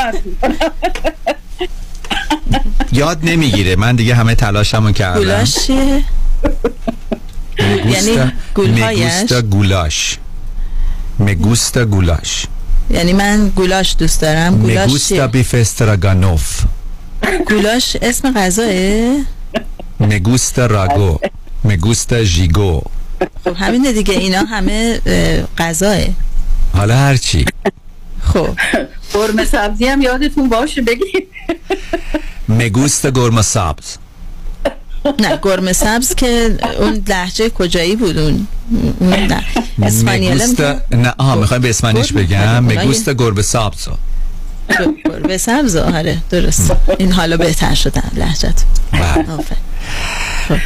یاد 2.92 3.20
نمی‌گیره. 3.24 3.76
من 3.76 3.96
دیگه 3.96 4.16
همه 4.16 4.36
تلاشمو 4.36 4.92
کردم. 4.92 5.20
گولاش 5.20 5.70
یعنی 7.60 8.32
گولهایش؟ 8.54 9.00
مگوستا 9.02 9.42
گولاش. 9.42 10.18
مگوستا 11.20 11.86
گولاش 11.86 12.46
یعنی 12.90 13.14
من 13.14 13.50
گولاش 13.50 13.96
دوست 14.00 14.22
دارم. 14.22 14.58
گولاش 14.62 14.88
مگوستا؟ 14.90 15.28
بیف 15.28 15.56
استراگانوف 15.56 16.62
گولاش 17.50 17.96
اسم 18.02 18.34
غذاه 18.34 18.74
مگوستا 20.00 20.66
راگو 20.66 21.20
مگوستا 21.66 22.24
ژیگو 22.24 22.82
خب 23.44 23.56
همینه 23.56 23.92
دیگه. 23.92 24.14
اینا 24.14 24.40
همه 24.40 25.02
اه، 25.06 25.42
غذاه 25.58 25.98
حالا 26.74 26.96
هرچی 26.98 27.46
خب. 28.24 28.50
قرمه 29.14 29.46
سبزی 29.46 29.86
هم 29.86 30.02
یادتون 30.02 30.50
باشه 30.50 30.82
بگید. 30.82 31.28
مگوستا 32.50 33.10
گرما 33.12 33.42
سبز 33.42 33.98
نه 35.20 35.40
گرمه 35.42 35.74
سبز 35.74 36.16
که 36.16 36.58
اون 36.80 37.04
لحجه 37.08 37.50
کجایی 37.50 37.96
بود؟ 37.96 38.18
اون 38.18 38.48
اون 39.00 39.14
نه. 40.92 41.14
آها 41.18 41.36
می‌خوایم 41.36 41.62
به 41.62 41.70
اسپانیش 41.70 42.14
گربه. 42.14 42.24
بگم. 42.24 42.66
مگوستا 42.66 43.14
گربه 43.14 43.42
سبز 43.42 43.88
گربه 45.06 45.38
سبز 45.38 45.76
آره 45.76 46.18
درست. 46.30 46.72
این 47.00 47.12
حالا 47.12 47.38
بهتر 47.38 47.76
شدن 47.76 48.12
لحجت 48.16 48.64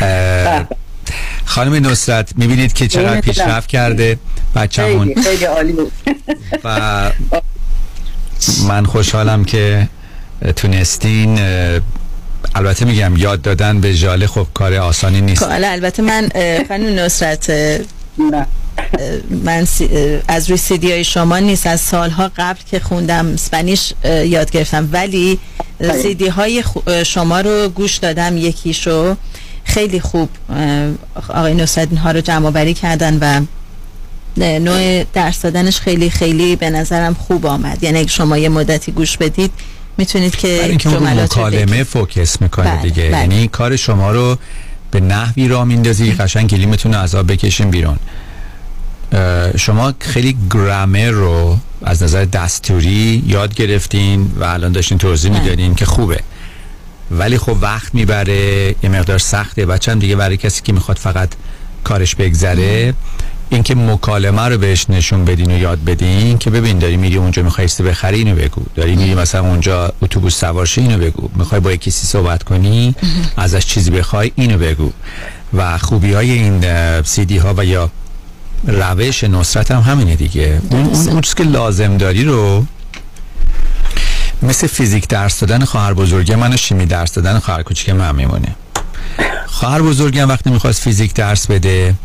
اه، 0.01 0.67
خانم 1.45 1.87
نصرت 1.87 2.29
می‌بینید 2.37 2.73
که 2.73 2.87
چقدر 2.87 3.21
پیشرفت. 3.21 3.67
کرده. 3.67 4.19
بچه‌مون. 4.55 5.21
خیلی 5.23 5.45
عالی 5.45 5.71
بود. 5.71 5.91
و 6.63 7.11
من 8.67 8.85
خوشحالم 8.85 9.45
که 9.45 9.87
تونستین 10.55 11.39
البته 12.55 12.85
میگم 12.85 13.17
یاد 13.17 13.41
دادن 13.41 13.81
به 13.81 13.93
ژاله 13.93 14.27
خب 14.27 14.47
کار 14.53 14.73
آسانی 14.73 15.21
نیست. 15.21 15.43
خب، 15.43 15.49
حالا 15.49 15.69
البته 15.69 16.01
من 16.03 16.29
خانم 16.67 16.99
نصرت 16.99 17.51
من 19.29 19.67
از 20.27 20.49
روی 20.49 20.57
سیدی 20.57 20.91
های 20.91 21.03
شما 21.03 21.39
نیست 21.39 21.67
از 21.67 21.81
سالها 21.81 22.31
قبل 22.37 22.59
که 22.71 22.79
خوندم 22.79 23.33
اسپانیش 23.33 23.93
یاد 24.05 24.51
گرفتم. 24.51 24.89
ولی. 24.91 25.39
سیدی 26.01 26.27
های 26.27 26.63
شما 27.05 27.41
رو 27.41 27.69
گوش 27.69 27.97
دادم 27.97 28.37
یکیشو 28.37 29.15
خیلی 29.63 29.99
خوب 29.99 30.29
آقای 31.29 31.53
نصرت 31.53 31.87
اینها 31.89 32.11
رو 32.11 32.21
جمع 32.21 32.47
آوری 32.47 32.73
کردن 32.73 33.17
و 33.21 33.41
نوع 34.37 35.03
درس 35.03 35.41
دادنش 35.41 35.79
خیلی 35.79 36.09
خیلی 36.09 36.55
به 36.55 36.69
نظرم 36.69 37.13
خوب 37.13 37.45
آمد. 37.45 37.83
یعنی 37.83 37.99
اگه 37.99 38.07
شما 38.07 38.37
یه 38.37 38.49
مدتی 38.49 38.91
گوش 38.91 39.17
بدید 39.17 39.51
می‌تونید 39.99 40.35
که 40.35 40.63
اینکه 40.63 40.89
اون 40.89 41.07
رو. 41.07 41.23
مکالمه 41.23 41.83
فوکس 41.83 42.41
می‌کنه 42.41 42.71
بله، 42.71 42.81
دیگه. 42.81 43.03
بله. 43.03 43.19
یعنی 43.19 43.47
کار 43.47 43.75
شما 43.75 44.11
رو 44.11 44.37
به 44.91 44.99
نحوی 44.99 45.47
را 45.47 45.65
میندازی 45.65 46.11
قشنگ 46.11 46.49
کلیمتون 46.49 46.93
رو 46.93 46.99
از 46.99 47.15
آب 47.15 47.31
بکشین 47.31 47.69
بیرون. 47.71 47.99
شما 49.57 49.93
خیلی 49.99 50.37
گرامر 50.51 51.09
رو 51.09 51.59
از 51.85 52.03
نظر 52.03 52.25
دستوری 52.25 53.23
یاد 53.27 53.55
گرفتین 53.55 54.31
و 54.39 54.43
الان 54.43 54.71
داشتین 54.71 54.97
توضیح 54.97 55.31
می‌دادین 55.31 55.75
که 55.75 55.85
خوبه. 55.85 56.19
ولی 57.11 57.37
خب 57.37 57.57
وقت 57.61 57.95
می‌بره 57.95 58.75
یه 58.83 58.89
مقدار 58.89 59.17
سخته. 59.17 59.65
بچه 59.65 59.91
هم 59.91 59.99
دیگه 59.99 60.15
برای 60.15 60.37
کسی 60.37 60.61
که 60.61 60.73
می‌خواد 60.73 60.97
فقط 60.97 61.29
کارش 61.83 62.15
بگذره 62.15 62.93
اینکه 63.49 63.75
مکالمه 63.75 64.41
رو 64.41 64.57
بهش 64.57 64.85
نشون 64.89 65.25
بدین 65.25 65.51
و 65.51 65.59
یاد 65.59 65.83
بدین 65.83 66.37
که 66.37 66.49
ببین 66.49 66.79
داری 66.79 66.97
میری 66.97 67.17
اونجا 67.17 67.43
می‌خواستی 67.43 67.83
بخری 67.83 68.17
اینو 68.17 68.35
بگو. 68.35 68.61
داری 68.75 68.95
میری 68.95 69.15
مثلا 69.15 69.41
اونجا 69.41 69.93
اتوبوس 70.01 70.39
سوار 70.39 70.65
شی 70.65 70.81
اینو 70.81 70.97
بگو. 70.97 71.29
می‌خوای 71.35 71.61
با 71.61 71.75
کسی 71.75 72.07
صحبت 72.07 72.43
کنی 72.43 72.95
ازش 73.37 73.65
چیزی 73.65 73.91
بخوای 73.91 74.31
اینو 74.35 74.57
بگو. 74.57 74.91
و 75.53 75.77
خوبی 75.77 76.13
های 76.13 76.31
این 76.31 76.63
سیدی 77.01 77.37
ها 77.37 77.53
و 77.57 77.65
یا 77.65 77.89
روش 78.67 79.23
نصرت 79.23 79.71
هم 79.71 79.81
همینه 79.81 80.15
دیگه. 80.15 80.61
اون 80.69 80.85
اون 80.85 81.09
اون 81.09 81.21
چیزی 81.21 81.35
که 81.35 81.43
لازم 81.43 81.97
داری 81.97 82.23
رو 82.23 82.65
مثل 84.41 84.67
فیزیک 84.67 85.07
درس 85.07 85.39
دادن 85.39 85.65
خواهر 85.65 85.93
بزرگه 85.93 86.35
من 86.35 86.53
و 86.53 86.57
شیمی 86.57 86.85
درس 86.85 87.13
دادن 87.13 87.39
خواهر 87.39 87.63
کوچیک 87.63 87.89
من 87.89 88.15
میمونه. 88.15 88.55
خواهر 89.45 89.81
بزرگم 89.81 90.29
وقتی 90.29 90.49
می‌خواست 90.49 90.81
فیزیک 90.81 91.13
درس 91.13 91.47
بده 91.47 91.95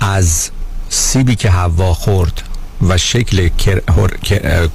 از 0.00 0.50
سیبی 0.88 1.36
که 1.36 1.50
هوا 1.50 1.94
خورد 1.94 2.42
و 2.88 2.98
شکل 2.98 3.48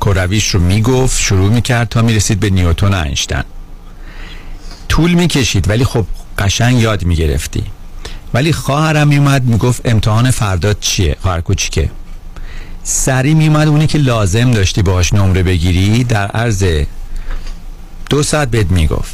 کرویش 0.01 0.47
رو 0.47 0.59
می‌گفت 0.59 1.19
شروع 1.19 1.49
می‌کرد 1.49 1.89
تا 1.89 2.01
می‌رسید 2.01 2.39
به 2.39 2.49
نیوتون 2.49 2.93
و 2.93 2.97
اینشتن 2.97 3.43
طول 4.89 5.13
می‌کشید 5.13 5.69
ولی 5.69 5.85
خب 5.85 6.05
قشنگ 6.38 6.79
یاد 6.79 7.03
می‌گرفتی. 7.03 7.63
ولی 8.33 8.53
خواهرم 8.53 9.07
میومد 9.07 9.43
می‌گفت 9.43 9.81
امتحان 9.85 10.31
فردات 10.31 10.79
چیه؟ 10.79 11.15
خواهر 11.21 11.41
کوچیکه. 11.41 11.89
سری 12.83 13.33
میومد 13.33 13.67
اونی 13.67 13.88
که 13.88 13.97
لازم 13.97 14.51
داشتی 14.51 14.81
باهاش 14.81 15.13
نمره 15.13 15.43
بگیری 15.43 16.03
در 16.03 16.27
عرض 16.27 16.65
دو 18.09 18.23
ساعت 18.23 18.51
بهت 18.51 18.71
می‌گفت. 18.71 19.13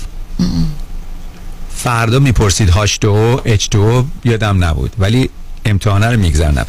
فردا 1.76 2.20
می‌پرسید 2.20 2.70
هاش 2.70 2.98
دو 3.02 3.42
اچ 3.46 3.70
دو 3.70 4.06
یادم 4.26 4.64
نبود. 4.64 4.96
ولی 5.00 5.30
امتحانه 5.68 6.12
رو 6.12 6.20
میگذرنم 6.20 6.66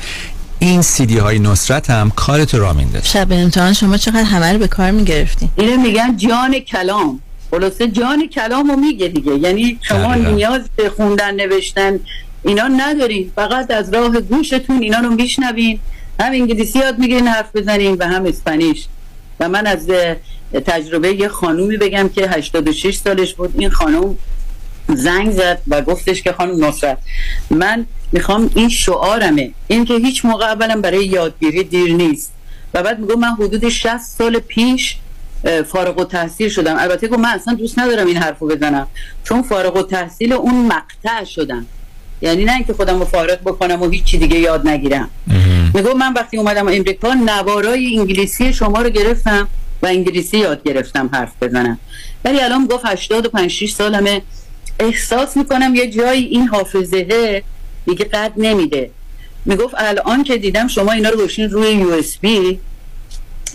این 0.58 0.82
سیدی 0.82 1.18
های 1.18 1.38
نصرت 1.38 1.90
هم 1.90 2.10
کارتو 2.10 2.58
را 2.58 2.72
میندازه. 2.72 3.06
شب 3.06 3.26
امتحان 3.30 3.72
شما 3.72 3.96
چقدر 3.96 4.22
همه 4.22 4.52
رو 4.52 4.58
به 4.58 4.68
کار 4.68 4.90
می‌گرفتین 4.90 5.50
اینه 5.56 5.76
میگن 5.76 6.16
جان 6.16 6.58
کلام. 6.58 7.20
خلاصه 7.50 7.88
جان 7.88 8.28
کلام 8.28 8.70
رو 8.70 8.76
میگه 8.76 9.08
دیگه. 9.08 9.34
یعنی 9.34 9.78
شما. 9.82 10.14
نیاز 10.14 10.62
به 10.76 10.90
خوندن 10.90 11.34
نوشتن 11.34 12.00
اینا 12.44 12.68
ندارین 12.68 13.32
فقط 13.36 13.70
از 13.70 13.94
راه 13.94 14.20
گوشتون 14.20 14.82
اینا 14.82 14.98
رو 14.98 15.10
میشنوین. 15.10 15.78
هم 16.20 16.32
انگلیسی 16.32 16.78
یاد 16.78 16.98
می‌گیرین 16.98 17.28
حرف 17.28 17.56
بزنین 17.56 17.96
و 17.98 18.04
هم 18.04 18.26
اسپانیش. 18.26 18.86
و 19.40 19.48
من 19.48 19.66
از 19.66 19.86
تجربه 20.66 21.14
یه 21.14 21.28
خانومی 21.28 21.76
بگم 21.76 22.08
که 22.08 22.28
86 22.28 22.96
سالش 22.96 23.34
بود. 23.34 23.54
این 23.58 23.70
خانوم 23.70 24.18
زنگ 24.94 25.30
زد 25.30 25.62
و 25.68 25.82
گفتش 25.82 26.22
که 26.22 26.32
خانم 26.32 26.64
نصرت 26.64 26.98
من 27.50 27.86
می‌خوام 28.12 28.50
این 28.54 28.68
شعارمه. 28.68 29.50
این 29.66 29.84
که 29.84 29.94
هیچ 29.94 30.24
موقع 30.24 30.46
اولا 30.46 30.80
برای 30.80 31.06
یادگیری 31.06 31.64
دیر 31.64 31.94
نیست. 31.94 32.32
و 32.74 32.82
بعد 32.82 32.98
میگم 32.98 33.18
من 33.18 33.34
حدود 33.34 33.68
60 33.68 33.98
سال 33.98 34.38
پیش 34.38 34.96
فارغ 35.66 35.98
و 35.98 36.04
تحصیل 36.04 36.48
شدم. 36.48 36.76
البته 36.78 37.08
گفت 37.08 37.18
من 37.18 37.28
اصلا 37.28 37.54
دوست 37.54 37.78
ندارم 37.78 38.06
این 38.06 38.16
حرفو 38.16 38.46
بزنم 38.46 38.86
چون 39.24 39.42
فارغ 39.42 39.76
و 39.76 39.82
تحصیل 39.82 40.32
اون 40.32 40.66
مقطع 40.66 41.24
شدم. 41.24 41.66
یعنی 42.22 42.44
نه 42.44 42.54
اینکه 42.54 42.72
خودم 42.72 42.98
رو 42.98 43.04
فارغ 43.04 43.38
بکنم 43.40 43.82
و 43.82 43.88
هیچی 43.88 44.18
دیگه 44.18 44.38
یاد 44.38 44.68
نگیرم. 44.68 45.10
میگم 45.74 45.98
من 45.98 46.12
وقتی 46.12 46.36
اومدم 46.36 46.68
امریکا 46.68 47.14
نوارای 47.14 47.98
انگلیسی 47.98 48.52
شما 48.52 48.82
رو 48.82 48.90
گرفتم 48.90 49.48
و 49.82 49.86
انگلیسی 49.86 50.38
یاد 50.38 50.62
گرفتم 50.62 51.10
حرف 51.12 51.32
بزنم. 51.42 51.78
ولی 52.24 52.40
الان 52.40 52.66
گفت 52.66 52.86
85 52.86 53.50
6 53.50 53.72
سالمه. 53.72 54.22
احساس 54.80 55.36
می‌کنم 55.36 55.74
یه 55.74 55.90
جایی 55.90 56.24
این 56.24 56.48
حافظه 56.48 57.42
دیگه 57.86 58.04
قد 58.04 58.32
نمیده. 58.36 58.90
می‌گفت 59.44 59.74
الان 59.78 60.24
که 60.24 60.36
دیدم 60.36 60.68
شما 60.68 60.92
اینا 60.92 61.08
رو 61.08 61.16
گذاشتین 61.16 61.50
روی 61.50 61.70
USB 61.70 62.60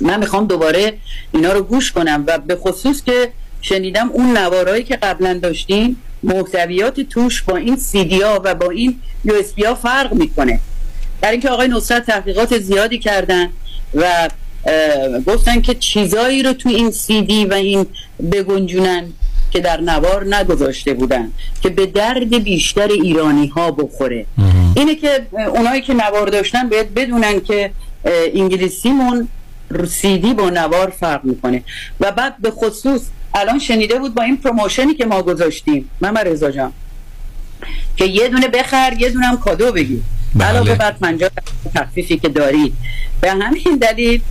من 0.01 0.19
می‌خوام 0.19 0.47
دوباره 0.47 0.93
اینا 1.33 1.53
رو 1.53 1.63
گوش 1.63 1.91
کنم 1.91 2.23
و 2.27 2.37
به 2.37 2.55
خصوص 2.55 3.03
که 3.03 3.31
شنیدم 3.61 4.09
اون 4.09 4.37
نوارایی 4.37 4.83
که 4.83 4.95
قبلا 4.95 5.33
داشتیم 5.33 5.97
محتویات 6.23 6.99
توش 6.99 7.41
با 7.41 7.57
این 7.57 7.75
سی 7.75 7.98
دی 7.98 8.21
ها 8.21 8.41
و 8.43 8.55
با 8.55 8.69
این 8.69 8.99
USB 9.25 9.53
ها 9.65 9.75
فرق 9.75 10.13
می‌کنه. 10.13 10.59
در 11.21 11.31
اینکه 11.31 11.49
آقای 11.49 11.67
نصرت 11.67 12.05
تحقیقات 12.05 12.57
زیادی 12.59 12.99
کردن 12.99 13.49
و 13.93 14.29
گفتن 15.27 15.61
که 15.61 15.73
چیزایی 15.73 16.43
رو 16.43 16.53
تو 16.53 16.69
این 16.69 16.91
سی 16.91 17.21
دی 17.21 17.45
و 17.45 17.53
این 17.53 17.85
بگنجونن 18.31 19.05
که 19.53 19.59
در 19.59 19.81
نوار 19.81 20.35
نگذاشته 20.35 20.93
بودن 20.93 21.31
که 21.61 21.69
به 21.69 21.85
درد 21.85 22.43
بیشتر 22.43 22.87
ایرانی 22.87 23.47
ها 23.47 23.71
بخوره 23.71 24.25
اینه 24.75 24.95
که 24.95 25.27
اونایی 25.33 25.81
که 25.81 25.93
نوار 25.93 26.27
داشتن 26.27 26.69
باید 26.69 26.93
بدونن 26.93 27.39
که 27.39 27.71
انگلیسیمون 28.35 29.27
سیدی 29.87 30.33
با 30.33 30.49
نوار 30.49 30.89
فرق 30.89 31.25
می‌کنه. 31.25 31.63
و 31.99 32.11
بعد 32.11 32.37
به 32.37 32.51
خصوص 32.51 33.01
الان 33.35 33.59
شنیده 33.59 33.99
بود 33.99 34.13
با 34.13 34.23
این 34.23 34.37
پروموشنی 34.37 34.93
که 34.93 35.05
ما 35.05 35.21
گذاشتیم. 35.21 35.89
من 36.01 36.17
رضا 36.17 36.51
جان. 36.51 36.73
که 37.97 38.05
یه 38.05 38.27
دونه 38.29 38.47
بخر 38.47 38.93
یه 38.99 39.09
دونه 39.09 39.25
هم 39.25 39.37
کادو 39.37 39.71
بگیر. 39.71 40.01
بله. 40.35 40.47
علاوه 40.47 40.75
بر 40.75 40.91
50 40.91 41.29
تخفیفی 41.75 42.17
که 42.17 42.29
دارید. 42.29 42.73
به 43.21 43.31
همین 43.31 43.77
دلیل 43.81 44.21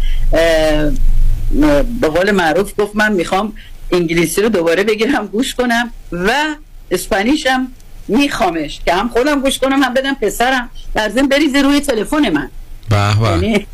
به 2.01 2.09
قول 2.09 2.31
معروف 2.31 2.73
گفت 2.81 2.97
من 2.97 3.13
می‌خوام 3.13 3.53
انگلیسی 3.93 4.43
رو 4.43 4.49
دوباره 4.49 4.85
بگیرم 4.85 5.27
گوش 5.27 5.55
کنم 5.55 5.91
و 6.13 6.33
اسپانیشم 6.91 7.69
میخوامش. 8.09 8.81
که 8.87 8.95
هم 8.95 9.09
خودم 9.09 9.41
گوش 9.41 9.59
کنم 9.59 9.83
هم 9.83 9.95
بدم 9.95 10.15
پسرم. 10.15 10.71
در 10.95 11.09
ضمن 11.09 11.29
بریزه 11.29 11.63
روی 11.63 11.81
تلفن 11.81 12.29
من. 12.29 12.51
به 12.91 13.29
یعنی 13.29 13.67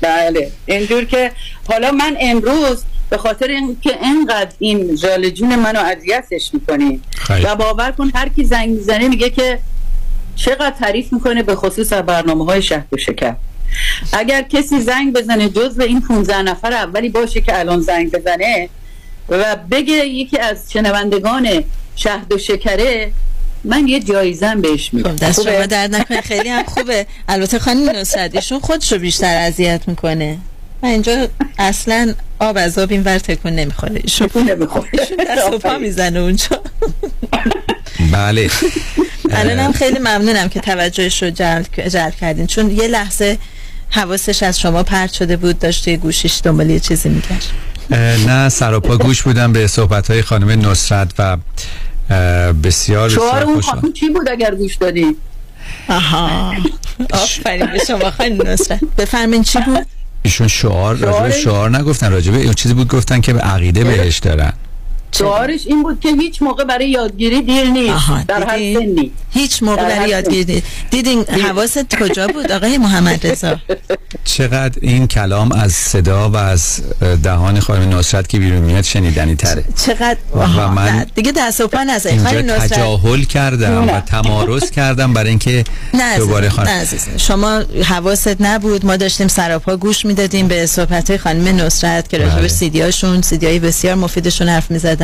بله. 0.00 0.50
اینجور 0.66 1.04
که 1.04 1.32
حالا 1.68 1.90
من 1.90 2.16
امروز 2.20 2.82
به 3.10 3.18
خاطر 3.18 3.48
اینکه 3.48 3.98
انقدر 4.02 4.52
این 4.58 4.96
جال 4.96 5.30
جون 5.30 5.56
منو 5.56 5.80
اذیتش 5.80 6.50
می‌کنیم 6.54 7.02
و 7.44 7.56
باور 7.56 7.90
کن 7.90 8.10
هر 8.14 8.28
کی 8.28 8.44
زنگ 8.44 8.70
می‌زنه 8.70 9.08
میگه 9.08 9.30
که 9.30 9.58
چقدر 10.36 10.70
تعریف 10.70 11.12
می‌کنه 11.12 11.42
به 11.42 11.54
خصوص 11.54 11.92
برنامه 11.92 12.44
های 12.44 12.62
شهر 12.62 12.84
و 12.92 12.96
شکر. 12.96 13.34
اگر 14.12 14.42
کسی 14.42 14.80
زنگ 14.80 15.12
بزنه 15.12 15.48
جز 15.48 15.76
به 15.76 15.84
این 15.84 16.00
15 16.00 16.42
نفر 16.42 16.72
اولی 16.72 17.08
باشه 17.08 17.40
که 17.40 17.58
الان 17.58 17.80
زنگ 17.80 18.10
بزنه 18.10 18.68
و 19.28 19.56
بگه 19.70 19.92
یکی 19.92 20.38
از 20.38 20.56
شنوندگان 20.72 21.64
شهد 21.96 22.32
و 22.32 22.38
شکره 22.38 23.12
من 23.64 23.88
یه 23.88 24.00
جایزم 24.00 24.60
بهش 24.60 24.94
میدم. 24.94 25.16
خب، 25.16 25.24
دست 25.24 25.42
شما 25.42 25.66
درد 25.66 25.94
نکنه. 25.94 26.20
خیلی 26.20 26.48
هم 26.48 26.64
خوبه. 26.64 27.06
البته 27.28 27.58
خانم 27.58 27.90
نصرت 27.90 28.34
ایشون 28.34 28.60
خودشو 28.60 28.98
بیشتر 28.98 29.36
اذیت 29.36 29.80
می‌کنه. 29.86 30.38
من 30.82 30.88
اینجا 30.88 31.28
اصلا 31.58 32.14
آب 32.38 32.56
از 32.56 32.78
آب 32.78 32.90
این 32.90 33.02
ور 33.02 33.18
تکون 33.18 33.52
نمی‌خوره. 33.52 34.00
ایشون 34.04 34.28
نمی‌خوره. 34.34 34.90
دست 35.28 35.52
و 35.52 35.58
پا 35.58 35.78
می‌زنه 35.78 36.18
اونجا. 36.18 36.62
بله. 38.12 38.50
الان 39.30 39.58
هم 39.58 39.72
خیلی 39.72 39.98
ممنونم 39.98 40.48
که 40.48 40.60
توجهش 40.60 41.22
رو 41.22 41.30
جلب, 41.30 41.88
جلب 41.88 42.14
کردین. 42.20 42.46
چون 42.46 42.70
یه 42.70 42.86
لحظه 42.86 43.38
حواسش 43.90 44.42
از 44.42 44.60
شما 44.60 44.82
پرت 44.82 45.12
شده 45.12 45.36
بود 45.36 45.58
داشته 45.58 45.96
گوشش 45.96 46.40
دنبال 46.44 46.70
یه 46.70 46.80
چیزی 46.80 47.08
میگشت. 47.08 47.50
نه 48.26 48.48
سراپا 48.48 48.96
گوش 48.96 49.22
بودم 49.22 49.52
به 49.52 49.66
صحبت 49.66 50.10
های 50.10 50.22
خانم 50.22 50.70
نصرت 50.70 51.12
و 51.18 51.36
بسیار 52.52 53.08
شعار 53.08 53.42
اون 53.42 53.60
خانم 53.60 53.92
چی 53.92 54.08
بود 54.08 54.28
اگر 54.28 54.54
گوش 54.54 54.74
دادی؟ 54.74 55.16
آها. 55.88 56.54
آفرین 57.22 57.66
به 57.66 57.78
شما 57.88 58.10
خانم 58.10 58.42
نصرت. 58.46 58.80
بفرمین 58.98 59.42
چی 59.42 59.58
بود؟ 59.66 59.86
ایشون 60.22 60.48
شعار 60.48 60.96
راجب 60.96 61.30
شعار؟ 61.30 61.78
نگفتن 61.78 62.12
راجب 62.12 62.34
اون 62.34 62.52
چیزی 62.52 62.74
بود 62.74 62.88
گفتن 62.88 63.20
که 63.20 63.32
به 63.32 63.40
عقیده 63.40 63.84
بهش 63.84 64.18
دارن. 64.18 64.52
شعارش 65.18 65.66
این 65.66 65.82
بود 65.82 66.00
که 66.00 66.08
هیچ 66.12 66.42
موقع 66.42 66.64
برای 66.64 66.90
یادگیری 66.90 67.42
دیر 67.42 67.64
نیست. 67.64 68.26
در 68.28 68.44
هر 68.44 68.58
سنی. 68.58 69.10
هیچ 69.30 69.62
موقع 69.62 69.82
برای 69.88 70.10
یادگیری 70.10 70.62
دیدین 70.90 71.24
حواست 71.24 71.96
کجا 71.96 72.26
بود 72.26 72.52
آقای 72.52 72.78
محمد 72.78 73.26
رضا؟ 73.26 73.56
چقدر 74.24 74.78
این 74.80 75.06
کلام 75.06 75.52
از 75.52 75.72
صدا 75.72 76.30
و 76.30 76.36
از 76.36 76.80
دهان 77.22 77.60
خانم 77.60 77.98
نصرت 77.98 78.28
که 78.28 78.38
بیرون 78.38 78.58
میاد 78.58 78.84
شنیدنی 78.84 79.34
تره. 79.34 79.64
چقدر 79.86 80.16
و 80.34 80.68
من 80.68 81.06
دیگه 81.14 81.32
دست 81.36 81.60
و 81.60 81.68
پا 81.68 81.82
نزنید 81.82 82.26
اینجا 82.26 82.58
تجاهل 82.58 83.22
کردم 83.22 83.88
و 83.88 84.00
تمارز 84.00 84.70
کردم 84.70 85.12
برای 85.12 85.28
اینکه 85.28 85.64
دوباره 86.18 86.48
خانم 86.48 86.86
شما 87.16 87.62
حواست 87.84 88.40
نبود 88.40 88.86
ما 88.86 88.96
داشتیم 88.96 89.28
سراپا 89.28 89.76
گوش 89.76 90.06
می‌دادیم 90.06 90.48
به 90.48 90.66
صحبت 90.66 91.16
خانم 91.16 91.60
نصرت 91.60 92.08
که 92.08 92.18
راجع 92.18 92.34
به 92.34 92.38
بله. 92.38 92.48
سیدیاشون 92.48 93.22
سیدیای 93.22 93.58
بسیار 93.58 93.94
مفیدشون 93.94 94.48
حرف 94.48 94.70
می‌زدن. 94.70 95.01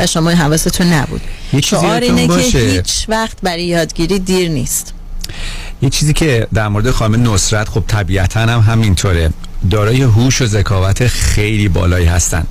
و 0.00 0.06
شما 0.06 0.30
حواستون 0.30 0.86
نبود. 0.86 1.20
شعار 1.64 2.00
اینه 2.00 2.26
باشه. 2.26 2.50
که 2.50 2.58
هیچ 2.58 3.06
وقت 3.08 3.36
برای 3.42 3.64
یادگیری 3.64 4.18
دیر 4.18 4.48
نیست. 4.48 4.94
یه 5.82 5.90
چیزی 5.90 6.12
که 6.12 6.46
در 6.54 6.68
مورد 6.68 6.90
خانم 6.90 7.32
نصرت 7.32 7.68
خب 7.68 7.84
طبیعتا 7.86 8.40
هم 8.40 8.60
همینطوره. 8.60 9.30
دارای 9.70 10.02
هوش 10.02 10.42
و 10.42 10.46
ذکاوت 10.46 11.06
خیلی 11.06 11.68
بالایی 11.68 12.06
هستن 12.06 12.46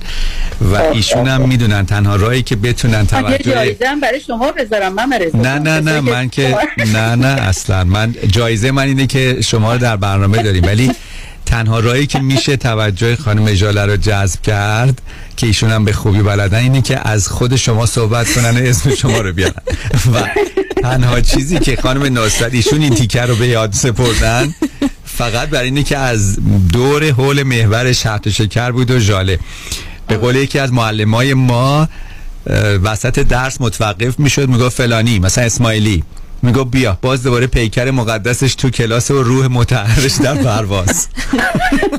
و 0.72 0.74
ایشون 0.74 1.28
هم 1.28 1.48
می‌دونن 1.48 1.86
تنها 1.86 2.16
راهی 2.16 2.42
که 2.42 2.56
بتونن 2.56 3.06
توجه 3.06 3.76
برای 4.02 4.20
شما 4.26 4.52
بذارم. 4.52 4.92
من 4.92 5.08
نه 5.34 5.58
نه 5.58 5.80
نه 5.80 6.00
من 6.00 6.28
که 6.28 6.56
نه 6.78 7.14
نه 7.14 7.26
اصلا. 7.26 7.84
من 7.84 8.14
جایزه 8.26 8.70
من 8.70 8.82
اینه 8.82 9.06
که 9.06 9.38
شما 9.40 9.72
رو 9.72 9.78
در 9.78 9.96
برنامه 9.96 10.42
داریم. 10.42 10.64
ولی 10.64 10.92
تنها 11.46 11.80
راهی 11.80 12.06
که 12.06 12.18
میشه 12.18 12.56
توجه 12.56 13.16
خانم 13.16 13.44
اجاله 13.46 13.84
رو 13.84 13.96
جذب 13.96 14.42
کرد 14.42 15.02
که 15.36 15.46
ایشون 15.46 15.70
هم 15.70 15.84
به 15.84 15.92
خوبی 15.92 16.22
بلدن 16.22 16.58
اینه 16.58 16.82
که 16.82 17.08
از 17.08 17.28
خود 17.28 17.56
شما 17.56 17.86
صحبت 17.86 18.34
کنن 18.34 18.56
اسم 18.56 18.94
شما 18.94 19.20
رو 19.20 19.32
بیارن. 19.32 19.62
و 20.14 20.28
تنها 20.82 21.20
چیزی 21.20 21.58
که 21.58 21.76
خانم 21.76 22.12
ناصر 22.12 22.48
ایشون 22.48 22.82
این 22.82 22.94
تیکر 22.94 23.26
رو 23.26 23.36
به 23.36 23.46
یاد 23.46 23.72
سپردن 23.72 24.54
فقط 25.04 25.48
برای 25.48 25.64
اینه 25.64 25.82
که 25.82 25.98
از 25.98 26.38
دور 26.72 27.10
حول 27.10 27.42
محور 27.42 27.92
شهد 27.92 28.28
شکر 28.28 28.70
بود 28.70 28.90
و 28.90 28.98
جاله 28.98 29.38
به 30.08 30.16
قول 30.16 30.36
یکی 30.36 30.58
از 30.58 30.72
معلمای 30.72 31.34
ما 31.34 31.88
وسط 32.82 33.18
درس 33.18 33.60
متوقف 33.60 34.18
می‌شد 34.18 34.48
می‌گفت 34.48 34.76
فلانی 34.76 35.18
مثلا 35.18 35.44
اسماعیلی. 35.44 36.04
میگو 36.42 36.64
بیا. 36.64 36.98
باز 37.02 37.22
دوباره 37.22 37.46
پیکر 37.46 37.90
مقدسش 37.90 38.54
تو 38.54 38.70
کلاس 38.70 39.10
و 39.10 39.22
روح 39.22 39.46
متحرش 39.46 40.12
در 40.12 40.34
پرواز. 40.34 41.08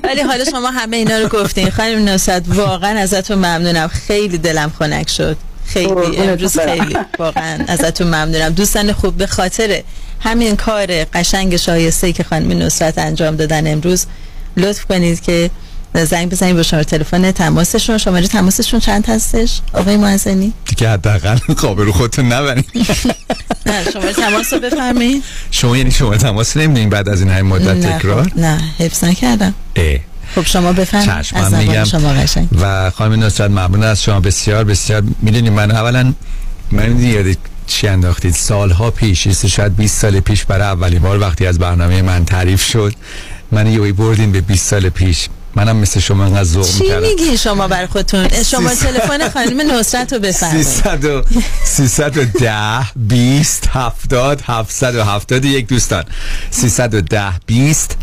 ولی 0.04 0.22
حالا 0.22 0.46
شما 0.46 0.72
همه 0.72 0.98
اینا 0.98 1.18
رو 1.18 1.28
گفتین. 1.28 1.70
خانم 1.70 2.10
نصرت 2.10 2.44
واقعا 2.48 3.00
ازتون 3.00 3.38
ممنونم. 3.38 3.88
خیلی 3.88 4.38
دلم 4.38 4.74
خنک 4.80 5.10
شد. 5.10 5.38
خیلی. 5.66 6.18
امروز 6.18 6.60
خیلی. 6.60 6.98
واقعا 7.20 7.66
ازتون 7.68 8.08
ممنونم. 8.08 8.50
دوستان 8.50 8.94
خوب 8.94 9.18
به 9.18 9.28
خاطر 9.28 9.82
همین 10.20 10.56
کار 10.56 10.88
قشنگ 11.04 11.58
شایسته 11.58 12.14
که 12.14 12.24
خانم 12.24 12.64
نصرت 12.64 12.98
انجام 12.98 13.36
دادن 13.36 13.72
امروز 13.72 14.06
لطف 14.58 14.86
کنید 14.86 15.22
که 15.22 15.50
زنگ 15.94 16.30
بزنید 16.30 16.56
به 16.56 16.64
شماره 16.64 16.84
تلفن 16.84 17.32
تماسشون. 17.32 17.98
شماره 17.98 18.28
تماسشون 18.28 18.80
چند 18.80 19.06
هستش؟ 19.06 19.62
آقای 19.74 19.98
معزنی؟ 19.98 20.54
دیگه 20.66 20.90
حداقل 20.90 21.38
قابل 21.58 21.92
خودتون 21.92 22.26
نبرید. 22.34 22.66
نه 23.66 23.92
شماره 23.94 24.14
تماس 24.14 24.54
رو 24.54 24.60
بفرمایید. 24.60 25.24
شما 25.52 25.78
یعنی 25.78 25.92
شما 25.92 26.18
تماس 26.18 26.58
نمیدین 26.58 26.90
بعد 26.90 27.10
از 27.10 27.22
این 27.22 27.32
های 27.32 27.42
مدت 27.42 27.98
تکرار؟ 27.98 28.32
نه 28.36 28.62
حفظ 28.80 29.04
نکردم. 29.04 29.54
خب 30.36 30.46
شما 30.46 30.74
بفرمایید. 30.74 31.26
از 31.34 31.54
میگم. 31.54 31.84
شما 31.84 32.14
قشنگ. 32.14 32.48
و 32.62 32.90
خانم 32.90 33.24
نصرت 33.24 33.52
ممنون 33.52 33.84
از 33.84 34.04
شما. 34.04 34.20
بسیار 34.20 34.64
بسیار 34.64 35.04
می‌دونید 35.22 35.52
من 35.52 35.72
اولا 35.72 36.14
من 36.72 37.04
یاد 37.04 37.26
چی 37.68 37.88
انداختید؟ 37.88 38.34
سالها 38.34 38.92
پیش 38.92 39.28
شاید 39.28 39.76
20 39.76 40.02
سال 40.02 40.20
پیش 40.20 40.46
برای 40.46 40.68
اولین 40.68 41.00
بار 41.00 41.20
وقتی 41.20 41.48
از 41.48 41.60
برنامه 41.60 42.02
من 42.02 42.26
تعریف 42.26 42.64
شد 42.66 42.94
من 43.52 43.68
یه 43.68 43.94
بردین 43.94 44.32
به 44.32 44.42
20 44.42 44.66
سال 44.66 44.90
پیش. 44.90 45.28
منم 45.58 45.76
مثل 45.78 46.00
شما 46.00 46.26
انقدر 46.26 46.44
ذوق 46.44 46.66
چی 46.66 46.80
می‌کردم. 46.80 47.02
میگی 47.02 47.38
شما 47.38 47.68
بر 47.68 47.86
خودتون؟ 47.86 48.44
شما 48.44 48.76
تلفن 48.76 49.30
خانم 49.30 49.72
نصرت 49.72 50.14
رو 50.14 50.20
بفرمایید. 50.20 50.66
300 50.66 51.06
و 51.06 51.24
310 51.66 52.92
20 52.96 53.70
70 53.74 54.42
771 54.42 55.68
دوستان. 55.68 56.04
310 56.52 57.24
20 57.46 57.98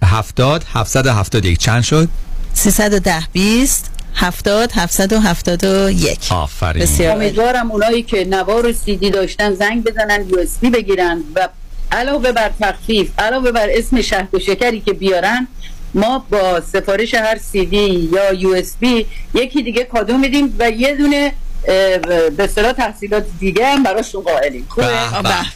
70 0.00 0.64
771 0.72 1.58
چند 1.58 1.82
شد؟ 1.82 2.08
310 2.54 3.22
20 3.32 3.90
70 4.14 4.72
771 4.72 6.32
آفرین. 6.32 6.82
بسیار. 6.82 7.16
امیدوارم 7.16 7.70
اونایی 7.70 8.02
که 8.02 8.24
نوار 8.24 8.66
و 8.66 8.72
سیدی 8.72 9.10
داشتن 9.10 9.54
زنگ 9.54 9.84
بزنن 9.84 10.24
یو 10.28 10.70
بگیرن 10.70 11.20
و 11.34 11.48
علاوه 11.92 12.32
بر 12.32 12.50
تخفیف 12.60 13.10
علاوه 13.18 13.52
بر 13.52 13.68
اسم 13.70 14.02
شهد 14.02 14.28
و 14.32 14.38
شکری 14.38 14.80
که 14.80 14.92
بیارن 14.92 15.48
ما 15.94 16.26
با 16.30 16.62
سفارش 16.72 17.14
هر 17.14 17.38
سیدی 17.52 18.10
یا 18.12 18.32
یو 18.32 18.50
اس 18.50 18.76
بی 18.80 19.06
یکی 19.34 19.62
دیگه 19.62 19.84
کادو 19.84 20.18
میدیم 20.18 20.54
و 20.58 20.70
یه 20.70 20.96
دونه 20.96 21.32
به 22.36 22.44
اصطلاح 22.44 22.72
تحصیلات 22.72 23.24
دیگه 23.40 23.66
هم 23.66 23.82
براشون 23.82 24.22
قائلیم. 24.22 24.66
خوبه؟ 24.68 24.86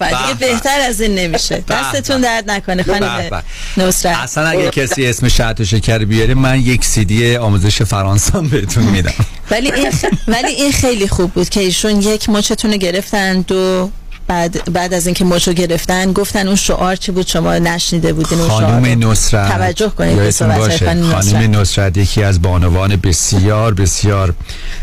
دیگه 0.00 0.34
بهتر 0.40 0.80
از 0.80 1.00
این 1.00 1.14
نمیشه. 1.14 1.64
دستتون 1.68 2.20
درد 2.20 2.50
نکنه 2.50 2.82
خانم 2.82 3.28
به. 3.30 3.42
نصرت. 3.84 4.16
اصلا 4.16 4.46
اگه 4.48 4.70
کسی 4.70 5.06
اسم 5.06 5.28
شهد 5.28 5.60
و 5.60 5.64
شکر 5.64 5.98
بیاره 5.98 6.34
من 6.34 6.60
یک 6.60 6.84
سیدی 6.84 7.36
آموزش 7.36 7.82
فرانسه 7.82 8.40
بهتون 8.40 8.84
میدم. 8.84 9.14
ولی 9.50 9.72
این 9.72 9.92
ولی 10.28 10.52
این 10.52 10.72
خیلی 10.72 11.08
خوب 11.08 11.32
بود 11.32 11.48
که 11.48 11.60
ایشون 11.60 12.02
یک 12.02 12.28
مچتون 12.28 12.72
رو 12.72 12.76
گرفتن 12.76 13.40
دو 13.40 13.90
بعد 14.26 14.72
بعد 14.72 14.94
از 14.94 15.06
اینکه 15.06 15.24
مچو 15.24 15.52
گرفتن 15.52 16.12
گفتن 16.12 16.46
اون 16.46 16.56
شعار 16.56 16.96
چی 16.96 17.12
بود 17.12 17.26
شما 17.26 17.58
نشنیده 17.58 18.12
بودین 18.12 18.38
اون 18.38 18.48
شعار. 18.48 18.62
خانم 18.62 19.10
نصرت 19.10 19.52
توجه 19.52 19.88
کنید 19.88 20.16
به 20.16 20.30
صحبت 20.30 20.58
خانم 20.58 21.16
نصرت 21.16 21.32
خانم 21.32 21.60
نصرت 21.60 21.96
یکی 21.96 22.22
از 22.22 22.42
بانوان 22.42 22.96
بسیار 22.96 23.74
بسیار 23.74 24.34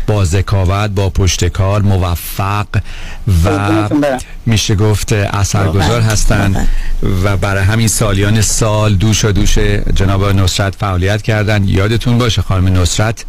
با 0.06 0.24
ذکاوت 0.24 0.90
با 0.90 1.10
پشتکار 1.10 1.82
موفق 1.82 2.66
و. 3.44 3.88
میشه 4.46 4.74
گفت 4.74 5.12
اثرگذار. 5.12 6.00
هستند 6.00 6.68
و 7.24 7.36
برای 7.36 7.64
همین 7.64 7.88
سالیان 7.88 8.42
سال 8.42 8.94
دوش 8.94 9.24
و 9.24 9.32
دوش 9.32 9.58
جناب 9.94 10.24
نصرت 10.24 10.74
فعالیت 10.74 11.22
کردن 11.22 11.68
یادتون 11.68 12.18
باشه 12.18 12.42
خانم 12.42 12.80
نصرت 12.80 13.24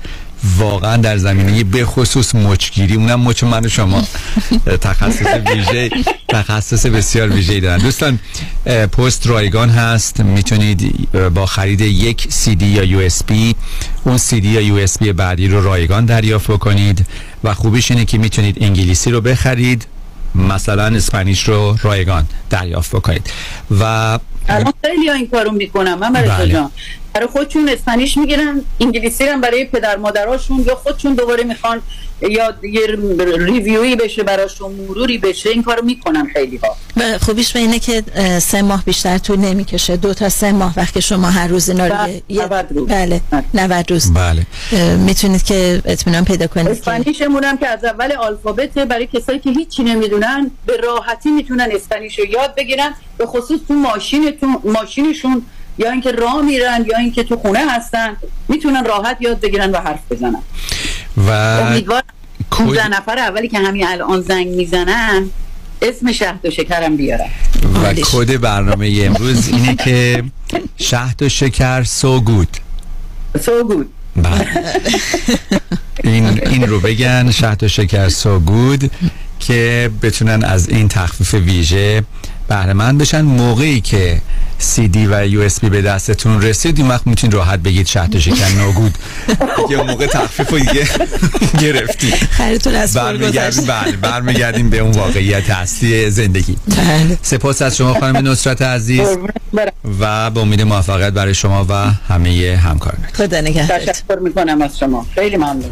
واقعا 0.58 0.98
در 0.98 1.18
زمینه 1.18 1.64
به 1.64 1.86
خصوص 1.86 2.36
مچگیری 2.36 2.96
اونم 2.96 3.22
مچ 3.22 3.44
من 3.44 3.66
و 3.66 3.70
شما 3.70 4.04
تخصص 4.82 5.28
ویژه 5.48 5.90
تخصص 6.28 6.86
بسیار 6.86 7.30
ویژه‌ای 7.30 7.60
دارن. 7.60 7.78
دوستان 7.78 8.20
پست 8.66 9.28
رایگان 9.28 9.70
هست. 9.70 10.20
می‌تونید 10.20 11.10
با 11.34 11.46
خرید 11.46 11.82
یک 11.82 12.28
سی 12.30 12.56
دی 12.56 12.66
یا 12.66 12.84
USB 12.84 13.56
اون 14.04 14.18
سی 14.18 14.42
دی 14.42 14.48
یا 14.48 14.62
USB 14.62 15.14
بعدی 15.14 15.48
رو 15.48 15.64
رایگان 15.64 16.06
دریافت 16.06 16.52
بکنید 16.52 17.06
و 17.44 17.54
خوبیش 17.54 17.92
اینه 17.92 18.06
که 18.06 18.18
می‌تونید 18.18 18.58
انگلیسی 18.62 19.12
رو 19.12 19.22
بخرید 19.22 19.86
مثلا 20.36 20.86
Spanish 20.86 21.44
رو 21.44 21.78
رایگان 21.84 22.28
دریافت 22.50 22.96
بکنید. 22.96 23.32
و 23.80 23.84
الان 24.50 24.74
خیلی 24.86 25.10
ها 25.10 25.16
این 25.16 25.28
کارو 25.28 25.52
می‌کنم 25.52 26.00
من 26.00 26.14
برای 26.14 26.30
بله. 26.30 26.54
جان. 26.54 26.72
برای 27.14 27.28
خودشون 27.28 27.70
Spanish 27.70 28.18
می‌گیرن 28.18 28.62
انگلیسی 28.80 29.26
رو 29.26 29.32
هم 29.32 29.42
برای 29.42 29.66
پدر 29.66 29.98
مادراشون 29.98 30.64
یا 30.68 30.76
خودشون 30.76 31.14
دوباره 31.14 31.44
می‌خوان 31.44 31.82
یا 32.22 32.54
یه 32.64 32.88
ریویوی 33.38 33.96
بشه 33.96 34.24
براشون 34.24 34.72
مروری 34.72 35.18
بشه 35.18 35.50
این 35.50 35.64
کارو 35.64 35.86
می‌کنن 35.86 36.28
خیلی 36.34 36.58
ها 36.58 36.76
و 36.98 37.18
خوبیش 37.18 37.54
به 37.54 37.60
اینه 37.60 37.80
که 37.80 38.04
سه 38.40 38.62
ماه 38.62 38.86
بیشتر 38.86 39.18
طول 39.18 39.40
نمی‌کشه. 39.40 39.98
دو 39.98 40.14
تا 40.14 40.30
سه 40.30 40.52
ماه 40.52 40.74
وقتی 40.78 41.02
شما 41.02 41.30
هر 41.30 41.48
روز 41.48 41.70
اینا 41.70 41.88
رو 41.88 41.96
بله، 41.96 42.22
یه- 42.30 42.44
90 42.46 42.68
روز. 42.72 42.88
بله 42.88 43.22
90 43.54 43.92
روز. 43.92 44.14
بله. 44.14 44.46
می‌تونید 44.98 45.44
که 45.44 45.82
اطمینان 45.86 46.26
پیدا 46.26 46.48
کنید 46.48 46.66
که 46.66 46.72
اسپانیشمون 46.72 47.44
هم 47.44 47.58
که 47.58 47.68
از 47.68 47.84
اول 47.84 48.12
آلفابت 48.12 48.74
برای 48.74 49.08
کسایی 49.08 49.40
که 49.40 49.50
هیچی 49.50 49.84
نمی‌دونن 49.84 50.52
به 50.66 50.78
راحتی 50.78 51.32
می‌تونن 51.32 51.70
اسپانیش 51.72 52.20
رو 52.20 52.26
یاد 52.26 52.56
بگیرن 52.56 52.94
به 53.18 53.26
خصوص 53.26 53.60
تو 53.68 53.74
ماشینتون 53.74 54.58
ماشینشون 54.64 55.42
یا 55.78 55.92
اینکه 55.92 56.12
راه 56.12 56.42
میرن 56.42 56.86
یا 56.92 56.98
اینکه 56.98 57.24
تو 57.24 57.38
خونه 57.38 57.60
هستن 57.70 58.18
می‌تونن 58.48 58.86
راحت 58.86 59.18
یاد 59.20 59.40
بگیرن 59.40 59.72
و 59.72 59.78
حرف 59.78 60.00
بزنن. 60.12 60.42
و 61.18 61.32
امیدوارم 61.32 62.04
15 62.52 62.88
نفر 62.88 63.18
اولی 63.18 63.48
که 63.48 63.60
همین 63.60 63.88
الان 63.88 64.22
زنگ 64.22 64.48
می‌زنن 64.48 65.30
اسم 65.82 66.12
شهد 66.12 66.40
و 66.46 66.50
شکرم 66.50 66.96
بیارن. 66.96 67.30
و 67.84 67.94
کد 67.94 68.42
برنامه 68.42 69.02
امروز 69.04 69.48
اینه 69.48 69.76
که 69.76 70.24
شهد 70.78 71.24
و 71.24 71.30
شکر 71.30 71.84
سو 71.84 72.22
گود 72.22 72.58
سو 73.42 73.64
گود 73.64 73.94
این 76.04 76.48
این 76.48 76.68
رو 76.68 76.80
بگن 76.80 77.32
شهد 77.32 77.64
و 77.64 77.68
شکر 77.68 78.10
سو 78.10 78.40
گود 78.40 78.92
که 79.40 79.90
بتونن 80.02 80.44
از 80.44 80.70
این 80.70 80.88
تخفیف 80.88 81.34
ویژه 81.34 82.04
بهره 82.48 82.74
مند 82.74 82.98
بشن. 82.98 83.22
موقعی 83.22 83.82
که 83.82 84.22
سی 84.58 84.88
دی 84.88 85.08
و 85.08 85.28
یو 85.28 85.42
اس 85.42 85.60
بی 85.60 85.70
به 85.70 85.82
دستتون 85.82 86.42
رسید 86.42 86.78
این 86.78 86.88
وقت 86.88 87.08
می‌تونید 87.08 87.34
راحت 87.34 87.60
بگید 87.60 87.88
شهد 87.88 88.16
و 88.16 88.20
شکر 88.20 88.50
ناگود 88.50 88.98
یه 89.70 89.78
موقع 89.78 90.08
تخفیف 90.08 90.50
رو 90.50 90.60
دیگه 90.60 90.88
گرفتی 91.62 92.12
خیرتون 92.12 92.76
از 92.76 92.94
برمیگردیم 92.94 93.64
گذشت. 93.64 93.72
بله 93.72 93.92
برمیگردیم 93.92 94.70
به 94.70 94.80
اون 94.80 94.92
واقعیت 94.92 95.50
اصلی 95.50 96.10
زندگی. 96.10 96.56
بله. 96.68 97.18
سپاس 97.22 97.62
از 97.62 97.78
شما 97.78 97.94
خانم 98.00 98.28
نصرت 98.28 98.62
عزیز. 98.62 99.08
و 100.00 100.32
به 100.32 100.40
امید 100.40 100.62
موفقیت 100.62 101.14
برای 101.14 101.34
شما 101.34 101.66
و 101.70 101.74
همه 102.14 102.60
همکاران 102.64 103.06
خدا 103.14 103.42
نگهدارت 103.42 103.90
تشکر 103.90 104.20
می‌کنم 104.22 104.62
از 104.62 104.80
شما. 104.80 105.06
خیلی 105.16 105.38
ممنون. 105.38 105.72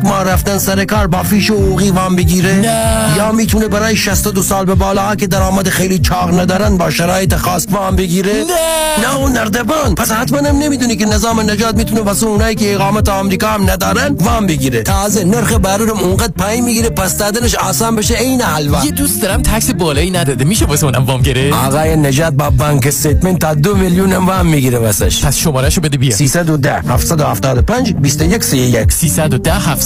ماه 0.03 0.23
رفتن 0.23 0.57
سر 0.57 0.85
کار 0.85 1.07
با 1.07 1.23
فیش 1.23 1.49
و 1.49 1.53
حقوقی 1.53 1.91
وام 1.91 2.15
بگیره. 2.15 2.55
نه. 2.55 3.17
یا 3.17 3.31
می‌تونه 3.31 3.67
برای 3.67 3.95
62 3.95 4.43
سال 4.43 4.65
به 4.65 4.75
بالا 4.75 5.15
که 5.15 5.27
درآمد 5.27 5.69
خیلی 5.69 5.99
چاق 5.99 6.39
ندارن 6.39 6.77
با 6.77 6.89
شرایط 6.89 7.35
خاص 7.35 7.67
وام 7.71 7.95
بگیره. 7.95 8.33
نه. 8.33 9.07
نه 9.07 9.15
اون 9.17 9.31
نردبان. 9.31 9.95
پس 9.95 10.11
حتما 10.11 10.37
هم 10.37 10.57
نمی‌دونی 10.57 10.95
که 10.95 11.05
نظام 11.05 11.51
نجات 11.51 11.75
می‌تونه 11.75 12.01
واسه 12.01 12.25
اونایی 12.25 12.55
که 12.55 12.73
اقامت 12.73 13.09
آمریکا 13.09 13.47
هم 13.47 13.69
ندارن 13.69 14.15
وام 14.19 14.47
بگیره. 14.47 14.83
تازه 14.83 15.23
نرخ 15.23 15.53
بهره 15.53 15.91
اونقدر 15.91 16.33
پایین 16.37 16.65
می‌گیره 16.65 16.89
پس 16.89 17.17
دادنش 17.17 17.55
آسان 17.55 17.95
بشه 17.95 18.15
عین 18.15 18.41
حلوا. 18.41 18.85
یه 18.85 18.91
دوست 18.91 19.21
دارم 19.21 19.41
tax 19.41 19.71
بالایی 19.71 20.11
نداده. 20.11 20.45
میشه 20.45 20.65
واسه 20.65 20.85
اونم 20.85 21.05
وام 21.05 21.21
گرفت؟ 21.21 21.53
آقای 21.53 21.95
نجات 21.95 22.33
با 22.33 22.49
bank 22.49 22.87
statement 22.87 23.39
تا 23.39 23.53
دو 23.53 23.75
میلیون 23.75 24.13
هم 24.13 24.27
وام 24.27 24.45
می‌گیره 24.45 24.79
واسش. 24.79 25.25
پس 25.25 25.37
شمارهشو 25.37 25.81
بده 25.81 25.97
بیا. 25.97 26.15
310 26.15 26.73
775 26.89 27.93
21 27.93 28.43
31 28.43 28.91
310 28.91 29.53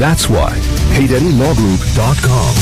That's 0.00 0.24
why 0.28 0.52
HeidariLawGroup.com 0.96 2.54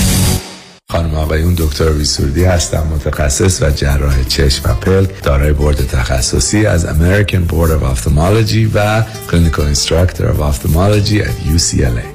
خانم 0.91 1.15
آقایون 1.15 1.55
دکتر 1.55 1.93
سرودی 1.93 2.45
هستم 2.45 2.87
متخصص 2.95 3.63
و 3.63 3.71
جراح 3.71 4.23
چشم 4.25 4.71
و 4.71 4.75
پلک 4.75 5.23
دارای 5.23 5.53
بورد 5.53 5.87
تخصصی 5.87 6.67
از 6.67 6.87
American 6.87 7.51
Board 7.51 7.71
of 7.71 7.99
Ophthalmology 7.99 8.71
و 8.75 9.03
Clinical 9.03 9.77
Instructor 9.77 10.23
of 10.23 10.41
Ophthalmology 10.41 11.21
at 11.21 11.57
UCLA 11.57 12.14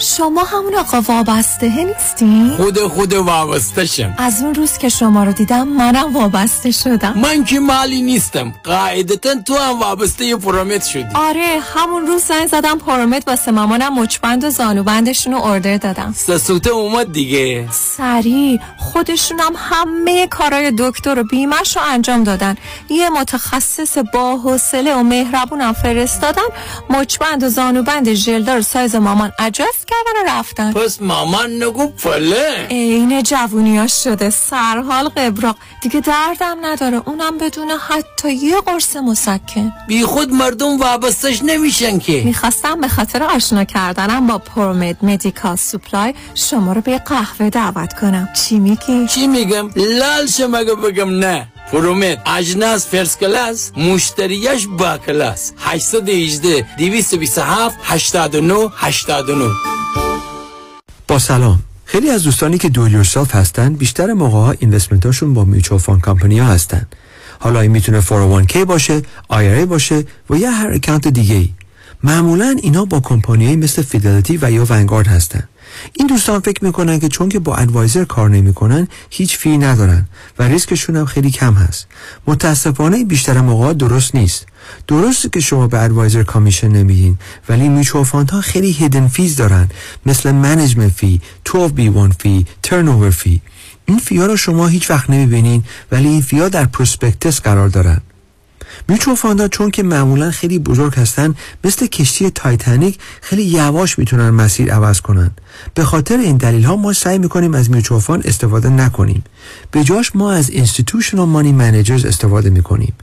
شما 0.00 0.44
همون 0.44 0.74
آقا 0.74 1.00
وابسته 1.00 1.84
نیستین؟ 1.84 2.56
خود 2.56 2.78
خود 2.78 3.12
وابسته 3.12 3.86
شم. 3.86 4.14
از 4.18 4.42
اون 4.42 4.54
روز 4.54 4.78
که 4.78 4.88
شما 4.88 5.24
رو 5.24 5.32
دیدم 5.32 5.68
منم 5.68 6.16
وابسته 6.16 6.70
شدم. 6.70 7.18
من 7.18 7.44
که 7.44 7.60
مالی 7.60 8.02
نیستم. 8.02 8.54
قاعدتا 8.64 9.34
تو 9.46 9.54
هم 9.54 9.80
وابسته 9.80 10.36
پرومت 10.36 10.84
شدی. 10.84 11.06
آره 11.14 11.58
همون 11.74 12.06
روز 12.06 12.22
زنگ 12.22 12.46
زدم 12.46 12.78
پرومت 12.78 13.28
واسه 13.28 13.50
مامانم 13.50 13.98
مچبند 13.98 14.44
و 14.44 14.50
زانوبندشون 14.50 15.32
رو 15.32 15.44
اردر 15.44 15.76
دادم. 15.76 16.14
سسوته 16.16 16.70
اومد 16.70 17.12
دیگه. 17.12 17.68
سریع 17.70 18.60
خودشونم 18.76 19.52
همه 19.56 20.26
کارای 20.26 20.72
دکتر 20.78 21.18
و 21.18 21.24
بیمش 21.24 21.76
رو 21.76 21.82
انجام 21.86 22.24
دادن. 22.24 22.56
یه 22.88 23.10
متخصص 23.10 23.98
با 23.98 24.36
حوصله 24.36 24.94
و 24.94 25.02
مهربونم 25.02 25.72
فرستادن 25.72 26.48
مچبند 26.90 27.42
و 27.42 27.48
زانوبند 27.48 28.12
ژلدار 28.12 28.60
سایز 28.60 28.94
مامان 28.94 29.32
اجاست 29.38 29.87
کردن 29.88 30.20
و 30.20 30.38
رفتن. 30.38 30.72
پس 30.72 31.02
مامان 31.02 31.62
نگو 31.62 31.86
پله. 31.86 32.66
عین 32.70 33.22
جوونیاش 33.22 34.04
شده 34.04 34.30
سرحال 34.30 35.08
قبراق. 35.08 35.56
دیگه 35.82 36.00
دردم 36.00 36.56
نداره 36.62 37.02
اونم 37.06 37.38
بدون 37.38 37.70
حتی 37.88 38.32
یه 38.32 38.60
قرص 38.60 38.96
مسکن. 38.96 39.72
بی 39.88 40.04
خود 40.04 40.32
مردم 40.32 40.78
وابستش 40.78 41.42
نمیشن 41.42 41.98
که. 41.98 42.22
می‌خواستم 42.24 42.80
به 42.80 42.88
خاطر 42.88 43.22
آشنا 43.22 43.64
کردنم 43.64 44.26
با 44.26 44.38
ProMed 44.38 44.96
Medical 45.02 45.56
Supply 45.56 46.14
شما 46.34 46.72
رو 46.72 46.80
به 46.80 46.98
قهوه 46.98 47.50
دعوت 47.50 48.00
کنم. 48.00 48.28
چی 48.34 48.58
میگی؟ 48.58 49.06
چی 49.06 49.26
میگم؟ 49.26 49.70
لال 49.76 50.26
شم 50.26 50.55
اگه 50.55 50.74
بگم 50.74 51.18
نه. 51.18 51.48
ProMed 51.72 52.18
اجناس 52.26 52.86
first 52.86 53.16
class 53.16 53.72
مشتریش 53.76 54.66
با 54.78 54.98
کلاس 54.98 55.52
818 55.58 56.66
227 56.78 57.76
89 57.82 58.68
89 58.76 59.44
با 61.08 61.18
سلام. 61.18 61.62
خیلی 61.84 62.10
از 62.10 62.22
دوستانی 62.22 62.58
که 62.58 62.68
do 62.68 62.78
it 62.78 62.88
yourself 62.88 63.34
هستن 63.34 63.74
بیشتر 63.74 64.12
موقع 64.12 64.38
ها 64.38 64.54
investment 64.58 65.12
اشون 65.12 65.34
با 65.34 65.44
mutual 65.44 65.80
fund 65.80 66.02
کمپانی 66.02 66.38
ها 66.38 66.46
هستن. 66.46 66.86
حالا 67.38 67.60
این 67.60 67.70
می‌تونه 67.70 68.00
401k 68.00 68.56
باشه 68.56 69.02
IRA 69.32 69.66
باشه 69.68 70.04
و 70.30 70.36
یا 70.36 70.50
هر 70.50 70.72
account 70.72 71.08
دیگه 71.08 71.34
ای 71.34 71.50
معمولا 72.02 72.56
اینا 72.62 72.84
با 72.84 73.00
کمپانیایی 73.00 73.56
مثل 73.56 73.82
Fidelity 73.82 74.38
و 74.42 74.50
یا 74.50 74.64
Vanguard 74.64 75.06
هستن. 75.06 75.48
این 75.92 76.06
دوستان 76.06 76.40
فکر 76.40 76.64
می‌کنن 76.64 77.00
که 77.00 77.08
چون 77.08 77.28
که 77.28 77.38
با 77.38 77.56
advisor 77.56 78.04
کار 78.04 78.30
نمی‌کنن 78.30 78.88
هیچ 79.10 79.38
fee 79.38 79.58
ندارن 79.58 80.08
و 80.38 80.42
ریسکشون 80.42 80.96
هم 80.96 81.04
خیلی 81.04 81.30
کم 81.30 81.54
هست. 81.54 81.86
متاسفانه 82.26 83.04
بیشتر 83.04 83.40
موقع 83.40 83.72
درست 83.72 84.14
نیست. 84.14 84.46
درسته 84.86 85.28
که 85.28 85.40
شما 85.40 85.66
به 85.66 85.82
advisor 85.82 86.22
commission 86.22 86.68
نمیدین 86.68 87.18
ولی 87.48 87.68
میچو 87.68 88.04
ها 88.04 88.40
خیلی 88.40 88.70
hidden 88.70 89.08
fees 89.08 89.36
دارن. 89.36 89.68
مثل 90.06 90.32
management 90.32 90.92
fee 90.92 91.20
12B1 91.48 92.12
fee 92.18 92.46
turn 92.62 93.10
fee 93.10 93.40
این 93.86 93.98
fee 93.98 94.16
ها 94.16 94.26
رو 94.26 94.36
شما 94.36 94.66
هیچ 94.66 94.90
وقت 94.90 95.10
نمی‌بینین 95.10 95.64
ولی 95.92 96.08
این 96.08 96.22
fee 96.22 96.38
ها 96.38 96.48
در 96.48 96.64
prospectus 96.64 97.40
قرار 97.40 97.68
دارن. 97.68 98.00
mutual 98.88 99.14
fund 99.14 99.41
ا 99.41 99.48
چون 99.48 99.70
که 99.70 99.82
معمولا 99.82 100.30
خیلی 100.30 100.58
بزرگ 100.58 100.94
هستن 100.94 101.34
مثل 101.64 101.86
کشتی 101.86 102.30
تایتانیک 102.30 102.98
خیلی 103.20 103.42
یواش 103.42 103.98
می‌تونن 103.98 104.30
مسیر 104.30 104.72
عوض 104.72 105.00
کنن. 105.00 105.30
به 105.74 105.84
خاطر 105.84 106.18
این 106.18 106.36
دلیل 106.36 106.64
ها 106.64 106.76
ما 106.76 106.92
سعی 106.92 107.18
می‌کنیم 107.18 107.54
از 107.54 107.70
میچو 107.70 108.00
استفاده 108.24 108.68
نکنیم. 108.68 109.24
به 109.70 109.84
جاش 109.84 110.16
ما 110.16 110.32
از 110.32 110.50
institutional 110.50 111.14
money 111.14 111.52
managers 111.52 112.04
استفاده 112.04 112.50
می‌کنیم. 112.50 112.94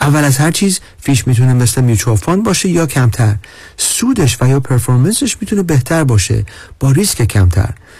اول 0.00 0.24
از 0.24 0.38
هر 0.38 0.50
چیز 0.50 0.80
fee 1.00 1.16
ش 1.16 1.26
می‌تونه 1.26 1.54
مثل 1.54 1.80
میچو 1.80 2.16
باشه 2.44 2.68
یا 2.68 2.86
کمتر. 2.86 3.36
سودش 3.76 4.38
و 4.40 4.48
یا 4.48 4.60
performance 4.60 5.24
ش 5.24 5.36
می‌تونه 5.40 5.62
بهتر 5.62 6.04
باشه. 6.04 6.44
با 6.80 6.90
ریسک 6.90 7.22
کمتر. 7.22 7.74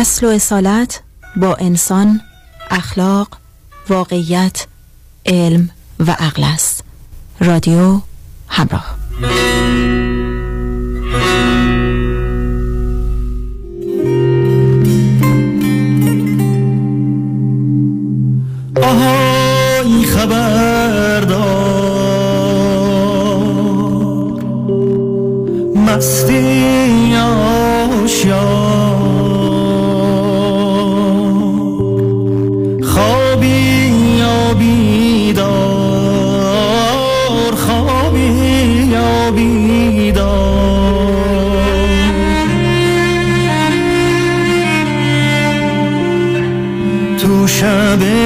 اصل 0.00 0.26
و 0.26 0.28
اصالت 0.28 1.02
با 1.36 1.54
انسان 1.54 2.20
اخلاق 2.70 3.28
واقعیت 3.88 4.66
علم 5.26 5.70
و 5.98 6.10
عقل 6.10 6.44
است. 6.44 6.84
رادیو 7.40 8.00
همراه. 8.48 8.96
آهای 18.82 20.04
خبردار 20.04 21.50
مستی 25.76 27.16
آشیار. 27.16 28.69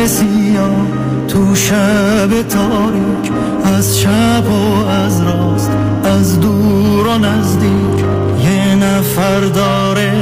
سیاه 0.06 0.86
تو 1.28 1.54
شب 1.54 2.42
تاریک 2.48 3.32
از 3.64 3.98
شب 3.98 4.44
و 4.50 4.88
از 4.88 5.22
راست 5.22 5.70
از 6.04 6.40
دور 6.40 7.06
و 7.06 7.18
نزدیک. 7.18 8.04
یه 8.44 8.74
نفر 8.74 9.40
داره 9.40 10.12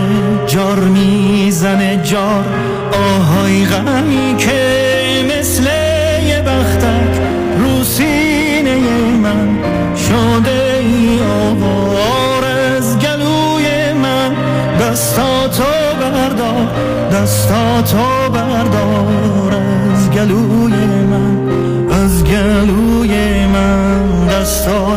جار 0.46 0.80
می‌زنه 0.80 2.00
جار 2.04 2.44
آهای 2.92 3.64
غمی 3.64 4.34
که 4.38 4.81
گلوی 20.22 21.04
من 21.04 21.48
از 21.90 22.24
گلوی 22.24 23.46
من 23.46 24.26
دستاتو 24.26 24.91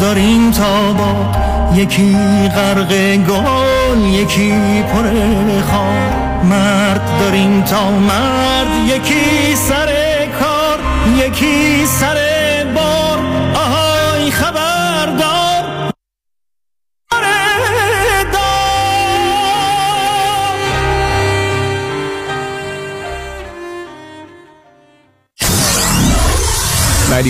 داریم 0.00 0.50
تا 0.50 0.92
باغ 0.92 1.36
یکی 1.76 2.16
غرق 2.54 2.92
گل 3.16 4.04
یکی 4.04 4.52
پر 4.92 5.02
خار. 5.70 6.26
مرد 6.44 7.00
داریم 7.20 7.62
تا 7.62 7.90
مرد 7.90 8.88
یکی 8.88 9.56
سر 9.56 9.88
کار 10.40 10.78
یکی 11.26 11.86
سر 11.86 12.25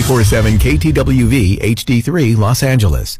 24 0.07 0.23
7 0.23 0.57
KTWV 0.57 1.59
HD3 1.75 2.37
Los 2.37 2.63
Angeles. 2.63 3.19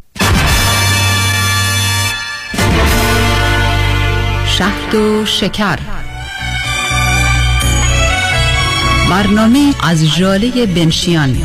شهد 4.58 4.96
و 4.96 5.26
شکر 5.26 5.80
برنامه 9.10 9.74
از 9.84 10.16
جاله 10.16 10.66
بنشیان 10.66 11.38